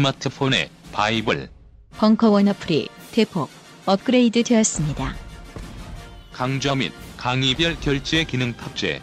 스마트폰의 0.00 0.70
바이블 0.92 1.50
벙커원 1.98 2.48
어플이 2.48 2.88
대폭 3.12 3.50
업그레이드 3.84 4.42
되었습니다. 4.42 5.14
강좌 6.32 6.74
및 6.74 6.92
강의별 7.18 7.78
결제 7.80 8.24
기능 8.24 8.54
탑재 8.54 9.02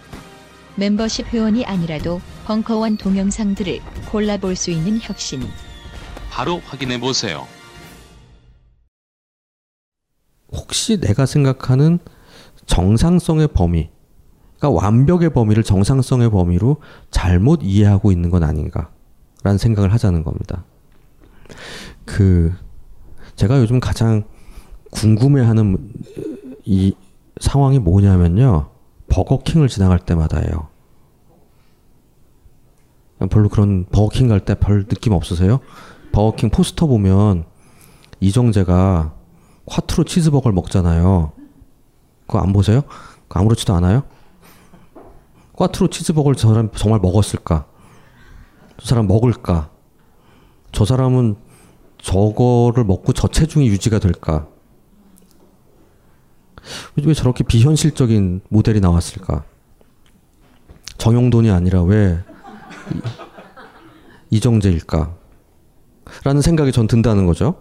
멤버십 0.76 1.28
회원이 1.28 1.66
아니라도 1.66 2.20
벙커원 2.46 2.98
동영상들을 2.98 3.80
골라볼 4.12 4.56
수 4.56 4.72
있는 4.72 5.00
혁신. 5.00 5.44
바로 6.32 6.60
확인해 6.66 7.00
보세요. 7.00 7.48
혹시 10.52 11.00
내가 11.00 11.26
생각하는 11.26 12.00
정상성의 12.66 13.50
범위, 13.54 13.90
그러니까 14.58 14.82
완벽의 14.82 15.32
범위를 15.32 15.64
정상성의 15.64 16.32
범위로 16.32 16.78
잘못 17.12 17.60
이해하고 17.62 18.12
있는 18.12 18.30
건 18.30 18.44
아닌가라는 18.44 19.58
생각을 19.60 19.94
하자는 19.94 20.24
겁니다. 20.24 20.66
그 22.06 22.54
제가 23.36 23.60
요즘 23.60 23.80
가장 23.80 24.24
궁금해하는 24.92 25.94
이 26.66 26.96
상황이 27.40 27.80
뭐냐면요. 27.80 28.70
버거킹을 29.10 29.68
지나갈 29.68 30.00
때마다예요. 30.00 30.68
별로 33.30 33.50
그런 33.50 33.86
버거킹 33.92 34.28
갈 34.28 34.40
때 34.46 34.54
별 34.56 34.86
느낌 34.88 35.14
없으세요? 35.14 35.60
버거킹 36.12 36.50
포스터 36.50 36.88
보면 36.88 37.46
이정재가 38.20 39.14
콰트로 39.66 40.04
치즈버거를 40.06 40.54
먹잖아요. 40.54 41.32
그거 42.26 42.40
안 42.40 42.54
보세요? 42.54 42.82
그거 43.28 43.40
아무렇지도 43.40 43.74
않아요? 43.76 44.04
꽈트로 45.54 45.88
치즈버거를 45.90 46.36
저 46.36 46.50
사람 46.50 46.70
정말 46.76 47.00
먹었을까? 47.00 47.66
저 48.80 48.86
사람 48.86 49.08
먹을까? 49.08 49.70
저 50.78 50.86
사람은 50.86 51.38
저거를 51.98 52.84
먹고 52.84 53.12
저 53.12 53.28
체중이 53.28 53.68
유지가 53.68 53.98
될까? 53.98 54.48
왜 57.04 57.16
저렇게 57.16 57.44
비현실적인 57.44 58.42
모델이 58.50 58.80
나왔을까? 58.80 59.44
정용돈이 61.00 61.50
아니라 61.50 61.82
왜 61.82 62.20
이정재일까? 64.30 65.16
라는 66.24 66.44
생각이 66.44 66.72
전 66.72 66.86
든다는 66.86 67.26
거죠. 67.26 67.56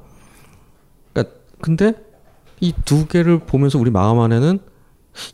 그러니까 1.14 1.35
근데 1.62 1.95
이 2.61 2.75
두 2.85 3.07
개를 3.07 3.39
보면서 3.39 3.79
우리 3.79 3.91
마음 3.91 4.21
안에는 4.21 4.59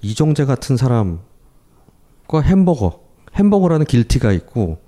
이정재 0.03 0.45
같은 0.45 0.77
사람과 0.77 1.19
햄버거, 2.45 3.03
햄버거라는 3.35 3.87
길티가 3.87 4.31
있고 4.31 4.79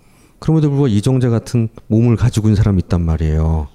그럼에도 0.45 0.69
불구하고 0.69 0.89
이정재 0.89 1.31
같은 1.31 1.71
몸을 1.87 2.17
가지고 2.17 2.49
있는 2.49 2.57
사람이 2.57 2.83
있단 2.85 3.01
말이에요. 3.01 3.69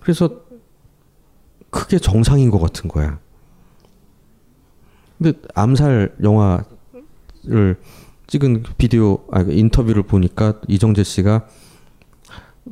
그래서 0.00 0.40
크게 1.70 2.00
정상인 2.00 2.50
것 2.50 2.58
같은 2.58 2.88
거야. 2.88 3.20
근데 5.18 5.38
암살 5.54 6.16
영화를 6.20 7.76
찍은 8.26 8.64
비디오, 8.76 9.18
아, 9.30 9.42
인터뷰를 9.42 10.02
보니까 10.02 10.60
이정재 10.66 11.04
씨가 11.04 11.46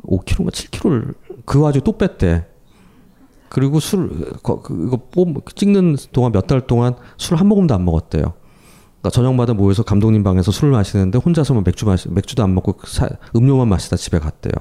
5kg인가 0.03 0.51
7kg를 0.51 1.14
그 1.45 1.61
와중에 1.61 1.84
또 1.84 1.97
뺐대. 1.97 2.45
그리고 3.49 3.78
술, 3.78 4.09
그, 4.42 4.84
이거 4.84 4.97
뽑, 5.12 5.55
찍는 5.55 5.95
동안 6.11 6.32
몇 6.32 6.49
달 6.49 6.66
동안 6.66 6.97
술 7.18 7.38
한 7.38 7.47
모금도 7.47 7.72
안 7.72 7.84
먹었대요. 7.84 8.34
그러니까 9.05 9.11
저녁마다 9.11 9.52
모여서 9.52 9.82
감독님 9.82 10.22
방에서 10.22 10.50
술을 10.50 10.72
마시는데 10.72 11.18
혼자서만 11.18 11.62
맥주 11.62 11.84
마시, 11.84 12.09
맥주도 12.09 12.42
안 12.42 12.55
먹고 12.55 12.78
사, 12.86 13.07
음료만 13.36 13.68
마시다 13.68 13.96
집에 13.96 14.18
갔대요. 14.18 14.52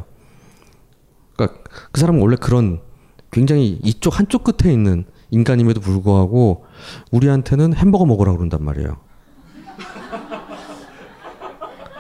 그러니까 1.38 1.62
그 1.94 2.02
사람은 2.02 2.22
원래 2.22 2.36
그런 2.36 2.82
굉장히 3.32 3.80
이쪽 3.84 4.20
한쪽 4.20 4.44
끝에 4.44 4.74
있는 4.74 5.06
인간임에도 5.32 5.80
불구하고 5.80 6.66
우리한테는 7.12 7.74
햄버거 7.74 8.06
먹으라고 8.06 8.38
그런단 8.38 8.66
말이에요. 8.66 8.98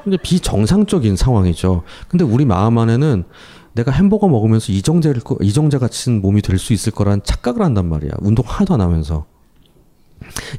근데 0.03 0.17
비정상적인 0.17 1.15
상황이죠. 1.15 1.83
근데 2.09 2.25
우리 2.25 2.43
마음 2.43 2.77
안에는 2.77 3.23
내가 3.71 3.91
햄버거 3.91 4.27
먹으면서 4.27 4.73
이정재 4.73 5.13
이정재 5.41 5.77
같은 5.77 6.21
몸이 6.21 6.41
될 6.41 6.59
수 6.59 6.73
있을 6.73 6.91
거란 6.91 7.21
착각을 7.23 7.61
한단 7.61 7.87
말이야. 7.87 8.11
운동 8.19 8.43
하나도 8.45 8.73
안 8.73 8.81
하면서. 8.81 9.25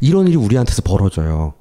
이런 0.01 0.27
일이 0.29 0.37
우리한테서 0.37 0.81
벌어져요. 0.83 1.53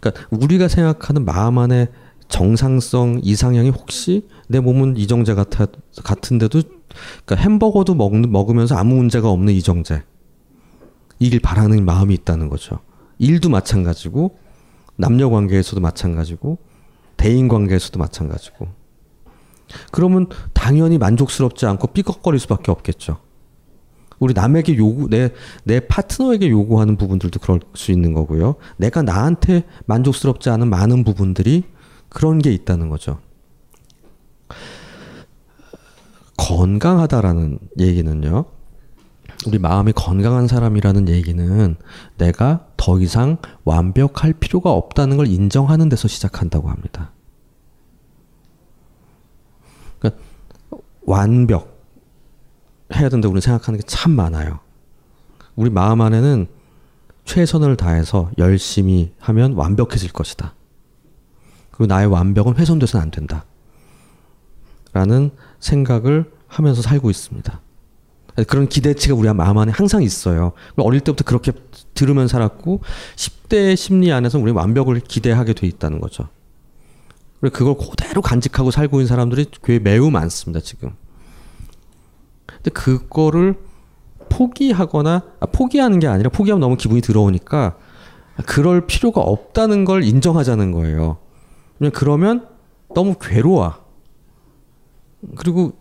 그러니까 0.00 0.26
우리가 0.30 0.68
생각하는 0.68 1.24
마음 1.24 1.58
안에 1.58 1.88
정상성 2.28 3.20
이상향이 3.22 3.70
혹시 3.70 4.28
내 4.48 4.60
몸은 4.60 4.96
이정재 4.96 5.34
같아 5.34 5.66
같은데도 6.02 6.62
그러니까 7.24 7.36
햄버거도 7.36 7.94
먹, 7.94 8.14
먹으면서 8.14 8.76
아무 8.76 8.96
문제가 8.96 9.30
없는 9.30 9.52
이정재 9.54 10.02
이길 11.18 11.40
바라는 11.40 11.84
마음이 11.84 12.14
있다는 12.14 12.48
거죠. 12.48 12.80
일도 13.18 13.48
마찬가지고 13.48 14.38
남녀 14.96 15.30
관계에서도 15.30 15.80
마찬가지고 15.80 16.58
대인 17.16 17.48
관계에서도 17.48 17.98
마찬가지고 17.98 18.68
그러면 19.90 20.28
당연히 20.52 20.98
만족스럽지 20.98 21.66
않고 21.66 21.88
삐걱거릴 21.88 22.38
수밖에 22.40 22.70
없겠죠. 22.70 23.18
우리 24.18 24.34
남에게 24.34 24.76
요구 24.76 25.08
내 25.08 25.30
내 25.64 25.80
파트너에게 25.80 26.50
요구하는 26.50 26.96
부분들도 26.96 27.40
그럴 27.40 27.60
수 27.74 27.92
있는 27.92 28.12
거고요. 28.12 28.56
내가 28.76 29.02
나한테 29.02 29.64
만족스럽지 29.86 30.50
않은 30.50 30.68
많은 30.68 31.04
부분들이 31.04 31.64
그런 32.08 32.38
게 32.38 32.52
있다는 32.52 32.88
거죠. 32.88 33.18
건강하다라는 36.36 37.58
얘기는요. 37.78 38.44
우리 39.46 39.58
마음이 39.58 39.92
건강한 39.92 40.46
사람이라는 40.46 41.08
얘기는 41.08 41.76
내가 42.18 42.66
더 42.76 43.00
이상 43.00 43.38
완벽할 43.64 44.32
필요가 44.32 44.70
없다는 44.72 45.16
걸 45.16 45.26
인정하는 45.26 45.88
데서 45.88 46.08
시작한다고 46.08 46.68
합니다. 46.68 47.12
그러니까 49.98 50.22
완벽 51.02 51.75
해야 52.94 53.08
된다고 53.08 53.32
우리 53.32 53.40
생각하는 53.40 53.80
게 53.80 53.86
참 53.86 54.12
많아요. 54.12 54.60
우리 55.54 55.70
마음 55.70 56.00
안에는 56.00 56.46
최선을 57.24 57.76
다해서 57.76 58.30
열심히 58.38 59.12
하면 59.18 59.54
완벽해질 59.54 60.12
것이다. 60.12 60.54
그리고 61.70 61.86
나의 61.86 62.06
완벽은 62.06 62.56
훼손돼서는 62.56 63.02
안 63.02 63.10
된다. 63.10 63.44
라는 64.92 65.30
생각을 65.60 66.30
하면서 66.46 66.80
살고 66.82 67.10
있습니다. 67.10 67.60
그런 68.48 68.68
기대치가 68.68 69.14
우리 69.14 69.32
마음 69.32 69.58
안에 69.58 69.72
항상 69.72 70.02
있어요. 70.02 70.52
어릴 70.76 71.00
때부터 71.00 71.24
그렇게 71.24 71.52
들으면 71.94 72.28
살았고 72.28 72.82
10대 73.16 73.76
심리 73.76 74.12
안에서 74.12 74.38
우리 74.38 74.52
완벽을 74.52 75.00
기대하게 75.00 75.54
돼 75.54 75.66
있다는 75.66 76.00
거죠. 76.00 76.28
그걸 77.40 77.76
그대로 77.76 78.22
간직하고 78.22 78.70
살고 78.70 78.98
있는 79.00 79.06
사람들이 79.08 79.46
꽤 79.64 79.78
매우 79.78 80.10
많습니다, 80.10 80.60
지금. 80.60 80.94
근데 82.46 82.70
그거를 82.70 83.56
포기하거나 84.28 85.22
아, 85.40 85.46
포기하는 85.46 85.98
게 85.98 86.06
아니라 86.06 86.30
포기하면 86.30 86.60
너무 86.60 86.76
기분이 86.76 87.00
들어오니까 87.00 87.76
그럴 88.46 88.86
필요가 88.86 89.20
없다는 89.20 89.84
걸 89.84 90.04
인정하자는 90.04 90.72
거예요. 90.72 91.18
그러면 91.94 92.46
너무 92.94 93.14
괴로워. 93.20 93.74
그리고 95.36 95.72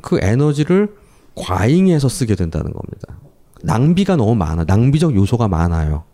그 0.00 0.18
에너지를 0.20 0.94
과잉해서 1.34 2.08
쓰게 2.08 2.34
된다는 2.34 2.72
겁니다. 2.72 3.18
낭비가 3.62 4.16
너무 4.16 4.34
많아. 4.34 4.64
낭비적 4.64 5.14
요소가 5.14 5.48
많아요. 5.48 6.04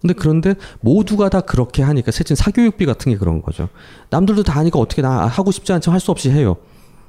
근데 0.00 0.14
그런데 0.14 0.54
모두가 0.80 1.28
다 1.30 1.40
그렇게 1.40 1.82
하니까 1.82 2.12
세진 2.12 2.36
사교육비 2.36 2.86
같은 2.86 3.10
게 3.10 3.18
그런 3.18 3.42
거죠. 3.42 3.68
남들도 4.10 4.44
다 4.44 4.58
하니까 4.60 4.78
어떻게 4.78 5.02
나 5.02 5.26
하고 5.26 5.50
싶지 5.50 5.72
않지만 5.72 5.94
할 5.94 6.00
수 6.00 6.10
없이 6.10 6.30
해요. 6.30 6.56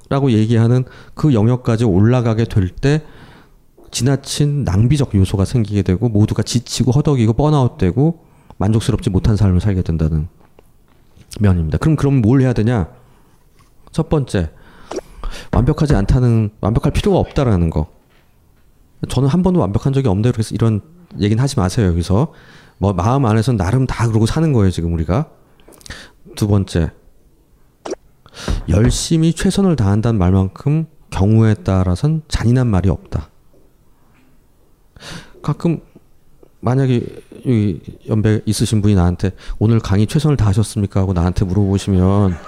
라고 0.10 0.32
얘기하는 0.32 0.86
그 1.14 1.34
영역까지 1.34 1.86
올라가게 1.86 2.46
될 2.46 2.70
때 2.70 3.04
지나친 3.92 4.64
낭비적 4.64 5.16
요소가 5.16 5.46
생기게 5.46 5.82
되고 5.82 6.10
모두가 6.10 6.44
지치고 6.44 6.92
허덕이고 6.92 7.34
번아웃되고 7.34 8.26
만족스럽지 8.58 9.10
못한 9.10 9.36
삶을 9.38 9.62
살게 9.62 9.82
된다는 9.82 10.28
면입니다. 11.40 11.78
그럼 11.78 11.96
그럼 11.96 12.22
뭘 12.22 12.42
해야 12.42 12.54
되냐? 12.54 12.90
첫 13.92 14.10
번째 14.10 14.52
완벽하지 15.52 15.96
않다는 15.96 16.50
완벽할 16.62 16.92
필요가 16.92 17.18
없다라는 17.20 17.70
거. 17.70 17.88
저는 19.10 19.30
한 19.30 19.44
번도 19.44 19.60
완벽한 19.60 19.94
적이 19.94 20.10
없는데 20.10 20.32
그래서 20.32 20.54
이런 20.54 20.82
얘기는 21.20 21.42
하지 21.42 21.58
마세요 21.58 21.88
여기서 21.88 22.34
뭐 22.80 22.94
마음 22.94 23.26
안에서 23.26 23.54
나름 23.54 23.88
다 23.88 24.08
그러고 24.08 24.26
사는 24.26 24.52
거예요 24.54 24.72
지금 24.72 24.94
우리가 24.94 25.30
두 26.36 26.48
번째 26.48 26.92
열심히 28.70 29.34
최선을 29.34 29.76
다한다는 29.76 30.20
말만큼 30.20 30.88
경우에 31.10 31.54
따라선 31.56 32.22
잔인한 32.28 32.68
말이 32.68 32.90
없다. 32.90 33.30
가끔 35.42 35.82
만약에 36.60 37.02
여기 37.46 37.80
연배 38.10 38.42
있으신 38.46 38.82
분이 38.82 38.96
나한테 38.96 39.32
오늘 39.60 39.80
강의 39.80 40.08
최선을 40.08 40.38
다하셨습니까 40.38 41.00
하고 41.00 41.14
나한테 41.14 41.46
물어보시면 41.46 42.36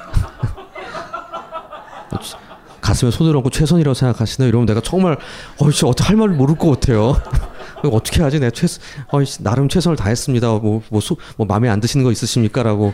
가슴에 2.82 3.12
손을 3.12 3.36
얹고 3.38 3.52
최선이라고 3.52 3.94
생각하시나 3.94 4.48
이러면 4.48 4.66
내가 4.66 4.82
정말 4.82 5.18
어이씨 5.60 5.86
어떻게 5.86 6.08
할 6.08 6.16
말을 6.16 6.34
모를 6.34 6.56
것 6.56 6.72
같아요. 6.72 7.16
어떻게 7.84 8.24
하지? 8.24 8.40
내가 8.40 8.52
최 8.52 8.68
어이씨 9.14 9.44
나름 9.44 9.70
최선을 9.70 9.96
다했습니다. 9.96 10.48
뭐뭐 10.48 10.82
뭐, 10.90 11.02
뭐 11.38 11.46
마음에 11.46 11.70
안 11.70 11.80
드시는 11.80 12.04
거 12.04 12.12
있으십니까?라고 12.12 12.94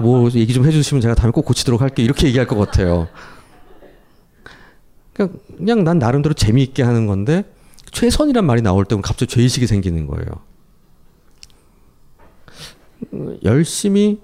뭐 0.00 0.28
얘기 0.34 0.52
좀 0.52 0.64
해주시면 0.64 1.00
제가 1.00 1.14
다음에 1.14 1.32
꼭 1.32 1.44
고치도록 1.44 1.80
할게 1.80 2.02
이렇게 2.02 2.26
얘기할 2.26 2.46
것 2.46 2.56
같아요. 2.56 3.08
그냥, 5.12 5.32
그냥 5.56 5.84
난 5.84 5.98
나름대로 5.98 6.34
재미있게 6.34 6.82
하는 6.82 7.06
건데 7.06 7.44
최선이란 7.92 8.44
말이 8.44 8.62
나올 8.62 8.84
때 8.84 8.96
갑자기 8.96 9.32
죄의식이 9.32 9.66
생기는 9.66 10.06
거예요. 10.06 10.26
열심히 13.44 14.20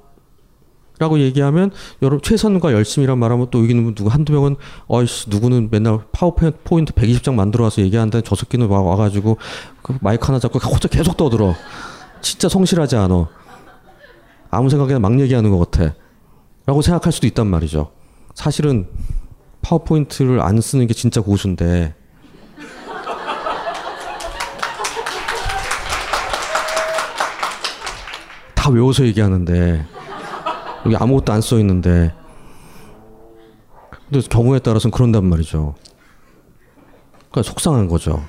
라고 0.98 1.18
얘기하면 1.18 1.70
여러분 2.02 2.20
최선과 2.22 2.72
열심이란 2.72 3.18
말하면 3.18 3.48
또 3.50 3.62
여기는 3.62 3.94
누구 3.94 4.10
한두 4.10 4.34
명은 4.34 4.56
어이씨 4.86 5.30
누구는 5.30 5.68
맨날 5.70 6.00
파워포인트 6.12 6.92
120장 6.92 7.32
만들어 7.32 7.64
와서 7.64 7.80
얘기하는데 7.80 8.20
저 8.20 8.34
새끼는 8.34 8.68
와, 8.68 8.82
와가지고 8.82 9.38
그 9.82 9.96
마이크 10.02 10.26
하나 10.26 10.38
잡고 10.38 10.58
혼자 10.58 10.88
계속 10.88 11.16
떠들어 11.16 11.54
진짜 12.20 12.50
성실하지 12.50 12.96
않아 12.96 13.28
아무 14.50 14.68
생각이나 14.70 14.98
막 14.98 15.18
얘기하는 15.20 15.50
것 15.50 15.70
같아. 15.70 15.94
라고 16.66 16.82
생각할 16.82 17.12
수도 17.12 17.26
있단 17.26 17.46
말이죠. 17.46 17.90
사실은 18.34 18.86
파워포인트를 19.62 20.40
안 20.40 20.60
쓰는 20.60 20.86
게 20.86 20.94
진짜 20.94 21.20
고수인데. 21.20 21.94
다 28.54 28.70
외워서 28.70 29.04
얘기하는데. 29.04 29.86
여기 30.86 30.96
아무것도 30.96 31.32
안 31.32 31.40
써 31.40 31.58
있는데. 31.58 32.14
근데 34.10 34.26
경우에 34.28 34.58
따라서는 34.58 34.92
그런단 34.92 35.24
말이죠. 35.24 35.74
그러니까 37.30 37.42
속상한 37.42 37.88
거죠. 37.88 38.22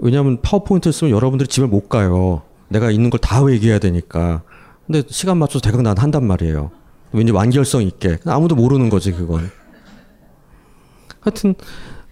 왜냐하면 0.00 0.40
파워포인트를 0.42 0.92
쓰면 0.92 1.10
여러분들이 1.12 1.48
집에 1.48 1.66
못 1.66 1.88
가요. 1.88 2.42
내가 2.68 2.90
있는 2.90 3.10
걸 3.10 3.18
다 3.20 3.40
얘기해야 3.50 3.78
되니까. 3.78 4.42
근데 4.86 5.02
시간 5.08 5.38
맞춰서 5.38 5.60
대강 5.60 5.82
난 5.82 5.96
한단 5.98 6.26
말이에요. 6.26 6.70
왠지 7.12 7.32
완결성 7.32 7.82
있게. 7.82 8.18
아무도 8.26 8.54
모르는 8.54 8.88
거지 8.90 9.12
그건. 9.12 9.50
하여튼 11.20 11.54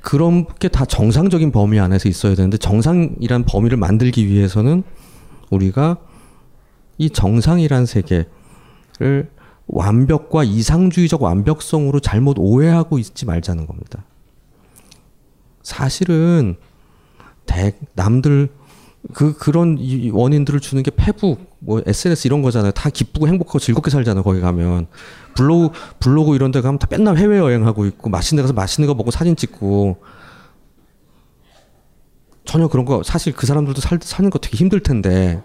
그런 0.01 0.47
게 0.59 0.69
다 0.69 0.85
정상적인 0.85 1.53
범위 1.53 1.79
안에서 1.81 2.09
있어야 2.09 2.35
되는데 2.35 2.57
정상이란 2.59 3.45
범위를 3.45 3.77
만들기 3.77 4.27
위해서는 4.27 4.83
우리가 5.51 5.99
이 6.99 7.11
정상이란 7.11 7.87
세계를 7.87 8.27
완벽과 9.67 10.45
이상주의적 10.45 11.23
완벽성으로 11.23 12.01
잘못 12.01 12.37
오해하고 12.39 12.99
있지 12.99 13.27
말자는 13.27 13.67
겁니다. 13.67 14.05
사실은 15.63 16.57
대, 17.47 17.75
남들 17.95 18.49
그 19.13 19.37
그런 19.37 19.79
원인들을 20.13 20.61
주는 20.61 20.83
게 20.83 20.91
페북, 20.91 21.57
뭐 21.61 21.81
SNS 21.87 22.27
이런 22.27 22.43
거잖아요. 22.43 22.73
다 22.73 22.91
기쁘고 22.91 23.29
행복하고 23.29 23.59
즐겁게 23.59 23.91
살잖아요. 23.91 24.23
거기 24.23 24.41
가면 24.41 24.89
블로그 25.35 25.79
블로그 26.01 26.35
이런 26.35 26.51
데 26.51 26.61
가면 26.61 26.79
다 26.79 26.87
맨날 26.91 27.17
해외 27.17 27.39
여행하고 27.39 27.87
있고 27.87 28.11
맛있는 28.11 28.43
데 28.43 28.43
가서 28.43 28.53
맛있는 28.53 28.89
거 28.89 28.95
먹고 28.95 29.11
사진 29.11 29.37
찍고 29.37 29.99
전혀 32.45 32.69
그런 32.69 32.85
거 32.85 33.03
사실 33.05 33.33
그 33.35 33.47
사람들도 33.47 33.81
살, 33.81 33.99
사는 34.03 34.31
거 34.31 34.39
되게 34.39 34.57
힘들 34.57 34.81
텐데 34.81 35.43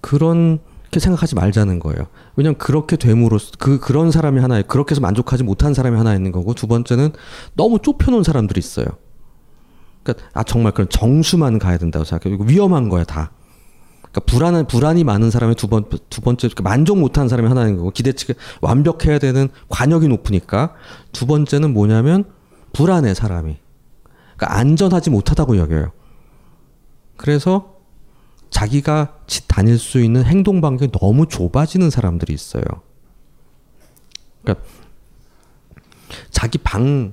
그렇게 0.00 1.00
생각하지 1.00 1.34
말자는 1.34 1.80
거예요. 1.80 2.06
왜냐면 2.36 2.58
그렇게 2.58 2.96
됨으로써 2.96 3.52
그 3.58 3.80
그런 3.80 4.10
사람이 4.10 4.40
하나 4.40 4.62
그렇게 4.62 4.92
해서 4.92 5.00
만족하지 5.00 5.42
못한 5.42 5.74
사람이 5.74 5.96
하나 5.96 6.14
있는 6.14 6.32
거고 6.32 6.54
두 6.54 6.66
번째는 6.66 7.12
너무 7.54 7.80
좁혀놓은 7.80 8.22
사람들이 8.22 8.58
있어요. 8.58 8.86
그러니까 10.06 10.28
아 10.32 10.42
정말 10.44 10.72
그런 10.72 10.88
정수만 10.88 11.58
가야 11.58 11.78
된다고 11.78 12.04
생각해요. 12.04 12.38
위험한 12.42 12.88
거야 12.88 13.04
다. 13.04 13.32
그러니까 14.00 14.20
불안한 14.20 14.66
불안이 14.66 15.04
많은 15.04 15.30
사람이 15.30 15.56
두번 15.56 15.84
두 16.08 16.20
번째 16.20 16.48
만족 16.62 16.98
못하는 16.98 17.28
사람이 17.28 17.48
하나인 17.48 17.76
거고 17.76 17.90
기대치가 17.90 18.34
완벽해야 18.62 19.18
되는 19.18 19.48
관역이 19.68 20.08
높으니까 20.08 20.74
두 21.12 21.26
번째는 21.26 21.72
뭐냐면 21.72 22.24
불안해 22.72 23.14
사람이. 23.14 23.56
그러니까 24.36 24.58
안전하지 24.58 25.10
못하다고 25.10 25.58
여겨요. 25.58 25.92
그래서 27.16 27.74
자기가 28.50 29.18
다닐 29.48 29.78
수 29.78 30.00
있는 30.00 30.24
행동 30.24 30.60
반경이 30.60 30.92
너무 30.92 31.26
좁아지는 31.26 31.90
사람들이 31.90 32.32
있어요. 32.32 32.62
그러니까 34.42 34.64
자기 36.30 36.58
방, 36.58 37.12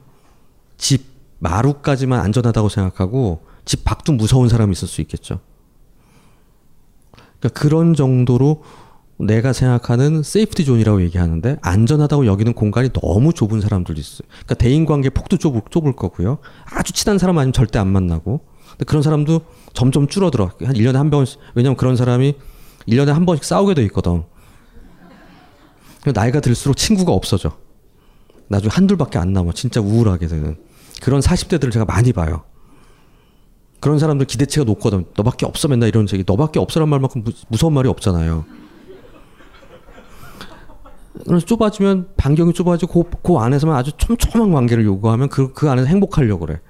집, 0.77 1.12
마루까지만 1.43 2.21
안전하다고 2.21 2.69
생각하고 2.69 3.45
집 3.65 3.83
밖도 3.83 4.13
무서운 4.13 4.47
사람이 4.47 4.71
있을 4.71 4.87
수 4.87 5.01
있겠죠. 5.01 5.41
그러니까 7.39 7.59
그런 7.59 7.93
정도로 7.93 8.63
내가 9.17 9.51
생각하는 9.51 10.23
safety 10.23 10.63
zone이라고 10.65 11.01
얘기하는데 11.03 11.57
안전하다고 11.61 12.25
여기는 12.25 12.53
공간이 12.53 12.89
너무 12.93 13.33
좁은 13.33 13.59
사람들도 13.59 13.99
있어요. 13.99 14.27
그러니까 14.29 14.55
대인 14.55 14.85
관계 14.85 15.09
폭도 15.09 15.37
좁을, 15.37 15.61
좁을 15.69 15.95
거고요. 15.95 16.39
아주 16.65 16.93
친한 16.93 17.17
사람 17.17 17.37
아니면 17.37 17.51
절대 17.51 17.77
안 17.77 17.89
만나고. 17.89 18.41
근데 18.71 18.85
그런 18.85 19.03
사람도 19.03 19.41
점점 19.73 20.07
줄어들어. 20.07 20.51
한 20.63 20.73
1년에 20.73 20.93
한 20.93 21.09
번씩. 21.09 21.39
왜냐면 21.55 21.75
그런 21.75 21.95
사람이 21.97 22.35
1년에 22.87 23.07
한 23.07 23.25
번씩 23.25 23.43
싸우게 23.43 23.73
돼 23.75 23.83
있거든. 23.83 24.23
나이가 26.13 26.39
들수록 26.39 26.77
친구가 26.77 27.11
없어져. 27.11 27.57
나중에 28.47 28.71
한둘밖에 28.71 29.19
안 29.19 29.33
남아. 29.33 29.51
진짜 29.53 29.81
우울하게 29.81 30.27
되는. 30.27 30.57
그런 31.03 31.19
40대들을 31.19 31.69
제가 31.69 31.83
많이 31.83 32.13
봐요. 32.13 32.43
그런 33.81 33.99
사람들 33.99 34.25
기대치가 34.25 34.63
높거든. 34.63 35.03
너밖에 35.17 35.45
없어 35.45 35.67
맨날 35.67 35.89
이런 35.89 36.07
얘기. 36.13 36.23
너밖에 36.25 36.59
없어란 36.59 36.87
말만큼 36.87 37.25
무서운 37.49 37.73
말이 37.73 37.89
없잖아요. 37.89 38.45
그래서 41.25 41.45
좁아지면 41.45 42.07
반경이 42.15 42.53
좁아지고 42.53 43.03
그, 43.03 43.17
그 43.21 43.35
안에서만 43.35 43.75
아주 43.75 43.91
촘촘한 43.97 44.53
관계를 44.53 44.85
요구하면 44.85 45.27
그, 45.27 45.51
그 45.51 45.69
안에서 45.69 45.87
행복하려고 45.87 46.45
그래. 46.45 46.61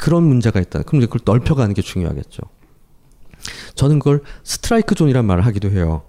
그런 0.00 0.24
문제가 0.24 0.58
있다. 0.58 0.82
그럼 0.82 1.02
그걸 1.02 1.20
넓혀가는 1.24 1.74
게 1.74 1.82
중요하겠죠. 1.82 2.42
저는 3.76 4.00
그걸 4.00 4.22
스트라이크 4.42 4.96
존이란 4.96 5.24
말을 5.24 5.46
하기도 5.46 5.70
해요. 5.70 6.02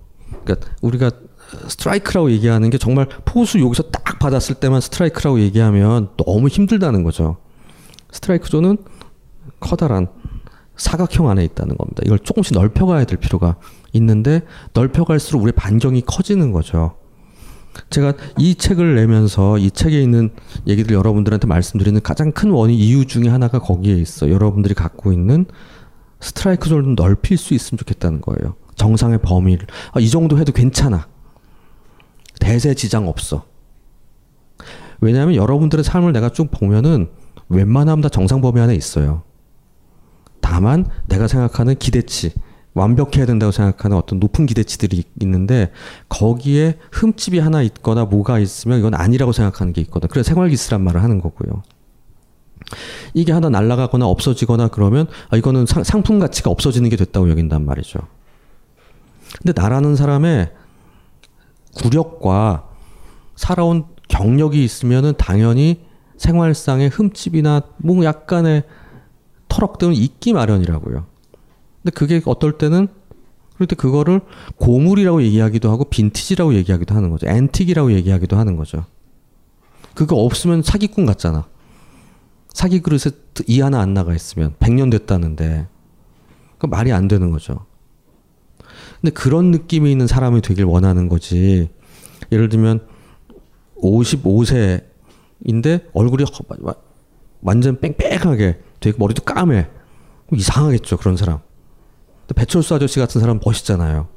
그러니까 0.43 0.67
우리가 0.81 1.11
스트라이크라고 1.67 2.31
얘기하는 2.31 2.71
게 2.71 2.79
정말 2.79 3.07
포수 3.25 3.59
여기서 3.59 3.83
딱 3.83 4.02
받았을 4.23 4.55
때만 4.55 4.79
스트라이크라고 4.79 5.41
얘기하면 5.41 6.09
너무 6.15 6.47
힘들다는 6.47 7.03
거죠. 7.03 7.37
스트라이크 8.09 8.49
존은 8.49 8.77
커다란 9.59 10.07
사각형 10.77 11.29
안에 11.29 11.43
있다는 11.43 11.75
겁니다. 11.77 12.01
이걸 12.05 12.19
조금씩 12.19 12.53
넓혀가야 12.53 13.03
될 13.05 13.19
필요가 13.19 13.57
있는데 13.91 14.41
넓혀갈수록 14.73 15.41
우리의 15.41 15.53
반경이 15.53 16.03
커지는 16.05 16.51
거죠. 16.53 16.95
제가 17.89 18.13
이 18.37 18.55
책을 18.55 18.95
내면서 18.95 19.57
이 19.57 19.69
책에 19.69 20.01
있는 20.01 20.29
얘기들 20.67 20.95
여러분들한테 20.95 21.47
말씀드리는 21.47 21.99
가장 22.01 22.31
큰 22.31 22.51
원인 22.51 22.77
이유 22.77 23.05
중에 23.05 23.27
하나가 23.27 23.59
거기에 23.59 23.95
있어. 23.95 24.29
여러분들이 24.29 24.73
갖고 24.73 25.11
있는 25.11 25.45
스트라이크 26.21 26.69
존을 26.69 26.95
넓힐 26.95 27.37
수 27.37 27.53
있으면 27.53 27.77
좋겠다는 27.79 28.21
거예요. 28.21 28.55
정상의 28.75 29.19
범위를 29.21 29.67
아, 29.91 29.99
이 29.99 30.09
정도 30.09 30.39
해도 30.39 30.53
괜찮아. 30.53 31.07
대세 32.39 32.73
지장 32.73 33.07
없어. 33.09 33.52
왜냐하면 35.03 35.35
여러분들의 35.35 35.84
삶을 35.84 36.13
내가 36.13 36.30
쭉 36.30 36.49
보면은 36.49 37.09
웬만하면 37.49 38.01
다 38.01 38.09
정상 38.09 38.41
범위 38.41 38.61
안에 38.61 38.73
있어요. 38.73 39.23
다만 40.39 40.85
내가 41.07 41.27
생각하는 41.27 41.75
기대치, 41.75 42.34
완벽해야 42.73 43.25
된다고 43.25 43.51
생각하는 43.51 43.97
어떤 43.97 44.19
높은 44.19 44.45
기대치들이 44.45 45.03
있는데 45.21 45.71
거기에 46.09 46.80
흠집이 46.91 47.39
하나 47.39 47.61
있거나 47.61 48.05
뭐가 48.05 48.39
있으면 48.39 48.80
이건 48.80 48.93
아니라고 48.93 49.31
생각하는 49.31 49.73
게 49.73 49.81
있거든. 49.81 50.09
그래서 50.09 50.27
생활기스란 50.30 50.81
말을 50.81 51.03
하는 51.03 51.21
거고요. 51.21 51.63
이게 53.13 53.31
하나 53.31 53.49
날아가거나 53.49 54.07
없어지거나 54.07 54.69
그러면 54.69 55.07
아, 55.30 55.38
이거는 55.38 55.65
상, 55.65 55.84
상품 55.84 56.17
가치가 56.17 56.49
없어지는 56.49 56.89
게 56.89 56.95
됐다고 56.95 57.30
여긴단 57.30 57.65
말이죠. 57.65 57.99
근데 59.38 59.59
나라는 59.59 59.95
사람의 59.95 60.51
구력과 61.75 62.69
살아온 63.35 63.92
경력이 64.14 64.64
있으면은 64.64 65.14
당연히 65.18 65.81
생활상의 66.18 66.90
흠집이나 66.90 67.64
뭐 67.77 68.06
약간의 68.06 68.64
터럭 69.48 69.80
등은 69.80 69.95
있기 69.95 70.34
마련이라고요. 70.34 71.06
근데 71.81 71.91
그게 71.95 72.22
어떨 72.26 72.60
때는 72.60 72.88
그럴 73.56 73.68
때 73.68 73.76
그거를 73.76 74.22
고물이라고 74.57 75.23
얘기하기도 75.23 75.72
하고 75.72 75.85
빈티지라고 75.85 76.53
얘기하기도 76.53 76.94
하는 76.94 77.10
거죠. 77.10 77.27
앤틱이라고 77.27 77.91
얘기하기도 77.94 78.38
하는 78.38 78.56
거죠. 78.56 78.85
그거 79.95 80.18
없으면 80.18 80.61
사기꾼 80.61 81.07
같잖아. 81.07 81.48
사기 82.53 82.81
그릇에 82.81 83.11
이 83.48 83.61
하나 83.61 83.80
안 83.80 83.95
나가 83.95 84.14
있으면 84.14 84.53
100년 84.60 84.91
됐다는데 84.91 85.68
그 86.60 86.68
말이 86.68 86.91
안 86.91 87.07
되는 87.07 87.31
거죠. 87.31 87.65
근데 89.02 89.11
그런 89.11 89.49
느낌이 89.49 89.91
있는 89.91 90.06
사람이 90.06 90.41
되길 90.41 90.65
원하는 90.65 91.10
거지. 91.10 91.69
예를 92.31 92.49
들면 92.49 92.92
55세인데 93.84 95.89
얼굴이 95.93 96.23
완전 97.41 97.80
뺑뺑하게 97.80 98.60
되게 98.80 98.97
머리도 98.97 99.23
까매. 99.23 99.68
이상하겠죠 100.31 100.97
그런 100.97 101.18
사람. 101.18 101.39
배철수 102.35 102.73
아저씨 102.73 102.99
같은 102.99 103.22
사람 103.22 103.39
멋있잖아요. 103.43 104.07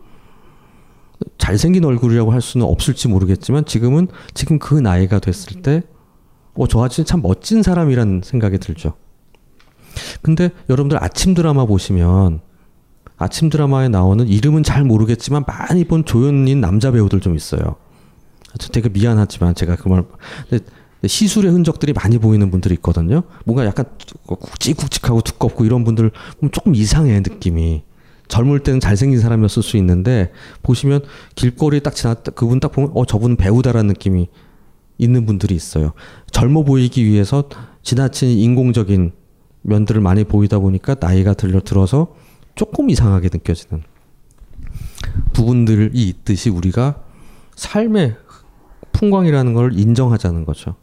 잘생긴 1.39 1.85
얼굴이라고 1.85 2.33
할 2.33 2.41
수는 2.41 2.67
없을지 2.67 3.09
모르겠지만 3.09 3.65
지금은 3.65 4.09
지금 4.35 4.59
그 4.59 4.75
나이가 4.75 5.19
됐을 5.19 5.63
때 5.63 5.83
어, 6.55 6.67
저 6.67 6.85
아저씨 6.85 7.05
참 7.05 7.23
멋진 7.23 7.63
사람이란 7.63 8.23
생각이 8.25 8.59
들죠. 8.59 8.95
근데 10.23 10.51
여러분들 10.69 11.03
아침 11.03 11.35
드라마 11.35 11.65
보시면 11.65 12.41
아침 13.17 13.49
드라마에 13.49 13.89
나오는 13.89 14.27
이름은 14.27 14.63
잘 14.63 14.85
모르겠지만 14.85 15.45
많이 15.47 15.85
본 15.85 16.05
조연인 16.05 16.61
남자 16.61 16.91
배우들 16.91 17.21
좀 17.21 17.35
있어요. 17.35 17.77
되게 18.73 18.89
미안하지만 18.89 19.55
제가 19.55 19.77
그 19.77 19.89
말, 19.89 20.05
시술의 21.05 21.53
흔적들이 21.53 21.93
많이 21.93 22.19
보이는 22.19 22.51
분들이 22.51 22.75
있거든요. 22.75 23.23
뭔가 23.45 23.65
약간 23.65 23.85
굵직굵직하고 24.27 25.21
두껍고 25.21 25.65
이런 25.65 25.85
분들 25.85 26.11
조금 26.53 26.75
이상해 26.75 27.21
느낌이. 27.21 27.85
젊을 28.29 28.61
때는 28.61 28.81
잘생긴 28.81 29.21
사람이었을 29.21 29.63
수 29.63 29.77
있는데 29.77 30.33
보시면 30.65 31.03
길거리에 31.37 31.79
딱 31.79 31.95
지났다 31.95 32.33
그분 32.33 32.59
딱 32.59 32.73
보면 32.73 32.91
어 32.95 33.05
저분은 33.05 33.37
배우다라는 33.37 33.87
느낌이 33.89 34.29
있는 34.99 35.27
분들이 35.27 35.55
있어요. 35.55 35.93
젊어 36.33 36.65
보이기 36.65 37.05
위해서 37.05 37.49
지나친 37.83 38.31
인공적인 38.31 39.13
면들을 39.63 40.01
많이 40.01 40.25
보이다 40.25 40.59
보니까 40.59 40.97
나이가 40.99 41.35
들려 41.35 41.61
들어서 41.61 42.15
조금 42.55 42.91
이상하게 42.91 43.29
느껴지는 43.33 43.83
부분들이 45.33 45.91
있듯이 45.93 46.51
우리가 46.51 47.03
삶의 47.55 48.17
풍광이라는 48.97 49.53
걸 49.53 49.79
인정하자는 49.79 50.47
거죠. 50.47 50.75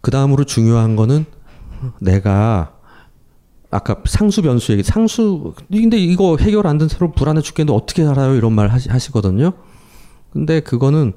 그 0.00 0.10
다음으로 0.10 0.44
중요한 0.44 0.94
거는 0.96 1.24
내가 2.00 2.74
아까 3.70 3.96
상수 4.04 4.42
변수 4.42 4.72
얘기 4.72 4.82
상수 4.82 5.54
근데 5.70 5.96
이거 5.98 6.36
해결 6.38 6.66
안된 6.66 6.88
서로 6.88 7.10
불안해 7.12 7.40
죽겠는데 7.40 7.76
어떻게 7.76 8.04
살아요 8.04 8.34
이런 8.34 8.52
말 8.52 8.68
하시, 8.68 8.88
하시거든요. 8.90 9.52
근데 10.32 10.60
그거는 10.60 11.12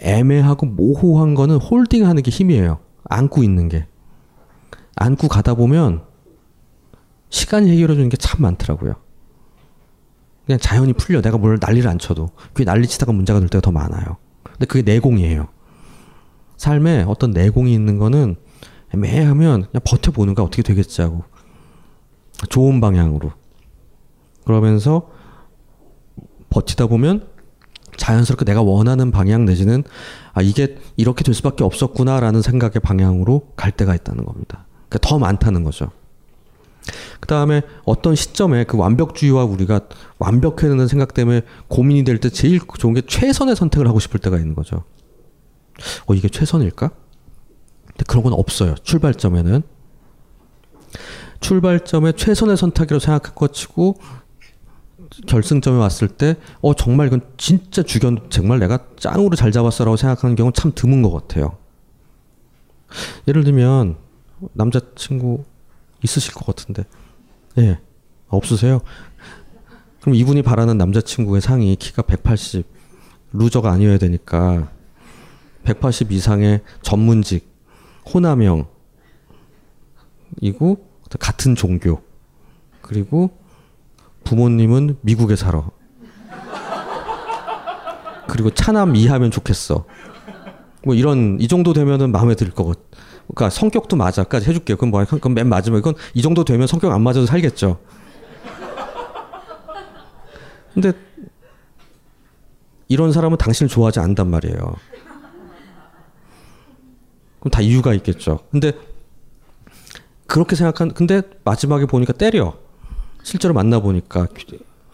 애매하고 0.00 0.66
모호한 0.66 1.34
거는 1.34 1.56
홀딩하는 1.56 2.22
게 2.22 2.30
힘이에요. 2.30 2.78
안고 3.04 3.42
있는 3.42 3.68
게 3.68 3.86
안고 4.96 5.28
가다 5.28 5.54
보면 5.54 6.02
시간이 7.30 7.70
해결해 7.70 7.94
주는 7.94 8.08
게 8.08 8.16
참 8.18 8.42
많더라고요. 8.42 8.94
그냥 10.50 10.58
자연히 10.58 10.92
풀려. 10.92 11.22
내가 11.22 11.38
뭘 11.38 11.58
난리를 11.60 11.88
안 11.88 12.00
쳐도 12.00 12.30
그게 12.52 12.64
난리 12.64 12.88
치다가 12.88 13.12
문제가 13.12 13.38
될 13.38 13.48
때가 13.48 13.62
더 13.62 13.70
많아요. 13.70 14.16
근데 14.42 14.66
그게 14.66 14.82
내공이에요. 14.82 15.46
삶에 16.56 17.04
어떤 17.06 17.30
내공이 17.30 17.72
있는 17.72 17.98
거는 17.98 18.34
애매하면 18.92 19.66
그냥 19.70 19.80
버텨보는 19.84 20.34
거 20.34 20.42
어떻게 20.42 20.62
되겠지 20.62 21.02
하고 21.02 21.22
좋은 22.48 22.80
방향으로 22.80 23.30
그러면서 24.44 25.08
버티다 26.50 26.88
보면 26.88 27.28
자연스럽게 27.96 28.44
내가 28.44 28.60
원하는 28.60 29.12
방향 29.12 29.44
내지는 29.44 29.84
아 30.32 30.42
이게 30.42 30.78
이렇게 30.96 31.22
될 31.22 31.32
수밖에 31.32 31.62
없었구나라는 31.62 32.42
생각의 32.42 32.80
방향으로 32.82 33.52
갈 33.54 33.70
때가 33.70 33.94
있다는 33.94 34.24
겁니다. 34.24 34.66
그러니까 34.88 34.98
더 35.08 35.20
많다는 35.20 35.62
거죠. 35.62 35.92
그 37.20 37.26
다음에 37.26 37.62
어떤 37.84 38.14
시점에 38.14 38.64
그 38.64 38.76
완벽주의와 38.76 39.44
우리가 39.44 39.80
완벽해야 40.18 40.70
되는 40.70 40.86
생각 40.88 41.14
때문에 41.14 41.42
고민이 41.68 42.04
될 42.04 42.18
때 42.18 42.28
제일 42.30 42.60
좋은 42.78 42.94
게 42.94 43.02
최선의 43.02 43.56
선택을 43.56 43.88
하고 43.88 43.98
싶을 44.00 44.20
때가 44.20 44.36
있는 44.38 44.54
거죠. 44.54 44.84
어, 46.06 46.14
이게 46.14 46.28
최선일까? 46.28 46.90
근데 47.86 48.04
그런 48.06 48.22
건 48.22 48.32
없어요. 48.34 48.74
출발점에는. 48.82 49.62
출발점에 51.40 52.12
최선의 52.12 52.56
선택이라고 52.56 53.00
생각할 53.00 53.34
것 53.34 53.54
치고 53.54 53.96
결승점에 55.26 55.78
왔을 55.78 56.08
때, 56.08 56.36
어, 56.60 56.74
정말 56.74 57.06
이건 57.08 57.22
진짜 57.36 57.82
주견, 57.82 58.26
정말 58.30 58.58
내가 58.58 58.86
짱으로 58.96 59.34
잘 59.34 59.50
잡았어라고 59.50 59.96
생각하는 59.96 60.36
경우는 60.36 60.52
참 60.54 60.72
드문 60.74 61.02
것 61.02 61.10
같아요. 61.10 61.56
예를 63.26 63.42
들면, 63.44 63.96
남자친구 64.52 65.44
있으실 66.02 66.34
것 66.34 66.46
같은데, 66.46 66.84
예, 67.58 67.78
없으세요? 68.28 68.80
그럼 70.00 70.14
이분이 70.14 70.42
바라는 70.42 70.78
남자친구의 70.78 71.40
상이 71.40 71.76
키가 71.76 72.02
180, 72.02 72.66
루저가 73.32 73.70
아니어야 73.70 73.98
되니까, 73.98 74.70
180 75.64 76.12
이상의 76.12 76.62
전문직, 76.82 77.48
호남형, 78.12 78.66
이고 80.40 80.86
같은 81.18 81.54
종교, 81.54 82.02
그리고 82.80 83.30
부모님은 84.24 84.98
미국에 85.02 85.36
살아. 85.36 85.70
그리고 88.28 88.50
차남 88.50 88.94
이하면 88.94 89.30
좋겠어. 89.30 89.84
뭐 90.84 90.94
이런 90.94 91.38
이 91.40 91.48
정도 91.48 91.72
되면은 91.72 92.12
마음에 92.12 92.34
들 92.34 92.50
것. 92.50 92.89
그러니까 93.34 93.50
성격도 93.50 93.96
맞아까지 93.96 94.48
해줄게요. 94.48 94.76
그럼 94.76 94.90
뭐 94.90 95.04
그럼 95.04 95.34
맨 95.34 95.48
마지막 95.48 95.78
이건 95.78 95.94
이 96.14 96.22
정도 96.22 96.44
되면 96.44 96.66
성격 96.66 96.92
안 96.92 97.02
맞아도 97.02 97.26
살겠죠. 97.26 97.80
근데 100.74 100.92
이런 102.88 103.12
사람은 103.12 103.38
당신을 103.38 103.68
좋아하지 103.68 104.00
않단 104.00 104.28
말이에요. 104.28 104.74
그럼 107.38 107.50
다 107.50 107.60
이유가 107.60 107.94
있겠죠. 107.94 108.40
근데 108.50 108.72
그렇게 110.26 110.56
생각한 110.56 110.94
근데 110.94 111.22
마지막에 111.44 111.86
보니까 111.86 112.12
때려. 112.12 112.56
실제로 113.22 113.54
만나 113.54 113.80
보니까 113.80 114.26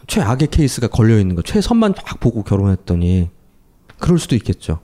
최악의 0.07 0.49
케이스가 0.49 0.89
걸려 0.89 1.19
있는 1.19 1.37
거. 1.37 1.43
최선만 1.43 1.95
확 2.05 2.21
보고 2.21 2.43
결혼했더니 2.43 3.31
그럴 3.99 4.19
수도 4.19 4.35
있겠죠. 4.35 4.81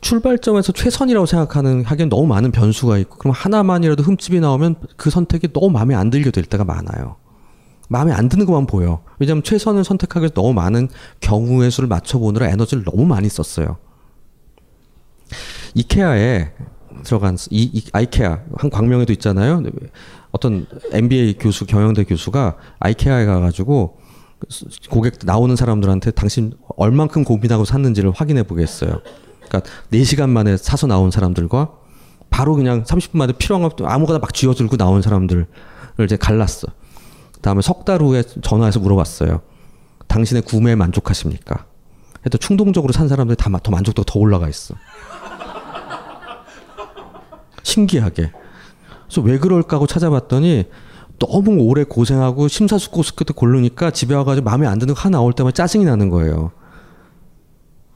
출발점에서 0.00 0.72
최선이라고 0.72 1.26
생각하는 1.26 1.84
하기엔 1.84 2.08
너무 2.08 2.26
많은 2.26 2.52
변수가 2.52 2.98
있고 2.98 3.18
그럼 3.18 3.32
하나만이라도 3.36 4.02
흠집이 4.02 4.40
나오면 4.40 4.76
그 4.96 5.10
선택이 5.10 5.52
너무 5.52 5.70
마음에 5.70 5.94
안 5.94 6.10
들게 6.10 6.30
될 6.30 6.44
때가 6.44 6.64
많아요. 6.64 7.16
마음에 7.88 8.12
안 8.12 8.28
드는 8.28 8.46
것만 8.46 8.66
보여. 8.66 9.02
왜냐하면 9.18 9.42
최선을 9.42 9.84
선택하기 9.84 10.22
위해서 10.22 10.34
너무 10.34 10.54
많은 10.54 10.88
경우의 11.20 11.70
수를 11.70 11.88
맞춰보느라 11.88 12.48
에너지를 12.48 12.84
너무 12.84 13.04
많이 13.04 13.28
썼어요. 13.28 13.76
이케아에 15.74 16.52
들어간 17.04 17.36
이, 17.50 17.62
이 17.72 17.84
아이케아 17.92 18.40
한 18.56 18.70
광명에도 18.70 19.12
있잖아요. 19.14 19.62
어떤 20.30 20.66
MBA 20.92 21.36
교수 21.38 21.66
경영대 21.66 22.04
교수가 22.04 22.56
아이케아에 22.78 23.26
가가지고 23.26 23.98
고객 24.90 25.18
나오는 25.24 25.54
사람들한테 25.54 26.10
당신 26.12 26.52
얼만큼 26.76 27.24
고민하고 27.24 27.64
샀는지를 27.64 28.12
확인해 28.12 28.42
보겠어요. 28.42 29.00
그러니까 29.52 29.70
4시간 29.92 30.30
만에 30.30 30.56
사서 30.56 30.86
나온 30.86 31.10
사람들과 31.10 31.72
바로 32.30 32.56
그냥 32.56 32.84
30분 32.84 33.18
만에 33.18 33.34
필요한 33.34 33.62
것 33.62 33.74
아무거나 33.84 34.18
막 34.18 34.32
쥐어들고 34.32 34.78
나온 34.78 35.02
사람들을 35.02 35.46
이제 36.04 36.16
갈랐어. 36.16 36.68
그다음에 37.34 37.60
석 37.60 37.84
달 37.84 38.00
후에 38.00 38.22
전화해서 38.22 38.80
물어봤어요. 38.80 39.42
당신의 40.08 40.42
구매에 40.42 40.74
만족하십니까? 40.76 41.66
해도 42.24 42.38
충동적으로 42.38 42.92
산 42.92 43.08
사람들이 43.08 43.36
다 43.36 43.50
더 43.62 43.70
만족도가 43.70 44.10
더 44.10 44.18
올라가 44.18 44.48
있어. 44.48 44.74
신기하게. 47.62 48.32
그래서 49.04 49.20
왜 49.20 49.38
그럴까 49.38 49.76
하고 49.76 49.86
찾아봤더니 49.86 50.64
너무 51.18 51.62
오래 51.62 51.84
고생하고 51.84 52.48
심사숙고스 52.48 53.14
끝에 53.14 53.34
고르니까 53.34 53.90
집에 53.90 54.14
와가지고 54.14 54.44
마음에 54.44 54.66
안 54.66 54.78
드는 54.78 54.94
거 54.94 55.00
하나 55.00 55.18
나올 55.18 55.32
때마다 55.32 55.54
짜증이 55.54 55.84
나는 55.84 56.08
거예요. 56.08 56.52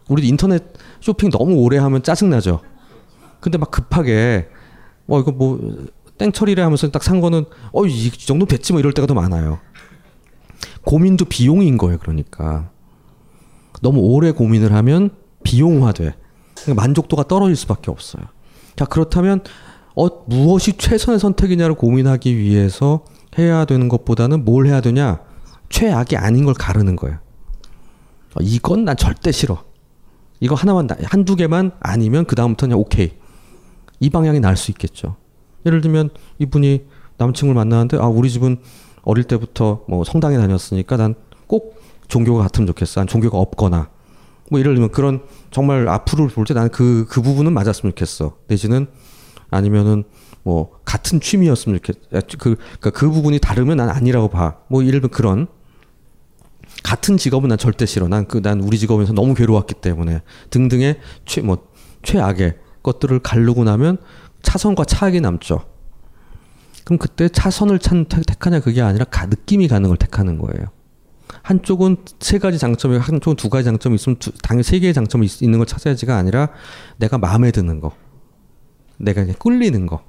우리 0.08 0.28
인터넷 0.28 0.62
쇼핑 1.00 1.30
너무 1.30 1.54
오래 1.56 1.78
하면 1.78 2.02
짜증나죠. 2.02 2.60
근데 3.40 3.58
막 3.58 3.70
급하게 3.70 4.48
어 5.06 5.20
이거 5.20 5.32
뭐 5.32 5.58
땡처리래 6.18 6.62
하면서 6.62 6.90
딱 6.90 7.02
산 7.02 7.20
거는 7.20 7.44
어 7.72 7.84
이 7.86 8.10
정도 8.10 8.46
됐지 8.46 8.72
뭐 8.72 8.80
이럴 8.80 8.92
때가 8.92 9.06
더 9.06 9.14
많아요. 9.14 9.58
고민도 10.84 11.26
비용인 11.26 11.76
거예요. 11.78 11.98
그러니까 11.98 12.70
너무 13.82 14.00
오래 14.00 14.30
고민을 14.32 14.72
하면 14.72 15.10
비용화돼. 15.42 16.14
그러니까 16.62 16.82
만족도가 16.82 17.24
떨어질 17.24 17.56
수밖에 17.56 17.90
없어요. 17.90 18.22
자 18.76 18.84
그렇다면 18.84 19.42
어, 19.94 20.08
무엇이 20.26 20.74
최선의 20.76 21.18
선택이냐를 21.20 21.74
고민하기 21.74 22.36
위해서 22.36 23.04
해야 23.38 23.64
되는 23.64 23.88
것보다는 23.88 24.44
뭘 24.44 24.66
해야 24.66 24.80
되냐? 24.80 25.20
최악이 25.68 26.16
아닌 26.16 26.44
걸 26.44 26.54
가르는 26.54 26.96
거예요. 26.96 27.18
어, 28.34 28.38
이건 28.42 28.84
난 28.84 28.96
절대 28.96 29.32
싫어. 29.32 29.64
이거 30.40 30.54
하나만, 30.54 30.88
한두 31.04 31.36
개만 31.36 31.72
아니면 31.80 32.24
그 32.26 32.34
다음부터는 32.34 32.72
그냥 32.74 32.80
오케이. 32.80 33.12
이 34.00 34.10
방향이 34.10 34.40
날 34.40 34.56
수 34.56 34.70
있겠죠. 34.70 35.16
예를 35.64 35.80
들면 35.80 36.10
이분이 36.38 36.84
남친을 37.18 37.54
만나는데, 37.54 37.96
아, 37.98 38.06
우리 38.06 38.30
집은 38.30 38.58
어릴 39.02 39.24
때부터 39.24 39.84
뭐 39.88 40.04
성당에 40.04 40.36
다녔으니까 40.36 40.96
난 40.96 41.14
꼭 41.46 41.80
종교가 42.08 42.42
같으면 42.42 42.66
좋겠어. 42.66 43.00
난 43.00 43.06
종교가 43.06 43.38
없거나. 43.38 43.88
뭐 44.50 44.58
예를 44.60 44.74
들면 44.74 44.90
그런 44.90 45.22
정말 45.52 45.88
앞으로 45.88 46.26
볼 46.28 46.44
때 46.44 46.54
나는 46.54 46.70
그, 46.70 47.06
그 47.08 47.22
부분은 47.22 47.52
맞았으면 47.52 47.92
좋겠어. 47.92 48.36
내지는 48.48 48.88
아니면은 49.50 50.02
뭐 50.42 50.72
같은 50.84 51.20
취미였으면 51.20 51.78
좋겠 51.78 51.96
그, 52.38 52.56
그러니까 52.56 52.90
그 52.90 53.10
부분이 53.10 53.38
다르면 53.38 53.76
난 53.76 53.88
아니라고 53.90 54.28
봐. 54.28 54.56
뭐 54.68 54.82
예를 54.82 55.00
들면 55.00 55.10
그런 55.10 55.46
같은 56.82 57.16
직업은 57.16 57.48
난 57.48 57.58
절대 57.58 57.86
싫어. 57.86 58.08
난 58.08 58.26
그 58.26 58.40
난 58.40 58.60
우리 58.60 58.78
직업에서 58.78 59.12
너무 59.12 59.34
괴로웠기 59.34 59.74
때문에 59.74 60.22
등등의 60.50 61.00
최 61.24 61.40
뭐 61.42 61.68
최악의 62.02 62.56
것들을 62.82 63.18
가르고 63.20 63.64
나면 63.64 63.98
차선과 64.42 64.84
차악이 64.84 65.20
남죠. 65.20 65.64
그럼 66.84 66.98
그때 66.98 67.28
차선을 67.28 67.80
찬 67.80 68.04
택하냐 68.04 68.60
그게 68.60 68.80
아니라 68.80 69.04
가, 69.06 69.26
느낌이 69.26 69.66
가는 69.66 69.88
걸 69.88 69.96
택하는 69.96 70.38
거예요. 70.38 70.66
한쪽은 71.42 71.96
세 72.20 72.38
가지 72.38 72.58
장점이 72.58 72.98
한쪽은 72.98 73.36
두 73.36 73.48
가지 73.50 73.64
장점이 73.64 73.96
있으면 73.96 74.16
두, 74.18 74.30
당연히 74.38 74.62
세 74.62 74.78
개의 74.78 74.94
장점이 74.94 75.26
있, 75.26 75.42
있는 75.42 75.58
걸 75.58 75.66
찾아야지가 75.66 76.16
아니라 76.16 76.50
내가 76.98 77.18
마음에 77.18 77.50
드는 77.50 77.80
거. 77.80 77.92
내가 78.98 79.22
이제 79.22 79.34
꿀리는 79.36 79.86
거. 79.86 80.04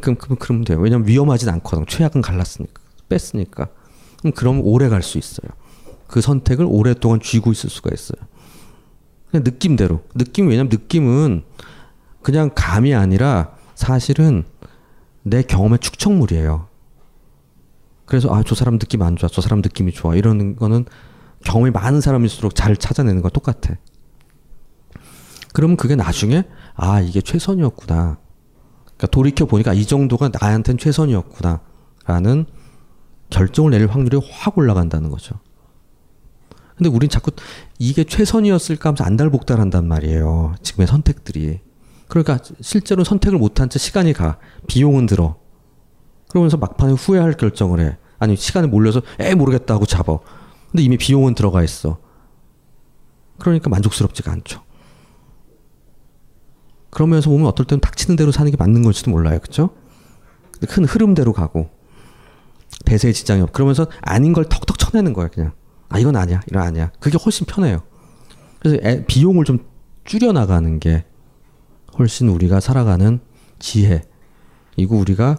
그럼, 0.00 0.16
그럼, 0.16 0.36
그러면 0.40 0.64
돼요. 0.64 0.78
왜냐면 0.80 1.06
위험하진 1.06 1.48
않거든. 1.50 1.86
최악은 1.86 2.20
갈랐으니까. 2.22 2.82
뺐으니까. 3.08 3.68
그럼 4.34 4.60
오래 4.62 4.88
갈 4.88 5.02
수 5.02 5.18
있어요. 5.18 5.50
그 6.12 6.20
선택을 6.20 6.66
오랫동안 6.68 7.20
쥐고 7.20 7.52
있을 7.52 7.70
수가 7.70 7.90
있어요. 7.94 8.22
그냥 9.30 9.44
느낌대로. 9.44 10.02
느낌, 10.14 10.48
왜냐면 10.48 10.68
느낌은 10.70 11.42
그냥 12.20 12.50
감이 12.54 12.94
아니라 12.94 13.56
사실은 13.74 14.44
내 15.22 15.40
경험의 15.42 15.78
축적물이에요. 15.78 16.68
그래서 18.04 18.28
아, 18.30 18.42
저 18.46 18.54
사람 18.54 18.78
느낌 18.78 19.00
안 19.00 19.16
좋아. 19.16 19.30
저 19.32 19.40
사람 19.40 19.62
느낌이 19.62 19.92
좋아. 19.92 20.14
이러는 20.14 20.54
거는 20.54 20.84
경험이 21.46 21.70
많은 21.70 22.02
사람일수록 22.02 22.54
잘 22.54 22.76
찾아내는 22.76 23.22
거 23.22 23.30
똑같아. 23.30 23.76
그러면 25.54 25.78
그게 25.78 25.96
나중에 25.96 26.44
아 26.74 27.00
이게 27.00 27.22
최선이었구나. 27.22 28.18
그러니까 28.84 29.06
돌이켜 29.06 29.46
보니까 29.46 29.72
이 29.72 29.86
정도가 29.86 30.28
나한테는 30.38 30.76
최선이었구나 30.76 31.60
라는 32.04 32.44
결정을 33.30 33.70
내릴 33.70 33.86
확률이 33.86 34.20
확 34.30 34.58
올라간다는 34.58 35.08
거죠. 35.08 35.40
근데 36.82 36.96
우린 36.96 37.08
자꾸 37.08 37.30
이게 37.78 38.02
최선이었을까 38.02 38.88
하면서 38.88 39.04
안달복달한단 39.04 39.86
말이에요. 39.86 40.56
지금의 40.62 40.88
선택들이. 40.88 41.60
그러니까 42.08 42.40
실제로 42.60 43.04
선택을 43.04 43.38
못한 43.38 43.70
채 43.70 43.78
시간이 43.78 44.12
가. 44.12 44.38
비용은 44.66 45.06
들어. 45.06 45.36
그러면서 46.28 46.56
막판에 46.56 46.94
후회할 46.94 47.34
결정을 47.34 47.78
해. 47.78 47.96
아니 48.18 48.34
시간에 48.34 48.66
몰려서 48.66 49.00
에 49.20 49.36
모르겠다 49.36 49.74
하고 49.74 49.86
잡아. 49.86 50.18
근데 50.72 50.82
이미 50.82 50.96
비용은 50.96 51.36
들어가 51.36 51.62
있어. 51.62 51.98
그러니까 53.38 53.70
만족스럽지가 53.70 54.32
않죠. 54.32 54.62
그러면서 56.90 57.30
보면 57.30 57.46
어떨 57.46 57.64
때는 57.64 57.80
닥치는 57.80 58.16
대로 58.16 58.32
사는 58.32 58.50
게 58.50 58.56
맞는 58.56 58.82
걸지도 58.82 59.12
몰라요. 59.12 59.38
그렇죠? 59.38 59.70
큰 60.68 60.84
흐름대로 60.84 61.32
가고 61.32 61.70
대세에 62.84 63.12
지장이 63.12 63.40
없. 63.40 63.52
그러면서 63.52 63.86
아닌 64.00 64.32
걸 64.32 64.48
턱턱 64.48 64.78
쳐내는 64.78 65.12
거예요. 65.12 65.30
그냥 65.32 65.52
아 65.92 65.98
이건 65.98 66.16
아니야, 66.16 66.40
이건 66.48 66.62
아니야. 66.62 66.90
그게 66.98 67.18
훨씬 67.22 67.46
편해요. 67.46 67.82
그래서 68.58 68.78
애, 68.84 69.04
비용을 69.06 69.44
좀 69.44 69.58
줄여 70.04 70.32
나가는 70.32 70.80
게 70.80 71.04
훨씬 71.98 72.28
우리가 72.28 72.60
살아가는 72.60 73.20
지혜. 73.58 74.02
이고 74.76 74.96
우리가 74.98 75.36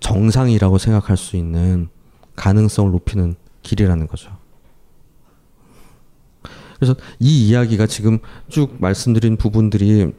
정상이라고 0.00 0.78
생각할 0.78 1.16
수 1.16 1.36
있는 1.36 1.88
가능성을 2.36 2.90
높이는 2.90 3.34
길이라는 3.62 4.06
거죠. 4.06 4.36
그래서 6.76 6.96
이 7.20 7.48
이야기가 7.48 7.86
지금 7.86 8.18
쭉 8.48 8.76
말씀드린 8.80 9.36
부분들이 9.36 10.12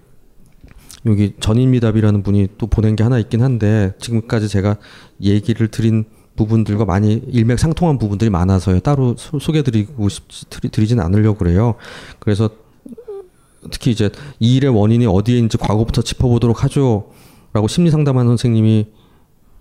여기 1.05 1.35
전인미답이라는 1.39 2.23
분이 2.23 2.49
또 2.57 2.67
보낸 2.67 2.95
게 2.95 3.03
하나 3.03 3.19
있긴 3.19 3.41
한데 3.41 3.93
지금까지 3.99 4.47
제가 4.47 4.77
얘기를 5.21 5.67
드린 5.67 6.05
부분들과 6.35 6.85
많이 6.85 7.21
일맥상통한 7.27 7.97
부분들이 7.97 8.29
많아서요. 8.29 8.79
따로 8.79 9.15
소, 9.17 9.51
개드리고 9.51 10.09
싶, 10.09 10.23
드리지는 10.49 11.03
않으려고 11.03 11.37
그래요. 11.37 11.75
그래서 12.19 12.49
특히 13.71 13.91
이제 13.91 14.09
이 14.39 14.55
일의 14.55 14.71
원인이 14.71 15.05
어디에인지 15.05 15.57
과거부터 15.57 16.01
짚어보도록 16.01 16.63
하죠. 16.63 17.11
라고 17.53 17.67
심리 17.67 17.91
상담하는 17.91 18.31
선생님이 18.31 18.87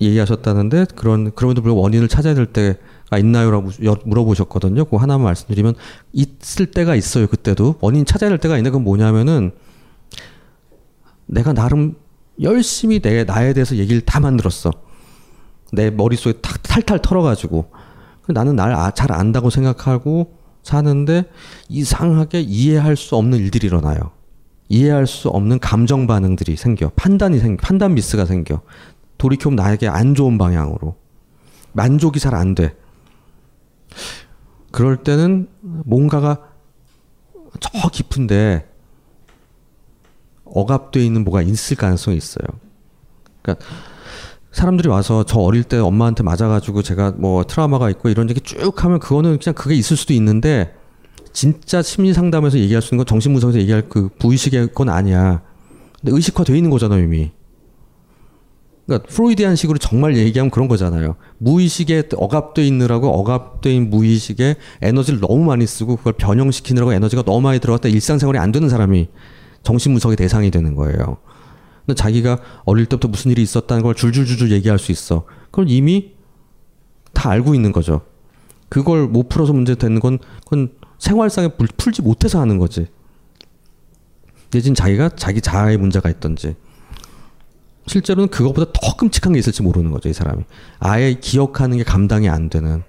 얘기하셨다는데 0.00 0.86
그런 0.96 1.32
그럼에도 1.34 1.62
불구하고 1.62 1.82
원인을 1.82 2.08
찾아야 2.08 2.34
될 2.34 2.46
때가 2.46 3.18
있나요라고 3.18 3.70
물어보셨거든요. 4.04 4.86
그 4.86 4.96
하나만 4.96 5.24
말씀드리면 5.24 5.74
있을 6.12 6.66
때가 6.66 6.94
있어요. 6.96 7.26
그때도 7.26 7.76
원인 7.80 8.04
찾아야 8.04 8.30
될 8.30 8.38
때가 8.38 8.56
있는데 8.56 8.70
그건 8.70 8.84
뭐냐면은 8.84 9.52
내가 11.26 11.52
나름 11.52 11.94
열심히 12.40 13.00
내 13.00 13.24
나에 13.24 13.52
대해서 13.52 13.76
얘기를 13.76 14.00
다 14.00 14.18
만들었어. 14.18 14.72
내 15.72 15.90
머릿속에 15.90 16.40
탁 16.40 16.62
탈탈 16.62 17.00
털어가지고 17.00 17.70
나는 18.28 18.54
날잘 18.56 19.10
아, 19.10 19.18
안다고 19.18 19.50
생각하고 19.50 20.36
사는데 20.62 21.24
이상하게 21.68 22.40
이해할 22.42 22.96
수 22.96 23.16
없는 23.16 23.38
일들이 23.38 23.66
일어나요. 23.66 24.12
이해할 24.68 25.06
수 25.06 25.28
없는 25.28 25.58
감정 25.58 26.06
반응들이 26.06 26.56
생겨. 26.56 26.90
판단이 26.94 27.38
생 27.40 27.56
판단 27.56 27.94
미스가 27.94 28.26
생겨. 28.26 28.62
돌이켜보면 29.18 29.56
나에게 29.56 29.88
안 29.88 30.14
좋은 30.14 30.38
방향으로. 30.38 30.96
만족이 31.72 32.20
잘 32.20 32.34
안 32.34 32.54
돼. 32.54 32.74
그럴 34.70 35.02
때는 35.02 35.48
뭔가가 35.60 36.48
저 37.60 37.88
깊은데 37.90 38.68
억압돼 40.44 41.04
있는 41.04 41.24
뭐가 41.24 41.42
있을 41.42 41.76
가능성이 41.76 42.16
있어요. 42.16 42.46
그러니까 43.42 43.64
사람들이 44.52 44.88
와서 44.88 45.24
저 45.24 45.40
어릴 45.40 45.64
때 45.64 45.78
엄마한테 45.78 46.22
맞아가지고 46.22 46.82
제가 46.82 47.14
뭐 47.16 47.44
트라우마가 47.44 47.90
있고 47.90 48.10
이런 48.10 48.28
얘기 48.30 48.40
쭉 48.40 48.84
하면 48.84 49.00
그거는 49.00 49.38
그냥 49.38 49.54
그게 49.54 49.74
있을 49.74 49.96
수도 49.96 50.12
있는데 50.14 50.74
진짜 51.32 51.80
심리 51.80 52.12
상담에서 52.12 52.58
얘기할 52.58 52.82
수 52.82 52.94
있는 52.94 52.98
건 52.98 53.06
정신분석에서 53.06 53.58
얘기할 53.60 53.88
그 53.88 54.10
부의식의 54.18 54.74
건 54.74 54.90
아니야. 54.90 55.42
근데 56.00 56.14
의식화 56.14 56.44
돼 56.44 56.56
있는 56.56 56.70
거잖아 56.70 56.98
이미. 56.98 57.32
그러니까 58.84 59.08
프로이디안 59.08 59.56
식으로 59.56 59.78
정말 59.78 60.16
얘기하면 60.16 60.50
그런 60.50 60.68
거잖아요. 60.68 61.16
무의식에 61.38 62.08
억압돼 62.14 62.66
있느라고 62.66 63.08
억압된 63.08 63.88
무의식에 63.88 64.56
에너지를 64.82 65.20
너무 65.20 65.44
많이 65.44 65.66
쓰고 65.66 65.96
그걸 65.96 66.12
변형시키느라고 66.12 66.92
에너지가 66.92 67.22
너무 67.22 67.40
많이 67.40 67.58
들어갔다 67.58 67.88
일상생활이 67.88 68.38
안 68.38 68.52
되는 68.52 68.68
사람이 68.68 69.08
정신분석의 69.62 70.16
대상이 70.16 70.50
되는 70.50 70.74
거예요. 70.74 71.18
근데 71.86 71.94
자기가 71.94 72.38
어릴 72.64 72.86
때부터 72.86 73.08
무슨 73.08 73.30
일이 73.30 73.42
있었다는 73.42 73.82
걸 73.82 73.94
줄줄줄줄 73.94 74.52
얘기할 74.52 74.78
수 74.78 74.92
있어. 74.92 75.24
그걸 75.50 75.68
이미 75.68 76.12
다 77.12 77.30
알고 77.30 77.54
있는 77.54 77.72
거죠. 77.72 78.02
그걸 78.68 79.06
못 79.08 79.28
풀어서 79.28 79.52
문제 79.52 79.74
되는 79.74 80.00
건 80.00 80.18
그건 80.44 80.72
생활상에 80.98 81.48
풀- 81.56 81.68
풀지 81.76 82.02
못해서 82.02 82.40
하는 82.40 82.58
거지. 82.58 82.86
내진 84.50 84.74
자기가 84.74 85.10
자기 85.10 85.40
자아의 85.40 85.76
문제가 85.78 86.08
있던지. 86.10 86.54
실제로는 87.86 88.28
그것보다 88.30 88.70
더 88.72 88.96
끔찍한 88.96 89.32
게 89.32 89.38
있을지 89.40 89.62
모르는 89.62 89.90
거죠, 89.90 90.08
이 90.08 90.12
사람이. 90.12 90.44
아예 90.78 91.14
기억하는 91.14 91.78
게 91.78 91.84
감당이 91.84 92.28
안 92.28 92.48
되는. 92.48 92.82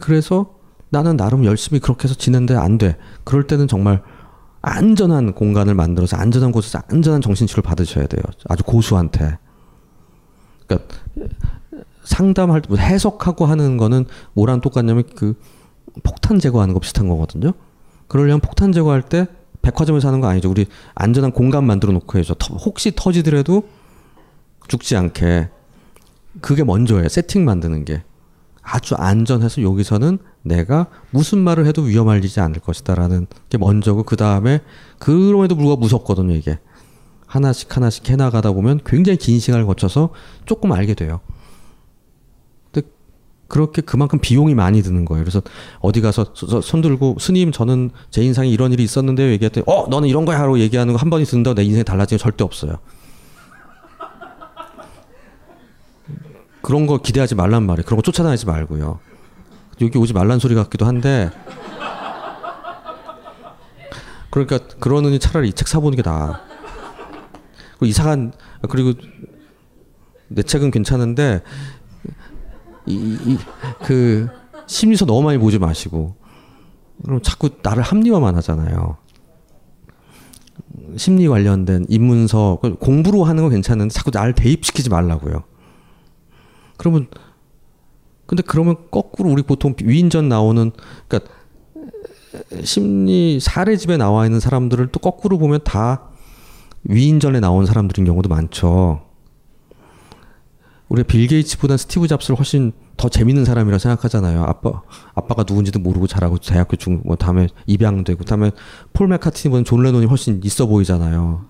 그래서 0.00 0.54
나는 0.90 1.16
나름 1.16 1.44
열심히 1.44 1.78
그렇게 1.78 2.04
해서 2.04 2.14
지낸데 2.14 2.54
안 2.56 2.78
돼. 2.78 2.96
그럴 3.24 3.46
때는 3.46 3.68
정말 3.68 4.02
안전한 4.68 5.32
공간을 5.34 5.74
만들어서 5.74 6.16
안전한 6.16 6.52
곳에서 6.52 6.80
안전한 6.88 7.20
정신치료를 7.20 7.62
받으셔야 7.62 8.06
돼요. 8.06 8.22
아주 8.48 8.62
고수한테. 8.64 9.38
그러니까 10.66 10.94
상담할 12.04 12.62
때 12.62 12.74
해석하고 12.76 13.46
하는 13.46 13.76
거는 13.76 14.06
뭐랑 14.34 14.60
똑같냐면 14.60 15.04
그 15.14 15.34
폭탄 16.02 16.38
제거하는 16.38 16.74
거 16.74 16.80
비슷한 16.80 17.08
거거든요. 17.08 17.52
그러려면 18.08 18.40
폭탄 18.40 18.72
제거할 18.72 19.02
때 19.02 19.26
백화점에서 19.62 20.08
하는 20.08 20.20
거 20.20 20.28
아니죠. 20.28 20.50
우리 20.50 20.66
안전한 20.94 21.32
공간 21.32 21.64
만들어 21.64 21.92
놓고. 21.92 22.22
터- 22.22 22.54
혹시 22.56 22.92
터지더라도 22.94 23.68
죽지 24.68 24.96
않게 24.96 25.48
그게 26.40 26.64
먼저예요. 26.64 27.08
세팅 27.08 27.44
만드는 27.44 27.84
게 27.84 28.02
아주 28.62 28.94
안전해서 28.94 29.62
여기서는 29.62 30.18
내가 30.42 30.86
무슨 31.10 31.38
말을 31.38 31.66
해도 31.66 31.82
위험하지 31.82 32.40
않을 32.40 32.60
것이다라는 32.60 33.26
게 33.48 33.58
먼저고 33.58 34.02
그 34.04 34.16
다음에 34.16 34.60
그럼에도 34.98 35.54
불구하고 35.56 35.80
무섭거든요. 35.80 36.34
이게 36.34 36.58
하나씩 37.26 37.76
하나씩 37.76 38.08
해나가다 38.08 38.52
보면 38.52 38.80
굉장히 38.86 39.18
긴 39.18 39.38
시간을 39.40 39.66
거쳐서 39.66 40.10
조금 40.46 40.72
알게 40.72 40.94
돼요. 40.94 41.20
근데 42.72 42.88
그렇게 43.48 43.82
그만큼 43.82 44.18
비용이 44.20 44.54
많이 44.54 44.82
드는 44.82 45.04
거예요. 45.04 45.24
그래서 45.24 45.42
어디 45.80 46.00
가서 46.00 46.32
손 46.62 46.80
들고 46.80 47.16
스님 47.20 47.52
저는 47.52 47.90
제 48.10 48.22
인상에 48.22 48.48
이런 48.48 48.72
일이 48.72 48.82
있었는데요. 48.84 49.30
얘기했더니 49.32 49.64
어 49.66 49.88
너는 49.88 50.08
이런 50.08 50.24
거야 50.24 50.40
하고 50.40 50.58
얘기하는 50.58 50.94
거 50.94 50.98
한 50.98 51.10
번이 51.10 51.24
듣는다고 51.24 51.54
내 51.54 51.64
인생이 51.64 51.84
달라지는 51.84 52.18
거 52.18 52.22
절대 52.22 52.44
없어요. 52.44 52.78
그런 56.62 56.86
거 56.86 56.98
기대하지 56.98 57.34
말란 57.34 57.64
말이에요. 57.66 57.84
그런 57.84 57.96
거 57.96 58.02
쫓아다니지 58.02 58.46
말고요. 58.46 59.00
여기 59.80 59.98
오지 59.98 60.12
말란 60.12 60.38
소리 60.38 60.54
같기도 60.54 60.86
한데 60.86 61.30
그러니까 64.30 64.58
그러느니 64.78 65.18
차라리 65.18 65.48
이 65.48 65.52
책 65.52 65.68
사보는 65.68 65.96
게 65.96 66.02
나아. 66.02 66.40
이상한 67.82 68.32
그리고 68.68 68.92
내 70.28 70.42
책은 70.42 70.70
괜찮은데 70.70 71.42
이그 72.86 74.28
심리서 74.66 75.06
너무 75.06 75.22
많이 75.22 75.38
보지 75.38 75.58
마시고 75.58 76.16
그럼 77.04 77.22
자꾸 77.22 77.50
나를 77.62 77.82
합리화만 77.82 78.36
하잖아요. 78.36 78.96
심리 80.96 81.28
관련된 81.28 81.86
입문서 81.88 82.58
공부로 82.80 83.24
하는 83.24 83.42
건 83.44 83.52
괜찮은데 83.52 83.92
자꾸 83.92 84.10
나를 84.12 84.34
대입시키지 84.34 84.90
말라고요. 84.90 85.44
그러면 86.76 87.06
근데 88.28 88.42
그러면 88.42 88.76
거꾸로 88.90 89.30
우리 89.30 89.42
보통 89.42 89.74
위인전 89.82 90.28
나오는 90.28 90.70
그러니까 91.08 91.32
심리 92.62 93.40
사례집에 93.40 93.96
나와 93.96 94.26
있는 94.26 94.38
사람들을 94.38 94.88
또 94.88 95.00
거꾸로 95.00 95.38
보면 95.38 95.60
다 95.64 96.10
위인전에 96.84 97.40
나온 97.40 97.64
사람들인 97.64 98.04
경우도 98.04 98.28
많죠. 98.28 99.00
우리가 100.90 101.06
빌 101.06 101.26
게이츠보다 101.26 101.78
스티브 101.78 102.06
잡스를 102.06 102.36
훨씬 102.38 102.72
더 102.98 103.08
재밌는 103.08 103.46
사람이라 103.46 103.78
생각하잖아요. 103.78 104.42
아빠 104.42 104.82
아빠가 105.14 105.44
누군지도 105.48 105.78
모르고 105.78 106.06
자라고 106.06 106.36
대학교 106.36 106.76
중뭐 106.76 107.16
다음에 107.16 107.48
입양되고 107.66 108.24
다음에 108.24 108.50
폴 108.92 109.08
맥카트니보다 109.08 109.64
존 109.64 109.82
레논이 109.82 110.04
훨씬 110.04 110.42
있어 110.44 110.66
보이잖아요. 110.66 111.46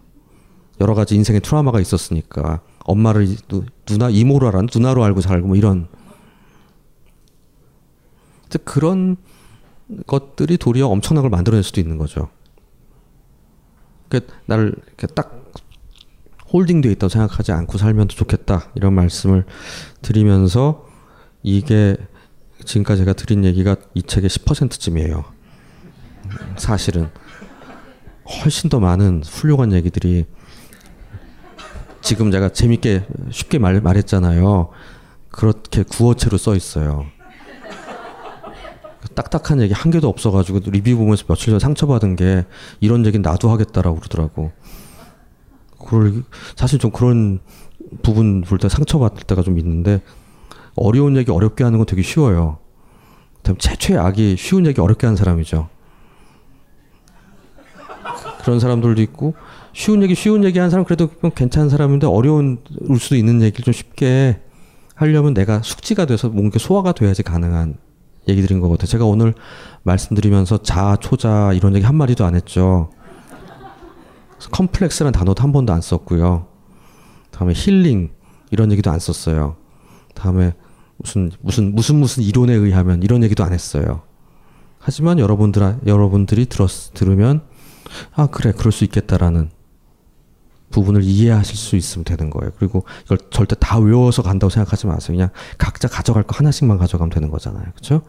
여러 0.81 0.95
가지 0.95 1.17
인생의 1.17 1.41
트라우마가 1.41 1.81
있었으니까 1.81 2.61
엄마를 2.85 3.35
누, 3.49 3.65
누나 3.85 4.11
이모로 4.11 4.47
알아 4.47 4.63
누나로 4.73 5.03
알고 5.03 5.23
살고 5.23 5.49
뭐 5.49 5.57
이런 5.57 5.89
그런 8.57 9.17
것들이 10.07 10.57
도리어 10.57 10.89
엄청난 10.89 11.23
걸 11.23 11.31
만들어낼 11.31 11.63
수도 11.63 11.81
있는 11.81 11.99
거죠. 11.99 12.31
그 14.09 14.27
나를 14.47 14.75
이렇게 14.87 15.07
딱 15.09 15.53
홀딩돼 16.53 16.91
있다고 16.93 17.09
생각하지 17.11 17.53
않고 17.53 17.77
살면 17.77 18.09
더 18.09 18.15
좋겠다 18.15 18.71
이런 18.75 18.95
말씀을 18.95 19.45
드리면서 20.01 20.87
이게 21.43 21.97
지금까지 22.65 23.03
제가 23.03 23.13
드린 23.13 23.45
얘기가 23.45 23.77
이 23.95 24.03
책의 24.03 24.31
10%쯤이에요. 24.31 25.25
사실은 26.57 27.11
훨씬 28.29 28.69
더 28.69 28.81
많은 28.81 29.23
훌륭한 29.25 29.73
얘기들이 29.73 30.27
지금 32.01 32.31
제가 32.31 32.51
재밌게 32.51 33.07
쉽게 33.31 33.59
말, 33.59 33.81
말했잖아요. 33.81 34.71
그렇게 35.31 35.83
구어체로 35.83 36.39
써 36.39 36.55
있어요. 36.55 37.07
딱딱한 39.15 39.61
얘기 39.61 39.73
한 39.75 39.91
개도 39.93 40.09
없어가지고 40.09 40.61
리뷰 40.71 40.97
보면서 40.97 41.25
며칠 41.27 41.47
전에 41.47 41.59
상처받은 41.59 42.17
게 42.17 42.45
이런 42.81 43.07
얘기는 43.07 43.23
나도 43.23 43.51
하겠다라고 43.51 43.97
그러더라고. 43.99 44.53
그걸 45.79 46.25
사실 46.57 46.79
좀 46.79 46.91
그런 46.91 47.39
부분 48.03 48.43
볼 48.43 48.59
때 48.59 48.69
상처받을 48.69 49.23
때가 49.23 49.43
좀 49.43 49.59
있는데 49.59 50.03
어려운 50.75 51.17
얘기 51.17 51.31
어렵게 51.31 51.65
하는 51.65 51.79
건 51.79 51.87
되게 51.87 52.03
쉬워요. 52.03 52.59
최초의 53.59 53.99
악이 53.99 54.37
쉬운 54.37 54.67
얘기 54.67 54.81
어렵게 54.81 55.07
하는 55.07 55.17
사람이죠. 55.17 55.69
그런 58.43 58.61
사람들도 58.61 59.01
있고 59.03 59.35
쉬운 59.73 60.03
얘기 60.03 60.15
쉬운 60.15 60.45
얘기 60.45 60.59
하는 60.59 60.71
사람 60.71 60.85
그래도 60.85 61.09
괜찮은 61.09 61.69
사람인데 61.69 62.07
어려운 62.07 62.59
울 62.81 62.99
수도 62.99 63.17
있는 63.17 63.41
얘기를 63.43 63.65
좀 63.65 63.73
쉽게 63.73 64.41
하려면 64.95 65.35
내가 65.35 65.63
숙지가 65.63 66.07
돼서 66.07 66.29
뭔가 66.29 66.59
소화가 66.59 66.93
돼야지 66.93 67.23
가능한 67.23 67.77
얘기들인 68.29 68.61
것 68.61 68.69
같아요. 68.69 68.87
제가 68.87 69.05
오늘 69.05 69.35
말씀드리면서 69.83 70.63
자, 70.63 70.97
초자 71.01 71.53
이런 71.53 71.75
얘기 71.75 71.85
한 71.85 71.97
마디도 71.97 72.25
안 72.25 72.35
했죠. 72.35 72.91
컴플렉스라는 74.51 75.13
단어도 75.13 75.43
한 75.43 75.53
번도 75.53 75.73
안 75.73 75.81
썼고요. 75.81 76.47
다음에 77.31 77.53
힐링 77.55 78.11
이런 78.51 78.71
얘기도 78.73 78.91
안 78.91 78.99
썼어요. 78.99 79.57
다음에 80.15 80.55
무슨 80.97 81.31
무슨 81.41 81.75
무슨 81.75 81.97
무슨 81.97 82.23
이론에 82.23 82.53
의하면 82.55 83.03
이런 83.03 83.23
얘기도 83.23 83.45
안 83.45 83.53
했어요. 83.53 84.03
하지만 84.79 85.19
여러분들 85.19 85.79
여러분들이 85.87 86.47
들었 86.47 86.93
들으면 86.95 87.43
아 88.15 88.27
그래 88.27 88.53
그럴 88.53 88.73
수 88.73 88.85
있겠다라는 88.85 89.51
부분을 90.71 91.03
이해하실 91.03 91.57
수 91.57 91.77
있으면 91.77 92.05
되는 92.05 92.31
거예요. 92.31 92.53
그리고 92.59 92.85
이걸 93.05 93.19
절대 93.31 93.57
다 93.59 93.79
외워서 93.79 94.23
간다고 94.23 94.51
생각하지 94.51 94.87
마세요. 94.87 95.17
그냥 95.17 95.31
각자 95.57 95.89
가져갈 95.89 96.23
거 96.23 96.37
하나씩만 96.37 96.79
가져가면 96.79 97.11
되는 97.11 97.31
거잖아요. 97.31 97.65
그렇죠? 97.75 98.03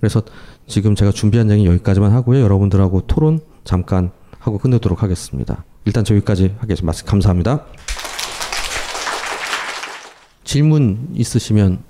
그래서 0.00 0.22
지금 0.66 0.94
제가 0.94 1.12
준비한 1.12 1.50
얘기 1.50 1.66
여기까지만 1.66 2.12
하고요. 2.12 2.40
여러분들하고 2.40 3.02
토론 3.06 3.40
잠깐 3.64 4.12
하고 4.38 4.58
끝내도록 4.58 5.02
하겠습니다. 5.02 5.64
일단 5.84 6.04
저기까지 6.04 6.56
하겠습니다. 6.58 7.04
감사합니다. 7.04 7.64
질문 10.44 11.08
있으시면 11.14 11.82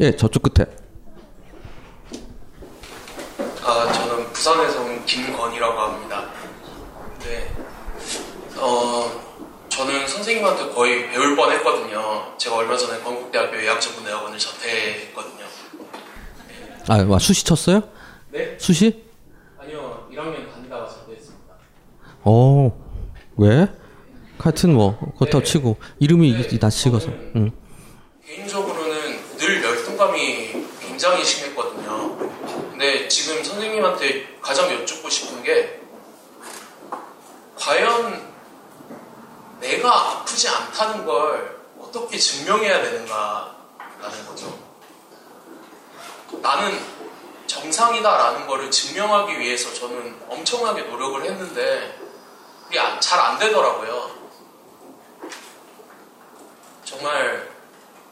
예 0.00 0.16
저쪽 0.16 0.42
끝에 0.42 0.66
아, 3.62 3.92
저는 3.92 4.32
부산에서 4.32 4.82
온 4.82 5.04
김건이라고 5.04 5.80
합니다. 5.80 6.24
네. 7.20 7.50
어, 8.58 9.10
선생님한테 10.34 10.74
거의 10.74 11.10
배울 11.10 11.36
뻔 11.36 11.50
했거든요. 11.52 12.34
제가 12.38 12.56
얼마 12.56 12.76
전에 12.76 13.00
건국대학교 13.02 13.56
예약전문대학원을 13.62 14.38
자퇴했거든요. 14.38 15.44
아 16.88 17.04
와, 17.08 17.18
수시 17.18 17.44
쳤어요? 17.44 17.82
네? 18.30 18.56
수시? 18.58 19.04
아니요, 19.58 20.08
1학년 20.12 20.52
다니다가 20.52 20.88
자퇴했습니다. 20.88 21.54
어 22.24 22.72
왜? 23.36 23.68
하여튼 24.38 24.74
뭐 24.74 24.98
그렇다고 25.18 25.44
치고 25.44 25.76
이름이 26.00 26.58
나 26.58 26.68
찍어서 26.68 27.08
응. 27.36 27.52
개인적으로는 28.26 29.36
늘 29.38 29.62
열등감이 29.62 30.66
굉장히 30.80 31.24
심했거든요. 31.24 32.16
근데 32.70 33.08
지금 33.08 33.42
선생님한테 33.42 34.38
가장 34.40 34.72
여쭙고 34.72 35.08
싶은 35.08 35.42
게 35.42 35.80
과연 37.56 38.33
내가 39.64 40.10
아프지 40.10 40.46
않다는 40.46 41.06
걸 41.06 41.58
어떻게 41.80 42.18
증명해야 42.18 42.82
되는가라는 42.82 44.26
거죠. 44.28 44.58
나는 46.42 46.78
정상이다라는 47.46 48.46
거를 48.46 48.70
증명하기 48.70 49.40
위해서 49.40 49.72
저는 49.72 50.16
엄청나게 50.28 50.82
노력을 50.82 51.24
했는데 51.24 51.98
그게 52.64 52.78
잘 53.00 53.20
안 53.20 53.38
되더라고요. 53.38 54.10
정말 56.84 57.48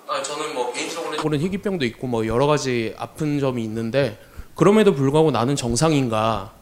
아 0.09 0.23
저는 0.23 0.55
뭐 0.55 0.73
개인적으로 0.73 1.17
는 1.23 1.41
희귀병도 1.41 1.85
있고 1.85 2.07
뭐 2.07 2.27
여러 2.27 2.47
가지 2.47 2.95
아픈 2.99 3.39
점이 3.39 3.63
있는데 3.65 4.19
그럼에도 4.55 4.95
불구하고 4.95 5.31
나는 5.31 5.55
정상인가? 5.55 6.53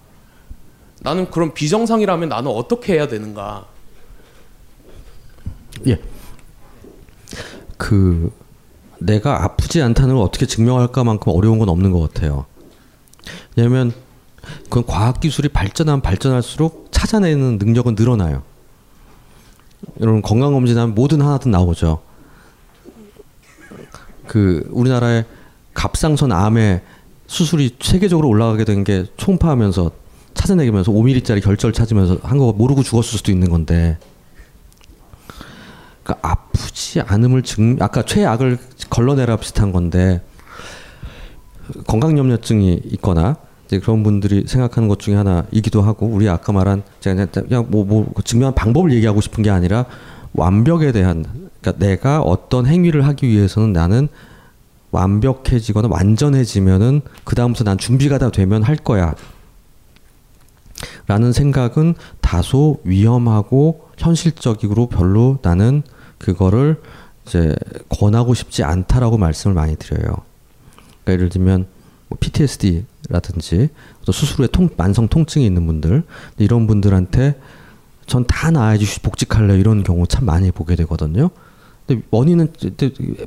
나는 1.00 1.30
그럼 1.30 1.54
비정상이라면 1.54 2.28
나는 2.28 2.50
어떻게 2.50 2.94
해야 2.94 3.06
되는가? 3.06 3.66
예. 5.86 6.00
그 7.76 8.32
내가 8.98 9.44
아프지 9.44 9.80
않다는 9.80 10.14
걸 10.16 10.24
어떻게 10.24 10.46
증명할까만큼 10.46 11.32
어려운 11.34 11.58
건 11.58 11.68
없는 11.68 11.90
것 11.92 12.00
같아요. 12.00 12.44
왜냐하면 13.56 13.92
그건 14.64 14.84
과학 14.86 15.20
기술이 15.20 15.48
발전하면 15.48 16.02
발전할수록 16.02 16.88
찾아내는 16.90 17.58
능력은 17.58 17.94
늘어나요. 17.98 18.42
여러분 20.00 20.20
건강 20.20 20.52
검진하면 20.52 20.94
뭐든 20.94 21.20
하나든 21.22 21.50
나오죠. 21.50 22.02
그 24.26 24.68
우리나라의 24.70 25.24
갑상선 25.74 26.32
암의 26.32 26.82
수술이 27.26 27.76
세계적으로 27.80 28.28
올라가게 28.28 28.64
된게 28.64 29.06
초음파하면서 29.16 29.90
찾아내면서 30.34 30.92
5mm짜리 30.92 31.42
결절 31.42 31.72
찾으면서 31.72 32.18
한 32.22 32.38
거 32.38 32.52
모르고 32.52 32.82
죽었을 32.82 33.18
수도 33.18 33.32
있는 33.32 33.48
건데 33.50 33.98
그러니까 36.10 36.18
아프지 36.22 37.00
않음을 37.00 37.42
증 37.42 37.76
아까 37.80 38.02
최악을 38.02 38.58
걸러내라 38.88 39.36
비슷한 39.36 39.70
건데 39.70 40.20
건강염려증이 41.86 42.82
있거나 42.92 43.36
이제 43.66 43.78
그런 43.78 44.02
분들이 44.02 44.44
생각하는 44.48 44.88
것 44.88 44.98
중에 44.98 45.14
하나이기도 45.14 45.82
하고 45.82 46.06
우리 46.06 46.28
아까 46.28 46.52
말한 46.52 46.82
제가 46.98 47.26
그냥 47.26 47.66
뭐, 47.68 47.84
뭐 47.84 48.12
증명한 48.24 48.54
방법을 48.56 48.92
얘기하고 48.92 49.20
싶은 49.20 49.44
게 49.44 49.50
아니라 49.50 49.86
완벽에 50.32 50.90
대한 50.90 51.24
그러니까 51.60 51.84
내가 51.84 52.20
어떤 52.20 52.66
행위를 52.66 53.06
하기 53.06 53.28
위해서는 53.28 53.72
나는 53.72 54.08
완벽해지거나 54.90 55.88
완전해지면은 55.88 57.02
그 57.22 57.36
다음부터 57.36 57.62
난 57.62 57.78
준비가 57.78 58.18
다 58.18 58.30
되면 58.30 58.64
할 58.64 58.74
거야. 58.74 59.14
라는 61.06 61.32
생각은 61.32 61.94
다소 62.20 62.80
위험하고 62.82 63.88
현실적으로 63.98 64.88
별로 64.88 65.38
나는 65.42 65.82
그거를 66.20 66.80
이제 67.26 67.56
권하고 67.88 68.34
싶지 68.34 68.62
않다라고 68.62 69.18
말씀을 69.18 69.54
많이 69.54 69.74
드려요. 69.76 70.14
그러니까 71.02 71.12
예를 71.12 71.28
들면 71.28 71.66
뭐 72.08 72.18
PTSD라든지 72.20 73.70
또 74.04 74.12
수술 74.12 74.40
후에 74.40 74.48
통, 74.52 74.68
만성 74.76 75.08
통증이 75.08 75.44
있는 75.44 75.66
분들 75.66 76.04
이런 76.38 76.66
분들한테 76.68 77.40
전 78.06 78.24
다 78.26 78.50
나아야지 78.50 79.00
복직할래 79.00 79.58
이런 79.58 79.82
경우 79.84 80.06
참 80.06 80.24
많이 80.26 80.50
보게 80.50 80.74
되거든요. 80.76 81.30
근데 81.86 82.02
원인은 82.10 82.52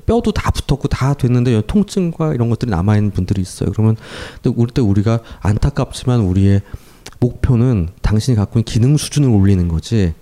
뼈도 0.05 0.31
다 0.33 0.51
붙었고 0.51 0.87
다 0.89 1.13
됐는데 1.13 1.61
통증과 1.67 2.33
이런 2.33 2.49
것들이 2.49 2.69
남아 2.69 2.97
있는 2.97 3.11
분들이 3.11 3.41
있어요. 3.41 3.71
그러면 3.71 3.95
우리 4.55 4.71
때 4.71 4.81
우리가 4.81 5.19
안타깝지만 5.39 6.19
우리의 6.19 6.61
목표는 7.19 7.89
당신이 8.01 8.35
갖고 8.35 8.59
있는 8.59 8.65
기능 8.65 8.97
수준을 8.97 9.29
올리는 9.29 9.67
거지 9.69 10.13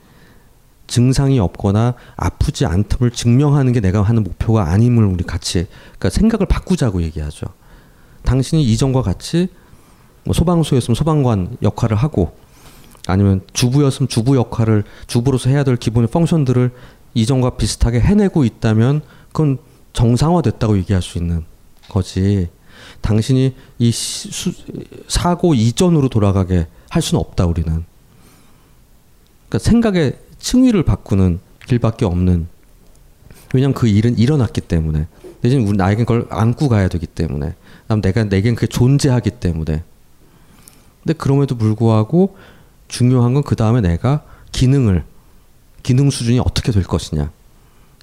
증상이 0.91 1.39
없거나 1.39 1.95
아프지 2.17 2.65
않음을 2.65 3.11
증명하는 3.13 3.71
게 3.71 3.79
내가 3.79 4.01
하는 4.01 4.23
목표가 4.23 4.69
아님을 4.71 5.05
우리 5.05 5.23
같이 5.23 5.67
그러니까 5.97 6.09
생각을 6.09 6.45
바꾸자고 6.45 7.01
얘기하죠. 7.03 7.47
당신이 8.23 8.61
이전과 8.63 9.01
같이 9.01 9.47
뭐 10.25 10.33
소방서였으면 10.33 10.95
소방관 10.95 11.57
역할을 11.63 11.95
하고 11.95 12.37
아니면 13.07 13.41
주부였으면 13.53 14.09
주부 14.09 14.35
역할을 14.35 14.83
주부로서 15.07 15.49
해야 15.49 15.63
될 15.63 15.77
기본의 15.77 16.09
펑션들을 16.09 16.71
이전과 17.13 17.51
비슷하게 17.51 18.01
해내고 18.01 18.43
있다면 18.43 19.01
그건 19.27 19.59
정상화됐다고 19.93 20.77
얘기할 20.77 21.01
수 21.01 21.17
있는 21.17 21.45
거지. 21.87 22.49
당신이 22.99 23.55
이 23.79 23.91
수, 23.91 24.51
사고 25.07 25.53
이전으로 25.53 26.09
돌아가게 26.09 26.67
할 26.89 27.01
수는 27.01 27.21
없다 27.21 27.45
우리는. 27.45 27.85
그러니까 29.47 29.59
생각의 29.59 30.19
층위를 30.41 30.83
바꾸는 30.83 31.39
길밖에 31.67 32.05
없는. 32.05 32.47
왜냐면 33.53 33.73
그 33.73 33.87
일은 33.87 34.17
일어났기 34.17 34.61
때문에. 34.61 35.07
대신 35.41 35.67
우리 35.67 35.77
나에겐 35.77 36.05
그걸 36.05 36.27
안고 36.29 36.69
가야 36.69 36.87
되기 36.87 37.07
때문에. 37.07 37.55
남 37.87 38.01
내가 38.01 38.23
내겐 38.23 38.55
그게 38.55 38.67
존재하기 38.67 39.31
때문에. 39.31 39.83
근데 41.03 41.13
그럼에도 41.17 41.55
불구하고 41.55 42.35
중요한 42.87 43.33
건 43.33 43.43
그 43.43 43.55
다음에 43.55 43.81
내가 43.81 44.23
기능을 44.51 45.03
기능 45.83 46.09
수준이 46.09 46.39
어떻게 46.39 46.71
될 46.71 46.83
것이냐. 46.83 47.31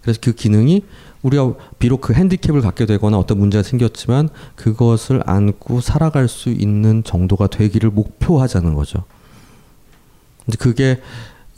그래서 0.02 0.18
그 0.22 0.32
기능이 0.32 0.84
우리가 1.22 1.54
비록 1.78 2.00
그 2.00 2.12
핸디캡을 2.12 2.60
갖게 2.60 2.86
되거나 2.86 3.18
어떤 3.18 3.38
문제가 3.38 3.62
생겼지만 3.62 4.28
그것을 4.56 5.22
안고 5.26 5.80
살아갈 5.80 6.28
수 6.28 6.50
있는 6.50 7.04
정도가 7.04 7.48
되기를 7.48 7.90
목표하자는 7.90 8.74
거죠. 8.74 9.04
근데 10.44 10.56
그게 10.58 11.00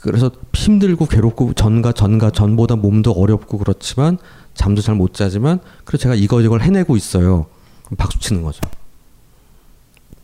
그래서 0.01 0.31
힘들고 0.55 1.07
괴롭고 1.07 1.53
전과 1.55 1.93
전과 1.93 2.31
전보다 2.31 2.77
몸도 2.77 3.13
어렵고 3.13 3.59
그렇지만 3.59 4.19
잠도 4.55 4.83
잘 4.83 4.95
못 4.95 5.15
자지만 5.15 5.61
그래서 5.85 6.03
제가 6.03 6.15
이거 6.15 6.41
이걸 6.41 6.63
해내고 6.63 6.97
있어요. 6.97 7.47
박수 7.99 8.19
치는 8.19 8.43
거죠. 8.43 8.61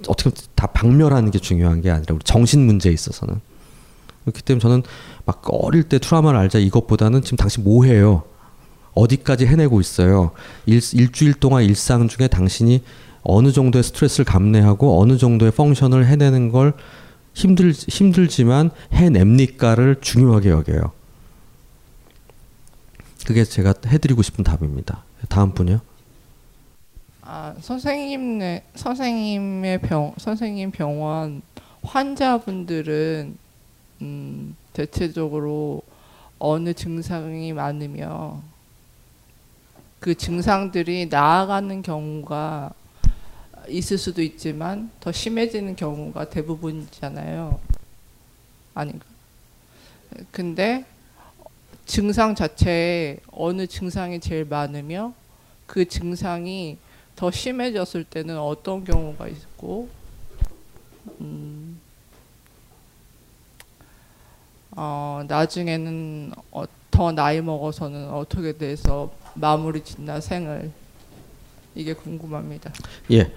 어떻게 0.09 0.31
다 0.55 0.67
박멸하는 0.69 1.31
게 1.31 1.39
중요한 1.39 1.81
게 1.81 1.91
아니라 1.91 2.15
우리 2.15 2.23
정신 2.25 2.65
문제에 2.67 2.93
있어서는 2.93 3.41
그렇기 4.25 4.43
때문에 4.43 4.61
저는 4.61 4.83
막 5.25 5.43
어릴 5.49 5.85
때 5.85 5.99
트라우마를 5.99 6.39
알자 6.39 6.59
이것보다는 6.59 7.23
지금 7.23 7.37
당신 7.37 7.65
뭐 7.65 7.85
해요? 7.85 8.23
어디까지 8.95 9.47
해내고 9.47 9.81
있어요? 9.81 10.33
일, 10.67 10.81
일주일 10.95 11.35
동안 11.35 11.65
일상 11.65 12.09
중에 12.09 12.29
당신이 12.29 12.83
어느 13.23 13.53
정도의 13.53 13.83
스트레스를 13.83 14.25
감내하고 14.25 15.01
어느 15.01 15.19
정도의 15.19 15.53
펑션을 15.53 16.07
해내는 16.07 16.51
걸 16.51 16.75
힘들 17.37 17.71
힘들지만 17.73 18.71
해냅니까를 18.93 20.01
중요하게 20.01 20.49
여겨요. 20.51 20.93
그게 23.27 23.45
제가 23.45 23.75
해드리고 23.87 24.23
싶은 24.23 24.43
답입니다. 24.43 25.05
다음 25.29 25.53
분요. 25.53 25.81
아 27.21 27.55
선생님 27.61 28.61
선생님의 28.75 29.83
병 29.83 30.15
선생님 30.17 30.71
병원 30.71 31.43
환자분들은 31.83 33.37
음, 34.01 34.57
대체적으로 34.73 35.83
어느 36.39 36.73
증상이 36.73 37.53
많으며 37.53 38.41
그 40.01 40.15
증상들이 40.15 41.09
나아가는 41.11 41.83
경우가 41.83 42.73
있을 43.69 43.99
수도 43.99 44.23
있지만 44.23 44.91
더 45.01 45.13
심해지는 45.13 45.77
경우가 45.77 46.31
대부분이잖아요. 46.31 47.61
아닌가? 48.75 49.07
근데 50.31 50.85
증상 51.85 52.35
자체에 52.35 53.19
어느 53.31 53.67
증상이 53.67 54.21
제일 54.21 54.45
많으며 54.45 55.15
그 55.67 55.87
증상이 55.87 56.79
더 57.15 57.31
심해졌을 57.31 58.05
때는 58.05 58.39
어떤 58.39 58.85
경우가 58.85 59.29
있고 59.29 59.89
음, 61.21 61.81
어, 64.73 65.23
나중에는 65.27 66.33
어, 66.51 66.65
더 66.91 67.13
나이 67.13 67.41
먹어서는 67.41 68.11
어떻게 68.11 68.57
돼서 68.57 69.13
마무리 69.35 69.83
짓나 69.83 70.21
생을 70.21 70.71
이게 71.75 71.93
궁금합니다. 71.93 72.73
예, 73.13 73.33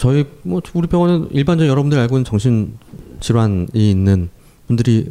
저희 0.00 0.24
뭐 0.44 0.62
우리 0.72 0.88
병원은 0.88 1.28
일반적 1.30 1.68
여러분들 1.68 1.98
알고 1.98 2.16
있는 2.16 2.24
정신 2.24 2.78
질환이 3.20 3.66
있는 3.74 4.30
분들이 4.66 5.10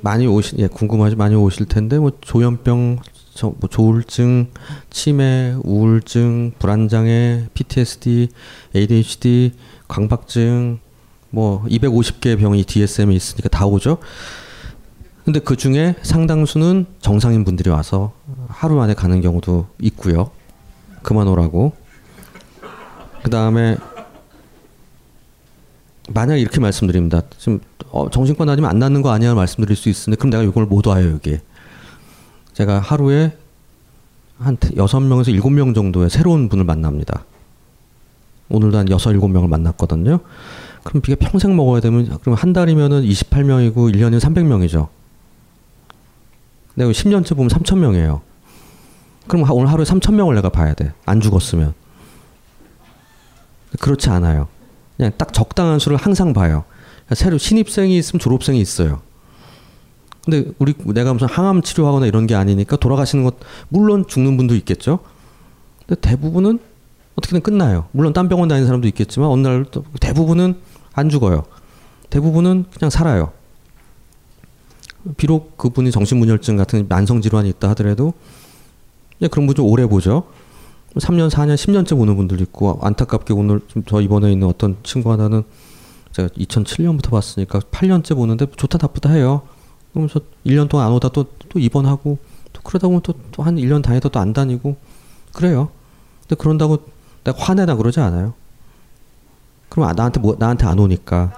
많이 0.00 0.26
오시 0.26 0.56
예 0.58 0.66
궁금하지 0.66 1.14
많이 1.14 1.36
오실 1.36 1.66
텐데 1.66 1.96
뭐 1.96 2.10
조현병 2.20 2.98
저, 3.34 3.54
뭐 3.60 3.70
조울증, 3.70 4.48
치매, 4.90 5.54
우울증, 5.62 6.50
불안장애, 6.58 7.46
PTSD, 7.54 8.30
ADHD, 8.74 9.52
광박증, 9.86 10.80
뭐 11.30 11.64
250개 11.66 12.36
병이 12.40 12.64
DSM에 12.64 13.14
있으니까 13.14 13.48
다 13.50 13.66
오죠. 13.66 13.98
근데 15.24 15.38
그 15.38 15.54
중에 15.54 15.94
상당수는 16.02 16.86
정상인 17.00 17.44
분들이 17.44 17.70
와서 17.70 18.12
하루 18.48 18.74
만에 18.74 18.94
가는 18.94 19.20
경우도 19.20 19.68
있고요. 19.80 20.30
그만 21.02 21.28
오라고. 21.28 21.85
그 23.22 23.30
다음에 23.30 23.76
만약 26.10 26.36
이렇게 26.36 26.60
말씀드립니다. 26.60 27.22
지금 27.38 27.60
어, 27.90 28.08
정신과 28.10 28.44
다니면 28.44 28.70
안 28.70 28.78
낫는 28.78 29.02
거 29.02 29.10
아니야 29.10 29.34
말씀드릴 29.34 29.76
수 29.76 29.88
있는데 29.88 30.16
그럼 30.16 30.30
내가 30.30 30.42
이걸 30.42 30.66
못 30.66 30.86
와요 30.86 31.10
여기. 31.12 31.38
제가 32.52 32.78
하루에 32.78 33.36
한 34.38 34.56
여섯 34.76 35.00
명에서 35.00 35.30
일곱 35.30 35.50
명 35.50 35.74
정도의 35.74 36.10
새로운 36.10 36.48
분을 36.48 36.64
만납니다. 36.64 37.24
오늘도 38.48 38.78
한 38.78 38.90
여섯 38.90 39.10
일곱 39.12 39.28
명을 39.28 39.48
만났거든요. 39.48 40.20
그럼 40.84 41.02
이게 41.04 41.16
평생 41.16 41.56
먹어야 41.56 41.80
되면 41.80 42.16
그럼 42.20 42.36
한 42.36 42.52
달이면은 42.52 43.02
28명이고 43.02 43.74
1년이면 43.74 44.20
300명이죠. 44.20 44.88
내가 46.74 46.90
10년째 46.90 47.34
보면 47.34 47.48
3천 47.48 47.78
명이에요. 47.78 48.20
그럼 49.26 49.44
하- 49.44 49.52
오늘 49.52 49.72
하루에 49.72 49.84
3천 49.84 50.14
명을 50.14 50.36
내가 50.36 50.50
봐야 50.50 50.74
돼. 50.74 50.92
안 51.06 51.20
죽었으면. 51.20 51.74
그렇지 53.80 54.08
않아요. 54.10 54.48
그냥 54.96 55.12
딱 55.16 55.32
적당한 55.32 55.78
수를 55.78 55.96
항상 55.96 56.32
봐요. 56.32 56.64
새로 57.14 57.38
신입생이 57.38 57.96
있으면 57.98 58.20
졸업생이 58.20 58.60
있어요. 58.60 59.00
근데 60.24 60.50
우리 60.58 60.74
내가 60.92 61.12
무슨 61.12 61.28
항암 61.28 61.62
치료하거나 61.62 62.06
이런 62.06 62.26
게 62.26 62.34
아니니까 62.34 62.76
돌아가시는 62.76 63.24
것 63.24 63.36
물론 63.68 64.06
죽는 64.08 64.36
분도 64.36 64.54
있겠죠. 64.56 64.98
근데 65.86 66.00
대부분은 66.00 66.58
어떻게든 67.14 67.42
끝나요. 67.42 67.86
물론 67.92 68.12
딴 68.12 68.28
병원 68.28 68.48
다니는 68.48 68.66
사람도 68.66 68.88
있겠지만 68.88 69.28
어느 69.28 69.46
날또 69.46 69.84
대부분은 70.00 70.56
안 70.94 71.08
죽어요. 71.08 71.44
대부분은 72.10 72.64
그냥 72.76 72.90
살아요. 72.90 73.32
비록 75.16 75.56
그분이 75.56 75.92
정신분열증 75.92 76.56
같은 76.56 76.86
만성 76.88 77.20
질환이 77.20 77.48
있다 77.50 77.68
하더라도 77.70 78.12
그런 79.30 79.46
분 79.46 79.54
좀 79.54 79.66
오래 79.66 79.86
보죠. 79.86 80.24
3년, 81.00 81.28
4년, 81.30 81.54
10년째 81.54 81.96
보는 81.96 82.16
분들 82.16 82.40
있고 82.42 82.78
안타깝게 82.80 83.34
오늘 83.34 83.60
좀저 83.68 84.00
이번에 84.00 84.32
있는 84.32 84.48
어떤 84.48 84.76
친구 84.82 85.12
하나는 85.12 85.42
제가 86.12 86.28
2007년부터 86.28 87.10
봤으니까 87.10 87.60
8년째 87.60 88.14
보는데 88.14 88.46
좋다 88.56 88.78
나쁘다 88.80 89.10
해요. 89.10 89.42
그러면서 89.92 90.20
1년 90.46 90.68
동안 90.68 90.86
안 90.86 90.92
오다 90.94 91.10
또, 91.10 91.26
또 91.48 91.58
입원하고 91.58 92.18
또 92.52 92.62
그러다 92.62 92.86
보면 92.88 93.02
또한 93.32 93.56
1년 93.56 93.82
다니다 93.82 94.08
또 94.08 94.20
안 94.20 94.32
다니고 94.32 94.76
그래요. 95.34 95.68
근데 96.22 96.34
그런다고 96.36 96.78
내가 97.24 97.38
화내나 97.38 97.76
그러지 97.76 98.00
않아요. 98.00 98.34
그럼 99.68 99.88
아, 99.88 99.92
나한테 99.92 100.20
뭐 100.20 100.36
나한테 100.38 100.66
안 100.66 100.78
오니까. 100.78 101.32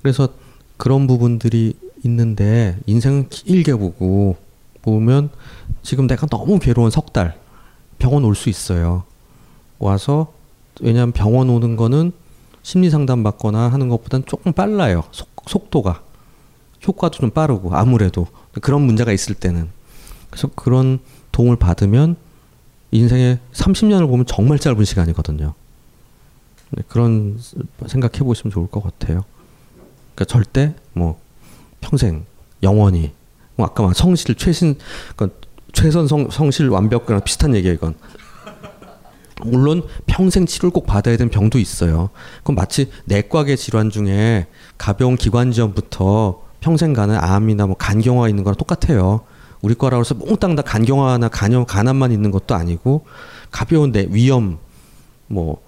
그래서 0.00 0.28
그런 0.76 1.06
부분들이 1.06 1.74
있는데 2.04 2.78
인생은 2.86 3.28
길게 3.28 3.74
보고 3.74 4.36
보면 4.82 5.30
지금 5.82 6.06
내가 6.06 6.26
너무 6.26 6.58
괴로운 6.58 6.90
석 6.90 7.12
달 7.12 7.38
병원 7.98 8.24
올 8.24 8.34
수 8.34 8.48
있어요. 8.48 9.04
와서 9.78 10.32
왜냐하면 10.80 11.12
병원 11.12 11.48
오는 11.50 11.76
거는 11.76 12.12
심리 12.62 12.90
상담 12.90 13.22
받거나 13.22 13.68
하는 13.68 13.88
것보다는 13.88 14.26
조금 14.26 14.52
빨라요. 14.52 15.04
속, 15.12 15.28
속도가 15.46 16.02
효과도 16.86 17.18
좀 17.18 17.30
빠르고 17.30 17.74
아무래도 17.74 18.26
그런 18.60 18.82
문제가 18.82 19.12
있을 19.12 19.34
때는 19.34 19.68
그래서 20.30 20.48
그런 20.54 20.98
도움을 21.30 21.56
받으면 21.56 22.16
인생의 22.90 23.38
30년을 23.52 24.08
보면 24.08 24.26
정말 24.26 24.58
짧은 24.58 24.84
시간이거든요. 24.84 25.54
네, 26.70 26.82
그런 26.88 27.38
생각해 27.86 28.18
보시면 28.20 28.52
좋을 28.52 28.66
것 28.66 28.82
같아요. 28.82 29.24
그러니까 30.14 30.24
절대 30.26 30.74
뭐 30.92 31.20
평생 31.80 32.24
영원히 32.62 33.00
뭐 33.00 33.10
아까 33.58 33.82
막 33.82 33.94
성실 33.94 34.34
최신 34.34 34.76
그러니까 35.16 35.38
최선 35.72 36.06
성, 36.06 36.30
성실 36.30 36.68
완벽이랑 36.68 37.22
비슷한 37.22 37.54
얘기예요 37.54 37.74
이건. 37.74 37.94
물론 39.44 39.82
평생 40.06 40.46
치료를 40.46 40.70
꼭 40.70 40.86
받아야 40.86 41.16
되는 41.16 41.30
병도 41.30 41.58
있어요. 41.58 42.10
그건 42.38 42.54
마치 42.54 42.90
내과계 43.06 43.56
질환 43.56 43.90
중에 43.90 44.46
가벼운 44.78 45.16
기관지염부터 45.16 46.42
평생 46.60 46.92
가는 46.92 47.16
암이나 47.16 47.66
뭐 47.66 47.76
간경화 47.76 48.28
있는 48.28 48.44
거랑 48.44 48.56
똑같아요. 48.56 49.22
우리 49.62 49.74
과라고 49.74 50.00
해서 50.00 50.14
몽땅 50.14 50.56
다 50.56 50.62
간경화나 50.62 51.28
간염, 51.28 51.66
간암만 51.66 52.12
있는 52.12 52.30
것도 52.30 52.54
아니고 52.54 53.04
가벼운 53.50 53.92
내 53.92 54.06
위염, 54.10 54.58
뭐 55.28 55.62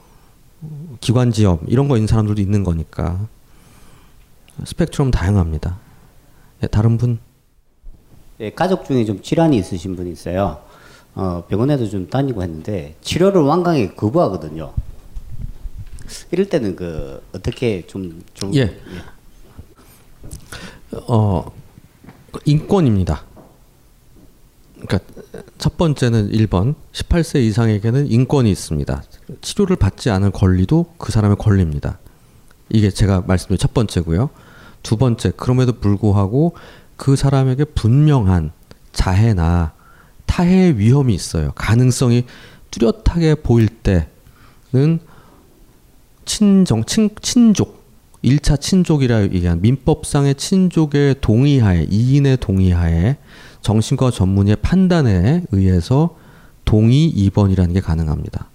기관지염 1.00 1.60
이런 1.66 1.88
거 1.88 1.96
있는 1.96 2.06
사람들도 2.06 2.40
있는 2.40 2.64
거니까 2.64 3.26
스펙트럼 4.64 5.10
다양합니다. 5.10 5.78
예, 6.62 6.66
다른 6.68 6.96
분 6.96 7.18
예, 7.18 7.33
가족 8.54 8.84
중에 8.84 9.04
좀 9.04 9.22
질환이 9.22 9.56
있으신 9.56 9.96
분이 9.96 10.10
있어요. 10.10 10.58
어, 11.14 11.44
병원에도 11.48 11.88
좀 11.88 12.08
다니고 12.08 12.42
했는데 12.42 12.96
치료를 13.00 13.42
완강하게 13.42 13.94
거부하거든요. 13.94 14.72
이럴 16.30 16.48
때는 16.48 16.76
그 16.76 17.22
어떻게 17.32 17.86
좀좀 17.86 18.54
예. 18.54 18.76
어 21.08 21.50
인권입니다. 22.44 23.24
그러니까 24.74 24.98
첫 25.58 25.76
번째는 25.76 26.30
1번 26.30 26.74
18세 26.92 27.40
이상에게는 27.40 28.10
인권이 28.10 28.50
있습니다. 28.50 29.02
치료를 29.40 29.76
받지 29.76 30.10
않을 30.10 30.30
권리도 30.30 30.86
그 30.98 31.10
사람의 31.10 31.38
권리입니다. 31.38 31.98
이게 32.68 32.90
제가 32.90 33.22
말씀드린 33.26 33.58
첫 33.58 33.72
번째고요. 33.72 34.30
두 34.82 34.96
번째 34.96 35.32
그럼에도 35.36 35.72
불구하고 35.72 36.54
그 36.96 37.16
사람에게 37.16 37.64
분명한 37.64 38.52
자해나 38.92 39.72
타해의 40.26 40.78
위험이 40.78 41.14
있어요. 41.14 41.52
가능성이 41.54 42.24
뚜렷하게 42.70 43.36
보일 43.36 43.68
때는 43.68 45.00
친정 46.24 46.84
친, 46.84 47.10
친족 47.20 47.84
1차 48.24 48.60
친족이라 48.60 49.22
얘기한 49.24 49.60
민법상의 49.60 50.36
친족의 50.36 51.16
동의하에 51.20 51.86
이인의 51.90 52.38
동의하에 52.38 53.18
정신과 53.60 54.10
전문의의 54.10 54.56
판단에 54.56 55.42
의해서 55.52 56.16
동의 56.64 57.06
입원이라는 57.06 57.74
게 57.74 57.80
가능합니다. 57.80 58.48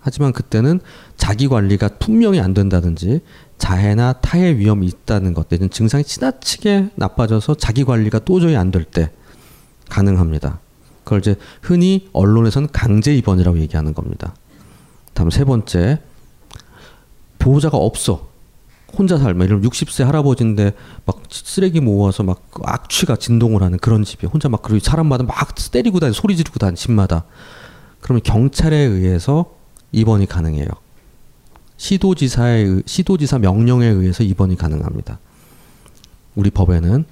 하지만 0.00 0.32
그때는 0.32 0.80
자기 1.16 1.48
관리가 1.48 1.88
분명히 1.98 2.40
안 2.40 2.54
된다든지 2.54 3.20
자해나 3.58 4.14
타해 4.14 4.56
위험이 4.58 4.86
있다는 4.86 5.34
것 5.34 5.46
내지는 5.48 5.70
증상이 5.70 6.04
지나치게 6.04 6.90
나빠져서 6.96 7.54
자기 7.56 7.84
관리가 7.84 8.20
도저히 8.20 8.56
안 8.56 8.70
될 8.70 8.84
때 8.84 9.10
가능합니다. 9.88 10.58
그걸 11.04 11.20
이제 11.20 11.36
흔히 11.62 12.08
언론에서는 12.12 12.68
강제 12.72 13.14
입원이라고 13.16 13.58
얘기하는 13.60 13.94
겁니다. 13.94 14.34
다음 15.14 15.30
세 15.30 15.44
번째 15.44 16.00
보호자가 17.38 17.76
없어 17.76 18.28
혼자 18.98 19.16
살면 19.18 19.46
이런 19.46 19.62
60세 19.62 20.04
할아버지인데 20.04 20.72
막 21.04 21.22
쓰레기 21.30 21.80
모아서 21.80 22.22
막 22.22 22.42
악취가 22.64 23.16
진동을 23.16 23.62
하는 23.62 23.78
그런 23.78 24.04
집이 24.04 24.26
혼자 24.26 24.48
막 24.48 24.62
그리고 24.62 24.80
사람마다 24.84 25.24
막 25.24 25.54
때리고 25.70 26.00
다니 26.00 26.12
소리 26.12 26.36
지르고 26.36 26.58
다니 26.58 26.76
집마다 26.76 27.24
그러면 28.00 28.22
경찰에 28.22 28.76
의해서 28.76 29.54
입원이 29.92 30.26
가능해요. 30.26 30.66
시도지사의 31.76 32.64
의- 32.64 32.82
시도지사 32.86 33.38
명령에 33.38 33.86
의해서 33.86 34.22
입원이 34.24 34.56
가능합니다. 34.56 35.18
우리 36.34 36.50
법에는 36.50 37.04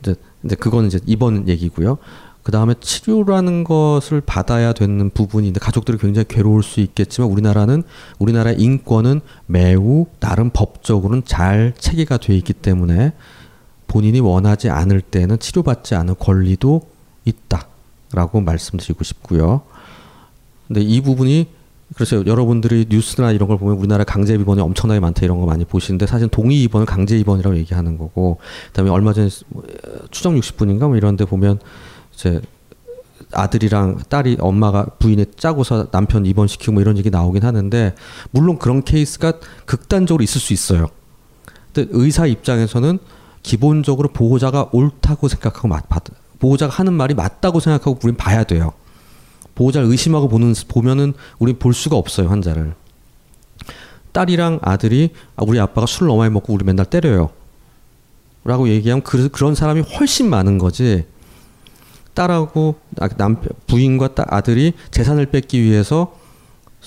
이제 0.00 0.14
이제 0.44 0.54
그거는 0.56 0.88
이제 0.88 1.00
입원 1.06 1.48
얘기고요. 1.48 1.98
그 2.42 2.52
다음에 2.52 2.74
치료라는 2.80 3.64
것을 3.64 4.20
받아야 4.20 4.72
되는 4.72 5.10
부분인데 5.10 5.58
가족들이 5.58 5.98
굉장히 5.98 6.26
괴로울 6.28 6.62
수 6.62 6.80
있겠지만 6.80 7.28
우리나라는 7.28 7.82
우리나라의 8.20 8.60
인권은 8.60 9.20
매우 9.46 10.06
나름 10.20 10.50
법적으로는 10.50 11.22
잘 11.26 11.74
체계가 11.76 12.18
돼 12.18 12.36
있기 12.36 12.52
때문에 12.52 13.12
본인이 13.88 14.20
원하지 14.20 14.70
않을 14.70 15.00
때는 15.00 15.40
치료받지 15.40 15.96
않을 15.96 16.14
권리도 16.14 16.82
있다라고 17.24 18.40
말씀드리고 18.42 19.02
싶고요. 19.02 19.62
근데 20.68 20.82
이 20.82 21.00
부분이 21.00 21.48
그래서 21.94 22.26
여러분들이 22.26 22.86
뉴스나 22.88 23.32
이런 23.32 23.48
걸 23.48 23.58
보면 23.58 23.76
우리나라 23.76 24.04
강제 24.04 24.34
입원이 24.34 24.60
엄청나게 24.60 25.00
많다 25.00 25.22
이런 25.24 25.40
거 25.40 25.46
많이 25.46 25.64
보시는데 25.64 26.06
사실 26.06 26.28
동의 26.28 26.62
입원을 26.62 26.84
강제 26.84 27.16
입원이라고 27.16 27.56
얘기하는 27.58 27.96
거고 27.96 28.38
그다음에 28.68 28.90
얼마 28.90 29.12
전에 29.12 29.28
뭐, 29.48 29.62
추정 30.10 30.34
60분인가 30.38 30.88
뭐 30.88 30.96
이런 30.96 31.16
데 31.16 31.24
보면 31.24 31.60
이제 32.12 32.40
아들이랑 33.32 34.00
딸이 34.08 34.38
엄마가 34.40 34.86
부인이 34.98 35.26
짜고서 35.36 35.90
남편 35.90 36.26
입원시키고 36.26 36.72
뭐 36.72 36.82
이런 36.82 36.98
얘기 36.98 37.10
나오긴 37.10 37.44
하는데 37.44 37.94
물론 38.30 38.58
그런 38.58 38.82
케이스가 38.82 39.34
극단적으로 39.64 40.22
있을 40.22 40.40
수 40.40 40.52
있어요. 40.52 40.88
근데 41.72 41.88
의사 41.92 42.26
입장에서는 42.26 42.98
기본적으로 43.42 44.08
보호자가 44.08 44.70
옳다고 44.72 45.28
생각하고 45.28 45.68
맞, 45.68 45.88
받, 45.88 46.04
보호자가 46.40 46.72
하는 46.72 46.92
말이 46.94 47.14
맞다고 47.14 47.60
생각하고 47.60 47.98
우린 48.02 48.16
봐야 48.16 48.44
돼요. 48.44 48.72
보호자를 49.56 49.88
의심하고 49.88 50.28
보는 50.28 50.54
보면은 50.68 51.14
우린 51.40 51.58
볼 51.58 51.74
수가 51.74 51.96
없어요 51.96 52.28
환자를. 52.28 52.74
딸이랑 54.12 54.60
아들이 54.62 55.10
아, 55.34 55.42
우리 55.46 55.58
아빠가 55.58 55.86
술 55.86 56.06
너무 56.06 56.20
많이 56.20 56.32
먹고 56.32 56.52
우리 56.54 56.64
맨날 56.64 56.86
때려요. 56.86 57.30
라고 58.44 58.68
얘기하면 58.68 59.02
그, 59.02 59.28
그런 59.30 59.54
사람이 59.56 59.80
훨씬 59.80 60.30
많은 60.30 60.58
거지. 60.58 61.04
딸하고 62.14 62.76
아, 63.00 63.08
남편 63.08 63.50
부인과 63.66 64.14
딸, 64.14 64.26
아들이 64.28 64.72
재산을 64.90 65.26
뺏기 65.26 65.60
위해서 65.62 66.16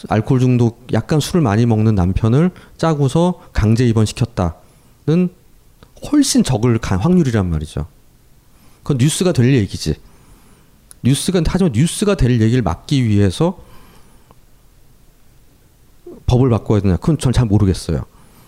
알코올 0.08 0.40
중독 0.40 0.88
약간 0.94 1.20
술을 1.20 1.42
많이 1.42 1.66
먹는 1.66 1.94
남편을 1.96 2.52
짜고서 2.78 3.42
강제 3.52 3.86
입원시켰다는 3.86 5.30
훨씬 6.12 6.44
적을 6.44 6.78
가- 6.78 6.98
확률이란 6.98 7.48
말이죠. 7.50 7.88
그건 8.84 8.98
뉴스가 8.98 9.34
될 9.34 9.54
얘기지. 9.56 9.96
뉴스가 11.04 11.42
하지만 11.48 11.72
뉴스가 11.74 12.16
될 12.16 12.42
얘기를 12.42 12.62
막기 12.62 13.06
위해서 13.06 13.64
법을 16.26 16.50
바꿔야 16.50 16.82
되냐? 16.82 16.98
그건 16.98 17.18
전 17.18 17.32
잘 17.34 17.46
모르겠어요. 17.46 18.04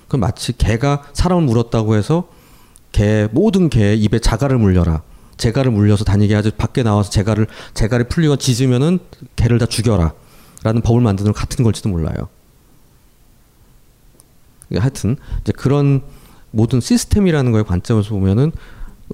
그건 0.06 0.20
마치 0.20 0.56
개가 0.58 1.10
사람을 1.14 1.44
물었다고 1.46 1.96
해서 1.96 2.28
개 2.92 3.28
모든 3.32 3.70
개의 3.70 4.02
입에 4.04 4.20
자갈을 4.20 4.58
물려라. 4.58 5.02
재갈을 5.38 5.72
물려서 5.72 6.04
다니게 6.04 6.36
하지 6.36 6.52
밖에 6.52 6.84
나와서 6.84 7.10
재갈을 7.10 7.48
재갈이 7.74 8.04
풀리거나 8.10 8.38
짖으면은 8.38 9.00
개를 9.36 9.58
다 9.58 9.66
죽여라 9.66 10.14
라는 10.64 10.82
법을 10.82 11.02
만드는 11.02 11.34
같은 11.34 11.64
걸지도 11.64 11.90
몰라요. 11.90 12.30
하여튼 14.78 15.18
이제 15.42 15.52
그런 15.52 16.02
모든 16.52 16.80
시스템이라는 16.80 17.52
거에 17.52 17.64
관점에서 17.64 18.10
보면은 18.10 18.52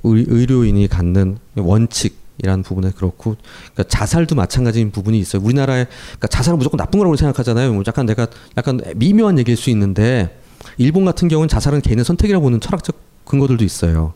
의, 0.03 0.45
료인이 0.45 0.88
갖는 0.88 1.38
원칙 1.55 2.18
이라는 2.39 2.64
부분에 2.64 2.91
그렇고 2.91 3.35
그러니까 3.73 3.84
자살도 3.84 4.35
마찬가지인 4.35 4.91
부분이 4.91 5.18
있어요. 5.19 5.41
우리나라에 5.41 5.85
그러니까 5.85 6.27
자살은 6.27 6.57
무조건 6.57 6.77
나쁜 6.77 6.99
거라고 6.99 7.15
생각하잖아요. 7.15 7.73
뭐 7.73 7.84
약간 7.88 8.05
내가 8.05 8.27
약간 8.57 8.80
미묘한 8.95 9.39
얘기일 9.39 9.57
수 9.57 9.69
있는데 9.69 10.39
일본 10.77 11.05
같은 11.05 11.27
경우는 11.27 11.47
자살은 11.47 11.81
개인의 11.81 12.05
선택이라고 12.05 12.43
보는 12.43 12.59
철학적 12.59 12.95
근거들도 13.26 13.64
있어요. 13.64 14.14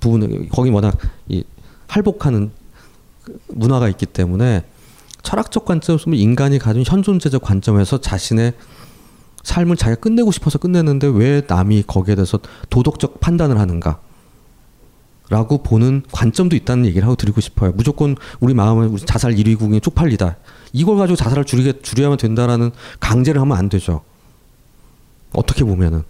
부분 0.00 0.48
거기 0.48 0.70
워낙 0.70 0.96
이 1.28 1.44
할복하는 1.86 2.50
문화가 3.48 3.88
있기 3.88 4.06
때문에 4.06 4.64
철학적 5.22 5.66
관점에서 5.66 6.10
인간이 6.12 6.58
가진 6.58 6.82
현존재적 6.86 7.42
관점에서 7.42 8.00
자신의 8.00 8.54
삶을 9.42 9.76
자기가 9.76 10.00
끝내고 10.00 10.32
싶어서 10.32 10.58
끝내는데 10.58 11.06
왜 11.06 11.42
남이 11.46 11.84
거기에 11.86 12.14
대해서 12.14 12.38
도덕적 12.68 13.20
판단을 13.20 13.58
하는가? 13.58 14.00
라고 15.30 15.62
보는 15.62 16.02
관점도 16.10 16.56
있다는 16.56 16.84
얘기를 16.86 17.06
하고 17.06 17.14
드리고 17.14 17.40
싶어요. 17.40 17.72
무조건 17.72 18.16
우리 18.40 18.52
마음은 18.52 18.96
자살 19.06 19.32
1위 19.34 19.56
국에 19.56 19.78
쪽팔리다. 19.78 20.36
이걸 20.72 20.96
가지고 20.98 21.16
자살을 21.16 21.44
줄이게 21.44 21.80
줄여야만 21.80 22.18
된다라는 22.18 22.72
강제를 22.98 23.40
하면 23.40 23.56
안 23.56 23.68
되죠. 23.68 24.02
어떻게 25.32 25.62
보면은 25.62 26.02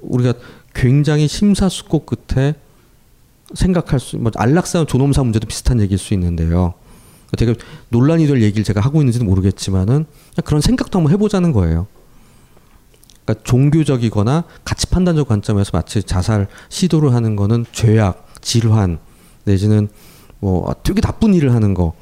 우리가 0.00 0.34
굉장히 0.74 1.26
심사숙고 1.26 2.06
끝에 2.06 2.54
생각할 3.54 3.98
수, 3.98 4.16
뭐 4.16 4.30
안락사 4.36 4.84
존엄사 4.84 5.24
문제도 5.24 5.44
비슷한 5.48 5.80
얘기일 5.80 5.98
수 5.98 6.14
있는데요. 6.14 6.74
되게 7.36 7.54
논란이 7.88 8.28
될 8.28 8.42
얘기를 8.42 8.62
제가 8.62 8.80
하고 8.80 9.00
있는지는 9.00 9.26
모르겠지만은 9.26 10.06
그런 10.44 10.60
생각도 10.60 10.98
한번 10.98 11.12
해보자는 11.12 11.50
거예요. 11.50 11.88
그러니까 13.30 13.42
종교적이거나 13.44 14.44
가치 14.64 14.86
판단적 14.86 15.28
관점에서 15.28 15.70
마치 15.72 16.02
자살 16.02 16.48
시도를 16.68 17.14
하는 17.14 17.36
거는 17.36 17.66
죄악, 17.72 18.26
질환 18.40 18.98
내지는 19.44 19.88
뭐 20.40 20.74
되게 20.82 21.00
나쁜 21.00 21.34
일을 21.34 21.54
하는 21.54 21.74
거 21.74 21.94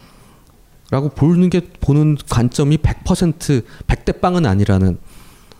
라고 0.90 1.10
보는 1.10 1.50
게 1.50 1.68
보는 1.80 2.16
관점이 2.30 2.78
100% 2.78 3.64
100대 3.86 4.20
빵은 4.20 4.46
아니라는 4.46 4.98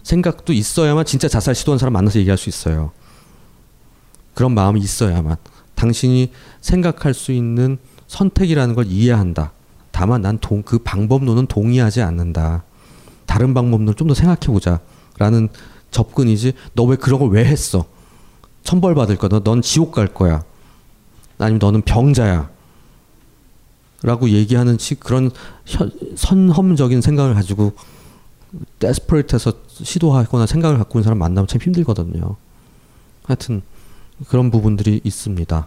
생각도 0.02 0.52
있어야만 0.54 1.04
진짜 1.04 1.28
자살 1.28 1.54
시도한 1.54 1.78
사람 1.78 1.92
만나서 1.92 2.18
얘기할 2.20 2.38
수 2.38 2.48
있어요. 2.48 2.92
그런 4.32 4.54
마음이 4.54 4.80
있어야만 4.80 5.36
당신이 5.74 6.32
생각할 6.60 7.12
수 7.12 7.32
있는 7.32 7.78
선택이라는 8.06 8.74
걸 8.74 8.86
이해한다. 8.86 9.52
다만 9.90 10.22
난 10.22 10.38
그 10.64 10.78
방법론은 10.78 11.46
동의하지 11.46 12.00
않는다. 12.02 12.64
다른 13.26 13.52
방법론을 13.52 13.94
좀 13.94 14.08
더 14.08 14.14
생각해 14.14 14.46
보자. 14.46 14.80
라는 15.18 15.48
접근이지 15.90 16.52
너 16.74 16.84
왜 16.86 16.96
그런 16.96 17.20
걸 17.20 17.30
왜 17.30 17.44
했어? 17.44 17.86
천벌 18.62 18.94
받을 18.94 19.16
거다. 19.16 19.40
넌 19.40 19.62
지옥 19.62 19.92
갈 19.92 20.08
거야. 20.08 20.42
아니면 21.38 21.58
너는 21.58 21.82
병자야. 21.82 22.50
라고 24.02 24.28
얘기하는 24.28 24.78
시, 24.78 24.94
그런 24.94 25.30
현, 25.64 25.90
선험적인 26.16 27.00
생각을 27.00 27.34
가지고 27.34 27.72
데스퍼레이트해서 28.78 29.52
시도하거나 29.68 30.46
생각을 30.46 30.78
갖고 30.78 30.98
있는 30.98 31.04
사람 31.04 31.18
만나면 31.18 31.46
참 31.48 31.60
힘들거든요. 31.60 32.36
하여튼 33.24 33.62
그런 34.28 34.50
부분들이 34.50 35.00
있습니다. 35.02 35.66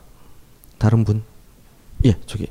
다른 0.77 1.03
분? 1.03 1.23
예, 2.05 2.15
저기. 2.25 2.47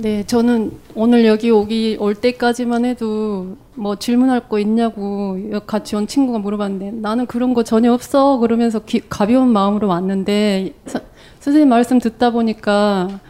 네, 0.00 0.24
저는 0.24 0.72
오늘 0.94 1.26
여기 1.26 1.50
오기 1.50 1.98
올 2.00 2.14
때까지만 2.14 2.86
해도 2.86 3.58
뭐 3.74 3.96
질문할 3.96 4.48
거 4.48 4.58
있냐고 4.58 5.36
같이 5.66 5.94
온 5.94 6.06
친구가 6.06 6.38
물어봤는데 6.38 6.92
나는 7.02 7.26
그런 7.26 7.52
거 7.52 7.64
전혀 7.64 7.92
없어 7.92 8.38
그러면서 8.38 8.78
기, 8.78 9.02
가벼운 9.10 9.48
마음으로 9.48 9.88
왔는데 9.88 10.72
서, 10.86 11.00
선생님 11.40 11.68
말씀 11.68 11.98
듣다 11.98 12.30
보니까 12.30 13.20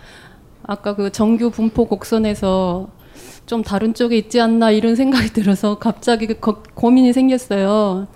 아까 0.62 0.94
그 0.94 1.10
정규 1.10 1.50
분포 1.50 1.86
곡선에서 1.86 2.88
좀 3.46 3.64
다른 3.64 3.92
쪽에 3.92 4.16
있지 4.16 4.40
않나 4.40 4.70
이런 4.70 4.94
생각이 4.94 5.30
들어서 5.34 5.76
갑자기 5.76 6.28
그 6.28 6.38
거, 6.38 6.62
고민이 6.74 7.12
생겼어요. 7.12 8.06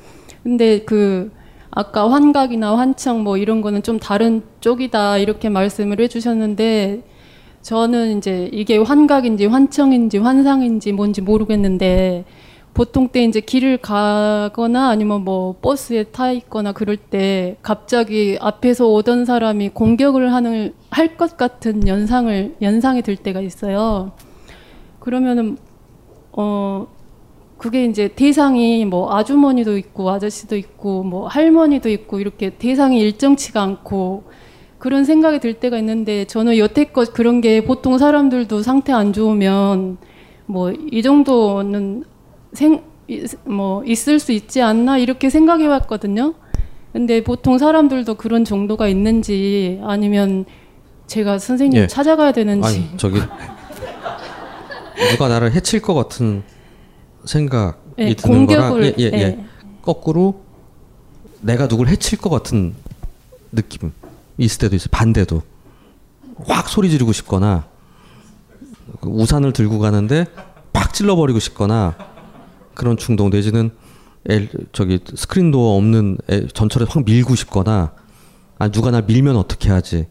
근데 0.45 0.85
그 0.85 1.33
아까 1.73 2.09
환각이나 2.09 2.79
환청 2.79 3.25
뭐 3.25 3.37
이런 3.37 3.63
거는 3.63 3.83
좀 3.83 3.99
다른 3.99 4.43
쪽이다 4.61 5.19
이렇게 5.19 5.49
말씀을 5.49 5.99
해주셨는데 5.99 7.14
저는 7.65 8.19
이제 8.19 8.51
이게 8.53 8.77
환각인지 8.77 9.47
환청인지 9.47 10.19
환상인지 10.19 10.93
뭔지 10.93 11.23
모르겠는데 11.23 12.27
보통 12.75 13.09
때 13.09 13.25
이제 13.25 13.41
길을 13.41 13.79
가거나 13.79 14.91
아니면 14.91 15.25
뭐 15.25 15.57
버스에 15.63 16.05
타 16.05 16.31
있거나 16.33 16.73
그럴 16.73 16.99
때 16.99 17.57
갑자기 17.63 18.37
앞에서 18.39 18.89
오던 18.89 19.25
사람이 19.25 19.71
공격을 19.71 20.33
하는 20.35 20.75
할 20.91 21.17
것 21.17 21.39
같은 21.39 21.89
연상을 21.89 22.57
연상이 22.61 23.01
들 23.01 23.17
때가 23.17 23.41
있어요. 23.41 24.13
그러면은 25.01 25.57
어 26.33 26.87
그게 27.57 27.87
이제 27.87 28.09
대상이 28.09 28.85
뭐 28.85 29.17
아주머니도 29.17 29.79
있고 29.79 30.11
아저씨도 30.11 30.57
있고 30.57 31.03
뭐 31.03 31.29
할머니도 31.29 31.89
있고 31.89 32.21
이렇게 32.21 32.51
대상이 32.51 33.01
일정치가 33.01 33.63
않고 33.63 34.25
그런 34.85 35.07
생각이 35.07 35.41
들 35.41 35.55
때가 35.55 35.79
있는데 35.79 36.27
저는 36.27 36.59
여태껏 36.59 37.15
그런 37.15 37.41
게 37.41 37.65
보통 37.65 37.97
사람들도 37.97 38.63
상태 38.63 38.93
안 38.93 39.15
좋으면 39.15 39.97
뭐 40.45 40.75
이 40.93 41.01
정도는 41.01 42.05
생, 42.53 42.83
뭐 43.45 43.83
있을 43.85 44.19
수 44.19 44.31
있지 44.33 44.61
않나 44.61 44.99
이렇게 44.99 45.31
생각해 45.31 45.67
왔거든요. 45.69 46.35
근데 46.93 47.25
보통 47.25 47.57
사람들도 47.57 48.17
그런 48.17 48.45
정도가 48.45 48.87
있는지 48.89 49.81
아니면 49.85 50.45
제가 51.07 51.39
선생님 51.39 51.85
예. 51.85 51.87
찾아가야 51.87 52.33
되는지. 52.33 52.69
아니, 52.69 52.99
저기 52.99 53.21
누가 55.13 55.29
나를 55.29 55.53
해칠 55.53 55.81
것 55.81 55.95
같은 55.95 56.43
생각이 57.25 57.79
예, 58.01 58.15
드는 58.15 58.45
거랑 58.45 58.85
예, 58.85 58.95
예, 58.99 59.05
예. 59.05 59.19
예. 59.19 59.45
거꾸로 59.81 60.43
내가 61.41 61.69
누굴 61.69 61.89
해칠 61.89 62.19
것 62.19 62.29
같은 62.29 62.75
느낌. 63.51 63.91
있을 64.39 64.59
때도 64.59 64.77
있어요. 64.77 64.89
반대도. 64.91 65.43
확 66.47 66.69
소리 66.69 66.91
지르고 66.91 67.13
싶거나 67.13 67.69
그 69.01 69.09
우산을 69.09 69.53
들고 69.53 69.79
가는데 69.79 70.27
팍 70.73 70.93
찔러버리고 70.93 71.39
싶거나 71.39 71.97
그런 72.75 72.97
충동 72.97 73.31
내지는 73.31 73.71
엘, 74.27 74.49
저기 74.73 75.01
스크린 75.15 75.51
도어 75.51 75.77
없는 75.77 76.19
애, 76.31 76.47
전철에 76.49 76.87
확 76.89 77.05
밀고 77.05 77.35
싶거나 77.37 77.93
아 78.59 78.69
누가 78.69 78.91
날 78.91 79.05
밀면 79.05 79.37
어떻게 79.37 79.71
하지 79.71 80.09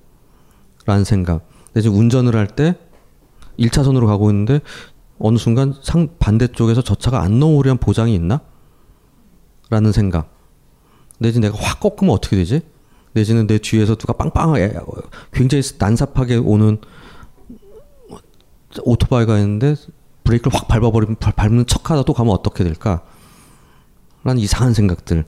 라는 0.85 1.03
생각 1.03 1.45
내지 1.73 1.89
운전을 1.89 2.35
할 2.35 2.47
때 2.47 2.75
1차선으로 3.59 4.05
가고 4.07 4.29
있는데 4.31 4.61
어느 5.19 5.37
순간 5.37 5.73
상 5.81 6.09
반대쪽에서 6.19 6.81
저 6.81 6.95
차가 6.95 7.21
안 7.21 7.39
넘어오려는 7.39 7.77
보장이 7.77 8.13
있나? 8.15 8.41
라는 9.69 9.91
생각 9.91 10.33
내지 11.19 11.39
내가 11.39 11.57
확 11.57 11.79
꺾으면 11.79 12.13
어떻게 12.13 12.35
되지? 12.35 12.61
내지는 13.13 13.47
내 13.47 13.57
뒤에서 13.57 13.95
누가 13.95 14.13
빵빵하게 14.13 14.73
굉장히 15.31 15.63
난삽하게 15.77 16.37
오는 16.37 16.79
오토바이가 18.83 19.37
있는데 19.39 19.75
브레이크를 20.23 20.57
확 20.57 20.67
밟아버리면 20.67 21.17
밟는 21.17 21.67
척하다 21.67 22.03
또 22.03 22.13
가면 22.13 22.33
어떻게 22.33 22.63
될까? 22.63 23.03
라는 24.23 24.41
이상한 24.41 24.73
생각들 24.73 25.25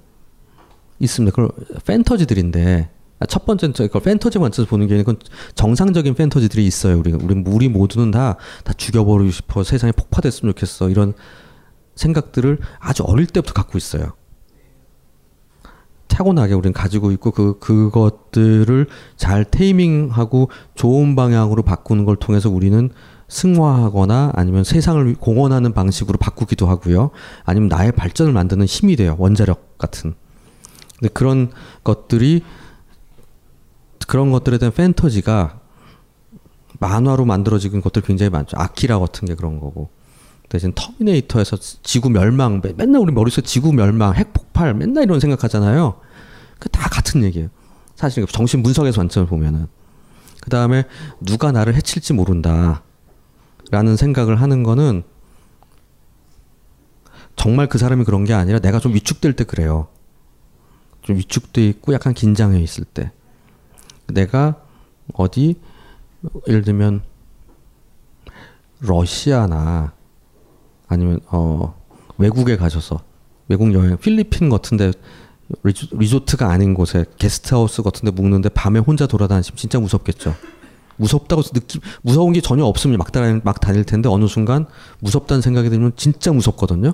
있습니다. 0.99 1.36
그걸 1.36 1.52
팬터지들인데 1.86 2.90
첫 3.30 3.45
번째는 3.45 3.74
이걸 3.80 4.02
팬터지 4.02 4.40
관점에서 4.40 4.70
보는 4.70 4.88
게 4.88 4.95
아니고 4.95 5.14
정상적인 5.56 6.16
팬터지들이 6.16 6.66
있어요. 6.66 6.98
우리 6.99 7.12
우리 7.12 7.44
우리 7.45 7.70
모두는 7.70 8.12
다 8.12 8.38
다 8.64 8.74
죽여버리고 8.74 9.32
싶어 9.32 9.64
세상이 9.64 9.94
폭파됐으면 9.94 10.53
좋겠어 10.53 10.90
이런 10.90 11.14
생각들을 11.95 12.60
아주 12.80 13.03
어릴 13.03 13.28
때부터 13.28 13.53
갖고 13.53 13.78
있어요. 13.78 14.14
타고나게 16.07 16.53
우리는 16.53 16.73
가지고 16.73 17.11
있고 17.11 17.32
그 17.32 17.60
그것들을 17.60 18.88
잘 19.18 19.44
테이밍하고 19.45 20.49
좋은 20.76 21.15
방향으로 21.15 21.64
바꾸는 21.64 22.06
걸 22.06 22.15
통해서 22.15 22.49
우리는 22.49 22.90
승화하거나 23.27 24.32
아니면 24.36 24.64
세상을 24.64 25.15
공헌하는 25.15 25.73
방식으로 25.73 26.18
바꾸기도 26.18 26.68
하고요. 26.68 27.11
아니면 27.44 27.69
나의 27.69 27.91
발전을 27.91 28.34
만드는 28.34 28.65
힘이 28.65 28.95
돼요. 28.95 29.15
원자력 29.18 29.77
같은. 29.77 30.14
근데 30.99 31.11
그런 31.14 31.52
것들이 31.84 32.44
그런 34.07 34.32
것들에 34.32 34.57
대한 34.57 34.73
팬터지가 34.73 35.60
만화로 36.80 37.26
만들어진 37.26 37.82
것들 37.82 38.02
굉장히 38.03 38.30
많죠. 38.30 38.57
아키라 38.57 38.99
같은 38.99 39.27
게 39.27 39.36
그런 39.36 39.60
거고. 39.60 39.90
대신 40.56 40.73
터미네이터에서 40.73 41.57
지구 41.84 42.10
멸망 42.10 42.61
맨날 42.76 43.02
우리 43.02 43.11
머릿속에 43.14 43.45
지구 43.45 43.73
멸망 43.73 44.15
핵 44.15 44.34
폭발 44.34 44.73
맨날 44.73 45.03
이런 45.03 45.19
생각하잖아요. 45.19 45.99
그 46.60 46.69
다 46.69 46.90
같은 46.90 47.23
얘기예요. 47.23 47.49
사실 47.95 48.26
정신 48.27 48.64
분석에서 48.64 49.02
관점을 49.02 49.27
보면은 49.27 49.68
그 50.41 50.49
다음에 50.49 50.86
누가 51.19 51.52
나를 51.52 51.76
해칠지 51.76 52.14
모른다. 52.14 52.84
라는 53.72 53.95
생각을 53.95 54.41
하는 54.41 54.64
거는 54.64 55.03
정말 57.36 57.68
그 57.68 57.77
사람이 57.77 58.06
그런 58.06 58.23
게 58.23 58.34
아니라 58.34 58.60
내가 58.60 58.80
좀 58.80 58.94
위축될 58.94 59.34
때 59.34 59.44
그래요. 59.44 59.88
좀 61.02 61.18
위축돼 61.18 61.68
있고 61.69 61.94
약간 61.94 62.14
긴장해 62.14 62.60
있을 62.61 62.84
때. 62.86 63.11
내가 64.07 64.61
어디 65.14 65.60
예를 66.48 66.64
들면 66.64 67.02
러시아나 68.80 69.94
아니면 70.96 71.20
어 71.28 71.76
외국에 72.18 72.58
가셔서 72.58 73.02
외국 73.48 73.74
여행 73.74 73.98
필리핀 73.98 74.50
같은데 74.50 74.92
리조, 75.64 76.26
트가 76.26 76.50
아닌 76.50 76.74
곳에 76.74 77.06
게스트하우스 77.18 77.84
같은데 77.84 78.12
묵는데 78.12 78.50
밤에 78.50 78.80
혼자 78.80 79.06
돌아다니시면 79.06 79.58
진짜 79.58 79.80
무섭겠죠. 79.80 80.36
무섭다고 80.98 81.44
느낌 81.44 81.82
무서운 82.02 82.34
게 82.34 82.42
전혀 82.42 82.64
없으면 82.64 82.98
막 82.98 83.12
다닐, 83.12 83.42
막 83.44 83.60
다닐 83.60 83.84
텐데 83.84 84.10
어느 84.10 84.28
순간 84.28 84.66
무섭다는 85.00 85.42
생각이 85.42 85.70
들면 85.70 85.92
진짜 85.98 86.32
무섭거든요. 86.32 86.94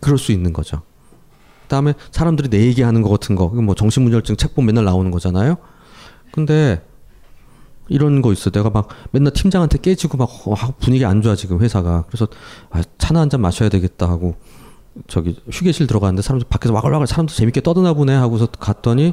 그럴 0.00 0.18
수 0.18 0.32
있는 0.32 0.52
거죠. 0.52 0.82
그다음에 1.62 1.94
사람들이 2.10 2.48
내 2.48 2.64
얘기하는 2.66 3.02
거 3.02 3.10
같은 3.10 3.36
거, 3.36 3.48
뭐 3.48 3.74
정신분열증 3.74 4.36
책 4.36 4.54
보면 4.54 4.66
맨날 4.66 4.84
나오는 4.84 5.10
거잖아요. 5.10 5.56
근데 6.32 6.82
이런 7.90 8.22
거 8.22 8.32
있어. 8.32 8.48
내가 8.50 8.70
막 8.70 8.88
맨날 9.10 9.32
팀장한테 9.32 9.78
깨지고 9.78 10.16
막 10.16 10.30
분위기 10.78 11.04
안 11.04 11.20
좋아 11.20 11.34
지금 11.34 11.60
회사가. 11.60 12.04
그래서 12.06 12.26
아, 12.70 12.80
차나 12.96 13.20
한 13.20 13.28
잔 13.28 13.40
마셔야 13.42 13.68
되겠다 13.68 14.08
하고 14.08 14.36
저기 15.06 15.36
휴게실 15.50 15.86
들어갔는데 15.86 16.22
사람들 16.22 16.46
밖에서 16.48 16.72
와글와글 16.72 17.06
사람들 17.06 17.34
재밌게 17.34 17.60
떠드나 17.60 17.92
보네 17.92 18.14
하고서 18.14 18.46
갔더니 18.46 19.12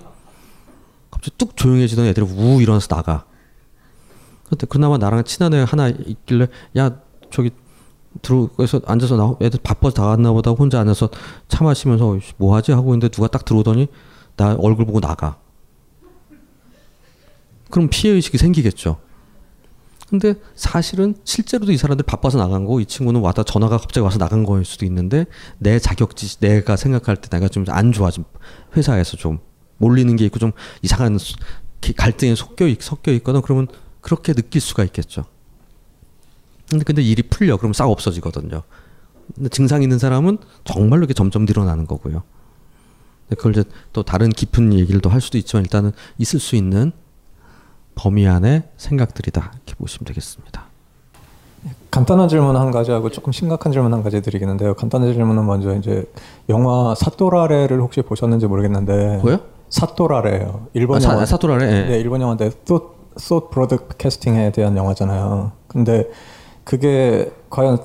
갑자기 1.11 1.35
뚝 1.37 1.55
조용해지던 1.57 2.05
애들이 2.05 2.25
우 2.25 2.61
일어나서 2.61 2.87
나가. 2.87 3.25
근데 4.49 4.65
그나마 4.67 4.97
나랑 4.97 5.23
친한 5.25 5.53
애 5.53 5.65
하나 5.67 5.89
있길래 5.89 6.47
야 6.77 6.91
저기 7.31 7.51
들어서 8.21 8.79
앉아서 8.85 9.17
나 9.17 9.35
애들 9.45 9.59
바빠서 9.61 9.93
다 9.95 10.05
갔나 10.07 10.31
보다 10.31 10.51
혼자 10.51 10.79
앉아서 10.79 11.09
차 11.47 11.63
마시면서 11.63 12.17
뭐 12.37 12.55
하지 12.55 12.71
하고 12.71 12.89
있는데 12.91 13.09
누가 13.09 13.27
딱 13.27 13.43
들어오더니 13.43 13.87
나 14.35 14.55
얼굴 14.59 14.85
보고 14.85 14.99
나가. 14.99 15.37
그럼 17.69 17.89
피해 17.89 18.13
의식이 18.13 18.37
생기겠죠. 18.37 18.99
근데 20.09 20.35
사실은 20.55 21.15
실제로도 21.25 21.73
이 21.73 21.77
사람들 21.77 22.05
바빠서 22.05 22.37
나간 22.37 22.63
거고 22.63 22.79
이 22.79 22.85
친구는 22.85 23.19
와다 23.19 23.43
전화가 23.43 23.77
갑자기 23.77 24.03
와서 24.05 24.17
나간 24.17 24.45
거일 24.45 24.63
수도 24.63 24.85
있는데 24.85 25.25
내 25.57 25.79
자격지 25.79 26.39
내가 26.39 26.77
생각할 26.77 27.17
때 27.17 27.27
내가 27.29 27.49
좀 27.49 27.65
안 27.67 27.91
좋아 27.91 28.09
좀 28.09 28.23
회사에서 28.77 29.17
좀 29.17 29.39
몰리는 29.79 30.15
게 30.15 30.25
있고 30.25 30.39
좀 30.39 30.53
이상한 30.81 31.19
갈등이 31.97 32.35
섞여 32.37 32.67
있, 32.67 32.81
섞여 32.81 33.11
있거든 33.13 33.41
그러면 33.41 33.67
그렇게 33.99 34.33
느낄 34.33 34.61
수가 34.61 34.85
있겠죠. 34.85 35.25
근데 36.69 36.85
근데 36.85 37.01
일이 37.01 37.21
풀려 37.23 37.57
그럼 37.57 37.73
싹 37.73 37.89
없어지거든요. 37.89 38.63
근데 39.35 39.49
증상 39.49 39.83
있는 39.83 39.99
사람은 39.99 40.37
정말로 40.63 41.03
이게 41.03 41.13
점점 41.13 41.43
늘어나는 41.45 41.85
거고요. 41.85 42.23
그걸 43.29 43.51
이제 43.51 43.63
또 43.91 44.03
다른 44.03 44.29
깊은 44.29 44.73
얘기를 44.73 45.01
또 45.01 45.09
할 45.09 45.19
수도 45.19 45.37
있지만 45.37 45.63
일단은 45.65 45.91
있을 46.17 46.39
수 46.39 46.55
있는 46.55 46.93
범위 47.97 48.27
안의 48.27 48.63
생각들이다 48.77 49.51
이렇게 49.55 49.73
보시면 49.75 50.05
되겠습니다. 50.05 50.65
간단한 51.91 52.29
질문 52.29 52.55
한 52.55 52.71
가지 52.71 52.91
하고 52.91 53.09
조금 53.09 53.31
심각한 53.33 53.71
질문 53.71 53.91
한 53.93 54.03
가지 54.03 54.21
드리겠는데요. 54.21 54.75
간단한 54.75 55.11
질문은 55.13 55.45
먼저 55.45 55.75
이제 55.75 56.05
영화 56.47 56.93
사토라레를 56.95 57.81
혹시 57.81 58.01
보셨는지 58.03 58.45
모르겠는데 58.47 59.17
뭐요? 59.23 59.39
사토라레요. 59.69 60.67
일본 60.73 60.97
아, 60.97 60.99
사- 60.99 61.13
영화. 61.13 61.25
사토라레, 61.25 61.65
예. 61.65 61.83
네, 61.89 61.99
일본 61.99 62.21
영화인데 62.21 62.51
소소 62.65 63.49
브로드캐스팅에 63.49 64.51
대한 64.51 64.77
영화잖아요. 64.77 65.51
근데 65.67 66.07
그게 66.63 67.31
과연 67.49 67.79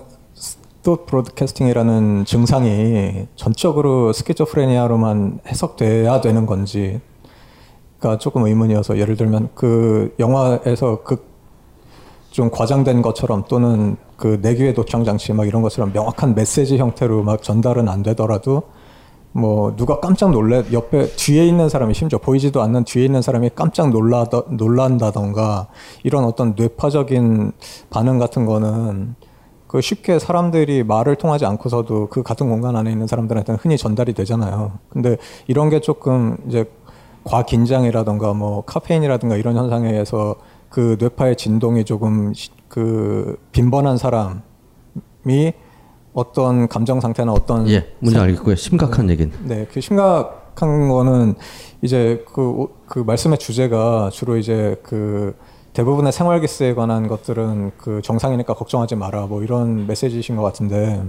또 0.83 1.07
브로드캐스팅이라는 1.07 2.25
증상이 2.27 3.29
전적으로 3.37 4.13
스키조프레니아로만 4.13 5.41
해석돼야 5.47 6.21
되는 6.21 6.45
건지 6.45 7.01
가 8.03 8.19
조금 8.19 8.45
의문이어서 8.45 8.99
예를 8.99 9.17
들면 9.17 9.51
그 9.55 10.15
영화에서 10.19 11.03
그 11.05 11.33
좀 12.33 12.51
과장된 12.51 13.03
것처럼 13.03 13.45
또는 13.47 13.97
그 14.17 14.39
내귀의 14.41 14.75
도청 14.75 15.05
장치 15.05 15.33
막 15.33 15.47
이런 15.47 15.63
것처럼 15.63 15.93
명확한 15.93 16.35
메시지 16.35 16.79
형태로 16.79 17.23
막 17.23 17.43
전달은 17.43 17.89
안 17.89 18.03
되더라도 18.03 18.63
뭐 19.33 19.77
누가 19.77 20.01
깜짝 20.01 20.31
놀래 20.31 20.65
옆에 20.73 21.09
뒤에 21.09 21.47
있는 21.47 21.69
사람이 21.69 21.95
심지어 21.95 22.19
보이지도 22.19 22.61
않는 22.63 22.85
뒤에 22.85 23.05
있는 23.05 23.23
사람이 23.23 23.51
깜짝 23.55 23.91
놀라 23.91 24.27
놀란다던가 24.51 25.69
이런 26.03 26.25
어떤 26.25 26.55
뇌파적인 26.57 27.53
반응 27.91 28.19
같은 28.19 28.47
거는 28.47 29.15
그 29.67 29.81
쉽게 29.81 30.19
사람들이 30.19 30.85
말을 30.85 31.17
통하지 31.17 31.47
않고서도 31.47 32.09
그 32.09 32.23
같은 32.23 32.49
공간 32.49 32.77
안에 32.77 32.93
있는 32.93 33.07
사람들한테는 33.07 33.59
흔히 33.63 33.79
전달이 33.79 34.13
되잖아요. 34.13 34.73
근데 34.91 35.17
이런 35.47 35.71
게 35.71 35.81
조금 35.81 36.37
이제 36.47 36.71
과긴장이라던가 37.25 38.33
뭐 38.35 38.63
카페인이라든가 38.65 39.37
이런 39.37 39.57
현상에 39.57 39.91
의해서 39.91 40.37
그 40.69 40.97
뇌파의 40.99 41.37
진동이 41.37 41.85
조금 41.85 42.33
시- 42.35 42.51
그 42.69 43.37
빈번한 43.53 43.99
사람이 43.99 45.53
어떤 46.15 46.69
감정 46.69 47.01
상태나 47.01 47.33
어떤 47.33 47.69
예, 47.69 47.87
문제 48.01 48.19
상- 48.19 48.25
알겠고요. 48.27 48.55
심각한 48.57 49.09
얘기는. 49.11 49.33
네, 49.45 49.67
그 49.73 49.81
심각한 49.81 50.89
거는 50.89 51.35
이제 51.83 52.25
그, 52.33 52.67
그 52.87 52.99
말씀의 53.01 53.39
주제가 53.39 54.11
주로 54.13 54.37
이제 54.37 54.77
그 54.83 55.35
대부분의 55.73 56.13
생활기스에 56.13 56.75
관한 56.75 57.09
것들은 57.09 57.73
그 57.79 58.03
정상이니까 58.03 58.55
걱정하지 58.55 58.95
마라 58.97 59.27
뭐 59.27 59.43
이런 59.43 59.87
메시지이신 59.87 60.37
것 60.37 60.43
같은데 60.43 61.03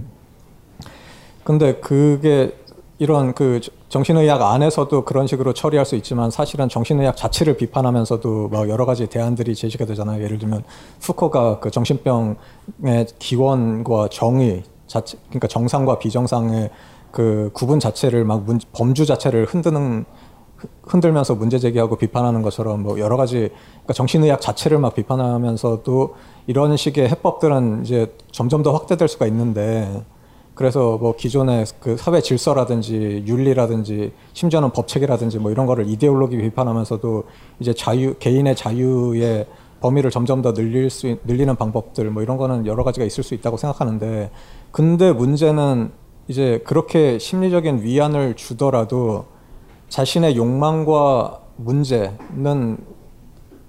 근데 1.44 1.76
그게 1.76 2.56
이런 2.98 3.34
그 3.34 3.60
정신의학 3.94 4.42
안에서도 4.42 5.06
그런 5.06 5.28
식으로 5.28 5.54
처리할 5.54 5.86
수 5.86 5.96
있지만 5.96 6.32
사실은 6.32 6.68
정신의학 6.68 7.16
자체를 7.16 7.58
비판하면서도 7.58 8.50
막 8.50 8.68
여러 8.68 8.88
가지 8.88 9.06
대안들이 9.06 9.54
제시가 9.54 9.86
되잖아요. 9.86 10.24
예를 10.24 10.40
들면 10.40 10.64
푸코가 11.00 11.60
그 11.60 11.70
정신병의 11.70 13.06
기원과 13.20 14.08
정의 14.10 14.64
자체 14.88 15.20
그러니까 15.30 15.48
정상과 15.48 16.00
비정상의 16.00 16.72
그 17.12 17.52
구분 17.54 17.80
자체를 17.80 18.26
막 18.26 18.46
문, 18.46 18.60
범주 18.72 19.06
자체를 19.06 19.46
흔드는 19.46 20.06
흔들면서 20.82 21.36
문제 21.36 21.60
제기하고 21.60 21.98
비판하는 21.98 22.42
것처럼 22.42 22.82
뭐 22.82 22.98
여러 22.98 23.16
가지 23.16 23.52
그러니까 23.74 23.94
정신의학 23.94 24.42
자체를 24.42 24.80
막 24.80 24.96
비판하면서도 24.96 26.16
이런 26.48 26.76
식의 26.78 27.10
해법들은 27.10 27.84
이제 27.84 28.12
점점 28.32 28.64
더 28.64 28.74
확대될 28.74 29.08
수가 29.08 29.28
있는데 29.28 30.04
그래서 30.56 30.98
뭐 31.00 31.16
기존의 31.16 31.66
그 31.80 31.98
사회 31.98 32.22
질서라든지 32.22 33.24
윤리라든지 33.28 34.12
심지어는 34.34 34.72
법체계라든지 34.72 35.40
뭐 35.40 35.50
이런 35.52 35.66
거를 35.66 35.88
이데올로기 35.90 36.38
비판하면서도 36.38 37.24
이제 37.60 37.74
자유 37.74 38.14
개인의 38.20 38.56
자유의 38.56 39.48
범위를 39.82 40.12
점점 40.12 40.42
더 40.42 40.54
늘릴 40.54 40.90
수 40.90 41.08
있- 41.08 41.20
늘리는 41.26 41.56
방법들 41.56 42.10
뭐 42.12 42.22
이런 42.22 42.38
거는 42.38 42.66
여러 42.68 42.84
가지가 42.84 43.06
있을 43.06 43.24
수 43.24 43.34
있다고 43.34 43.58
생각하는데 43.58 44.30
근데 44.72 45.12
문제는 45.12 45.92
이제 46.28 46.62
그렇게 46.66 47.18
심리적인 47.20 47.82
위안을 47.82 48.36
주더라도 48.36 49.26
자신의 49.90 50.38
욕망과 50.38 51.42
문제는 51.58 52.78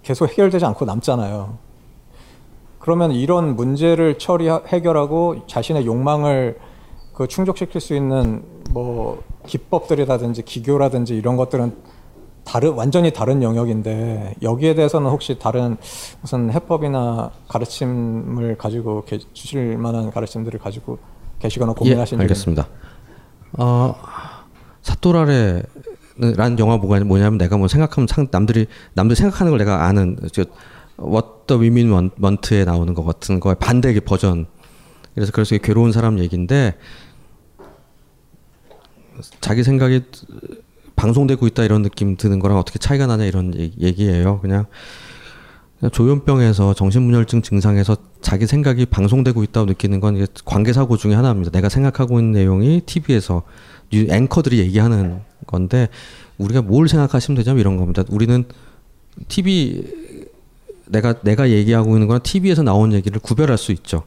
계속 0.02 0.28
해결되지 0.28 0.64
않고 0.66 0.84
남잖아요. 0.84 1.58
그러면 2.78 3.12
이런 3.12 3.56
문제를 3.56 4.18
처리 4.18 4.48
해결하고 4.48 5.46
자신의 5.46 5.86
욕망을 5.86 6.58
그 7.14 7.28
충족시킬 7.28 7.80
수 7.80 7.94
있는 7.94 8.42
뭐 8.70 9.22
기법들이라든지 9.46 10.42
기교라든지 10.42 11.14
이런 11.14 11.36
것들은 11.36 11.72
다른 12.44 12.74
완전히 12.74 13.12
다른 13.12 13.42
영역인데 13.42 14.34
여기에 14.42 14.74
대해서는 14.74 15.08
혹시 15.08 15.38
다른 15.38 15.76
무슨 16.20 16.52
해법이나 16.52 17.30
가르침을 17.48 18.58
가지고 18.58 19.04
계, 19.04 19.18
주실 19.32 19.78
만한 19.78 20.10
가르침들을 20.10 20.58
가지고 20.58 20.98
계시거나 21.38 21.72
고민하신 21.72 22.18
예, 22.18 22.22
알겠습니다. 22.22 22.68
어, 23.58 23.94
사토라레 24.82 25.62
라는 26.16 26.58
영화 26.58 26.76
뭐가 26.76 27.00
뭐냐면 27.00 27.38
내가 27.38 27.56
뭐 27.56 27.66
생각하면 27.68 28.06
상, 28.08 28.28
남들이 28.30 28.66
남들 28.92 29.16
생각하는 29.16 29.50
걸 29.50 29.58
내가 29.58 29.86
아는 29.86 30.16
저 30.32 30.44
What 31.00 31.28
the 31.46 31.60
Women 31.60 31.92
Want- 31.92 32.22
Want에 32.22 32.64
나오는 32.64 32.92
것 32.92 33.04
같은 33.04 33.40
거의 33.40 33.56
반대의 33.58 34.00
버전. 34.00 34.46
그래서 35.14 35.32
그래서 35.32 35.56
괴로운 35.58 35.92
사람 35.92 36.18
얘기인데 36.18 36.74
자기 39.40 39.62
생각이 39.62 40.02
방송되고 40.96 41.46
있다 41.48 41.64
이런 41.64 41.82
느낌 41.82 42.16
드는 42.16 42.38
거랑 42.38 42.58
어떻게 42.58 42.78
차이가 42.78 43.06
나냐 43.06 43.24
이런 43.24 43.54
얘기- 43.54 43.74
얘기예요. 43.80 44.40
그냥 44.40 44.66
조현병에서 45.92 46.74
정신분열증 46.74 47.42
증상에서 47.42 47.96
자기 48.22 48.46
생각이 48.46 48.86
방송되고 48.86 49.42
있다고 49.42 49.66
느끼는 49.66 50.00
건 50.00 50.26
관계사고 50.44 50.96
중에 50.96 51.14
하나입니다. 51.14 51.50
내가 51.50 51.68
생각하고 51.68 52.18
있는 52.20 52.32
내용이 52.32 52.82
TV에서 52.86 53.42
앵커들이 53.92 54.58
얘기하는 54.60 55.20
건데 55.46 55.88
우리가 56.38 56.62
뭘 56.62 56.88
생각하시면 56.88 57.42
되냐면 57.42 57.60
이런 57.60 57.76
겁니다. 57.76 58.02
우리는 58.08 58.44
TV 59.28 59.84
내가 60.86 61.20
내가 61.22 61.50
얘기하고 61.50 61.94
있는 61.94 62.06
거랑 62.06 62.22
TV에서 62.22 62.62
나온 62.62 62.92
얘기를 62.92 63.20
구별할 63.20 63.58
수 63.58 63.72
있죠. 63.72 64.04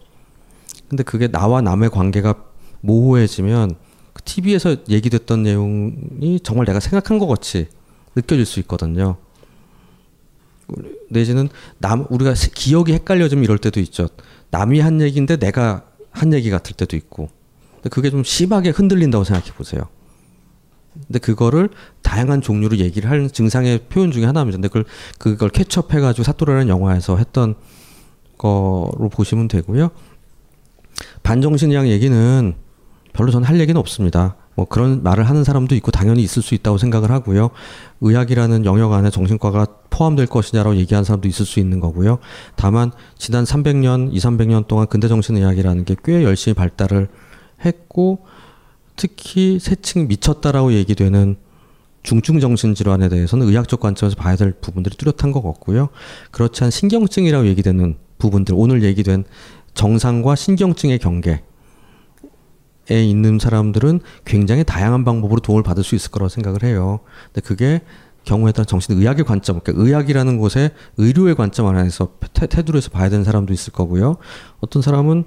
근데 0.89 1.03
그게 1.03 1.27
나와 1.27 1.61
남의 1.61 1.89
관계가 1.89 2.35
모호해지면 2.81 3.71
그 3.71 3.86
TV에서 4.27 4.75
얘기됐던 4.89 5.41
내용이 5.43 6.39
정말 6.43 6.65
내가 6.65 6.79
생각한 6.79 7.17
것 7.17 7.27
같이 7.27 7.67
느껴질 8.15 8.45
수 8.45 8.59
있거든요. 8.61 9.17
내지는 11.09 11.47
남 11.77 12.05
우리가 12.09 12.35
세- 12.35 12.49
기억이 12.53 12.91
헷갈려지면 12.93 13.43
이럴 13.43 13.57
때도 13.57 13.79
있죠. 13.79 14.09
남이 14.51 14.79
한 14.81 15.01
얘기인데 15.01 15.37
내가 15.37 15.85
한 16.11 16.33
얘기 16.33 16.49
같을 16.49 16.75
때도 16.75 16.95
있고. 16.97 17.29
근데 17.75 17.89
그게 17.89 18.09
좀 18.09 18.23
심하게 18.23 18.69
흔들린다고 18.69 19.23
생각해 19.23 19.53
보세요. 19.53 19.83
근데 21.07 21.19
그거를 21.19 21.69
다양한 22.01 22.41
종류로 22.41 22.77
얘기를 22.77 23.09
하는 23.09 23.29
증상의 23.31 23.81
표현 23.89 24.11
중에 24.11 24.25
하나입니다. 24.25 24.57
근데 24.57 24.67
그걸 24.67 24.85
그걸 25.19 25.49
캐치업해가지고 25.49 26.23
사토라는 26.23 26.67
영화에서 26.69 27.17
했던 27.17 27.55
거로 28.37 29.09
보시면 29.11 29.47
되고요. 29.47 29.91
반정신이양 31.23 31.87
얘기는 31.87 32.55
별로 33.17 33.31
저는 33.31 33.47
할 33.47 33.59
얘기는 33.59 33.77
없습니다. 33.79 34.35
뭐 34.55 34.65
그런 34.65 35.03
말을 35.03 35.27
하는 35.27 35.43
사람도 35.43 35.75
있고 35.75 35.91
당연히 35.91 36.21
있을 36.21 36.41
수 36.41 36.53
있다고 36.53 36.77
생각을 36.77 37.11
하고요. 37.11 37.49
의학이라는 38.01 38.63
영역 38.65 38.93
안에 38.93 39.09
정신과가 39.09 39.65
포함될 39.89 40.27
것이냐라고 40.27 40.75
얘기하는 40.77 41.03
사람도 41.03 41.27
있을 41.27 41.45
수 41.45 41.59
있는 41.59 41.79
거고요. 41.79 42.19
다만 42.55 42.91
지난 43.17 43.43
300년, 43.43 44.13
2, 44.13 44.17
300년 44.19 44.67
동안 44.67 44.87
근대 44.87 45.07
정신의학이라는 45.07 45.83
게 45.83 45.95
꽤 46.03 46.23
열심히 46.23 46.53
발달을 46.53 47.07
했고 47.65 48.19
특히 48.95 49.57
세층 49.59 50.07
미쳤다라고 50.07 50.73
얘기되는 50.73 51.35
중증 52.03 52.39
정신 52.39 52.75
질환에 52.75 53.09
대해서는 53.09 53.47
의학적 53.47 53.79
관점에서 53.79 54.15
봐야 54.15 54.35
될 54.35 54.53
부분들이 54.53 54.95
뚜렷한 54.95 55.31
것 55.31 55.41
같고요. 55.41 55.89
그렇지 56.31 56.63
않은 56.63 56.71
신경증이라고 56.71 57.47
얘기되는 57.47 57.97
부분들 58.19 58.53
오늘 58.57 58.83
얘기된 58.83 59.25
정상과 59.73 60.35
신경증의 60.35 60.99
경계에 60.99 61.41
있는 62.89 63.39
사람들은 63.39 63.99
굉장히 64.25 64.63
다양한 64.63 65.03
방법으로 65.03 65.41
도움을 65.41 65.63
받을 65.63 65.83
수 65.83 65.95
있을 65.95 66.11
거라고 66.11 66.29
생각을 66.29 66.63
해요. 66.63 66.99
근데 67.33 67.41
그게 67.45 67.81
경우에 68.23 68.51
따라 68.51 68.65
정신의학의 68.65 69.25
관점, 69.25 69.59
그러니까 69.61 69.83
의학이라는 69.85 70.37
곳에 70.37 70.71
의료의 70.97 71.35
관점 71.35 71.67
안에서 71.67 72.09
태, 72.33 72.45
태도로 72.47 72.77
해서 72.77 72.89
봐야 72.89 73.09
되는 73.09 73.23
사람도 73.23 73.53
있을 73.53 73.71
거고요. 73.73 74.17
어떤 74.59 74.81
사람은 74.81 75.23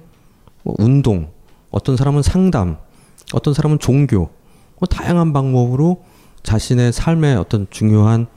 뭐 0.63 0.75
운동, 0.77 1.31
어떤 1.71 1.97
사람은 1.97 2.21
상담, 2.21 2.77
어떤 3.33 3.53
사람은 3.53 3.79
종교, 3.79 4.29
뭐 4.79 4.87
다양한 4.89 5.33
방법으로 5.33 6.03
자신의 6.43 6.91
삶의 6.93 7.35
어떤 7.37 7.67
중요한 7.69 8.27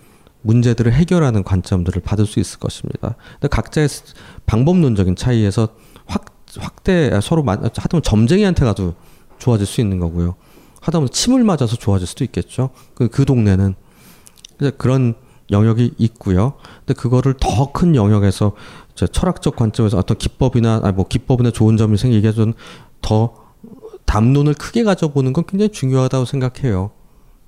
문제들을 0.42 0.92
해결하는 0.92 1.42
관점들을 1.42 2.02
받을 2.02 2.26
수 2.26 2.38
있을 2.40 2.58
것입니다. 2.58 3.16
근데 3.34 3.48
각자의 3.48 3.88
스- 3.88 4.02
방법론적인 4.46 5.16
차이에서 5.16 5.68
확 6.06 6.26
확대 6.58 7.10
아, 7.12 7.20
서로 7.20 7.42
마- 7.42 7.52
하다보면 7.54 8.02
점쟁이한테 8.02 8.64
가도 8.64 8.94
좋아질 9.38 9.66
수 9.66 9.80
있는 9.80 9.98
거고요. 9.98 10.34
하다보면 10.80 11.10
침을 11.10 11.44
맞아서 11.44 11.76
좋아질 11.76 12.06
수도 12.06 12.24
있겠죠. 12.24 12.70
그, 12.94 13.08
그 13.08 13.24
동네는 13.24 13.74
그런 14.78 15.14
영역이 15.50 15.94
있고요. 15.98 16.54
근데 16.80 16.94
그거를 16.94 17.34
더 17.38 17.72
큰 17.72 17.94
영역에서 17.96 18.52
저 18.94 19.06
철학적 19.06 19.56
관점에서 19.56 19.98
어떤 19.98 20.16
기법이나 20.16 20.80
아니 20.82 20.94
뭐 20.94 21.06
기법이나 21.06 21.50
좋은 21.50 21.76
점이 21.76 21.96
생기 21.96 22.16
얘기해서 22.16 22.46
더 23.02 23.34
담론을 24.04 24.54
크게 24.54 24.84
가져보는 24.84 25.32
건 25.32 25.44
굉장히 25.46 25.70
중요하다고 25.70 26.24
생각해요. 26.24 26.90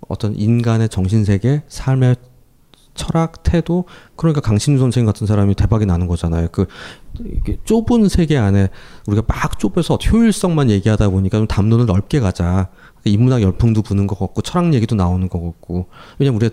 어떤 0.08 0.34
인간의 0.34 0.88
정신 0.88 1.24
세계, 1.24 1.62
삶의 1.68 2.16
철학, 2.96 3.42
태도, 3.42 3.84
그러니까 4.16 4.40
강신주 4.40 4.80
선생님 4.80 5.06
같은 5.06 5.26
사람이 5.26 5.54
대박이 5.54 5.86
나는 5.86 6.06
거잖아요. 6.06 6.48
그 6.52 6.66
이게 7.24 7.58
좁은 7.64 8.08
세계 8.08 8.36
안에 8.36 8.68
우리가 9.06 9.22
막 9.26 9.58
좁아서 9.58 9.96
효율성만 9.96 10.70
얘기하다 10.70 11.10
보니까 11.10 11.38
좀 11.38 11.46
담론을 11.46 11.86
넓게 11.86 12.20
가자. 12.20 12.68
인문학 13.04 13.40
열풍도 13.42 13.82
부는 13.82 14.06
것 14.08 14.18
같고 14.18 14.42
철학 14.42 14.74
얘기도 14.74 14.96
나오는 14.96 15.28
것 15.28 15.40
같고 15.40 15.86
왜냐면 16.18 16.40
우리 16.40 16.50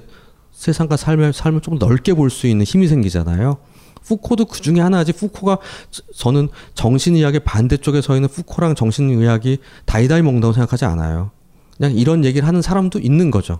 세상과 0.51 0.97
삶을 0.97 1.33
삶을 1.33 1.61
좀 1.61 1.79
넓게 1.79 2.13
볼 2.13 2.29
수 2.29 2.45
있는 2.47 2.63
힘이 2.65 2.87
생기잖아요. 2.87 3.57
푸코도 4.03 4.45
그 4.45 4.61
중에 4.61 4.79
하나지. 4.79 5.13
푸코가 5.13 5.57
저- 5.89 6.03
저는 6.15 6.49
정신의학의 6.75 7.39
반대쪽에 7.45 8.01
서 8.01 8.15
있는 8.15 8.27
푸코랑 8.29 8.75
정신의학이 8.75 9.57
다이다이 9.85 10.21
먹는다고 10.21 10.53
생각하지 10.53 10.85
않아요. 10.85 11.31
그냥 11.77 11.93
이런 11.93 12.23
얘기를 12.23 12.47
하는 12.47 12.61
사람도 12.61 12.99
있는 12.99 13.31
거죠. 13.31 13.59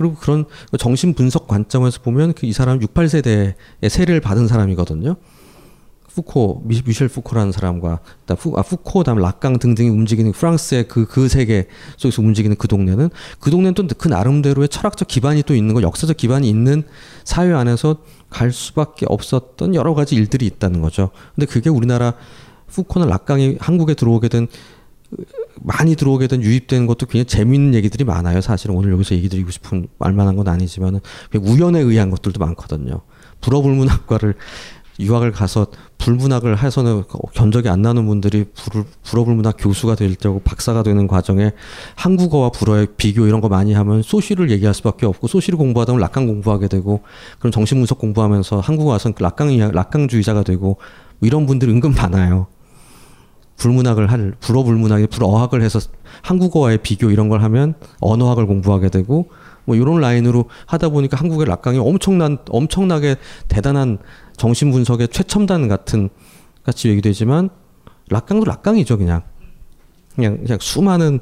그리고 0.00 0.14
그런 0.14 0.46
정신 0.78 1.12
분석 1.12 1.46
관점에서 1.46 2.00
보면 2.00 2.32
그 2.32 2.46
이 2.46 2.52
사람 2.54 2.78
68세대의 2.80 3.54
세례를 3.88 4.20
받은 4.22 4.48
사람이거든요. 4.48 5.16
푸코, 6.08 6.62
미, 6.64 6.82
미셸 6.84 7.06
푸코라는 7.08 7.52
사람과 7.52 8.00
푸, 8.38 8.58
아, 8.58 8.62
푸코, 8.62 9.04
다음 9.04 9.18
락강 9.18 9.58
등등이 9.58 9.90
움직이는 9.90 10.32
프랑스의 10.32 10.88
그, 10.88 11.06
그 11.06 11.28
세계 11.28 11.68
속에서 11.98 12.22
움직이는 12.22 12.56
그 12.56 12.66
동네는 12.66 13.10
그 13.38 13.50
동네는 13.50 13.74
또 13.74 13.86
그 13.96 14.08
나름대로의 14.08 14.68
철학적 14.70 15.06
기반이 15.06 15.42
또 15.44 15.54
있는 15.54 15.74
거, 15.74 15.82
역사적 15.82 16.16
기반이 16.16 16.48
있는 16.48 16.82
사회 17.24 17.52
안에서 17.52 17.98
갈 18.30 18.50
수밖에 18.52 19.04
없었던 19.08 19.74
여러 19.74 19.94
가지 19.94 20.16
일들이 20.16 20.46
있다는 20.46 20.80
거죠. 20.80 21.10
근데 21.34 21.46
그게 21.46 21.68
우리나라 21.70 22.14
푸코나 22.68 23.04
락강이 23.06 23.58
한국에 23.60 23.94
들어오게 23.94 24.28
된 24.28 24.48
많이 25.62 25.96
들어오게 25.96 26.26
된 26.26 26.42
유입된 26.42 26.86
것도 26.86 27.06
굉장히 27.06 27.24
재미있는 27.26 27.74
얘기들이 27.74 28.04
많아요. 28.04 28.40
사실은 28.40 28.74
오늘 28.74 28.92
여기서 28.92 29.14
얘기 29.14 29.28
드리고 29.28 29.50
싶은 29.50 29.88
말만한 29.98 30.36
건 30.36 30.48
아니지만 30.48 31.00
우연에 31.34 31.80
의한 31.80 32.10
것들도 32.10 32.38
많거든요. 32.38 33.02
불어불문학과를 33.40 34.34
유학을 35.00 35.32
가서 35.32 35.66
불문학을 35.98 36.62
해서는 36.62 37.04
견적이 37.34 37.70
안 37.70 37.82
나는 37.82 38.06
분들이 38.06 38.44
불, 38.54 38.84
불어불문학 39.02 39.56
교수가 39.58 39.94
될 39.94 40.14
때고 40.14 40.40
박사가 40.40 40.82
되는 40.82 41.06
과정에 41.06 41.52
한국어와 41.94 42.50
불어의 42.50 42.88
비교 42.96 43.26
이런 43.26 43.40
거 43.40 43.48
많이 43.48 43.72
하면 43.72 44.02
소시를 44.02 44.50
얘기할 44.50 44.74
수밖에 44.74 45.06
없고 45.06 45.26
소시를 45.26 45.58
공부하다 45.58 45.92
보면 45.92 46.00
락강 46.02 46.26
공부하게 46.26 46.68
되고 46.68 47.00
그럼 47.38 47.50
정신분석 47.50 47.98
공부하면서 47.98 48.60
한국어 48.60 48.90
와서 48.90 49.12
락강 49.18 49.56
락강주의자가 49.72 50.42
되고 50.42 50.76
뭐 51.18 51.26
이런 51.26 51.46
분들이 51.46 51.72
은근 51.72 51.92
많아요. 51.92 52.46
불문학을 53.60 54.10
할 54.10 54.32
불어 54.40 54.62
불문학이 54.62 55.06
불어학을 55.08 55.62
해서 55.62 55.78
한국어와의 56.22 56.78
비교 56.78 57.10
이런 57.10 57.28
걸 57.28 57.42
하면 57.42 57.74
언어학을 58.00 58.46
공부하게 58.46 58.88
되고 58.88 59.30
뭐 59.66 59.76
이런 59.76 60.00
라인으로 60.00 60.46
하다 60.66 60.88
보니까 60.88 61.18
한국의 61.18 61.46
락강이 61.46 61.78
엄청난 61.78 62.38
엄청나게 62.48 63.16
대단한 63.48 63.98
정신 64.36 64.70
분석의 64.70 65.08
최첨단 65.08 65.68
같은 65.68 66.08
같이 66.64 66.88
얘기되지만 66.88 67.50
락강도 68.08 68.46
락강이죠 68.46 68.96
그냥 68.96 69.22
그냥 70.16 70.38
그냥 70.38 70.58
수많은 70.60 71.20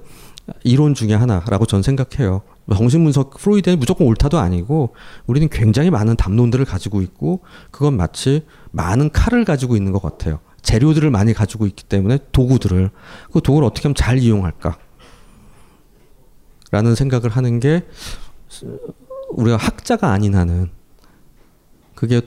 이론 0.62 0.94
중에 0.94 1.12
하나라고 1.14 1.66
전 1.66 1.82
생각해요. 1.82 2.42
정신 2.74 3.02
분석 3.02 3.30
프로이드는 3.30 3.78
무조건 3.78 4.06
옳다도 4.06 4.38
아니고 4.38 4.94
우리는 5.26 5.48
굉장히 5.50 5.90
많은 5.90 6.16
담론들을 6.16 6.64
가지고 6.64 7.02
있고 7.02 7.40
그건 7.70 7.96
마치 7.96 8.44
많은 8.70 9.10
칼을 9.10 9.44
가지고 9.44 9.76
있는 9.76 9.92
것 9.92 10.00
같아요. 10.00 10.40
재료들을 10.68 11.10
많이 11.10 11.32
가지고 11.32 11.66
있기 11.66 11.84
때문에 11.84 12.18
도구들을 12.30 12.90
그 13.32 13.40
도구를 13.40 13.66
어떻게 13.66 13.84
하면 13.84 13.94
잘 13.94 14.18
이용할까? 14.18 14.76
라는 16.70 16.94
생각을 16.94 17.30
하는 17.30 17.58
게 17.58 17.86
우리가 19.30 19.56
학자가 19.56 20.12
아닌 20.12 20.34
한은 20.34 20.70
그게 21.94 22.20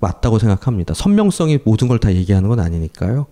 맞다고 0.00 0.40
생각합니다. 0.40 0.94
선명성이 0.94 1.60
모든 1.64 1.86
걸 1.86 2.00
다 2.00 2.12
얘기하는 2.12 2.48
건 2.48 2.58
아니니까요. 2.58 3.26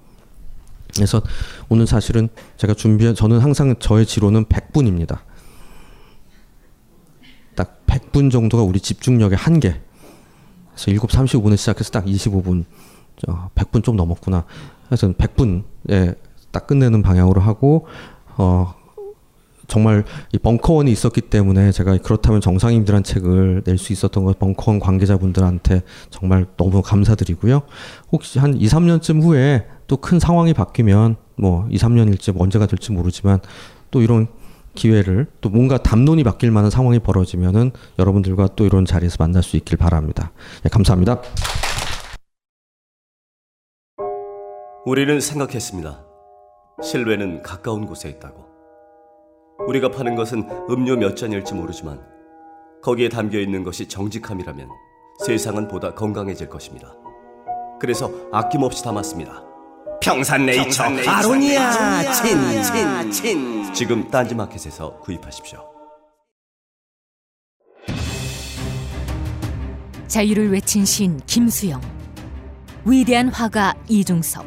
그래서 0.95 1.21
오늘 1.69 1.89
사실은 1.89 2.29
제가 2.59 2.75
준비한 2.75 3.17
저는 3.17 3.41
항상 3.41 3.75
저의 3.81 4.07
지로는 4.07 4.45
100분입니다. 4.45 5.19
딱 7.57 7.85
100분 7.87 8.31
정도가 8.31 8.63
우리 8.63 8.79
집중력의 8.79 9.37
한계. 9.37 9.81
그래서 10.77 10.93
7시 10.93 11.09
35분에 11.09 11.57
시작해서 11.57 11.91
딱 11.91 12.05
25분, 12.05 12.65
저 13.25 13.51
100분 13.55 13.83
좀 13.83 13.97
넘었구나. 13.97 14.45
그래서 14.87 15.09
100분에 15.13 16.17
딱 16.51 16.67
끝내는 16.67 17.03
방향으로 17.03 17.41
하고 17.41 17.87
어 18.37 18.75
정말 19.69 20.05
이 20.33 20.39
벙커원이 20.39 20.93
있었기 20.93 21.23
때문에 21.23 21.73
제가 21.73 21.99
그렇다면 21.99 22.41
정상인들한 22.41 23.03
책을 23.03 23.63
낼 23.67 23.79
수 23.79 23.93
있었던 23.93 24.25
것 24.25 24.39
벙커원 24.39 24.79
관계자분들한테 24.79 25.83
정말 26.11 26.47
너무 26.57 26.83
감사드리고요. 26.83 27.63
혹시 28.13 28.39
한 28.39 28.55
2, 28.57 28.67
3년쯤 28.67 29.23
후에 29.23 29.67
또 29.89 29.97
큰 29.97 30.21
상황이 30.21 30.53
바뀌면 30.55 31.17
뭐 31.37 31.67
2, 31.71 31.79
3년일지 31.79 32.39
언제가 32.41 32.67
될지 32.67 32.93
모르지만 32.93 33.41
또 33.91 34.03
이런 34.03 34.29
기회를 34.77 35.27
또 35.41 35.49
뭔가 35.49 35.79
담론이 35.79 36.23
바뀔 36.23 36.51
만한 36.51 36.71
상황이 36.71 36.99
벌어지면은 36.99 37.73
여러분들과 37.99 38.51
또 38.57 38.67
이런 38.67 38.85
자리에서 38.85 39.17
만날 39.19 39.43
수 39.43 39.57
있길 39.57 39.79
바랍니다. 39.79 40.33
네, 40.63 40.69
감사합니다. 40.69 41.21
우리는 44.87 45.19
생각했습니다. 45.19 46.07
실외는 46.81 47.43
가까운 47.43 47.87
곳에 47.87 48.09
있다고. 48.09 48.47
우리가 49.67 49.91
파는 49.91 50.15
것은 50.15 50.49
음료 50.71 50.95
몇 50.95 51.17
잔일지 51.17 51.55
모르지만 51.55 52.01
거기에 52.85 53.09
담겨 53.09 53.41
있는 53.41 53.65
것이 53.65 53.89
정직함이라면 53.89 54.69
세상은 55.27 55.67
보다 55.67 55.93
건강해질 55.93 56.49
것입니다. 56.49 56.95
그래서 57.81 58.13
아낌없이 58.31 58.85
담았습니다. 58.85 59.43
평산네이처, 60.01 60.85
아로니아 60.85 62.13
친, 62.13 62.63
친, 62.63 63.11
친. 63.11 63.75
지금 63.75 64.09
딴지마켓에서 64.09 65.01
구입하십시오. 65.01 65.69
자유를 70.07 70.53
외친 70.53 70.85
시인 70.85 71.19
김수영, 71.27 71.81
위대한 72.85 73.31
화가 73.31 73.75
이중섭, 73.89 74.47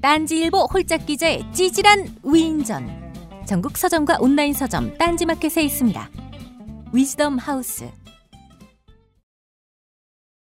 딴지일보 0.00 0.68
홀짝 0.72 1.06
기자의 1.06 1.42
찌질한 1.52 2.16
위인전. 2.22 3.44
전국 3.46 3.76
서점과 3.76 4.18
온라인 4.20 4.52
서점 4.52 4.96
딴지마켓에 4.98 5.62
있습니다. 5.62 6.10
위즈덤 6.92 7.38
하우스. 7.38 7.90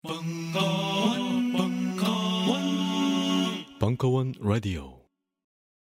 벙커원, 0.04 1.54
벙커원, 1.54 2.60
벙커원 3.80 4.34
라디오. 4.40 4.95